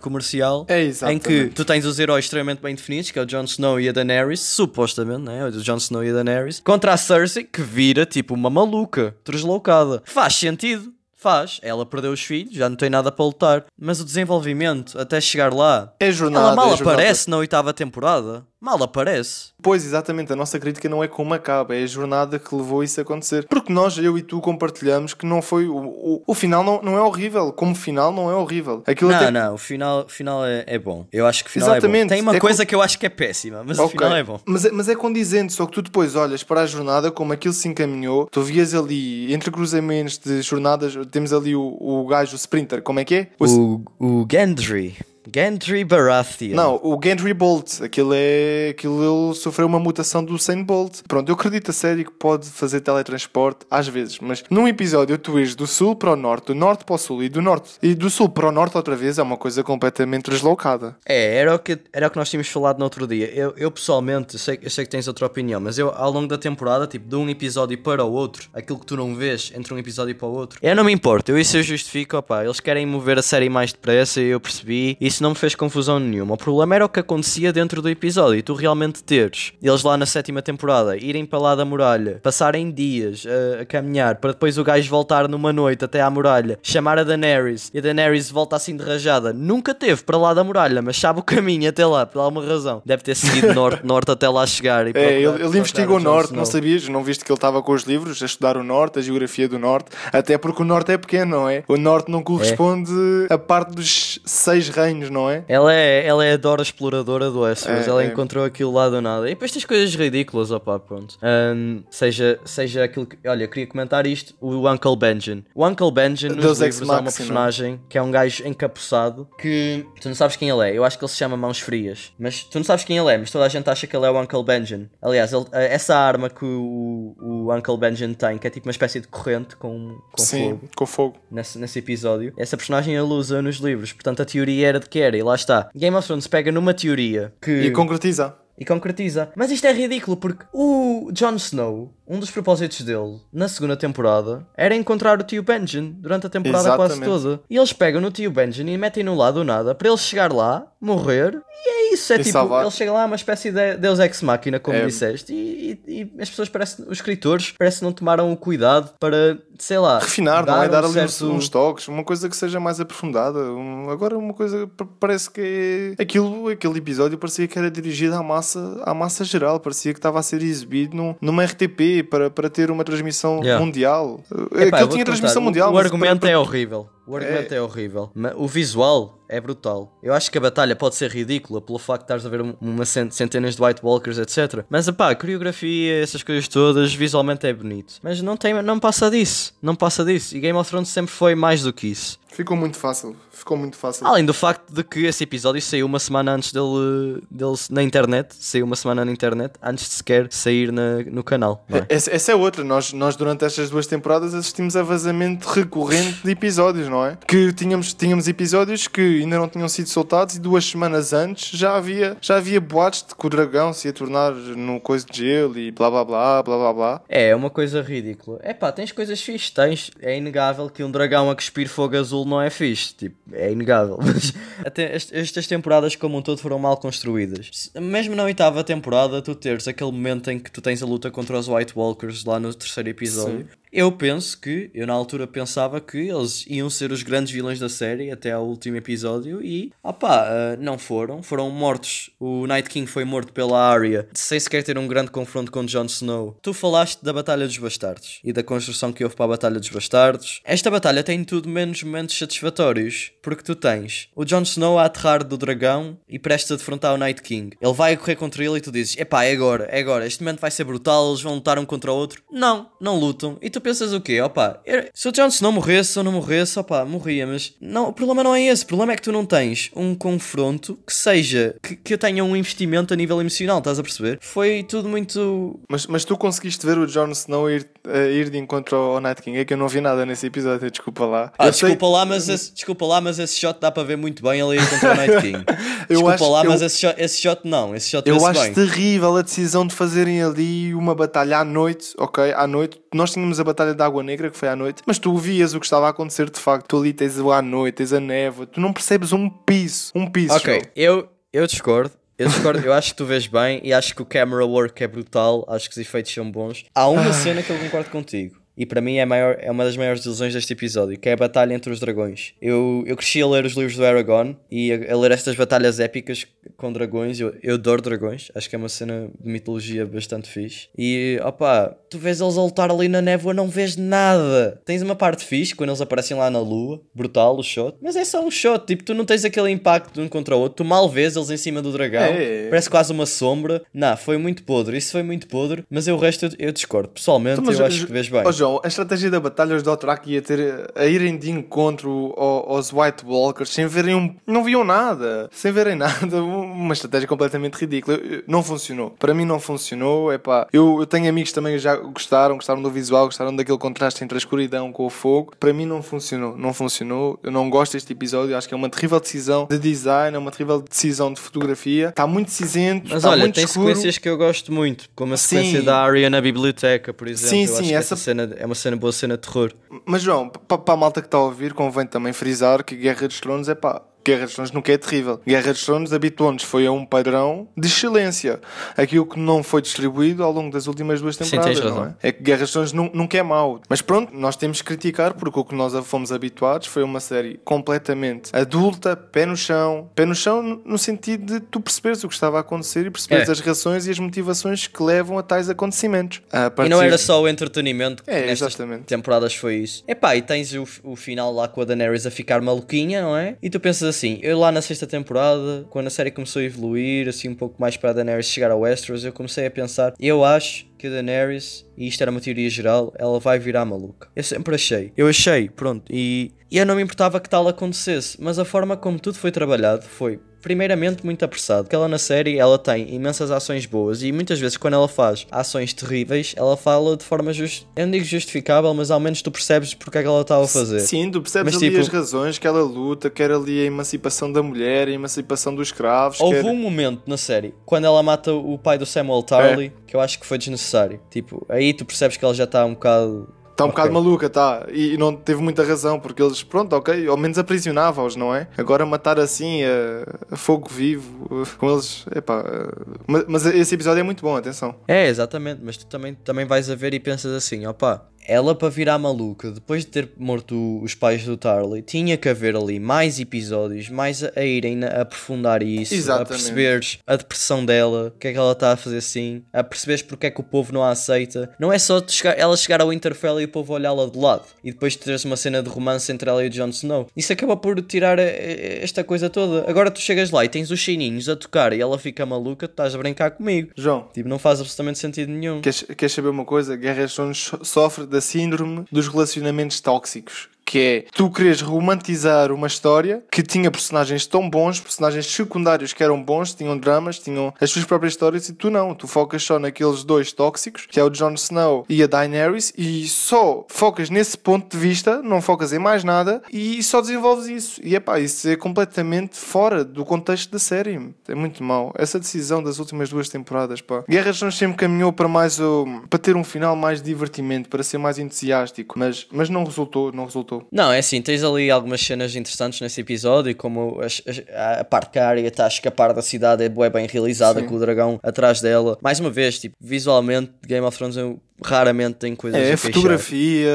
comercial 0.00 0.64
É, 0.68 0.84
em 1.12 1.18
que 1.18 1.46
tu 1.54 1.64
tens 1.64 1.84
os 1.84 1.98
heróis 1.98 2.24
extremamente 2.24 2.60
bem 2.62 2.74
definidos, 2.74 3.10
que 3.10 3.18
é 3.18 3.22
o 3.22 3.26
Jon 3.26 3.44
Snow 3.44 3.78
e 3.78 3.88
a 3.88 3.92
Daenerys, 3.92 4.40
supostamente, 4.40 5.20
né? 5.22 5.44
O 5.44 5.50
Jon 5.50 5.76
Snow 5.76 6.02
e 6.02 6.10
a 6.10 6.12
Daenerys, 6.14 6.60
contra 6.64 6.92
a 6.94 6.96
Cersei, 6.96 7.44
que 7.44 7.60
vira 7.62 8.06
tipo 8.06 8.32
uma 8.34 8.48
maluca, 8.48 9.14
deslocada. 9.24 10.02
Faz 10.06 10.34
sentido. 10.34 10.92
Faz, 11.20 11.58
ela 11.64 11.84
perdeu 11.84 12.12
os 12.12 12.20
filhos, 12.22 12.54
já 12.54 12.68
não 12.68 12.76
tem 12.76 12.88
nada 12.88 13.10
para 13.10 13.24
lutar, 13.24 13.64
mas 13.76 14.00
o 14.00 14.04
desenvolvimento 14.04 14.96
até 14.96 15.20
chegar 15.20 15.52
lá, 15.52 15.92
É 15.98 16.12
jornada. 16.12 16.46
ela 16.46 16.54
mal 16.54 16.66
é 16.66 16.76
jornada. 16.76 16.92
aparece 16.92 17.28
na 17.28 17.38
oitava 17.38 17.72
temporada. 17.74 18.46
Mal 18.60 18.82
aparece. 18.82 19.50
Pois, 19.62 19.84
exatamente, 19.84 20.32
a 20.32 20.36
nossa 20.36 20.58
crítica 20.58 20.88
não 20.88 21.02
é 21.02 21.06
como 21.06 21.32
acaba, 21.32 21.76
é 21.76 21.84
a 21.84 21.86
jornada 21.86 22.40
que 22.40 22.52
levou 22.54 22.82
isso 22.82 22.98
a 22.98 23.02
acontecer. 23.04 23.46
Porque 23.48 23.72
nós, 23.72 23.96
eu 23.98 24.18
e 24.18 24.22
tu, 24.22 24.40
compartilhamos 24.40 25.14
que 25.14 25.24
não 25.24 25.40
foi. 25.40 25.68
O, 25.68 25.76
o, 25.76 26.22
o 26.26 26.34
final 26.34 26.64
não, 26.64 26.82
não 26.82 26.96
é 26.96 27.00
horrível, 27.00 27.52
como 27.52 27.72
final 27.72 28.10
não 28.12 28.28
é 28.28 28.34
horrível. 28.34 28.82
Aquilo 28.84 29.10
Não, 29.10 29.16
até- 29.16 29.30
não, 29.30 29.54
o 29.54 29.58
final, 29.58 30.04
o 30.04 30.08
final 30.08 30.44
é, 30.44 30.64
é 30.66 30.76
bom. 30.78 31.06
Eu 31.12 31.24
acho 31.24 31.44
que 31.44 31.50
o 31.50 31.52
final 31.52 31.68
é 31.68 31.72
Exatamente, 31.74 32.02
bom. 32.04 32.08
Tem 32.08 32.20
uma 32.20 32.34
é 32.36 32.40
coisa 32.40 32.64
co- 32.64 32.68
que 32.68 32.74
eu 32.74 32.82
acho 32.82 32.98
que 32.98 33.06
é 33.06 33.08
péssima, 33.08 33.62
mas 33.64 33.78
o 33.78 33.84
Ok. 33.84 33.92
final 33.92 34.16
é 34.16 34.24
bom. 34.24 34.40
Mas 34.44 34.64
é, 34.64 34.72
mas 34.72 34.88
é 34.88 34.96
condizente, 34.96 35.52
só 35.52 35.64
que 35.64 35.72
tu 35.72 35.82
depois 35.82 36.16
olhas 36.16 36.42
para 36.42 36.62
a 36.62 36.66
jornada, 36.66 37.12
como 37.12 37.32
aquilo 37.32 37.54
se 37.54 37.68
encaminhou, 37.68 38.26
tu 38.26 38.42
vias 38.42 38.74
ali, 38.74 39.32
entre 39.32 39.52
cruzamentos 39.52 40.18
de 40.18 40.42
jornadas, 40.42 40.94
temos 41.12 41.32
ali 41.32 41.54
o, 41.54 41.76
o 41.80 42.06
gajo, 42.08 42.32
o 42.32 42.36
sprinter, 42.36 42.82
como 42.82 42.98
é 42.98 43.04
que 43.04 43.14
é? 43.14 43.28
O- 43.38 43.84
O, 44.00 44.22
o 44.22 44.26
Gendry. 44.30 44.96
Gendry 45.34 45.84
Baratheon. 45.84 46.54
Não, 46.54 46.80
o 46.82 46.98
Gendry 47.02 47.34
Bolt, 47.34 47.82
aquilo 47.82 48.12
é. 48.14 48.70
Aquilo 48.70 49.02
ele 49.02 49.34
sofreu 49.34 49.66
uma 49.66 49.78
mutação 49.78 50.24
do 50.24 50.34
Usain 50.34 50.62
Bolt. 50.62 51.00
Pronto, 51.06 51.28
eu 51.28 51.34
acredito 51.34 51.70
a 51.70 51.74
série 51.74 52.04
que 52.04 52.10
pode 52.10 52.46
fazer 52.48 52.80
teletransporte 52.80 53.66
às 53.70 53.88
vezes, 53.88 54.18
mas 54.20 54.42
num 54.50 54.66
episódio 54.66 55.18
tu 55.18 55.38
ires 55.38 55.54
do 55.54 55.66
sul 55.66 55.94
para 55.94 56.12
o 56.12 56.16
norte, 56.16 56.46
do 56.46 56.54
norte 56.54 56.84
para 56.84 56.94
o 56.94 56.98
sul 56.98 57.22
e 57.22 57.28
do 57.28 57.42
norte 57.42 57.72
e 57.82 57.94
do 57.94 58.10
sul 58.10 58.28
para 58.28 58.48
o 58.48 58.52
norte 58.52 58.76
outra 58.76 58.96
vez 58.96 59.18
é 59.18 59.22
uma 59.22 59.36
coisa 59.36 59.62
completamente 59.62 60.30
deslocada. 60.30 60.96
É, 61.06 61.36
era 61.36 61.54
o, 61.54 61.58
que, 61.58 61.78
era 61.92 62.06
o 62.06 62.10
que 62.10 62.16
nós 62.16 62.30
tínhamos 62.30 62.48
falado 62.48 62.78
no 62.78 62.84
outro 62.84 63.06
dia. 63.06 63.30
Eu, 63.34 63.54
eu 63.56 63.70
pessoalmente, 63.70 64.34
eu 64.34 64.38
sei, 64.38 64.58
eu 64.62 64.70
sei 64.70 64.84
que 64.84 64.90
tens 64.90 65.08
outra 65.08 65.26
opinião, 65.26 65.60
mas 65.60 65.78
eu 65.78 65.90
ao 65.90 66.10
longo 66.10 66.28
da 66.28 66.38
temporada, 66.38 66.86
tipo, 66.86 67.08
de 67.08 67.16
um 67.16 67.28
episódio 67.28 67.76
para 67.78 68.04
o 68.04 68.12
outro, 68.12 68.48
aquilo 68.52 68.78
que 68.78 68.86
tu 68.86 68.96
não 68.96 69.14
vês 69.14 69.52
entre 69.54 69.72
um 69.74 69.78
episódio 69.78 70.14
para 70.14 70.26
o 70.26 70.32
outro, 70.32 70.58
eu 70.62 70.74
não 70.74 70.84
me 70.84 70.92
importo, 70.92 71.32
eu 71.32 71.38
isso 71.38 71.56
eu 71.56 71.62
justifico, 71.62 72.16
opá, 72.16 72.44
eles 72.44 72.60
querem 72.60 72.86
mover 72.86 73.18
a 73.18 73.22
série 73.22 73.48
mais 73.48 73.72
depressa, 73.72 74.20
eu 74.20 74.40
percebi, 74.40 74.96
isso 75.00 75.17
não 75.22 75.30
me 75.30 75.36
fez 75.36 75.54
confusão 75.54 75.98
nenhuma. 75.98 76.34
O 76.34 76.38
problema 76.38 76.74
era 76.74 76.84
o 76.84 76.88
que 76.88 77.00
acontecia 77.00 77.52
dentro 77.52 77.82
do 77.82 77.88
episódio, 77.88 78.38
e 78.38 78.42
tu 78.42 78.54
realmente 78.54 79.02
teres 79.02 79.52
eles 79.62 79.82
lá 79.82 79.96
na 79.96 80.06
sétima 80.06 80.42
temporada, 80.42 80.96
irem 80.96 81.24
para 81.24 81.38
lá 81.38 81.54
da 81.54 81.64
muralha, 81.64 82.20
passarem 82.22 82.70
dias 82.70 83.24
a, 83.26 83.62
a 83.62 83.64
caminhar, 83.64 84.16
para 84.16 84.32
depois 84.32 84.58
o 84.58 84.64
gajo 84.64 84.88
voltar 84.88 85.28
numa 85.28 85.52
noite 85.52 85.84
até 85.84 86.00
à 86.00 86.10
muralha, 86.10 86.58
chamar 86.62 86.98
a 86.98 87.04
Daenerys, 87.04 87.70
e 87.72 87.78
a 87.78 87.80
Daenerys 87.80 88.30
volta 88.30 88.56
assim 88.56 88.76
de 88.76 88.84
rajada, 88.84 89.32
nunca 89.32 89.74
teve 89.74 90.02
para 90.02 90.16
lá 90.16 90.34
da 90.34 90.42
muralha, 90.44 90.82
mas 90.82 90.96
sabe 90.96 91.20
o 91.20 91.22
caminho 91.22 91.68
até 91.68 91.84
lá, 91.86 92.06
por 92.06 92.20
alguma 92.20 92.44
razão. 92.44 92.82
Deve 92.84 93.02
ter 93.02 93.14
seguido 93.14 93.52
norte, 93.54 93.86
norte 93.86 94.10
até 94.10 94.28
lá 94.28 94.46
chegar. 94.46 94.86
E 94.86 94.92
É, 94.94 95.20
ele, 95.20 95.44
ele 95.44 95.58
investigou 95.58 95.96
o 95.96 96.00
norte, 96.00 96.32
não 96.32 96.44
sabias? 96.44 96.88
Não 96.88 97.02
viste 97.02 97.24
que 97.24 97.30
ele 97.30 97.36
estava 97.36 97.62
com 97.62 97.72
os 97.72 97.82
livros 97.82 98.22
a 98.22 98.26
estudar 98.26 98.56
o 98.56 98.62
norte, 98.62 98.98
a 98.98 99.02
geografia 99.02 99.48
do 99.48 99.58
norte, 99.58 99.90
até 100.12 100.38
porque 100.38 100.62
o 100.62 100.64
norte 100.64 100.92
é 100.92 100.98
pequeno, 100.98 101.38
não 101.38 101.48
é? 101.48 101.62
O 101.68 101.76
norte 101.76 102.10
não 102.10 102.22
corresponde 102.22 102.90
a 103.30 103.38
parte 103.38 103.74
dos 103.74 104.18
seis 104.24 104.68
reinos, 104.68 105.07
não 105.10 105.30
é? 105.30 105.44
Ela 105.48 105.74
é, 105.74 106.06
ela 106.06 106.24
é 106.24 106.32
a 106.32 106.36
Dora 106.36 106.62
exploradora 106.62 107.30
do 107.30 107.40
Westeros, 107.40 107.86
É, 107.86 107.90
ela 107.90 108.02
é. 108.02 108.06
encontrou 108.06 108.44
aquilo 108.44 108.72
lá 108.72 108.88
do 108.88 109.00
nada. 109.00 109.26
E 109.26 109.30
depois 109.30 109.50
tens 109.52 109.64
coisas 109.64 109.94
ridículas, 109.94 110.50
opá, 110.50 110.78
pronto. 110.78 111.16
Ahm, 111.22 111.82
seja, 111.90 112.38
seja 112.44 112.84
aquilo 112.84 113.06
que. 113.06 113.18
Olha, 113.28 113.44
eu 113.44 113.48
queria 113.48 113.66
comentar 113.66 114.06
isto: 114.06 114.34
o 114.40 114.68
Uncle 114.70 114.96
Benjen. 114.96 115.44
O 115.54 115.66
Uncle 115.66 115.90
Benjen 115.90 116.30
nos 116.30 116.44
Deus 116.44 116.58
livros 116.60 116.88
há 116.90 116.92
uma 116.94 117.02
personagem 117.02 117.80
que 117.88 117.96
é 117.98 118.02
um 118.02 118.10
gajo 118.10 118.46
encapuçado 118.46 119.28
que 119.38 119.84
tu 120.00 120.08
não 120.08 120.14
sabes 120.14 120.36
quem 120.36 120.48
ele 120.48 120.68
é. 120.70 120.76
Eu 120.76 120.84
acho 120.84 120.98
que 120.98 121.04
ele 121.04 121.10
se 121.10 121.16
chama 121.16 121.36
Mãos 121.36 121.60
Frias, 121.60 122.12
mas 122.18 122.42
tu 122.44 122.58
não 122.58 122.64
sabes 122.64 122.84
quem 122.84 122.98
ele 122.98 123.10
é, 123.12 123.18
mas 123.18 123.30
toda 123.30 123.44
a 123.44 123.48
gente 123.48 123.68
acha 123.68 123.86
que 123.86 123.96
ele 123.96 124.06
é 124.06 124.10
o 124.10 124.20
Uncle 124.20 124.42
Benjen. 124.44 124.88
Aliás, 125.00 125.32
ele- 125.32 125.46
essa 125.52 125.96
arma 125.96 126.28
que 126.30 126.44
o, 126.44 127.16
o 127.20 127.54
Uncle 127.54 127.76
Benjen 127.76 128.14
tem, 128.14 128.38
que 128.38 128.46
é 128.46 128.50
tipo 128.50 128.66
uma 128.66 128.70
espécie 128.72 129.00
de 129.00 129.08
corrente 129.08 129.56
com, 129.56 129.98
com 130.12 130.22
Sim, 130.22 130.50
fogo 130.50 130.68
com 130.76 130.86
fogo. 130.86 131.16
nesse, 131.30 131.58
nesse 131.58 131.78
episódio. 131.78 132.32
Essa 132.36 132.56
personagem 132.56 132.94
ele 132.94 133.02
usa 133.04 133.40
nos 133.42 133.56
livros, 133.56 133.92
portanto 133.92 134.22
a 134.22 134.24
teoria 134.24 134.68
era 134.68 134.80
de 134.80 134.88
que 134.88 134.97
era, 134.98 135.16
e 135.16 135.22
lá 135.22 135.34
está. 135.34 135.68
Game 135.74 135.96
of 135.96 136.06
Thrones 136.06 136.26
pega 136.26 136.52
numa 136.52 136.74
teoria 136.74 137.32
que. 137.40 137.50
E 137.50 137.70
concretiza. 137.70 138.34
E 138.58 138.64
concretiza. 138.64 139.30
Mas 139.36 139.50
isto 139.50 139.66
é 139.66 139.72
ridículo 139.72 140.16
porque 140.16 140.44
o 140.52 141.10
Jon 141.12 141.34
Snow, 141.36 141.94
um 142.06 142.18
dos 142.18 142.30
propósitos 142.30 142.80
dele 142.82 143.20
na 143.32 143.48
segunda 143.48 143.76
temporada 143.76 144.46
era 144.56 144.74
encontrar 144.74 145.20
o 145.20 145.22
tio 145.24 145.42
Benjen 145.42 145.94
durante 145.98 146.26
a 146.26 146.30
temporada 146.30 146.74
quase 146.76 146.94
Exatamente. 146.94 147.22
toda. 147.22 147.40
E 147.48 147.56
eles 147.56 147.72
pegam 147.72 148.00
no 148.00 148.10
tio 148.10 148.30
Benjen 148.30 148.68
e 148.72 148.78
metem-no 148.78 149.14
lá 149.14 149.30
do 149.30 149.44
nada 149.44 149.74
para 149.74 149.88
ele 149.88 149.96
chegar 149.98 150.32
lá, 150.32 150.66
morrer 150.80 151.40
e 151.64 151.68
é 151.70 151.78
é 151.88 151.94
isso, 151.94 152.12
é 152.12 152.16
E 152.16 152.18
tipo, 152.18 152.32
salvar. 152.32 152.62
ele 152.62 152.70
chega 152.70 152.92
lá, 152.92 153.06
uma 153.06 153.16
espécie 153.16 153.50
de 153.50 153.76
Deus 153.76 153.98
Ex 153.98 154.20
Machina, 154.22 154.60
como 154.60 154.76
É. 154.76 154.84
disseste, 154.84 155.32
e, 155.32 155.80
e- 155.86 156.02
e 156.02 156.20
as 156.20 156.28
pessoas 156.28 156.48
parecem, 156.50 156.84
os 156.86 156.98
escritores 156.98 157.52
parecem 157.58 157.82
não 157.86 157.92
tomaram 157.92 158.30
o 158.30 158.36
cuidado 158.36 158.92
para, 159.00 159.38
sei 159.58 159.78
lá, 159.78 159.98
Refinar, 159.98 160.44
não 160.44 160.62
é? 160.62 160.66
um 160.66 160.70
Dar 160.70 160.78
ali 160.84 160.88
uns, 160.88 160.92
certo- 160.92 161.32
uns 161.32 161.48
toques, 161.48 161.88
uma 161.88 162.04
coisa 162.04 162.28
que 162.28 162.36
seja 162.36 162.60
mais 162.60 162.78
aprofundada. 162.78 163.38
Um- 163.52 163.88
agora, 163.90 164.18
uma 164.18 164.34
coisa 164.34 164.66
pa- 164.66 164.86
parece 165.00 165.30
que 165.30 165.94
é. 165.98 166.02
Aquilo, 166.02 166.48
aquele 166.48 166.78
episódio 166.78 167.16
parecia 167.16 167.48
que 167.48 167.58
era 167.58 167.70
dirigido 167.70 168.14
à 168.14 168.22
massa, 168.22 168.47
à 168.84 168.94
massa 168.94 169.24
geral, 169.24 169.58
parecia 169.60 169.92
que 169.92 169.98
estava 169.98 170.18
a 170.18 170.22
ser 170.22 170.42
exibido 170.42 170.96
num, 170.96 171.14
numa 171.20 171.44
RTP 171.44 172.02
para, 172.08 172.30
para 172.30 172.48
ter 172.48 172.70
uma 172.70 172.84
transmissão 172.84 173.40
Yeah. 173.42 173.64
mundial. 173.64 174.20
Epá, 174.56 174.76
Aquilo 174.78 174.90
tinha 174.92 175.04
transmissão 175.04 175.42
mundial. 175.42 175.72
O, 175.72 175.78
argumento 175.78 176.20
para- 176.20 176.30
é 176.30 176.38
horrível. 176.38 176.88
O 177.08 177.16
argumento 177.16 177.54
é, 177.54 177.60
horrível. 177.62 178.10
Mas 178.14 178.32
o 178.36 178.46
visual 178.46 179.18
é 179.30 179.40
brutal. 179.40 179.98
Eu 180.02 180.14
acho 180.14 180.30
que 180.30 180.38
a 180.38 180.40
batalha 180.40 180.74
pode 180.76 180.94
ser 180.96 181.10
ridícula 181.10 181.60
pelo 181.60 181.78
facto 181.78 182.00
de 182.00 182.04
estares 182.04 182.24
a 182.26 182.28
ver 182.28 182.40
um- 182.42 182.54
uma 182.60 182.84
cent- 182.84 183.12
centenas 183.12 183.56
de 183.56 183.62
White 183.62 183.80
Walkers, 183.84 184.18
etc. 184.18 184.64
Mas 184.70 184.88
pá, 184.90 185.10
a 185.10 185.14
coreografia, 185.14 186.02
essas 186.02 186.22
coisas 186.22 186.48
todas, 186.48 186.94
visualmente 186.94 187.46
é 187.46 187.52
bonito. 187.52 187.94
Mas 188.02 188.20
não, 188.22 188.36
tem, 188.36 188.54
não 188.62 188.78
passa 188.78 189.10
disso. 189.10 189.54
Não 189.60 189.74
passa 189.74 190.04
disso. 190.04 190.36
E 190.36 190.40
Game 190.40 190.58
of 190.58 190.68
Thrones 190.70 190.88
sempre 190.88 191.10
foi 191.12 191.34
mais 191.34 191.62
do 191.62 191.72
que 191.72 191.86
isso. 191.88 192.18
Ficou 192.30 192.56
muito 192.56 192.76
fácil. 192.76 193.16
Ficou 193.32 193.56
muito 193.56 193.76
fácil. 193.76 194.06
Além 194.06 194.24
do 194.24 194.34
facto 194.34 194.70
de 194.72 194.84
que 194.84 195.00
esse 195.06 195.24
episódio 195.24 195.60
saiu 195.62 195.86
uma 195.86 195.98
semana 195.98 196.32
antes 196.34 196.52
dele, 196.52 197.22
dele 197.30 197.56
na 197.70 197.82
internet. 197.82 198.34
Saiu 198.38 198.66
uma 198.66 198.76
semana 198.76 199.04
na 199.04 199.10
internet, 199.10 199.54
antes 199.62 199.88
de 199.88 199.94
sequer 199.94 200.28
sair 200.30 200.70
na- 200.70 201.02
no 201.10 201.24
canal. 201.24 201.64
não 201.68 201.78
é? 201.78 201.86
Essa, 201.88 202.10
essa 202.14 202.32
é 202.32 202.34
outra. 202.34 202.62
Nós, 202.62 202.92
nós, 202.92 203.16
durante 203.16 203.44
estas 203.44 203.70
duas 203.70 203.86
temporadas, 203.86 204.34
assistimos 204.34 204.76
a 204.76 204.82
vazamento 204.82 205.48
recorrente 205.48 206.22
de 206.22 206.30
episódios, 206.30 206.88
não 206.88 206.97
é? 207.06 207.16
Que 207.26 207.52
tínhamos, 207.52 207.92
tínhamos 207.94 208.28
episódios 208.28 208.86
que 208.88 209.20
ainda 209.22 209.38
não 209.38 209.48
tinham 209.48 209.68
sido 209.68 209.88
soltados 209.88 210.36
e 210.36 210.40
duas 210.40 210.64
semanas 210.64 211.12
antes 211.12 211.58
já 211.58 211.76
havia, 211.76 212.16
já 212.20 212.36
havia 212.36 212.60
boatos 212.60 213.04
de 213.08 213.14
que 213.14 213.26
o 213.26 213.30
dragão 213.30 213.72
se 213.72 213.88
ia 213.88 213.92
tornar 213.92 214.32
no 214.32 214.80
coisa 214.80 215.04
de 215.10 215.18
gelo 215.18 215.58
e 215.58 215.70
blá 215.70 215.90
blá 215.90 216.04
blá, 216.04 216.42
blá 216.42 216.56
blá 216.56 216.72
blá. 216.72 217.02
É, 217.08 217.28
é 217.28 217.36
uma 217.36 217.50
coisa 217.50 217.82
ridícula. 217.82 218.38
É 218.42 218.52
pá, 218.54 218.70
tens 218.72 218.92
coisas 218.92 219.20
fixe, 219.20 219.52
tens. 219.52 219.90
É 220.00 220.16
inegável 220.16 220.68
que 220.70 220.82
um 220.82 220.90
dragão 220.90 221.30
a 221.30 221.34
cuspir 221.34 221.68
fogo 221.68 221.96
azul 221.96 222.24
não 222.24 222.40
é 222.40 222.50
fixe. 222.50 222.94
Tipo, 222.94 223.16
é 223.32 223.50
inegável. 223.52 223.98
Mas 224.02 224.32
até 224.64 224.94
est- 224.94 225.12
estas 225.12 225.46
temporadas, 225.46 225.94
como 225.96 226.16
um 226.18 226.22
todo, 226.22 226.38
foram 226.40 226.58
mal 226.58 226.76
construídas. 226.76 227.70
Mesmo 227.80 228.14
na 228.14 228.24
oitava 228.24 228.62
temporada, 228.64 229.20
tu 229.22 229.34
teres 229.34 229.66
aquele 229.68 229.92
momento 229.92 230.30
em 230.30 230.38
que 230.38 230.50
tu 230.50 230.60
tens 230.60 230.82
a 230.82 230.86
luta 230.86 231.10
contra 231.10 231.38
os 231.38 231.48
White 231.48 231.72
Walkers 231.76 232.24
lá 232.24 232.38
no 232.40 232.52
terceiro 232.54 232.88
episódio. 232.88 233.46
Eu 233.72 233.92
penso 233.92 234.40
que, 234.40 234.70
eu 234.74 234.86
na 234.86 234.92
altura 234.92 235.26
pensava 235.26 235.80
que 235.80 235.98
eles 235.98 236.44
iam 236.48 236.70
ser 236.70 236.90
os 236.90 237.02
grandes 237.02 237.32
vilões 237.32 237.58
da 237.58 237.68
série 237.68 238.10
até 238.10 238.32
ao 238.32 238.46
último 238.46 238.76
episódio 238.76 239.42
e, 239.42 239.72
opá, 239.82 240.26
ah, 240.26 240.56
não 240.58 240.78
foram. 240.78 241.22
Foram 241.22 241.50
mortos. 241.50 242.10
O 242.18 242.46
Night 242.46 242.68
King 242.68 242.90
foi 242.90 243.04
morto 243.04 243.32
pela 243.32 243.58
Arya 243.60 244.08
sem 244.14 244.40
sequer 244.40 244.62
ter 244.62 244.78
um 244.78 244.88
grande 244.88 245.10
confronto 245.10 245.52
com 245.52 245.64
Jon 245.64 245.84
Snow. 245.84 246.36
Tu 246.42 246.52
falaste 246.54 247.02
da 247.04 247.12
Batalha 247.12 247.46
dos 247.46 247.58
Bastardos 247.58 248.20
e 248.24 248.32
da 248.32 248.42
construção 248.42 248.92
que 248.92 249.04
houve 249.04 249.16
para 249.16 249.26
a 249.26 249.28
Batalha 249.28 249.60
dos 249.60 249.68
Bastardos. 249.68 250.40
Esta 250.44 250.70
batalha 250.70 251.02
tem 251.02 251.22
tudo 251.24 251.48
menos 251.48 251.82
momentos 251.82 252.16
satisfatórios, 252.18 253.12
porque 253.22 253.42
tu 253.42 253.54
tens 253.54 254.08
o 254.14 254.24
Jon 254.24 254.42
Snow 254.42 254.78
a 254.78 254.84
aterrar 254.86 255.24
do 255.24 255.36
dragão 255.36 255.98
e 256.08 256.18
prestes 256.18 256.52
a 256.52 256.56
defrontar 256.56 256.94
o 256.94 256.98
Night 256.98 257.22
King. 257.22 257.56
Ele 257.60 257.72
vai 257.72 257.96
correr 257.96 258.16
contra 258.16 258.44
ele 258.44 258.58
e 258.58 258.60
tu 258.60 258.72
dizes: 258.72 258.96
Epá, 258.96 259.24
é 259.24 259.32
agora, 259.32 259.64
é 259.64 259.80
agora, 259.80 260.06
este 260.06 260.22
momento 260.22 260.40
vai 260.40 260.50
ser 260.50 260.64
brutal, 260.64 261.08
eles 261.08 261.22
vão 261.22 261.34
lutar 261.34 261.58
um 261.58 261.64
contra 261.64 261.92
o 261.92 261.96
outro. 261.96 262.22
Não, 262.30 262.70
não 262.80 262.98
lutam. 262.98 263.38
E 263.42 263.50
tu 263.50 263.57
pensas 263.60 263.92
o 263.92 264.00
quê? 264.00 264.20
Opa, 264.20 264.60
se 264.92 265.08
o 265.08 265.12
Jon 265.12 265.28
Snow 265.28 265.52
morresse 265.52 265.98
ou 265.98 266.04
não 266.04 266.12
morresse, 266.12 266.58
opa, 266.58 266.84
morria, 266.84 267.26
mas 267.26 267.54
não, 267.60 267.88
o 267.88 267.92
problema 267.92 268.22
não 268.22 268.34
é 268.34 268.42
esse. 268.42 268.64
O 268.64 268.66
problema 268.66 268.92
é 268.92 268.96
que 268.96 269.02
tu 269.02 269.12
não 269.12 269.24
tens 269.24 269.70
um 269.74 269.94
confronto 269.94 270.78
que 270.86 270.92
seja, 270.92 271.56
que, 271.62 271.76
que 271.76 271.98
tenha 271.98 272.24
um 272.24 272.36
investimento 272.36 272.92
a 272.92 272.96
nível 272.96 273.20
emocional, 273.20 273.58
estás 273.58 273.78
a 273.78 273.82
perceber? 273.82 274.18
Foi 274.20 274.62
tudo 274.62 274.88
muito. 274.88 275.58
Mas, 275.68 275.86
mas 275.86 276.04
tu 276.04 276.16
conseguiste 276.16 276.64
ver 276.64 276.78
o 276.78 276.86
Jon 276.86 277.10
Snow 277.10 277.50
ir, 277.50 277.68
a 277.86 277.98
ir 278.08 278.30
de 278.30 278.38
encontro 278.38 278.76
ao 278.76 279.00
Night 279.00 279.22
King? 279.22 279.38
É 279.38 279.44
que 279.44 279.52
eu 279.52 279.56
não 279.58 279.68
vi 279.68 279.80
nada 279.80 280.04
nesse 280.06 280.26
episódio, 280.26 280.70
desculpa 280.70 281.04
lá. 281.06 281.32
Ah, 281.38 281.46
Eu 281.48 281.52
sei- 281.52 281.68
desculpa 281.70 281.86
lá, 281.92 282.04
mas 282.06 282.28
esse, 282.28 282.52
desculpa 282.52 282.86
lá, 282.86 283.00
mas 283.00 283.18
esse 283.18 283.34
shot 283.38 283.58
dá 283.60 283.70
para 283.70 283.82
ver 283.82 283.96
muito 283.96 284.22
bem 284.22 284.40
ir 284.40 284.70
contra 284.70 284.92
o 284.92 284.96
Night 284.96 285.20
King. 285.20 285.44
Eu 285.88 285.96
desculpa 285.96 286.14
acho- 286.14 286.30
lá, 286.30 286.44
eu- 286.44 286.50
mas 286.50 286.62
esse 286.62 286.78
shot, 286.80 286.94
esse 286.98 287.20
shot 287.20 287.40
não, 287.44 287.74
esse 287.74 287.88
shot 287.88 288.08
Eu 288.08 288.24
acho 288.26 288.40
bem. 288.42 288.52
terrível 288.52 289.16
a 289.16 289.22
decisão 289.22 289.66
de 289.66 289.74
fazerem 289.74 290.22
ali 290.22 290.74
uma 290.74 290.94
batalha 290.94 291.38
à 291.38 291.44
noite, 291.44 291.94
ok? 291.98 292.32
À 292.34 292.46
noite. 292.46 292.78
Nós 292.94 293.12
tínhamos 293.12 293.38
a 293.40 293.44
batalha 293.44 293.74
da 293.74 293.86
Água 293.86 294.02
Negra, 294.02 294.30
que 294.30 294.36
foi 294.36 294.48
à 294.48 294.56
noite, 294.56 294.82
mas 294.86 294.98
tu 294.98 295.16
vias 295.16 295.54
o 295.54 295.60
que 295.60 295.66
estava 295.66 295.86
a 295.86 295.90
acontecer 295.90 296.28
de 296.30 296.38
facto. 296.38 296.66
Tu 296.68 296.76
ali 296.78 296.92
tens 296.92 297.18
o 297.18 297.30
à 297.32 297.40
noite, 297.42 297.76
tens 297.76 297.92
a 297.92 298.00
névoa, 298.00 298.46
tu 298.46 298.60
não 298.60 298.72
percebes 298.72 299.12
um 299.12 299.28
piso. 299.28 299.92
Um 299.94 300.06
piso. 300.10 300.34
Ok, 300.34 300.62
eu, 300.76 301.08
eu 301.32 301.46
discordo. 301.46 301.92
Eu 302.18 302.26
discordo, 302.26 302.66
eu 302.66 302.72
acho 302.72 302.90
que 302.90 302.96
tu 302.96 303.06
vês 303.06 303.28
bem 303.28 303.60
e 303.62 303.72
acho 303.72 303.94
que 303.94 304.02
o 304.02 304.04
camera 304.04 304.44
work 304.44 304.82
é 304.82 304.88
brutal, 304.88 305.44
acho 305.48 305.68
que 305.68 305.74
os 305.74 305.78
efeitos 305.78 306.12
são 306.12 306.28
bons. 306.28 306.64
Há 306.74 306.88
uma 306.88 307.12
cena 307.12 307.44
que 307.44 307.50
eu 307.50 307.56
concordo 307.60 307.90
contigo. 307.90 308.37
E 308.58 308.66
para 308.66 308.80
mim 308.80 308.96
é, 308.96 309.04
maior, 309.04 309.36
é 309.40 309.50
uma 309.50 309.64
das 309.64 309.76
maiores 309.76 310.04
ilusões 310.04 310.34
deste 310.34 310.52
episódio, 310.52 310.98
que 310.98 311.08
é 311.08 311.12
a 311.12 311.16
batalha 311.16 311.54
entre 311.54 311.72
os 311.72 311.78
dragões. 311.78 312.32
Eu, 312.42 312.82
eu 312.86 312.96
cresci 312.96 313.22
a 313.22 313.26
ler 313.26 313.44
os 313.46 313.52
livros 313.52 313.76
do 313.76 313.84
Aragorn 313.84 314.36
e 314.50 314.72
a, 314.72 314.92
a 314.92 314.96
ler 314.98 315.12
estas 315.12 315.36
batalhas 315.36 315.78
épicas 315.78 316.26
com 316.56 316.72
dragões. 316.72 317.20
Eu, 317.20 317.34
eu 317.42 317.54
adoro 317.54 317.80
dragões, 317.80 318.30
acho 318.34 318.48
que 318.50 318.56
é 318.56 318.58
uma 318.58 318.68
cena 318.68 319.08
de 319.20 319.30
mitologia 319.30 319.86
bastante 319.86 320.28
fixe. 320.28 320.68
E 320.76 321.20
opá, 321.24 321.72
tu 321.88 321.98
vês 321.98 322.20
eles 322.20 322.36
a 322.36 322.42
lutar 322.42 322.70
ali 322.70 322.88
na 322.88 323.00
névoa, 323.00 323.32
não 323.32 323.48
vês 323.48 323.76
nada. 323.76 324.60
Tens 324.64 324.82
uma 324.82 324.96
parte 324.96 325.24
fixe 325.24 325.54
quando 325.54 325.70
eles 325.70 325.80
aparecem 325.80 326.16
lá 326.16 326.28
na 326.30 326.40
lua, 326.40 326.80
brutal 326.94 327.38
o 327.38 327.42
shot, 327.42 327.76
mas 327.80 327.94
é 327.96 328.04
só 328.04 328.24
um 328.24 328.30
shot. 328.30 328.66
Tipo, 328.66 328.82
tu 328.82 328.92
não 328.94 329.04
tens 329.04 329.24
aquele 329.24 329.50
impacto 329.50 329.94
de 329.94 330.00
um 330.00 330.08
contra 330.08 330.36
o 330.36 330.40
outro, 330.40 330.56
tu 330.56 330.64
mal 330.64 330.88
vês 330.88 331.14
eles 331.16 331.30
em 331.30 331.36
cima 331.36 331.62
do 331.62 331.70
dragão, 331.72 332.02
É. 332.02 332.48
parece 332.50 332.68
quase 332.68 332.92
uma 332.92 333.06
sombra. 333.06 333.62
Não, 333.72 333.96
foi 333.96 334.16
muito 334.18 334.42
podre, 334.42 334.76
isso 334.76 334.92
foi 334.92 335.02
muito 335.02 335.28
podre, 335.28 335.64
mas 335.70 335.86
eu 335.86 335.94
o 335.94 335.98
resto 335.98 336.26
eu, 336.26 336.30
eu 336.38 336.52
discordo. 336.52 336.88
Pessoalmente, 336.88 337.40
Então, 337.40 337.52
eu 337.52 337.64
acho 337.66 337.86
que 337.86 337.92
vês 337.92 338.08
bem. 338.08 338.22
Ó 338.24 338.32
João, 338.48 338.60
a 338.64 338.68
estratégia 338.68 339.10
da 339.10 339.20
batalha, 339.20 339.54
os 339.56 339.62
Dothraki 339.62 340.12
ia 340.12 340.22
ter 340.22 340.70
a 340.74 340.86
irem 340.86 341.16
de 341.16 341.30
encontro 341.30 342.14
ao- 342.16 342.50
aos 342.52 342.72
White 342.72 343.04
Walkers 343.06 343.50
sem 343.50 343.66
verem 343.66 343.94
um. 343.94 344.14
Não 344.26 344.42
viam 344.42 344.64
nada. 344.64 345.28
Sem 345.32 345.52
verem 345.52 345.74
nada. 345.76 346.22
Uma 346.22 346.72
estratégia 346.72 347.06
completamente 347.08 347.54
ridícula. 347.54 347.98
Não 348.26 348.42
funcionou. 348.42 348.90
Para 348.98 349.12
mim 349.14 349.24
não 349.24 349.38
funcionou. 349.38 350.10
É 350.12 350.18
pá. 350.18 350.46
Eu, 350.52 350.76
eu 350.80 350.86
tenho 350.86 351.08
amigos 351.08 351.32
também 351.32 351.54
que 351.54 351.58
já 351.58 351.76
gostaram, 351.76 352.36
gostaram 352.36 352.62
do 352.62 352.70
visual, 352.70 353.06
gostaram 353.06 353.34
daquele 353.34 353.58
contraste 353.58 354.02
entre 354.02 354.16
a 354.16 354.18
escuridão 354.18 354.72
com 354.72 354.86
o 354.86 354.90
fogo. 354.90 355.34
Para 355.38 355.52
mim 355.52 355.66
não 355.66 355.82
funcionou. 355.82 356.36
Não 356.36 356.52
funcionou. 356.54 357.18
Eu 357.22 357.30
não 357.30 357.48
gosto 357.50 357.72
deste 357.74 357.92
episódio. 357.92 358.36
Acho 358.36 358.48
que 358.48 358.54
é 358.54 358.56
uma 358.56 358.68
terrível 358.68 358.98
decisão 359.00 359.46
de 359.50 359.58
design, 359.58 360.16
é 360.16 360.18
uma 360.18 360.30
terrível 360.30 360.60
decisão 360.62 361.12
de 361.12 361.20
fotografia. 361.20 361.88
Está 361.88 362.06
muito 362.06 362.30
cinzento. 362.30 362.86
Mas 362.88 362.98
está 362.98 363.10
olha, 363.10 363.30
tem 363.32 363.44
escuro. 363.44 363.68
sequências 363.68 363.98
que 363.98 364.08
eu 364.08 364.16
gosto 364.16 364.52
muito, 364.52 364.88
como 364.94 365.14
a 365.14 365.16
sequência 365.16 365.60
Sim. 365.60 365.64
da 365.66 365.78
Arya 365.82 366.08
na 366.10 366.20
biblioteca, 366.20 366.92
por 366.92 367.08
exemplo. 367.08 367.28
Sim, 367.30 367.42
eu 367.42 367.48
sim, 367.56 367.62
que 367.68 367.74
essa- 367.74 367.96
cena 367.96 368.30
é 368.38 368.46
uma 368.46 368.54
cena 368.54 368.76
boa 368.76 368.92
cena 368.92 369.16
de 369.16 369.22
terror. 369.22 369.52
Mas 369.84 370.02
João, 370.02 370.28
para 370.28 370.74
a 370.74 370.76
malta 370.76 371.00
que 371.00 371.08
está 371.08 371.18
a 371.18 371.22
ouvir, 371.22 371.52
convém 371.52 371.86
também 371.86 372.12
frisar 372.12 372.64
que 372.64 372.76
Guerra 372.76 373.08
dos 373.08 373.20
Tronos 373.20 373.48
é 373.48 373.54
pá. 373.54 373.82
Guerra 374.08 374.24
dos 374.26 374.34
Tronos 374.34 374.52
nunca 374.52 374.72
é 374.72 374.78
terrível. 374.78 375.20
Guerra 375.26 375.52
dos 375.52 375.64
Tronos 375.64 375.92
habituou-nos 375.92 376.42
foi 376.42 376.66
a 376.66 376.72
um 376.72 376.84
padrão 376.84 377.48
de 377.56 377.66
excelência. 377.68 378.40
Aquilo 378.76 379.04
que 379.06 379.18
não 379.18 379.42
foi 379.42 379.60
distribuído 379.62 380.22
ao 380.24 380.32
longo 380.32 380.50
das 380.52 380.66
últimas 380.66 381.00
duas 381.00 381.16
Sim, 381.16 381.24
temporadas. 381.24 381.60
tens 381.60 381.70
não 381.70 381.84
é? 381.84 381.94
é 382.02 382.12
que 382.12 382.22
Guerra 382.22 382.40
dos 382.42 382.52
Tronos 382.52 382.72
nu- 382.72 382.90
nunca 382.94 383.18
é 383.18 383.22
mau. 383.22 383.60
Mas 383.68 383.82
pronto, 383.82 384.12
nós 384.16 384.36
temos 384.36 384.60
que 384.62 384.66
criticar 384.68 385.14
porque 385.14 385.38
o 385.38 385.44
que 385.44 385.54
nós 385.54 385.72
fomos 385.86 386.10
habituados 386.12 386.66
foi 386.66 386.82
uma 386.82 387.00
série 387.00 387.38
completamente 387.44 388.30
adulta, 388.34 388.96
pé 388.96 389.26
no 389.26 389.36
chão. 389.36 389.90
Pé 389.94 390.04
no 390.06 390.14
chão 390.14 390.42
no- 390.64 390.78
sentido 390.78 391.34
de 391.34 391.40
tu 391.40 391.60
perceberes 391.60 392.02
o 392.04 392.08
que 392.08 392.14
estava 392.14 392.38
a 392.38 392.40
acontecer 392.40 392.86
e 392.86 392.90
perceberes 392.90 393.28
É. 393.28 393.32
as 393.32 393.40
razões 393.40 393.86
e 393.86 393.90
as 393.90 393.98
motivações 393.98 394.66
que 394.66 394.82
levam 394.82 395.18
a 395.18 395.22
tais 395.22 395.50
acontecimentos. 395.50 396.22
A 396.32 396.46
E 396.46 396.50
partir- 396.50 396.70
não 396.70 396.80
era 396.80 396.96
só 396.96 397.20
o 397.20 397.28
entretenimento 397.28 398.02
que 398.04 398.10
É, 398.10 398.26
nestas 398.26 398.48
exatamente. 398.54 398.84
temporadas 398.84 399.34
foi 399.34 399.56
isso. 399.56 399.82
Epá, 399.88 400.14
e 400.16 400.22
tens 400.22 400.52
o, 400.54 400.64
o 400.84 400.96
final 400.96 401.32
lá 401.32 401.46
com 401.48 401.60
a 401.60 401.64
Daenerys 401.64 402.06
a 402.06 402.10
ficar 402.10 402.40
maluquinha, 402.40 403.02
não 403.02 403.16
é? 403.16 403.36
E 403.42 403.50
tu 403.50 403.58
pensas 403.58 403.88
assim, 403.88 403.97
eu 404.22 404.38
lá 404.38 404.52
na 404.52 404.62
sexta 404.62 404.86
temporada, 404.86 405.66
quando 405.70 405.88
a 405.88 405.90
série 405.90 406.10
começou 406.10 406.40
a 406.40 406.44
evoluir, 406.44 407.08
assim 407.08 407.28
um 407.28 407.34
pouco 407.34 407.60
mais 407.60 407.76
para 407.76 407.90
a 407.90 407.92
Daenerys 407.92 408.26
chegar 408.26 408.50
a 408.50 408.56
Westeros, 408.56 409.04
eu 409.04 409.12
comecei 409.12 409.46
a 409.46 409.50
pensar, 409.50 409.94
eu 409.98 410.24
acho 410.24 410.66
que 410.78 410.86
a 410.86 410.90
Daenerys, 410.90 411.66
e 411.76 411.88
isto 411.88 412.00
era 412.00 412.10
uma 412.10 412.20
teoria 412.20 412.48
geral, 412.48 412.92
ela 412.96 413.18
vai 413.18 413.38
virar 413.38 413.64
maluca. 413.64 414.08
Eu 414.14 414.22
sempre 414.22 414.54
achei. 414.54 414.92
Eu 414.96 415.08
achei, 415.08 415.48
pronto. 415.48 415.84
E, 415.90 416.32
e 416.50 416.58
eu 416.58 416.64
não 416.64 416.76
me 416.76 416.82
importava 416.82 417.20
que 417.20 417.28
tal 417.28 417.48
acontecesse, 417.48 418.16
mas 418.20 418.38
a 418.38 418.44
forma 418.44 418.76
como 418.76 418.98
tudo 419.00 419.18
foi 419.18 419.32
trabalhado 419.32 419.82
foi 419.82 420.20
primeiramente 420.40 421.04
muito 421.04 421.24
apressado. 421.24 421.64
Porque 421.64 421.76
ela 421.76 421.88
na 421.88 421.98
série 421.98 422.38
ela 422.38 422.58
tem 422.58 422.94
imensas 422.94 423.30
ações 423.30 423.66
boas 423.66 424.02
e 424.02 424.12
muitas 424.12 424.38
vezes 424.38 424.56
quando 424.56 424.74
ela 424.74 424.88
faz 424.88 425.26
ações 425.30 425.72
terríveis, 425.72 426.34
ela 426.36 426.56
fala 426.56 426.96
de 426.96 427.04
forma 427.04 427.32
just... 427.32 427.64
eu 427.76 427.86
não 427.86 427.92
digo 427.92 428.04
justificável, 428.04 428.72
mas 428.74 428.90
ao 428.90 429.00
menos 429.00 429.22
tu 429.22 429.30
percebes 429.30 429.74
porque 429.74 429.98
é 429.98 430.02
que 430.02 430.08
ela 430.08 430.20
estava 430.20 430.44
a 430.44 430.48
fazer. 430.48 430.80
Sim, 430.80 431.10
tu 431.10 431.20
percebes 431.20 431.54
Mas, 431.54 431.62
ali 431.62 431.70
tipo- 431.70 431.82
as 431.82 431.88
razões 431.88 432.38
que 432.38 432.46
ela 432.46 432.62
luta, 432.62 433.10
quer 433.10 433.30
ali 433.30 433.60
a 433.62 433.64
emancipação 433.64 434.30
da 434.30 434.42
mulher, 434.42 434.88
a 434.88 434.92
emancipação 434.92 435.54
dos 435.54 435.68
escravos. 435.68 436.20
Houve 436.20 436.42
quer... 436.42 436.46
um 436.46 436.56
momento 436.56 437.02
na 437.06 437.16
série 437.16 437.54
quando 437.64 437.84
ela 437.84 438.02
mata 438.02 438.32
o 438.32 438.58
pai 438.58 438.78
do 438.78 438.86
Samuel 438.86 439.22
Tarly 439.22 439.72
que 439.86 439.96
eu 439.96 440.00
acho 440.00 440.20
que 440.20 440.26
foi 440.26 440.38
desnecessário. 440.38 441.00
Tipo, 441.10 441.44
aí 441.48 441.72
tu 441.72 441.84
percebes 441.84 442.16
que 442.16 442.24
ela 442.24 442.34
já 442.34 442.44
está 442.44 442.64
um 442.64 442.74
bocado 442.74 443.32
Está 443.58 443.64
um 443.64 443.70
bocado 443.70 443.88
Ok. 443.88 444.00
maluca, 444.00 444.30
tá. 444.30 444.66
E, 444.70 444.94
e 444.94 444.96
não 444.96 445.12
teve 445.16 445.42
muita 445.42 445.64
razão, 445.64 445.98
porque 445.98 446.22
eles, 446.22 446.44
pronto, 446.44 446.76
ok, 446.76 447.08
ao 447.08 447.16
menos 447.16 447.38
aprisionavam-os, 447.38 448.14
não 448.14 448.32
é? 448.32 448.46
Agora 448.56 448.86
matar 448.86 449.18
assim 449.18 449.64
a, 449.64 450.34
a 450.34 450.36
fogo 450.36 450.68
vivo 450.70 451.26
uh, 451.28 451.44
com 451.58 451.68
eles, 451.68 452.06
epá. 452.14 452.38
uh, 452.40 453.00
mas, 453.08 453.24
mas 453.26 453.46
esse 453.46 453.74
episódio 453.74 453.98
é 453.98 454.04
muito 454.04 454.22
bom, 454.22 454.36
atenção. 454.36 454.76
É, 454.86 455.08
exatamente, 455.08 455.60
mas 455.64 455.76
tu 455.76 455.86
também, 455.86 456.14
também 456.14 456.46
vais 456.46 456.70
a 456.70 456.76
ver 456.76 456.94
e 456.94 457.00
pensas 457.00 457.32
assim, 457.34 457.66
opá, 457.66 458.04
ela 458.28 458.54
para 458.54 458.68
virar 458.68 458.98
maluca, 458.98 459.50
depois 459.50 459.84
de 459.84 459.90
ter 459.90 460.10
morto 460.16 460.80
os 460.82 460.94
pais 460.94 461.24
do 461.24 461.36
Tarly, 461.36 461.82
tinha 461.82 462.16
que 462.16 462.28
haver 462.28 462.54
ali 462.54 462.78
mais 462.78 463.18
episódios, 463.18 463.88
mais 463.88 464.22
a, 464.22 464.30
a 464.36 464.44
irem 464.44 464.84
a 464.84 465.00
aprofundar 465.02 465.62
isso, 465.62 465.94
a 465.94 465.96
Exatamente. 465.96 466.28
perceberes 466.28 466.98
a 467.06 467.16
depressão 467.16 467.64
dela, 467.64 468.12
o 468.14 468.18
que 468.18 468.28
é 468.28 468.32
que 468.32 468.38
ela 468.38 468.52
está 468.52 468.72
a 468.72 468.76
fazer 468.76 468.98
assim, 468.98 469.42
a 469.52 469.64
perceberes 469.64 470.02
porque 470.02 470.26
é 470.26 470.30
que 470.30 470.40
o 470.40 470.44
povo 470.44 470.72
não 470.72 470.82
a 470.84 470.90
aceita. 470.90 471.50
Não 471.58 471.72
é 471.72 471.78
só 471.78 472.00
chegar- 472.06 472.38
ela 472.38 472.56
chegar 472.56 472.80
ao 472.80 472.88
Winterfell 472.90 473.40
e 473.40 473.44
o 473.44 473.48
povo 473.48 473.72
olhá-la 473.72 474.06
de 474.06 474.18
lado, 474.18 474.44
e 474.62 474.70
depois 474.72 474.94
teres 474.94 475.24
uma 475.24 475.36
cena 475.36 475.62
de 475.62 475.68
romance 475.70 476.10
entre 476.12 476.28
ela 476.28 476.44
e 476.44 476.48
o 476.48 476.50
Jon 476.50 476.68
Snow. 476.68 477.06
Isso 477.16 477.32
acaba 477.32 477.56
por 477.56 477.80
tirar 477.82 478.18
eh, 478.18 478.24
eh, 478.24 478.80
esta 478.82 479.02
coisa 479.02 479.30
toda. 479.30 479.68
Agora 479.68 479.90
tu 479.90 480.00
chegas 480.00 480.30
lá 480.30 480.44
e 480.44 480.48
tens 480.48 480.70
os 480.70 480.78
chininhos 480.78 481.28
a 481.28 481.36
tocar 481.36 481.72
e 481.72 481.80
ela 481.80 481.98
fica 481.98 482.26
maluca, 482.26 482.68
tu 482.68 482.72
estás 482.72 482.94
a 482.94 482.98
brincar 482.98 483.30
comigo. 483.30 483.70
João, 483.76 484.08
Tipo, 484.12 484.28
não 484.28 484.38
faz 484.38 484.60
absolutamente 484.60 484.98
sentido 484.98 485.30
nenhum. 485.32 485.60
queres, 485.60 485.82
queres 485.96 486.12
saber 486.12 486.28
uma 486.28 486.44
coisa? 486.44 486.76
Guerra 486.76 487.04
dos 487.04 487.14
Tronos 487.14 487.38
so- 487.38 487.64
sofre 487.64 488.06
da 488.18 488.20
síndrome 488.20 488.84
dos 488.90 489.06
relacionamentos 489.08 489.80
tóxicos. 489.80 490.48
Que 490.68 490.78
é 490.78 491.04
tu 491.14 491.30
queres 491.30 491.62
romantizar 491.62 492.52
uma 492.52 492.66
história 492.66 493.24
que 493.32 493.42
tinha 493.42 493.70
personagens 493.70 494.26
tão 494.26 494.50
bons, 494.50 494.78
personagens 494.78 495.24
secundários 495.24 495.94
que 495.94 496.04
eram 496.04 496.22
bons, 496.22 496.52
tinham 496.52 496.76
dramas, 496.76 497.18
tinham 497.18 497.54
as 497.58 497.70
suas 497.70 497.86
próprias 497.86 498.12
histórias, 498.12 498.50
e 498.50 498.52
tu 498.52 498.68
não. 498.68 498.94
Tu 498.94 499.08
focas 499.08 499.42
só 499.42 499.58
naqueles 499.58 500.04
dois 500.04 500.30
tóxicos, 500.30 500.84
que 500.86 501.00
é 501.00 501.02
o 501.02 501.08
Jon 501.08 501.32
Snow 501.32 501.86
e 501.88 502.02
a 502.02 502.06
Daenerys, 502.06 502.74
e 502.76 503.08
só 503.08 503.64
focas 503.70 504.10
nesse 504.10 504.36
ponto 504.36 504.76
de 504.76 504.78
vista, 504.78 505.22
não 505.22 505.40
focas 505.40 505.72
em 505.72 505.78
mais 505.78 506.04
nada, 506.04 506.42
e 506.52 506.82
só 506.82 507.00
desenvolves 507.00 507.46
isso. 507.46 507.80
E 507.82 507.96
é 507.96 508.00
pá, 508.00 508.20
isso 508.20 508.46
é 508.46 508.54
completamente 508.54 509.38
fora 509.38 509.82
do 509.82 510.04
contexto 510.04 510.50
da 510.50 510.58
série. 510.58 511.14
É 511.26 511.34
muito 511.34 511.64
mau. 511.64 511.94
Essa 511.96 512.18
decisão 512.18 512.62
das 512.62 512.78
últimas 512.78 513.08
duas 513.08 513.30
temporadas, 513.30 513.80
pá. 513.80 514.04
Guerra 514.06 514.34
Tronos 514.34 514.58
sempre 514.58 514.76
caminhou 514.76 515.14
para 515.14 515.28
mais 515.28 515.58
o. 515.58 515.86
para 516.10 516.18
ter 516.18 516.36
um 516.36 516.44
final 516.44 516.76
mais 516.76 517.00
divertimento, 517.00 517.70
para 517.70 517.82
ser 517.82 517.96
mais 517.96 518.18
entusiástico, 518.18 518.98
mas, 518.98 519.26
mas 519.32 519.48
não 519.48 519.64
resultou, 519.64 520.12
não 520.12 520.26
resultou. 520.26 520.57
Não, 520.72 520.92
é 520.92 520.98
assim, 520.98 521.20
tens 521.22 521.42
ali 521.44 521.70
algumas 521.70 522.00
cenas 522.00 522.34
interessantes 522.36 522.80
nesse 522.80 523.00
episódio, 523.00 523.54
como 523.56 524.00
as- 524.00 524.22
as- 524.26 524.42
a 524.80 524.84
parte 524.84 525.10
que 525.10 525.18
a 525.18 525.28
Arya 525.28 525.48
está 525.48 525.64
a 525.64 525.68
escapar 525.68 526.12
da 526.12 526.22
cidade 526.22 526.64
é 526.64 526.68
bem 526.68 527.06
realizada, 527.06 527.60
Sim. 527.60 527.66
com 527.66 527.74
o 527.74 527.78
dragão 527.78 528.18
atrás 528.22 528.60
dela. 528.60 528.96
Mais 529.02 529.20
uma 529.20 529.30
vez, 529.30 529.58
tipo, 529.58 529.74
visualmente, 529.80 530.52
Game 530.66 530.84
of 530.86 530.96
Thrones 530.96 531.16
eu 531.16 531.38
raramente 531.64 532.16
tem 532.16 532.34
coisas 532.36 532.58
a 532.60 532.62
É, 532.62 532.68
queixar. 532.70 532.92
fotografia, 532.92 533.68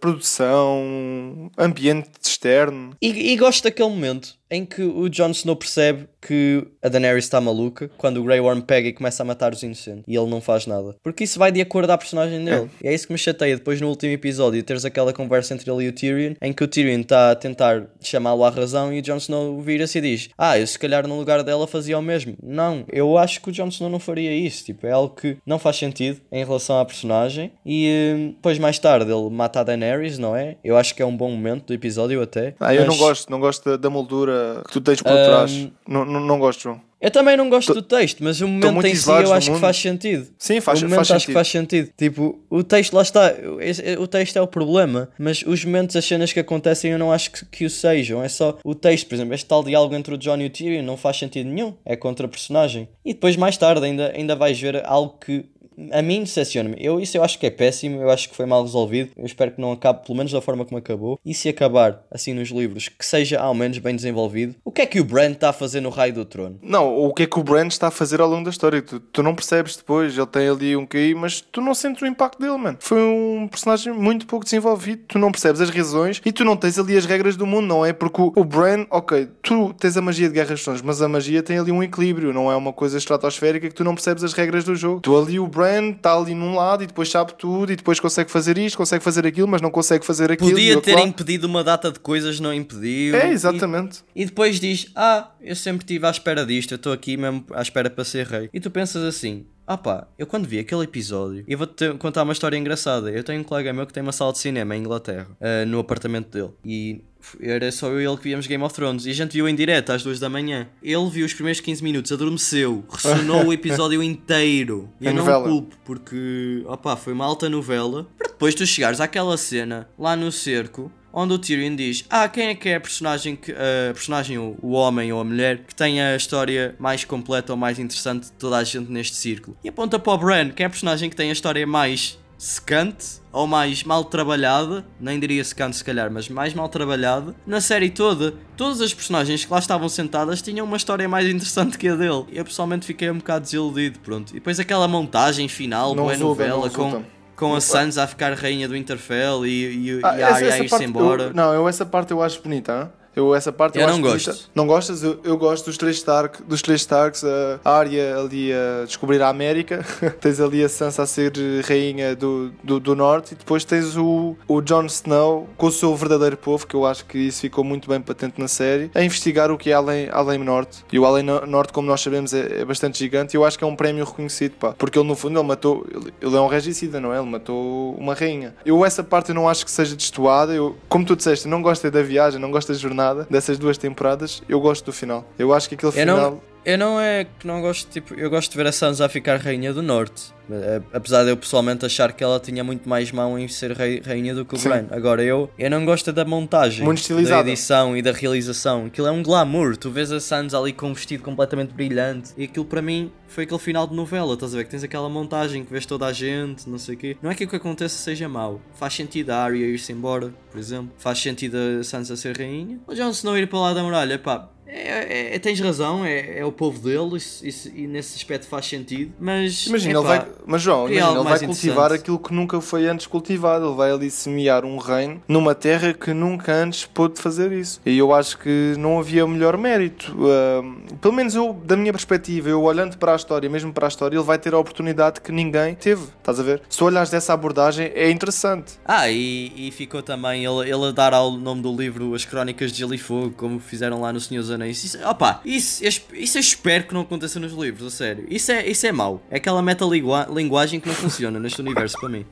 produção, 0.00 1.50
ambiente 1.58 2.08
externo. 2.22 2.90
E, 3.00 3.32
e 3.32 3.36
gosto 3.36 3.64
daquele 3.64 3.88
momento 3.88 4.34
em 4.50 4.64
que 4.64 4.82
o 4.82 5.08
Jon 5.08 5.30
Snow 5.30 5.56
percebe 5.56 6.06
que 6.20 6.64
a 6.80 6.88
Daenerys 6.88 7.24
está 7.24 7.40
maluca 7.40 7.90
quando 7.96 8.18
o 8.18 8.24
Grey 8.24 8.38
Worm 8.40 8.60
pega 8.60 8.88
e 8.88 8.92
começa 8.92 9.22
a 9.22 9.26
matar 9.26 9.52
os 9.52 9.62
inocentes 9.62 10.04
e 10.06 10.16
ele 10.16 10.30
não 10.30 10.40
faz 10.40 10.64
nada. 10.66 10.94
Porque 11.02 11.24
isso 11.24 11.38
vai 11.38 11.50
de 11.50 11.60
acordo 11.60 11.90
à 11.90 11.98
personagem 11.98 12.44
dele. 12.44 12.70
E 12.82 12.86
é 12.86 12.94
isso 12.94 13.06
que 13.06 13.12
me 13.12 13.18
chateia 13.18 13.56
depois 13.56 13.80
no 13.80 13.88
último 13.88 14.12
episódio 14.12 14.62
teres 14.62 14.84
aquela 14.84 15.12
conversa 15.12 15.54
entre 15.54 15.68
ele 15.70 15.84
e 15.84 15.88
o 15.88 15.92
Tyrion 15.92 16.34
em 16.40 16.52
que 16.52 16.62
o 16.62 16.68
Tyrion 16.68 17.00
está 17.00 17.32
a 17.32 17.34
tentar 17.34 17.86
chamá-lo 18.00 18.44
à 18.44 18.50
razão 18.50 18.92
e 18.92 19.00
o 19.00 19.02
Jon 19.02 19.16
Snow 19.16 19.60
vira-se 19.60 19.98
e 19.98 20.00
diz: 20.00 20.28
Ah, 20.38 20.58
eu 20.58 20.66
se 20.66 20.78
calhar 20.78 21.06
no 21.08 21.18
lugar 21.18 21.42
dela 21.42 21.66
fazia 21.66 21.98
o 21.98 22.02
mesmo. 22.02 22.36
Não, 22.42 22.84
eu 22.92 23.18
acho 23.18 23.40
que 23.40 23.48
o 23.48 23.52
Jon 23.52 23.68
Snow 23.68 23.90
não 23.90 23.98
faria 23.98 24.32
isso. 24.32 24.64
Tipo, 24.64 24.86
é 24.86 24.92
algo 24.92 25.14
que 25.16 25.36
não 25.44 25.58
faz 25.58 25.76
sentido 25.76 26.20
em 26.30 26.44
relação 26.44 26.78
à 26.78 26.84
personagem. 26.84 27.14
E 27.64 27.86
eh, 27.88 28.16
depois 28.28 28.58
mais 28.58 28.78
tarde 28.78 29.10
ele 29.10 29.30
mata 29.30 29.60
a 29.60 29.64
Daenerys, 29.64 30.18
não 30.18 30.34
é? 30.36 30.56
Eu 30.64 30.76
acho 30.76 30.94
que 30.94 31.02
é 31.02 31.06
um 31.06 31.16
bom 31.16 31.30
momento 31.30 31.66
do 31.68 31.74
episódio 31.74 32.20
até. 32.22 32.54
Ah, 32.60 32.74
eu 32.74 32.80
Mas- 32.86 32.88
não 32.88 32.96
gosto, 32.96 33.30
não 33.30 33.40
gosto 33.40 33.70
da, 33.70 33.76
da 33.76 33.90
moldura 33.90 34.62
que 34.66 34.72
tu 34.72 34.80
tens 34.80 35.00
por 35.02 35.12
Ahm, 35.12 35.24
trás. 35.24 35.68
Não, 35.88 36.04
não, 36.04 36.20
não 36.20 36.38
gosto, 36.38 36.62
João. 36.62 36.80
Eu 37.00 37.10
também 37.10 37.36
não 37.36 37.50
gosto 37.50 37.74
do 37.74 37.82
texto, 37.82 38.24
mas 38.24 38.40
o 38.40 38.48
momento 38.48 38.86
em 38.86 38.94
si 38.94 39.10
eu 39.10 39.30
acho 39.34 39.52
que 39.52 39.58
faz 39.58 39.76
sentido. 39.76 40.26
Sim, 40.38 40.58
faz- 40.62 40.80
o 40.80 40.84
momento 40.86 40.96
faz 41.00 41.10
acho 41.10 41.20
sentido. 41.20 41.26
que 41.26 41.32
faz 41.34 41.48
sentido. 41.48 41.90
Tipo, 41.98 42.38
o 42.48 42.62
texto 42.64 42.94
lá 42.94 43.02
está, 43.02 43.30
esse- 43.60 43.96
o 43.98 44.06
texto 44.06 44.38
é 44.38 44.40
o 44.40 44.46
problema, 44.46 45.10
mas 45.18 45.44
os 45.46 45.62
momentos, 45.66 45.96
as 45.96 46.04
cenas 46.06 46.32
que 46.32 46.40
acontecem 46.40 46.92
eu 46.92 46.98
não 46.98 47.12
acho 47.12 47.30
que, 47.30 47.44
que 47.44 47.64
o 47.66 47.68
sejam. 47.70 48.22
É 48.24 48.28
só 48.30 48.56
o 48.64 48.74
texto, 48.74 49.06
por 49.06 49.16
exemplo, 49.16 49.34
este 49.34 49.44
tal 49.46 49.62
diálogo 49.62 49.94
entre 49.94 50.14
o 50.14 50.16
John 50.16 50.38
e 50.38 50.46
o 50.46 50.50
Tyrion 50.50 50.82
não 50.82 50.96
faz 50.96 51.18
sentido 51.18 51.46
nenhum. 51.50 51.74
É 51.84 51.94
contra 51.94 52.24
a 52.24 52.28
personagem. 52.28 52.88
E 53.04 53.12
depois 53.12 53.36
mais 53.36 53.58
tarde 53.58 53.84
ainda, 53.84 54.10
ainda 54.16 54.34
vais 54.34 54.58
ver 54.58 54.82
algo 54.86 55.18
que 55.22 55.44
a 55.92 56.02
mim 56.02 56.20
decepciona-me. 56.20 56.76
Eu, 56.78 57.00
isso 57.00 57.16
eu 57.16 57.22
acho 57.22 57.38
que 57.38 57.46
é 57.46 57.50
péssimo, 57.50 58.00
eu 58.00 58.10
acho 58.10 58.28
que 58.28 58.36
foi 58.36 58.46
mal 58.46 58.62
resolvido. 58.62 59.10
Eu 59.16 59.26
espero 59.26 59.52
que 59.52 59.60
não 59.60 59.72
acabe, 59.72 60.04
pelo 60.04 60.16
menos 60.16 60.32
da 60.32 60.40
forma 60.40 60.64
como 60.64 60.78
acabou. 60.78 61.18
E 61.24 61.34
se 61.34 61.48
acabar 61.48 62.02
assim 62.10 62.34
nos 62.34 62.50
livros, 62.50 62.88
que 62.88 63.04
seja 63.04 63.40
ao 63.40 63.54
menos 63.54 63.78
bem 63.78 63.94
desenvolvido. 63.94 64.54
O 64.64 64.70
que 64.70 64.82
é 64.82 64.86
que 64.86 65.00
o 65.00 65.04
Bran 65.04 65.32
está 65.32 65.50
a 65.50 65.52
fazer 65.52 65.80
no 65.80 65.90
Raio 65.90 66.14
do 66.14 66.24
Trono? 66.24 66.58
Não, 66.62 66.96
o 66.96 67.12
que 67.12 67.24
é 67.24 67.26
que 67.26 67.38
o 67.38 67.42
Brand 67.42 67.70
está 67.70 67.88
a 67.88 67.90
fazer 67.90 68.20
ao 68.20 68.28
longo 68.28 68.44
da 68.44 68.50
história? 68.50 68.80
Tu, 68.82 69.00
tu 69.00 69.22
não 69.22 69.34
percebes 69.34 69.76
depois, 69.76 70.16
ele 70.16 70.26
tem 70.26 70.48
ali 70.48 70.76
um 70.76 70.86
QI, 70.86 71.14
mas 71.14 71.40
tu 71.40 71.60
não 71.60 71.74
sentes 71.74 72.02
o 72.02 72.06
impacto 72.06 72.38
dele, 72.38 72.56
mano. 72.56 72.78
Foi 72.80 73.02
um 73.02 73.48
personagem 73.48 73.92
muito 73.92 74.26
pouco 74.26 74.44
desenvolvido, 74.44 75.02
tu 75.08 75.18
não 75.18 75.30
percebes 75.30 75.60
as 75.60 75.70
razões 75.70 76.20
e 76.24 76.32
tu 76.32 76.44
não 76.44 76.56
tens 76.56 76.78
ali 76.78 76.96
as 76.96 77.06
regras 77.06 77.36
do 77.36 77.46
mundo, 77.46 77.66
não 77.66 77.84
é? 77.84 77.92
Porque 77.92 78.20
o, 78.20 78.32
o 78.36 78.44
Bran, 78.44 78.86
ok, 78.90 79.28
tu 79.42 79.74
tens 79.74 79.96
a 79.96 80.02
magia 80.02 80.28
de 80.28 80.34
Guerras 80.34 80.62
Tronos, 80.62 80.82
mas 80.82 81.02
a 81.02 81.08
magia 81.08 81.42
tem 81.42 81.58
ali 81.58 81.72
um 81.72 81.82
equilíbrio, 81.82 82.32
não 82.32 82.50
é 82.50 82.56
uma 82.56 82.72
coisa 82.72 82.98
estratosférica 82.98 83.68
que 83.68 83.74
tu 83.74 83.84
não 83.84 83.94
percebes 83.94 84.22
as 84.24 84.32
regras 84.32 84.64
do 84.64 84.74
jogo. 84.74 85.00
Tu 85.00 85.16
ali, 85.16 85.38
o 85.38 85.46
Bran 85.46 85.63
está 85.64 86.16
ali 86.16 86.34
num 86.34 86.54
lado 86.54 86.82
e 86.82 86.86
depois 86.86 87.08
sabe 87.10 87.34
tudo 87.34 87.72
e 87.72 87.76
depois 87.76 87.98
consegue 88.00 88.30
fazer 88.30 88.56
isto, 88.58 88.76
consegue 88.76 89.02
fazer 89.02 89.26
aquilo, 89.26 89.48
mas 89.48 89.60
não 89.62 89.70
consegue 89.70 90.04
fazer 90.04 90.30
aquilo. 90.32 90.50
e 90.50 90.52
Podia 90.52 90.80
ter 90.80 90.94
lá- 90.94 91.02
impedido 91.02 91.46
uma 91.46 91.62
data 91.64 91.90
de 91.90 91.98
coisas, 92.00 92.40
não 92.40 92.52
impediu. 92.52 93.14
É, 93.16 93.28
E- 93.28 93.32
exatamente. 93.32 94.00
E, 94.14 94.24
depois 94.24 94.58
diz: 94.60 94.86
Ah, 94.94 95.30
eu 95.40 95.54
sempre 95.56 95.84
estive 95.84 96.06
à 96.06 96.10
espera 96.10 96.44
disto, 96.46 96.72
eu 96.72 96.76
estou 96.76 96.92
aqui 96.92 97.16
mesmo 97.16 97.44
à 97.52 97.62
espera 97.62 97.88
para 97.90 98.04
ser 98.04 98.26
rei. 98.26 98.48
E 98.52 98.60
tu 98.60 98.70
pensas 98.70 99.02
assim: 99.02 99.46
Ah 99.66 99.78
pá, 99.78 100.06
eu 100.18 100.26
quando 100.26 100.46
vi 100.46 100.58
aquele 100.58 100.82
episódio, 100.84 101.42
eu 101.48 101.56
vou-te 101.56 101.94
contar 101.94 102.22
uma 102.22 102.32
história 102.34 102.56
engraçada. 102.56 103.10
Eu 103.10 103.24
tenho 103.24 103.40
um 103.40 103.44
colega 103.44 103.72
meu 103.72 103.86
que 103.86 103.92
tem 103.94 104.02
uma 104.02 104.12
sala 104.12 104.32
de 104.32 104.38
cinema 104.38 104.76
em 104.76 104.80
Inglaterra, 104.80 105.26
ah, 105.40 105.64
no 105.64 105.78
apartamento 105.78 106.28
dele. 106.30 106.50
E 106.64 107.00
era 107.40 107.72
só 107.72 107.88
eu 107.88 108.00
e 108.00 108.04
ele 108.04 108.16
que 108.18 108.24
víamos 108.24 108.46
Game 108.46 108.62
of 108.62 108.74
Thrones. 108.74 109.06
E 109.06 109.10
a 109.10 109.14
gente 109.14 109.32
viu 109.32 109.48
em 109.48 109.54
direto 109.54 109.90
às 109.92 110.02
duas 110.02 110.20
da 110.20 110.28
manhã. 110.28 110.68
Ele 110.82 111.08
viu 111.08 111.24
os 111.24 111.32
primeiros 111.32 111.60
15 111.60 111.82
minutos, 111.82 112.12
adormeceu, 112.12 112.84
ressonou 112.90 113.46
o 113.46 113.52
episódio 113.54 114.02
inteiro. 114.02 114.90
E 115.00 115.06
É 115.06 115.10
eu 115.10 115.14
não 115.14 115.20
novela. 115.24 115.46
o 115.46 115.48
culpo, 115.48 115.76
porque, 115.82 116.62
opá, 116.66 116.94
foi 116.96 117.14
uma 117.14 117.24
alta 117.24 117.48
novela. 117.48 118.06
Para 118.18 118.28
depois 118.28 118.54
tu 118.54 118.66
chegares 118.66 119.00
àquela 119.00 119.36
cena 119.38 119.88
lá 119.98 120.14
no 120.14 120.30
cerco. 120.30 120.92
Onde 121.16 121.32
o 121.32 121.38
Tyrion 121.38 121.76
diz: 121.76 122.04
Ah, 122.10 122.28
quem 122.28 122.48
é 122.48 122.54
que 122.56 122.68
é 122.68 122.74
a 122.74 122.80
personagem, 122.80 123.36
que, 123.36 123.52
a 123.52 123.94
personagem 123.94 124.36
o, 124.36 124.56
o 124.60 124.72
homem 124.72 125.12
ou 125.12 125.20
a 125.20 125.24
mulher, 125.24 125.58
que 125.58 125.74
tem 125.74 126.02
a 126.02 126.16
história 126.16 126.74
mais 126.76 127.04
completa 127.04 127.52
ou 127.52 127.56
mais 127.56 127.78
interessante 127.78 128.24
de 128.24 128.32
toda 128.32 128.56
a 128.56 128.64
gente 128.64 128.90
neste 128.90 129.14
círculo? 129.14 129.56
E 129.62 129.68
aponta 129.68 129.96
para 129.98 130.12
o 130.12 130.18
Bran, 130.18 130.50
quem 130.50 130.64
é 130.64 130.66
a 130.66 130.70
personagem 130.70 131.08
que 131.08 131.14
tem 131.14 131.30
a 131.30 131.32
história 131.32 131.64
mais 131.64 132.18
secante 132.36 133.22
ou 133.32 133.46
mais 133.46 133.84
mal 133.84 134.04
trabalhada, 134.04 134.84
nem 135.00 135.18
diria 135.18 135.42
secante 135.44 135.76
se 135.76 135.84
calhar, 135.84 136.10
mas 136.10 136.28
mais 136.28 136.52
mal 136.52 136.68
trabalhada, 136.68 137.34
na 137.46 137.60
série 137.60 137.90
toda. 137.90 138.34
Todas 138.56 138.80
as 138.80 138.92
personagens 138.92 139.44
que 139.44 139.52
lá 139.52 139.58
estavam 139.58 139.88
sentadas 139.88 140.42
tinham 140.42 140.66
uma 140.66 140.76
história 140.76 141.08
mais 141.08 141.28
interessante 141.28 141.78
que 141.78 141.88
a 141.88 141.96
dele. 141.96 142.26
Eu 142.32 142.44
pessoalmente 142.44 142.86
fiquei 142.86 143.10
um 143.10 143.18
bocado 143.18 143.44
desiludido, 143.44 143.98
pronto. 144.00 144.30
E 144.30 144.34
depois 144.34 144.60
aquela 144.60 144.86
montagem 144.86 145.48
final, 145.48 145.94
Não 145.94 146.02
boa 146.02 146.12
resulta, 146.12 146.42
novela, 146.42 146.70
com, 146.70 146.84
resulta. 146.84 147.06
Com 147.36 147.54
a 147.54 147.60
Sansa 147.60 148.02
a 148.02 148.06
ficar 148.06 148.32
rainha 148.34 148.66
do 148.68 148.74
Winterfell 148.74 149.44
e, 149.46 149.88
e, 149.98 150.00
Ah, 150.02 150.18
e 150.18 150.22
a 150.22 150.34
Arya 150.34 150.54
a 150.54 150.58
ir-se 150.58 150.84
embora. 150.84 151.22
eu- 151.24 151.34
não, 151.34 151.52
eu 151.52 151.68
essa 151.68 151.84
parte 151.84 152.10
eu 152.12 152.22
acho 152.22 152.40
bonita. 152.42 152.72
hã? 152.72 153.03
Eu 153.16 153.34
essa 153.34 153.52
parte 153.52 153.78
eu, 153.78 153.82
Eu 153.82 153.88
não 153.88 154.00
bonita. 154.00 154.30
gosto. 154.30 154.50
Não 154.54 154.66
gostas? 154.66 155.02
Eu, 155.02 155.18
eu 155.24 155.36
gosto 155.36 155.66
dos 155.66 155.76
três 155.78 155.96
Stark, 155.96 156.42
dos 156.42 156.62
três 156.62 156.80
Starks, 156.80 157.22
a 157.24 157.60
Arya 157.70 158.18
ali 158.18 158.52
a 158.52 158.84
descobrir 158.84 159.22
a 159.22 159.28
América, 159.28 159.84
tens 160.20 160.40
ali 160.40 160.62
a 160.64 160.68
Sansa 160.68 161.02
a 161.02 161.06
ser 161.06 161.32
rainha 161.66 162.16
do, 162.16 162.50
do, 162.62 162.80
do 162.80 162.94
norte 162.96 163.32
e 163.32 163.34
depois 163.36 163.64
tens 163.64 163.96
o, 163.96 164.36
o 164.48 164.60
Jon 164.60 164.86
Snow 164.86 165.48
com 165.56 165.66
o 165.66 165.70
seu 165.72 165.94
verdadeiro 165.94 166.36
povo, 166.36 166.66
que 166.66 166.74
eu 166.74 166.84
acho 166.86 167.04
que 167.04 167.18
isso 167.18 167.40
ficou 167.42 167.62
muito 167.62 167.88
bem 167.88 168.00
patente 168.00 168.40
na 168.40 168.48
série, 168.48 168.90
a 168.94 169.02
investigar 169.02 169.50
o 169.50 169.56
que 169.58 169.70
é 169.70 169.74
além, 169.74 170.08
além 170.10 170.38
norte. 170.38 170.84
E 170.92 170.98
o 170.98 171.04
além 171.06 171.22
no- 171.22 171.46
norte, 171.46 171.72
como 171.72 171.86
nós 171.86 172.00
sabemos, 172.00 172.32
é, 172.34 172.60
é 172.62 172.64
bastante 172.64 172.98
gigante 172.98 173.34
e 173.34 173.36
eu 173.36 173.44
acho 173.44 173.56
que 173.56 173.64
é 173.64 173.66
um 173.66 173.76
prémio 173.76 174.04
reconhecido, 174.04 174.52
pá, 174.58 174.72
porque 174.76 174.98
ele 174.98 175.06
no 175.06 175.14
fundo 175.14 175.38
ele 175.38 175.46
matou, 175.46 175.86
ele, 175.94 176.12
ele 176.20 176.36
é 176.36 176.40
um 176.40 176.46
regicida, 176.48 176.98
não 177.00 177.12
é? 177.14 177.18
Ele 177.18 177.30
matou 177.30 177.94
uma 177.94 178.14
rainha. 178.14 178.54
Eu 178.66 178.84
essa 178.84 179.02
parte 179.04 179.28
eu 179.28 179.34
não 179.34 179.48
acho 179.48 179.64
que 179.64 179.70
seja 179.70 179.94
destoada, 179.94 180.52
eu, 180.52 180.76
como 180.88 181.04
tu 181.04 181.14
disseste, 181.14 181.46
não 181.46 181.62
gosto 181.62 181.88
da 181.90 182.02
viagem, 182.02 182.40
não 182.40 182.50
gosto 182.50 182.72
da 182.72 182.78
jornada 182.78 183.03
dessas 183.28 183.58
duas 183.58 183.76
temporadas, 183.76 184.42
eu 184.48 184.60
gosto 184.60 184.86
do 184.86 184.92
final. 184.92 185.24
Eu 185.38 185.52
acho 185.52 185.68
que 185.68 185.74
aquele 185.74 185.92
Eu 186.00 186.06
não- 186.06 186.14
final 186.16 186.40
Eu 186.64 186.78
não 186.78 186.98
é 186.98 187.24
que 187.38 187.46
não 187.46 187.60
gosto, 187.60 187.90
tipo, 187.90 188.14
eu 188.14 188.30
gosto 188.30 188.50
de 188.52 188.56
ver 188.56 188.66
a 188.66 188.72
Sansa 188.72 189.04
a 189.04 189.08
ficar 189.08 189.36
rainha 189.38 189.72
do 189.72 189.82
norte. 189.82 190.32
Eh, 190.50 190.80
Apesar 190.92 191.22
de 191.24 191.30
eu 191.30 191.36
pessoalmente 191.36 191.84
achar 191.84 192.12
que 192.12 192.22
ela 192.24 192.38
tinha 192.40 192.62
muito 192.64 192.88
mais 192.88 193.10
mão 193.12 193.38
em 193.38 193.46
ser 193.48 193.72
rei- 193.72 194.00
rainha 194.04 194.34
do 194.34 194.44
que 194.44 194.54
o. 194.54 194.58
Bran. 194.58 194.86
Agora 194.90 195.22
eu, 195.22 195.50
eu 195.58 195.70
não 195.70 195.84
gosto 195.84 196.10
da 196.12 196.24
montagem, 196.24 196.84
Muito 196.84 197.02
da 197.22 197.40
edição 197.40 197.96
e 197.96 198.00
da 198.02 198.12
realização. 198.12 198.86
Aquilo 198.86 199.06
é 199.06 199.10
um 199.10 199.22
glamour. 199.22 199.76
Tu 199.76 199.90
vês 199.90 200.10
a 200.12 200.20
Sansa 200.20 200.58
ali 200.58 200.72
com 200.72 200.88
um 200.88 200.94
vestido 200.94 201.22
completamente 201.22 201.72
brilhante 201.74 202.32
e 202.36 202.44
aquilo 202.44 202.64
para 202.64 202.80
mim 202.82 203.10
foi 203.26 203.44
aquele 203.44 203.60
final 203.60 203.86
de 203.86 203.94
novela. 203.94 204.34
Estás 204.34 204.54
a 204.54 204.58
ver 204.58 204.64
que 204.64 204.70
tens 204.70 204.84
aquela 204.84 205.08
montagem 205.08 205.64
que 205.64 205.72
vês 205.72 205.84
toda 205.86 206.06
a 206.06 206.12
gente, 206.12 206.68
não 206.68 206.78
sei 206.78 206.94
o 206.94 206.98
quê. 206.98 207.16
Não 207.22 207.30
é 207.30 207.34
que 207.34 207.44
o 207.44 207.48
que 207.48 207.56
aconteça 207.56 207.96
seja 207.96 208.28
mau. 208.28 208.60
Faz 208.74 208.94
sentido 208.94 209.30
a 209.30 209.36
Arya 209.36 209.66
ir-se 209.66 209.92
embora, 209.92 210.32
por 210.50 210.58
exemplo. 210.58 210.92
Faz 210.98 211.18
sentido 211.18 211.56
a 211.80 211.84
Sansa 211.84 212.16
ser 212.16 212.36
rainha. 212.38 212.78
O 212.86 212.94
Jon 212.94 213.10
Snow 213.10 213.36
ir 213.36 213.48
para 213.48 213.58
lá 213.58 213.74
da 213.74 213.82
muralha, 213.82 214.18
pá. 214.18 214.48
É, 214.76 214.88
é- 215.32 215.36
é- 215.36 215.38
tens 215.38 215.60
razão, 215.60 216.04
é, 216.04 216.38
é 216.40 216.44
o 216.44 216.50
povo 216.50 216.80
dele 216.80 217.16
isso- 217.16 217.46
isso- 217.46 217.70
e 217.74 217.86
nesse 217.86 218.16
aspecto 218.16 218.46
faz 218.48 218.66
sentido, 218.66 219.12
mas 219.20 219.66
Imagina, 219.68 219.90
ele 219.92 219.98
epá, 220.00 220.08
vai, 220.18 220.26
mas 220.44 220.62
João, 220.62 220.86
queria 220.86 221.00
imagina, 221.00 221.20
ele 221.20 221.28
vai 221.28 221.38
cultivar 221.46 221.92
aquilo 221.92 222.18
que 222.18 222.34
nunca 222.34 222.60
foi 222.60 222.86
antes 222.88 223.06
cultivado. 223.06 223.66
Ele 223.66 223.74
vai 223.76 223.92
ali 223.92 224.10
semear 224.10 224.64
um 224.64 224.76
reino 224.78 225.22
numa 225.28 225.54
terra 225.54 225.92
que 225.94 226.12
nunca 226.12 226.52
antes 226.52 226.84
pôde 226.86 227.20
fazer 227.20 227.52
isso. 227.52 227.80
E 227.86 227.96
eu 227.96 228.12
acho 228.12 228.36
que 228.38 228.74
não 228.78 228.98
havia 228.98 229.24
melhor 229.26 229.56
mérito. 229.56 230.12
Ahm, 230.26 230.76
pelo 231.00 231.14
menos 231.14 231.34
eu, 231.36 231.52
da 231.64 231.76
minha 231.76 231.92
perspectiva, 231.92 232.48
eu 232.48 232.62
olhando 232.62 232.96
para 232.98 233.12
a 233.12 233.16
história, 233.16 233.48
mesmo 233.48 233.72
para 233.72 233.86
a 233.86 233.88
história, 233.88 234.16
ele 234.16 234.24
vai 234.24 234.38
ter 234.38 234.54
a 234.54 234.58
oportunidade 234.58 235.20
que 235.20 235.30
ninguém 235.30 235.74
teve. 235.74 236.02
Estás 236.18 236.40
a 236.40 236.42
ver? 236.42 236.62
Se 236.68 236.82
olhares 236.82 237.10
dessa 237.10 237.32
abordagem, 237.32 237.92
é 237.94 238.10
interessante. 238.10 238.72
Ah, 238.84 239.08
e, 239.08 239.52
e 239.56 239.70
ficou 239.70 240.02
também 240.02 240.44
ele, 240.44 240.68
ele 240.68 240.86
a 240.86 240.90
dar 240.90 241.14
ao 241.14 241.30
nome 241.32 241.62
do 241.62 241.74
livro 241.74 242.14
As 242.14 242.24
Crónicas 242.24 242.72
de 242.72 242.78
Gelo 242.78 242.94
e 242.94 242.98
Fogo, 242.98 243.32
como 243.36 243.60
fizeram 243.60 244.00
lá 244.00 244.12
no 244.12 244.20
Senhor 244.20 244.40
dos 244.42 244.50
Anéis. 244.64 244.82
Isso, 244.84 244.98
opa, 245.06 245.40
isso, 245.44 245.84
eu 245.84 245.88
esp- 245.88 246.12
isso 246.14 246.36
eu 246.38 246.40
espero 246.40 246.84
que 246.84 246.94
não 246.94 247.02
aconteça 247.02 247.38
nos 247.38 247.52
livros, 247.52 247.92
a 247.94 247.96
sério. 247.96 248.26
Isso 248.28 248.50
é, 248.50 248.66
isso 248.66 248.86
é 248.86 248.92
mau. 248.92 249.22
É 249.30 249.36
aquela 249.36 249.62
metalinguagem 249.62 250.80
que 250.80 250.88
não 250.88 250.94
funciona 250.94 251.38
neste 251.38 251.60
universo 251.60 251.98
para 252.00 252.08
mim. 252.08 252.24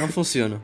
Não 0.00 0.08
funciona. 0.08 0.60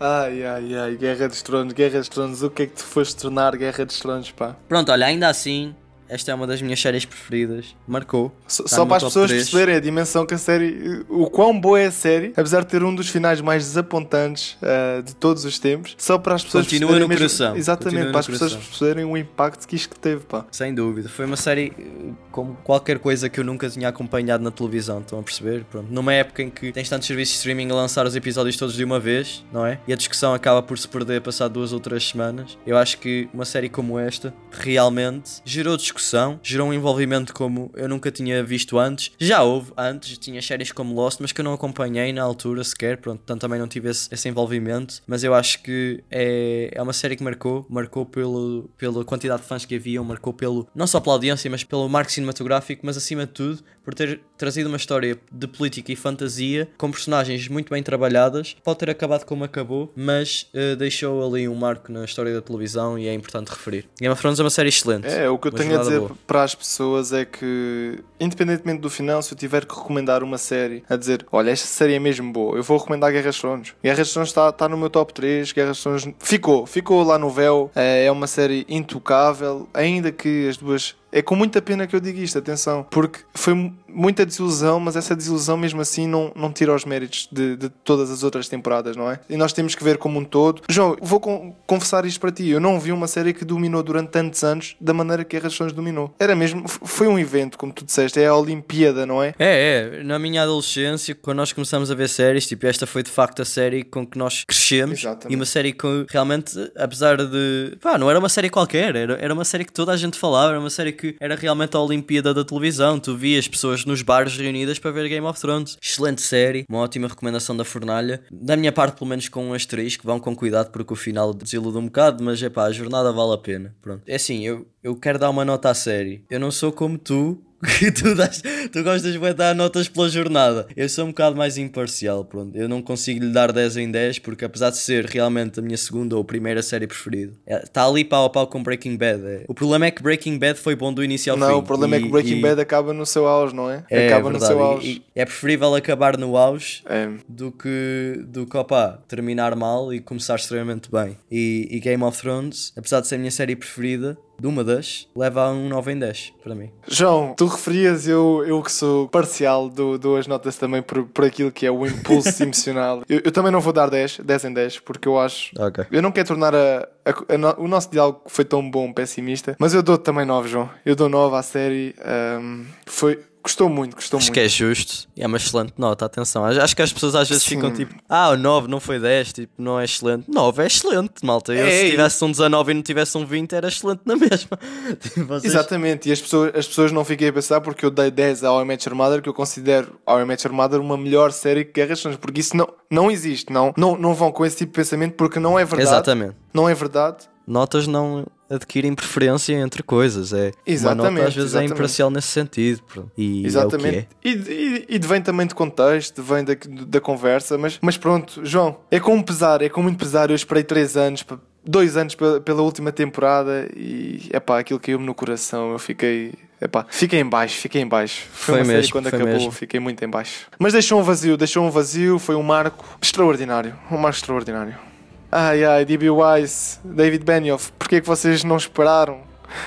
Ai, 0.00 0.44
ai, 0.44 0.74
ai, 0.74 0.96
Guerra 0.96 1.28
dos 1.28 1.42
Tronos, 1.42 1.72
Guerra 1.72 2.00
dos 2.00 2.08
Tronos, 2.08 2.42
o 2.42 2.50
que 2.50 2.62
é 2.62 2.66
que 2.66 2.72
tu 2.74 2.82
foste 2.82 3.14
tornar 3.16 3.54
Guerra 3.56 3.84
dos 3.86 3.98
Tronos, 4.00 4.32
pá? 4.32 4.56
Pronto, 4.68 4.90
olha, 4.90 5.06
ainda 5.06 5.28
assim, 5.28 5.74
esta 6.14 6.30
é 6.30 6.34
uma 6.34 6.46
das 6.46 6.60
minhas 6.62 6.80
séries 6.80 7.04
preferidas. 7.04 7.74
Marcou. 7.86 8.32
Só, 8.46 8.62
Tá 8.64 8.68
só 8.68 8.78
no 8.82 8.86
para 8.88 8.96
as 8.98 9.02
pessoas 9.04 9.30
3. 9.30 9.42
perceberem 9.44 9.76
a 9.76 9.80
dimensão 9.80 10.26
que 10.26 10.34
a 10.34 10.38
série. 10.38 11.04
O 11.08 11.28
quão 11.30 11.58
boa 11.58 11.80
é 11.80 11.86
a 11.86 11.90
série, 11.90 12.32
apesar 12.36 12.60
de 12.60 12.66
ter 12.68 12.82
um 12.82 12.94
dos 12.94 13.08
finais 13.08 13.40
mais 13.40 13.64
desapontantes 13.64 14.56
ah, 14.62 15.00
de 15.02 15.14
todos 15.14 15.44
os 15.44 15.58
tempos, 15.58 15.94
só 15.98 16.18
para 16.18 16.34
as 16.34 16.44
pessoas 16.44 16.64
Continua 16.66 16.90
perceberem 16.92 17.02
no 17.02 17.08
mesmo- 17.22 17.38
coração. 17.38 17.56
Exatamente, 17.56 17.94
Continua 17.94 18.10
para 18.12 18.20
as 18.20 18.26
pessoas 18.26 18.52
coração. 18.52 18.70
perceberem 18.70 19.04
o 19.04 19.16
impacto 19.16 19.66
que 19.66 19.76
isto 19.76 19.98
teve, 19.98 20.24
pá. 20.24 20.44
Sem 20.50 20.74
dúvida. 20.74 21.08
Foi 21.08 21.24
uma 21.24 21.36
série 21.36 21.72
eh, 21.78 22.12
como 22.30 22.54
qualquer 22.64 22.98
coisa 22.98 23.28
que 23.28 23.38
eu 23.40 23.44
nunca 23.44 23.68
tinha 23.68 23.88
acompanhado 23.88 24.42
na 24.44 24.50
televisão, 24.50 25.00
estão 25.00 25.18
a 25.18 25.22
perceber? 25.22 25.64
Pronto. 25.70 25.86
Numa 25.90 26.12
época 26.12 26.42
em 26.42 26.50
que 26.50 26.72
tens 26.72 26.88
tantos 26.88 27.06
serviços 27.06 27.34
de 27.34 27.38
streaming 27.38 27.70
a 27.70 27.74
lançar 27.74 28.06
os 28.06 28.14
episódios 28.16 28.56
todos 28.56 28.74
de 28.74 28.84
uma 28.84 29.00
vez, 29.00 29.44
não 29.52 29.64
é? 29.66 29.78
E 29.86 29.92
a 29.92 29.96
discussão 29.96 30.34
acaba 30.34 30.62
por 30.62 30.78
se 30.78 30.88
perder 30.88 31.20
passado 31.20 31.52
duas 31.52 31.72
ou 31.72 31.80
três 31.80 32.08
semanas. 32.08 32.56
Eu 32.66 32.76
acho 32.76 32.98
que 32.98 33.28
uma 33.32 33.44
série 33.44 33.68
como 33.68 33.98
esta 33.98 34.32
realmente 34.50 35.30
gerou 35.44 35.76
discussão, 35.76 36.01
gerou 36.42 36.68
um 36.68 36.72
envolvimento 36.72 37.32
como 37.32 37.70
eu 37.74 37.88
nunca 37.88 38.10
tinha 38.10 38.42
visto 38.42 38.78
antes. 38.78 39.12
Já 39.18 39.42
houve 39.42 39.72
antes, 39.76 40.18
tinha 40.18 40.40
séries 40.42 40.72
como 40.72 40.94
Lost, 40.94 41.20
mas 41.20 41.32
que 41.32 41.40
eu 41.40 41.44
não 41.44 41.52
acompanhei 41.52 42.12
na 42.12 42.22
altura 42.22 42.64
sequer, 42.64 42.98
pronto, 42.98 43.18
portanto 43.18 43.40
também 43.40 43.58
não 43.58 43.68
tive 43.68 43.90
esse, 43.90 44.08
esse 44.12 44.28
envolvimento. 44.28 45.02
Mas 45.06 45.24
eu 45.24 45.34
acho 45.34 45.62
que 45.62 46.02
é, 46.10 46.70
é 46.72 46.82
uma 46.82 46.92
série 46.92 47.16
que 47.16 47.22
marcou, 47.22 47.66
marcou 47.68 48.04
pelo, 48.04 48.70
pela 48.76 49.04
quantidade 49.04 49.42
de 49.42 49.48
fãs 49.48 49.64
que 49.64 49.74
havia, 49.74 50.02
marcou 50.02 50.32
pelo, 50.32 50.66
não 50.74 50.86
só 50.86 51.00
pela 51.00 51.14
audiência, 51.14 51.50
mas 51.50 51.64
pelo 51.64 51.88
marco 51.88 52.10
cinematográfico, 52.10 52.84
mas 52.84 52.96
acima 52.96 53.26
de 53.26 53.32
tudo 53.32 53.64
por 53.84 53.94
ter 53.94 54.20
trazido 54.36 54.68
uma 54.68 54.76
história 54.76 55.18
de 55.30 55.46
política 55.46 55.92
e 55.92 55.96
fantasia 55.96 56.68
com 56.76 56.90
personagens 56.90 57.48
muito 57.48 57.70
bem 57.70 57.82
trabalhadas. 57.82 58.56
Pode 58.62 58.78
ter 58.78 58.90
acabado 58.90 59.24
como 59.24 59.44
acabou, 59.44 59.92
mas 59.96 60.48
eh, 60.52 60.76
deixou 60.76 61.24
ali 61.26 61.48
um 61.48 61.54
marco 61.54 61.90
na 61.90 62.04
história 62.04 62.34
da 62.34 62.40
televisão 62.40 62.98
e 62.98 63.06
é 63.06 63.14
importante 63.14 63.48
referir. 63.48 63.86
Game 64.00 64.12
of 64.12 64.20
Thrones 64.20 64.38
é 64.38 64.42
uma 64.42 64.50
série 64.50 64.68
excelente. 64.68 65.06
É, 65.06 65.28
o 65.28 65.38
que 65.38 65.48
eu 65.48 65.52
tenho 65.52 65.76
a 65.76 65.82
dizer 65.82 66.00
boa. 66.00 66.12
para 66.26 66.42
as 66.42 66.54
pessoas 66.54 67.12
é 67.12 67.24
que, 67.24 67.98
independentemente 68.20 68.80
do 68.80 68.90
final, 68.90 69.22
se 69.22 69.32
eu 69.32 69.38
tiver 69.38 69.64
que 69.64 69.74
recomendar 69.74 70.22
uma 70.22 70.38
série, 70.38 70.82
a 70.88 70.96
dizer, 70.96 71.24
olha, 71.30 71.50
esta 71.50 71.66
série 71.66 71.94
é 71.94 71.98
mesmo 71.98 72.32
boa, 72.32 72.56
eu 72.56 72.62
vou 72.62 72.78
recomendar 72.78 73.12
Guerra 73.12 73.28
dos 73.28 73.40
Tronos. 73.40 73.74
Guerra 73.82 73.98
dos 73.98 74.12
Tronos 74.12 74.28
está, 74.30 74.48
está 74.48 74.68
no 74.68 74.76
meu 74.76 74.90
top 74.90 75.14
3, 75.14 75.52
Guerra 75.52 75.68
dos 75.68 75.82
Tronos 75.82 76.08
ficou, 76.18 76.66
ficou 76.66 77.02
lá 77.02 77.18
no 77.18 77.30
véu, 77.30 77.70
é 77.74 78.02
é 78.02 78.10
uma 78.10 78.26
série 78.26 78.66
intocável, 78.68 79.68
ainda 79.72 80.10
que 80.10 80.48
as 80.48 80.56
duas. 80.56 80.96
É 81.12 81.20
com 81.22 81.36
muita 81.36 81.60
pena 81.60 81.86
que 81.86 81.94
eu 81.94 82.00
digo 82.00 82.18
isto, 82.18 82.38
atenção, 82.38 82.86
porque 82.90 83.20
foi 83.34 83.52
mu- 83.54 83.74
muita 83.86 84.24
desilusão, 84.24 84.80
mas 84.80 84.96
essa 84.96 85.14
desilusão 85.14 85.56
mesmo 85.58 85.80
assim 85.82 86.08
não, 86.08 86.32
não 86.34 86.50
tira 86.50 86.74
os 86.74 86.84
méritos 86.86 87.28
de, 87.30 87.56
de 87.56 87.68
todas 87.68 88.10
as 88.10 88.22
outras 88.22 88.48
temporadas, 88.48 88.96
não 88.96 89.10
é? 89.10 89.20
E 89.28 89.36
nós 89.36 89.52
temos 89.52 89.74
que 89.74 89.84
ver 89.84 89.98
como 89.98 90.18
um 90.18 90.24
todo. 90.24 90.62
João, 90.70 90.96
vou 91.02 91.20
con- 91.20 91.54
confessar 91.66 92.06
isto 92.06 92.18
para 92.18 92.32
ti, 92.32 92.48
eu 92.48 92.58
não 92.60 92.80
vi 92.80 92.90
uma 92.92 93.06
série 93.06 93.34
que 93.34 93.44
dominou 93.44 93.82
durante 93.82 94.08
tantos 94.08 94.42
anos 94.42 94.74
da 94.80 94.94
maneira 94.94 95.22
que 95.24 95.36
a 95.36 95.40
Rações 95.40 95.72
dominou. 95.72 96.14
Era 96.18 96.34
mesmo, 96.34 96.66
foi 96.66 97.06
um 97.06 97.18
evento, 97.18 97.58
como 97.58 97.72
tu 97.72 97.84
disseste, 97.84 98.18
é 98.18 98.26
a 98.26 98.34
Olimpíada, 98.34 99.04
não 99.04 99.22
é? 99.22 99.34
É, 99.38 99.98
é. 100.00 100.02
Na 100.02 100.18
minha 100.18 100.42
adolescência, 100.42 101.14
quando 101.14 101.36
nós 101.36 101.52
começamos 101.52 101.90
a 101.90 101.94
ver 101.94 102.08
séries, 102.08 102.46
tipo, 102.46 102.66
esta 102.66 102.86
foi 102.86 103.02
de 103.02 103.10
facto 103.10 103.42
a 103.42 103.44
série 103.44 103.84
com 103.84 104.06
que 104.06 104.16
nós 104.16 104.44
crescemos. 104.46 104.98
Exatamente. 105.00 105.32
E 105.32 105.36
uma 105.36 105.44
série 105.44 105.72
que 105.74 106.06
realmente, 106.08 106.52
apesar 106.76 107.16
de. 107.18 107.76
pá, 107.80 107.98
não 107.98 108.08
era 108.08 108.18
uma 108.18 108.28
série 108.30 108.48
qualquer, 108.48 108.96
era, 108.96 109.18
era 109.20 109.34
uma 109.34 109.44
série 109.44 109.64
que 109.66 109.72
toda 109.72 109.92
a 109.92 109.96
gente 109.96 110.18
falava, 110.18 110.52
era 110.52 110.60
uma 110.60 110.70
série 110.70 110.92
que 110.92 111.01
era 111.20 111.34
realmente 111.34 111.76
a 111.76 111.80
Olimpíada 111.80 112.32
da 112.34 112.44
televisão. 112.44 112.98
Tu 112.98 113.16
vias 113.16 113.48
pessoas 113.48 113.84
nos 113.84 114.02
bares 114.02 114.36
reunidas 114.36 114.78
para 114.78 114.90
ver 114.90 115.08
Game 115.08 115.26
of 115.26 115.40
Thrones. 115.40 115.76
Excelente 115.80 116.22
série, 116.22 116.64
uma 116.68 116.78
ótima 116.78 117.08
recomendação 117.08 117.56
da 117.56 117.64
Fornalha. 117.64 118.22
Da 118.30 118.56
minha 118.56 118.72
parte, 118.72 118.98
pelo 118.98 119.10
menos 119.10 119.28
com 119.28 119.46
um 119.46 119.54
asterisco, 119.54 120.06
vão 120.06 120.18
com 120.20 120.34
cuidado 120.34 120.70
porque 120.70 120.92
o 120.92 120.96
final 120.96 121.32
desilude 121.32 121.78
um 121.78 121.86
bocado, 121.86 122.22
mas 122.22 122.42
é 122.42 122.48
pá, 122.48 122.64
a 122.64 122.72
jornada 122.72 123.12
vale 123.12 123.34
a 123.34 123.38
pena. 123.38 123.74
Pronto. 123.80 124.02
É 124.06 124.16
assim, 124.16 124.46
eu, 124.46 124.66
eu 124.82 124.94
quero 124.96 125.18
dar 125.18 125.30
uma 125.30 125.44
nota 125.44 125.70
à 125.70 125.74
série. 125.74 126.24
Eu 126.30 126.40
não 126.40 126.50
sou 126.50 126.72
como 126.72 126.98
tu, 126.98 127.42
que 127.78 127.92
tu, 127.92 128.14
dás, 128.14 128.42
tu 128.72 128.82
gostas 128.82 129.12
de 129.12 129.34
dar 129.34 129.54
notas 129.54 129.88
pela 129.88 130.08
jornada. 130.08 130.66
Eu 130.76 130.88
sou 130.88 131.04
um 131.04 131.08
bocado 131.08 131.36
mais 131.36 131.56
imparcial, 131.58 132.24
pronto. 132.24 132.56
Eu 132.56 132.68
não 132.68 132.82
consigo 132.82 133.24
lhe 133.24 133.30
dar 133.32 133.52
10 133.52 133.76
em 133.76 133.90
10 133.90 134.18
porque 134.18 134.44
apesar 134.44 134.70
de 134.70 134.78
ser 134.78 135.04
realmente 135.06 135.60
a 135.60 135.62
minha 135.62 135.76
segunda 135.76 136.16
ou 136.16 136.24
primeira 136.24 136.62
série 136.62 136.86
preferida, 136.86 137.32
está 137.46 137.86
ali 137.86 138.04
pau 138.04 138.24
a 138.24 138.30
pau 138.30 138.46
com 138.46 138.62
Breaking 138.62 138.96
Bad. 138.96 139.22
é. 139.24 139.44
O 139.48 139.54
problema 139.54 139.86
é 139.86 139.90
que 139.90 140.02
Breaking 140.02 140.38
Bad 140.38 140.58
foi 140.58 140.74
bom 140.74 140.92
do 140.92 141.04
início 141.04 141.32
ao 141.32 141.38
fim. 141.38 141.44
Não, 141.44 141.58
o 141.58 141.62
problema 141.62 141.96
é 141.96 141.98
E- 142.00 142.02
que 142.02 142.08
Breaking 142.08 142.38
e- 142.38 142.42
Bad 142.42 142.60
acaba 142.60 142.92
no 142.92 143.06
seu 143.06 143.26
auge, 143.26 143.54
não 143.54 143.70
é? 143.70 143.84
é 143.90 144.08
acaba 144.08 144.30
verdade, 144.30 144.52
no 144.54 144.58
seu 144.58 144.62
auge. 144.66 144.88
e 145.14 145.20
é 145.20 145.24
preferível 145.24 145.74
acabar 145.74 146.16
no 146.18 146.36
auge 146.36 146.82
É. 146.88 147.08
do 147.28 147.52
que, 147.52 148.24
do 148.26 148.44
que 148.46 148.56
opa, 148.56 149.02
terminar 149.06 149.54
mal 149.54 149.92
e 149.94 150.00
começar 150.00 150.34
extremamente 150.36 150.90
bem. 150.90 151.16
E, 151.30 151.68
e 151.70 151.78
Game 151.80 152.02
of 152.02 152.20
Thrones, 152.20 152.72
apesar 152.76 153.00
de 153.00 153.06
ser 153.06 153.14
a 153.14 153.18
minha 153.18 153.30
série 153.30 153.54
preferida, 153.54 154.16
de 154.42 154.48
uma 154.48 154.64
das, 154.64 155.06
leva 155.14 155.44
a 155.44 155.50
um 155.52 155.68
9 155.68 155.92
em 155.92 155.98
10 156.00 156.32
para 156.42 156.52
mim. 156.52 156.68
João, 156.88 157.32
tu 157.36 157.46
referias, 157.46 158.08
eu, 158.08 158.42
eu 158.44 158.60
que 158.60 158.72
sou 158.72 159.06
parcial, 159.08 159.68
dou, 159.68 159.96
dou 159.96 160.16
as 160.16 160.26
notas 160.26 160.56
também 160.56 160.82
por, 160.82 161.04
por 161.04 161.24
aquilo 161.24 161.52
que 161.52 161.64
é 161.64 161.70
o 161.70 161.86
impulso 161.86 162.42
emocional. 162.42 163.02
Eu, 163.08 163.20
eu 163.24 163.30
também 163.30 163.52
não 163.52 163.60
vou 163.60 163.72
dar 163.72 163.88
10, 163.88 164.18
10 164.24 164.44
em 164.46 164.52
10, 164.52 164.80
porque 164.80 165.06
eu 165.06 165.16
acho. 165.20 165.52
Ok. 165.56 165.84
Eu 165.92 166.02
não 166.02 166.10
quero 166.10 166.26
tornar 166.26 166.52
a, 166.56 166.88
a- 167.06 167.34
a 167.34 167.38
no- 167.38 167.54
o 167.60 167.68
nosso 167.68 167.88
diálogo 167.90 168.22
que 168.26 168.32
foi 168.32 168.44
tão 168.44 168.68
bom 168.68 168.92
pessimista, 168.92 169.54
mas 169.60 169.74
eu 169.74 169.82
dou 169.82 169.96
também 169.96 170.26
9, 170.26 170.48
João. 170.48 170.68
Eu 170.84 170.96
dou 170.96 171.08
9 171.08 171.36
à 171.36 171.42
série. 171.42 171.94
ahm, 172.04 172.64
foi, 172.84 173.20
gostou 173.42 173.68
muito, 173.68 173.94
gostou 173.96 174.18
Acho 174.18 174.26
muito. 174.26 174.34
que 174.34 174.40
é 174.40 174.48
justo 174.48 175.08
e 175.16 175.22
é 175.22 175.26
uma 175.26 175.36
excelente 175.36 175.72
nota, 175.76 176.04
atenção. 176.04 176.44
Acho 176.44 176.60
acho 176.60 176.76
que 176.76 176.82
as 176.82 176.92
pessoas 176.92 177.14
às 177.14 177.28
vezes 177.28 177.42
Sim. 177.42 177.56
ficam 177.56 177.72
tipo, 177.72 177.94
ah, 178.08 178.30
o 178.30 178.36
9 178.36 178.68
não 178.68 178.78
foi 178.80 178.98
10, 179.00 179.32
tipo, 179.32 179.52
não 179.58 179.78
é 179.80 179.84
excelente. 179.84 180.30
9 180.30 180.62
é 180.62 180.66
excelente, 180.66 181.12
malta. 181.24 181.52
Eu, 181.52 181.66
É, 181.66 181.70
se 181.70 181.86
e- 181.86 181.90
tivesse 181.90 182.24
um 182.24 182.30
19 182.30 182.70
e 182.70 182.74
não 182.74 182.82
tivesse 182.82 183.18
um 183.18 183.26
20, 183.26 183.52
era 183.54 183.68
excelente 183.68 184.00
na 184.04 184.14
mesma. 184.16 184.58
Tipo, 185.00 185.24
vocês- 185.26 185.52
Exatamente, 185.52 186.08
e 186.08 186.12
as 186.12 186.20
pessoas, 186.20 186.52
as 186.54 186.66
pessoas 186.66 186.92
não 186.92 187.04
fiquem 187.04 187.28
a 187.28 187.32
pensar 187.32 187.60
porque 187.60 187.84
eu 187.84 187.90
dei 187.90 188.10
10 188.10 188.44
ao 188.44 188.64
Your 188.64 188.94
Mother, 188.94 189.20
que 189.22 189.28
eu 189.28 189.34
considero 189.34 189.98
ao 190.06 190.18
Your 190.20 190.52
Mother 190.52 190.80
uma 190.80 190.96
melhor 190.96 191.32
série 191.32 191.64
que 191.64 191.72
Guerras 191.72 192.00
Tronos, 192.00 192.18
porque 192.18 192.40
isso 192.40 192.56
não, 192.56 192.68
não 192.90 193.10
existe, 193.10 193.52
não, 193.52 193.72
não, 193.76 193.96
não 193.96 194.14
vão 194.14 194.30
com 194.30 194.46
esse 194.46 194.56
tipo 194.58 194.72
de 194.72 194.76
pensamento 194.76 195.14
porque 195.14 195.38
não 195.40 195.58
é 195.58 195.64
verdade. 195.64 195.88
Exatamente. 195.90 196.34
Não 196.54 196.68
é 196.68 196.74
verdade. 196.74 197.30
Notas 197.46 197.86
não 197.88 198.24
adquirem 198.54 198.94
preferência 198.94 199.54
entre 199.54 199.82
coisas. 199.82 200.32
É, 200.32 200.46
uma 200.46 200.52
Exatamente, 200.66 201.12
nota 201.14 201.28
às 201.28 201.34
vezes 201.34 201.50
exatamente. 201.50 201.72
é 201.72 201.74
imparcial 201.74 202.10
nesse 202.10 202.28
sentido. 202.28 202.82
pronto. 202.82 203.10
E 203.16 203.46
Exatamente. 203.46 203.96
É 203.96 204.00
o 204.00 204.04
que 204.04 204.28
E, 204.28 204.86
e, 204.90 204.96
e 204.96 204.98
vem 204.98 205.22
também 205.22 205.46
de 205.46 205.54
contexto, 205.54 206.22
vem 206.22 206.44
da, 206.44 206.54
da 206.86 207.00
conversa, 207.00 207.56
mas, 207.56 207.78
mas 207.80 207.96
pronto, 207.96 208.40
João, 208.44 208.78
é 208.90 209.00
com 209.00 209.20
pesar, 209.22 209.62
é 209.62 209.68
com 209.68 209.82
muito 209.82 209.98
pesar. 209.98 210.30
Eu 210.30 210.36
esperei 210.36 210.62
3 210.62 210.96
anos, 210.96 211.24
dois 211.64 211.96
anos 211.96 212.14
pela, 212.14 212.62
última 212.62 212.92
temporada 212.92 213.68
e 213.76 214.28
é 214.30 214.40
pá, 214.40 214.58
aquilo 214.58 214.80
caiu-me 214.80 215.06
no 215.06 215.14
coração. 215.14 215.72
Eu 215.72 215.78
fiquei. 215.78 216.34
Epá, 216.60 216.86
fiquei 216.88 217.18
em 217.18 217.28
baixo, 217.28 217.58
fiquei 217.58 217.82
em 217.82 217.88
baixo. 217.88 218.22
Foi, 218.32 218.54
Foi 218.54 218.58
uma 218.60 218.64
série 218.66 218.76
mesmo, 218.76 218.92
quando 218.92 219.10
foi 219.10 219.18
acabou, 219.18 219.34
mesmo. 219.34 219.50
fiquei 219.50 219.80
muito 219.80 220.04
em 220.04 220.08
baixo. 220.08 220.46
Mas 220.60 220.72
deixou 220.72 221.00
um 221.00 221.02
vazio, 221.02 221.36
deixou 221.36 221.66
um 221.66 221.70
vazio, 221.70 222.20
foi 222.20 222.36
um 222.36 222.42
marco 222.42 222.84
extraordinário. 223.02 223.76
Um 223.90 223.96
marco 223.98 224.16
extraordinário. 224.16 224.91
Ai 225.34 225.64
ai, 225.64 225.86
D.B. 225.86 226.10
Wise, 226.10 226.78
David 226.84 227.24
Benioff, 227.24 227.72
porquê 227.78 228.02
que 228.02 228.06
vocês 228.06 228.44
não 228.44 228.58
esperaram? 228.58 229.22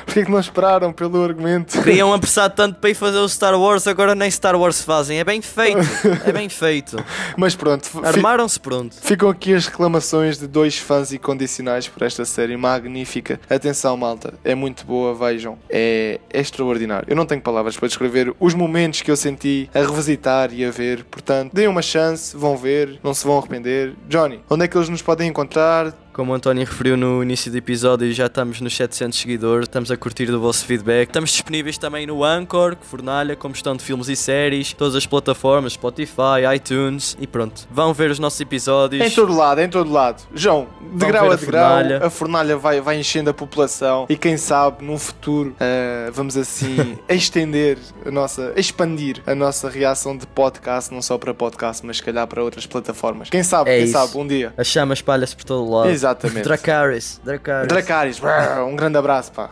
Porquê 0.05 0.25
que 0.25 0.31
não 0.31 0.39
esperaram 0.39 0.91
pelo 0.93 1.23
argumento? 1.23 1.81
Queriam 1.81 2.13
apressar 2.13 2.49
tanto 2.49 2.79
para 2.79 2.89
ir 2.89 2.95
fazer 2.95 3.17
o 3.17 3.27
Star 3.29 3.59
Wars, 3.59 3.87
agora 3.87 4.15
nem 4.15 4.29
Star 4.29 4.55
Wars 4.55 4.81
fazem. 4.81 5.19
É 5.19 5.23
bem 5.23 5.41
feito, 5.41 5.79
é 6.25 6.31
bem 6.31 6.49
feito. 6.49 6.97
Mas 7.37 7.55
pronto, 7.55 7.89
Armaram-se 8.03 8.59
pronto. 8.59 8.95
ficam 9.01 9.29
aqui 9.29 9.53
as 9.53 9.65
reclamações 9.67 10.37
de 10.37 10.47
dois 10.47 10.77
fãs 10.77 11.11
incondicionais 11.11 11.87
por 11.87 12.03
esta 12.03 12.25
série 12.25 12.57
magnífica. 12.57 13.39
Atenção, 13.49 13.95
malta, 13.97 14.33
é 14.43 14.55
muito 14.55 14.85
boa, 14.85 15.13
vejam. 15.13 15.57
É, 15.69 16.19
é 16.31 16.39
extraordinário. 16.39 17.05
Eu 17.09 17.15
não 17.15 17.25
tenho 17.25 17.41
palavras 17.41 17.77
para 17.77 17.87
descrever 17.87 18.33
os 18.39 18.53
momentos 18.53 19.01
que 19.01 19.11
eu 19.11 19.15
senti 19.15 19.69
a 19.73 19.79
revisitar 19.79 20.53
e 20.53 20.65
a 20.65 20.71
ver. 20.71 21.03
Portanto, 21.05 21.51
deem 21.53 21.67
uma 21.67 21.81
chance, 21.81 22.35
vão 22.35 22.57
ver, 22.57 22.99
não 23.03 23.13
se 23.13 23.25
vão 23.25 23.37
arrepender. 23.37 23.93
Johnny, 24.07 24.41
onde 24.49 24.65
é 24.65 24.67
que 24.67 24.77
eles 24.77 24.89
nos 24.89 25.01
podem 25.01 25.27
encontrar? 25.29 25.93
Como 26.15 26.31
o 26.31 26.33
António 26.35 26.63
referiu 26.65 26.95
no 26.95 27.21
início 27.21 27.51
do 27.51 27.57
episódio, 27.57 28.09
já 28.13 28.27
estamos 28.27 28.61
nos 28.61 28.73
700 28.73 29.19
seguidores, 29.19 29.65
estamos 29.67 29.91
a 29.91 29.97
curtir 29.97 30.27
do 30.27 30.39
vosso 30.39 30.63
feedback. 30.63 31.09
Estamos 31.09 31.29
disponíveis 31.29 31.77
também 31.77 32.07
no 32.07 32.23
Anchor, 32.23 32.77
Fornalha, 32.79 33.35
como 33.35 33.53
estão 33.53 33.75
de 33.75 33.83
filmes 33.83 34.07
e 34.07 34.15
séries, 34.15 34.71
todas 34.71 34.95
as 34.95 35.05
plataformas, 35.05 35.73
Spotify, 35.73 36.45
iTunes 36.55 37.17
e 37.19 37.27
pronto. 37.27 37.67
Vão 37.69 37.93
ver 37.93 38.11
os 38.11 38.17
nossos 38.17 38.39
episódios. 38.39 39.05
Em 39.05 39.13
todo 39.13 39.35
lado, 39.35 39.59
em 39.59 39.67
todo 39.67 39.91
lado. 39.91 40.23
João, 40.33 40.67
de 40.79 40.99
Vão 40.99 41.09
grau 41.09 41.29
a 41.29 41.33
a 41.33 41.35
de 41.35 41.45
grau, 41.45 41.79
a 42.01 42.09
fornalha 42.09 42.55
vai, 42.55 42.79
vai 42.79 42.97
enchendo 42.97 43.29
a 43.29 43.33
população 43.33 44.05
e 44.07 44.15
quem 44.15 44.37
sabe 44.37 44.85
num 44.85 44.97
futuro 44.97 45.53
eh, 45.59 46.09
vamos 46.13 46.37
assim 46.37 46.97
estender 47.09 47.77
a 48.05 48.09
nossa, 48.09 48.53
expandir 48.55 49.21
a 49.27 49.35
nossa 49.35 49.69
reação 49.69 50.15
de 50.15 50.25
podcast, 50.27 50.93
não 50.93 51.01
só 51.01 51.17
para 51.17 51.33
podcast, 51.33 51.85
mas 51.85 51.97
se 51.97 52.03
calhar 52.03 52.25
para 52.25 52.41
outras 52.41 52.65
plataformas. 52.65 53.29
Quem 53.29 53.43
sabe, 53.43 53.69
É 53.69 53.75
quem 53.75 53.83
isso. 53.83 53.91
sabe, 53.91 54.17
um 54.17 54.25
dia. 54.25 54.53
A 54.55 54.63
chama 54.63 54.93
espalha-se 54.93 55.35
por 55.35 55.43
todo 55.43 55.69
lado. 55.69 56.04
Exatamente. 56.05 56.43
Dracarys, 56.43 57.19
Dracarys. 57.23 57.67
Dracarys, 57.67 58.21
um 58.67 58.75
grande 58.75 58.97
abraço, 58.97 59.31
pá. 59.31 59.49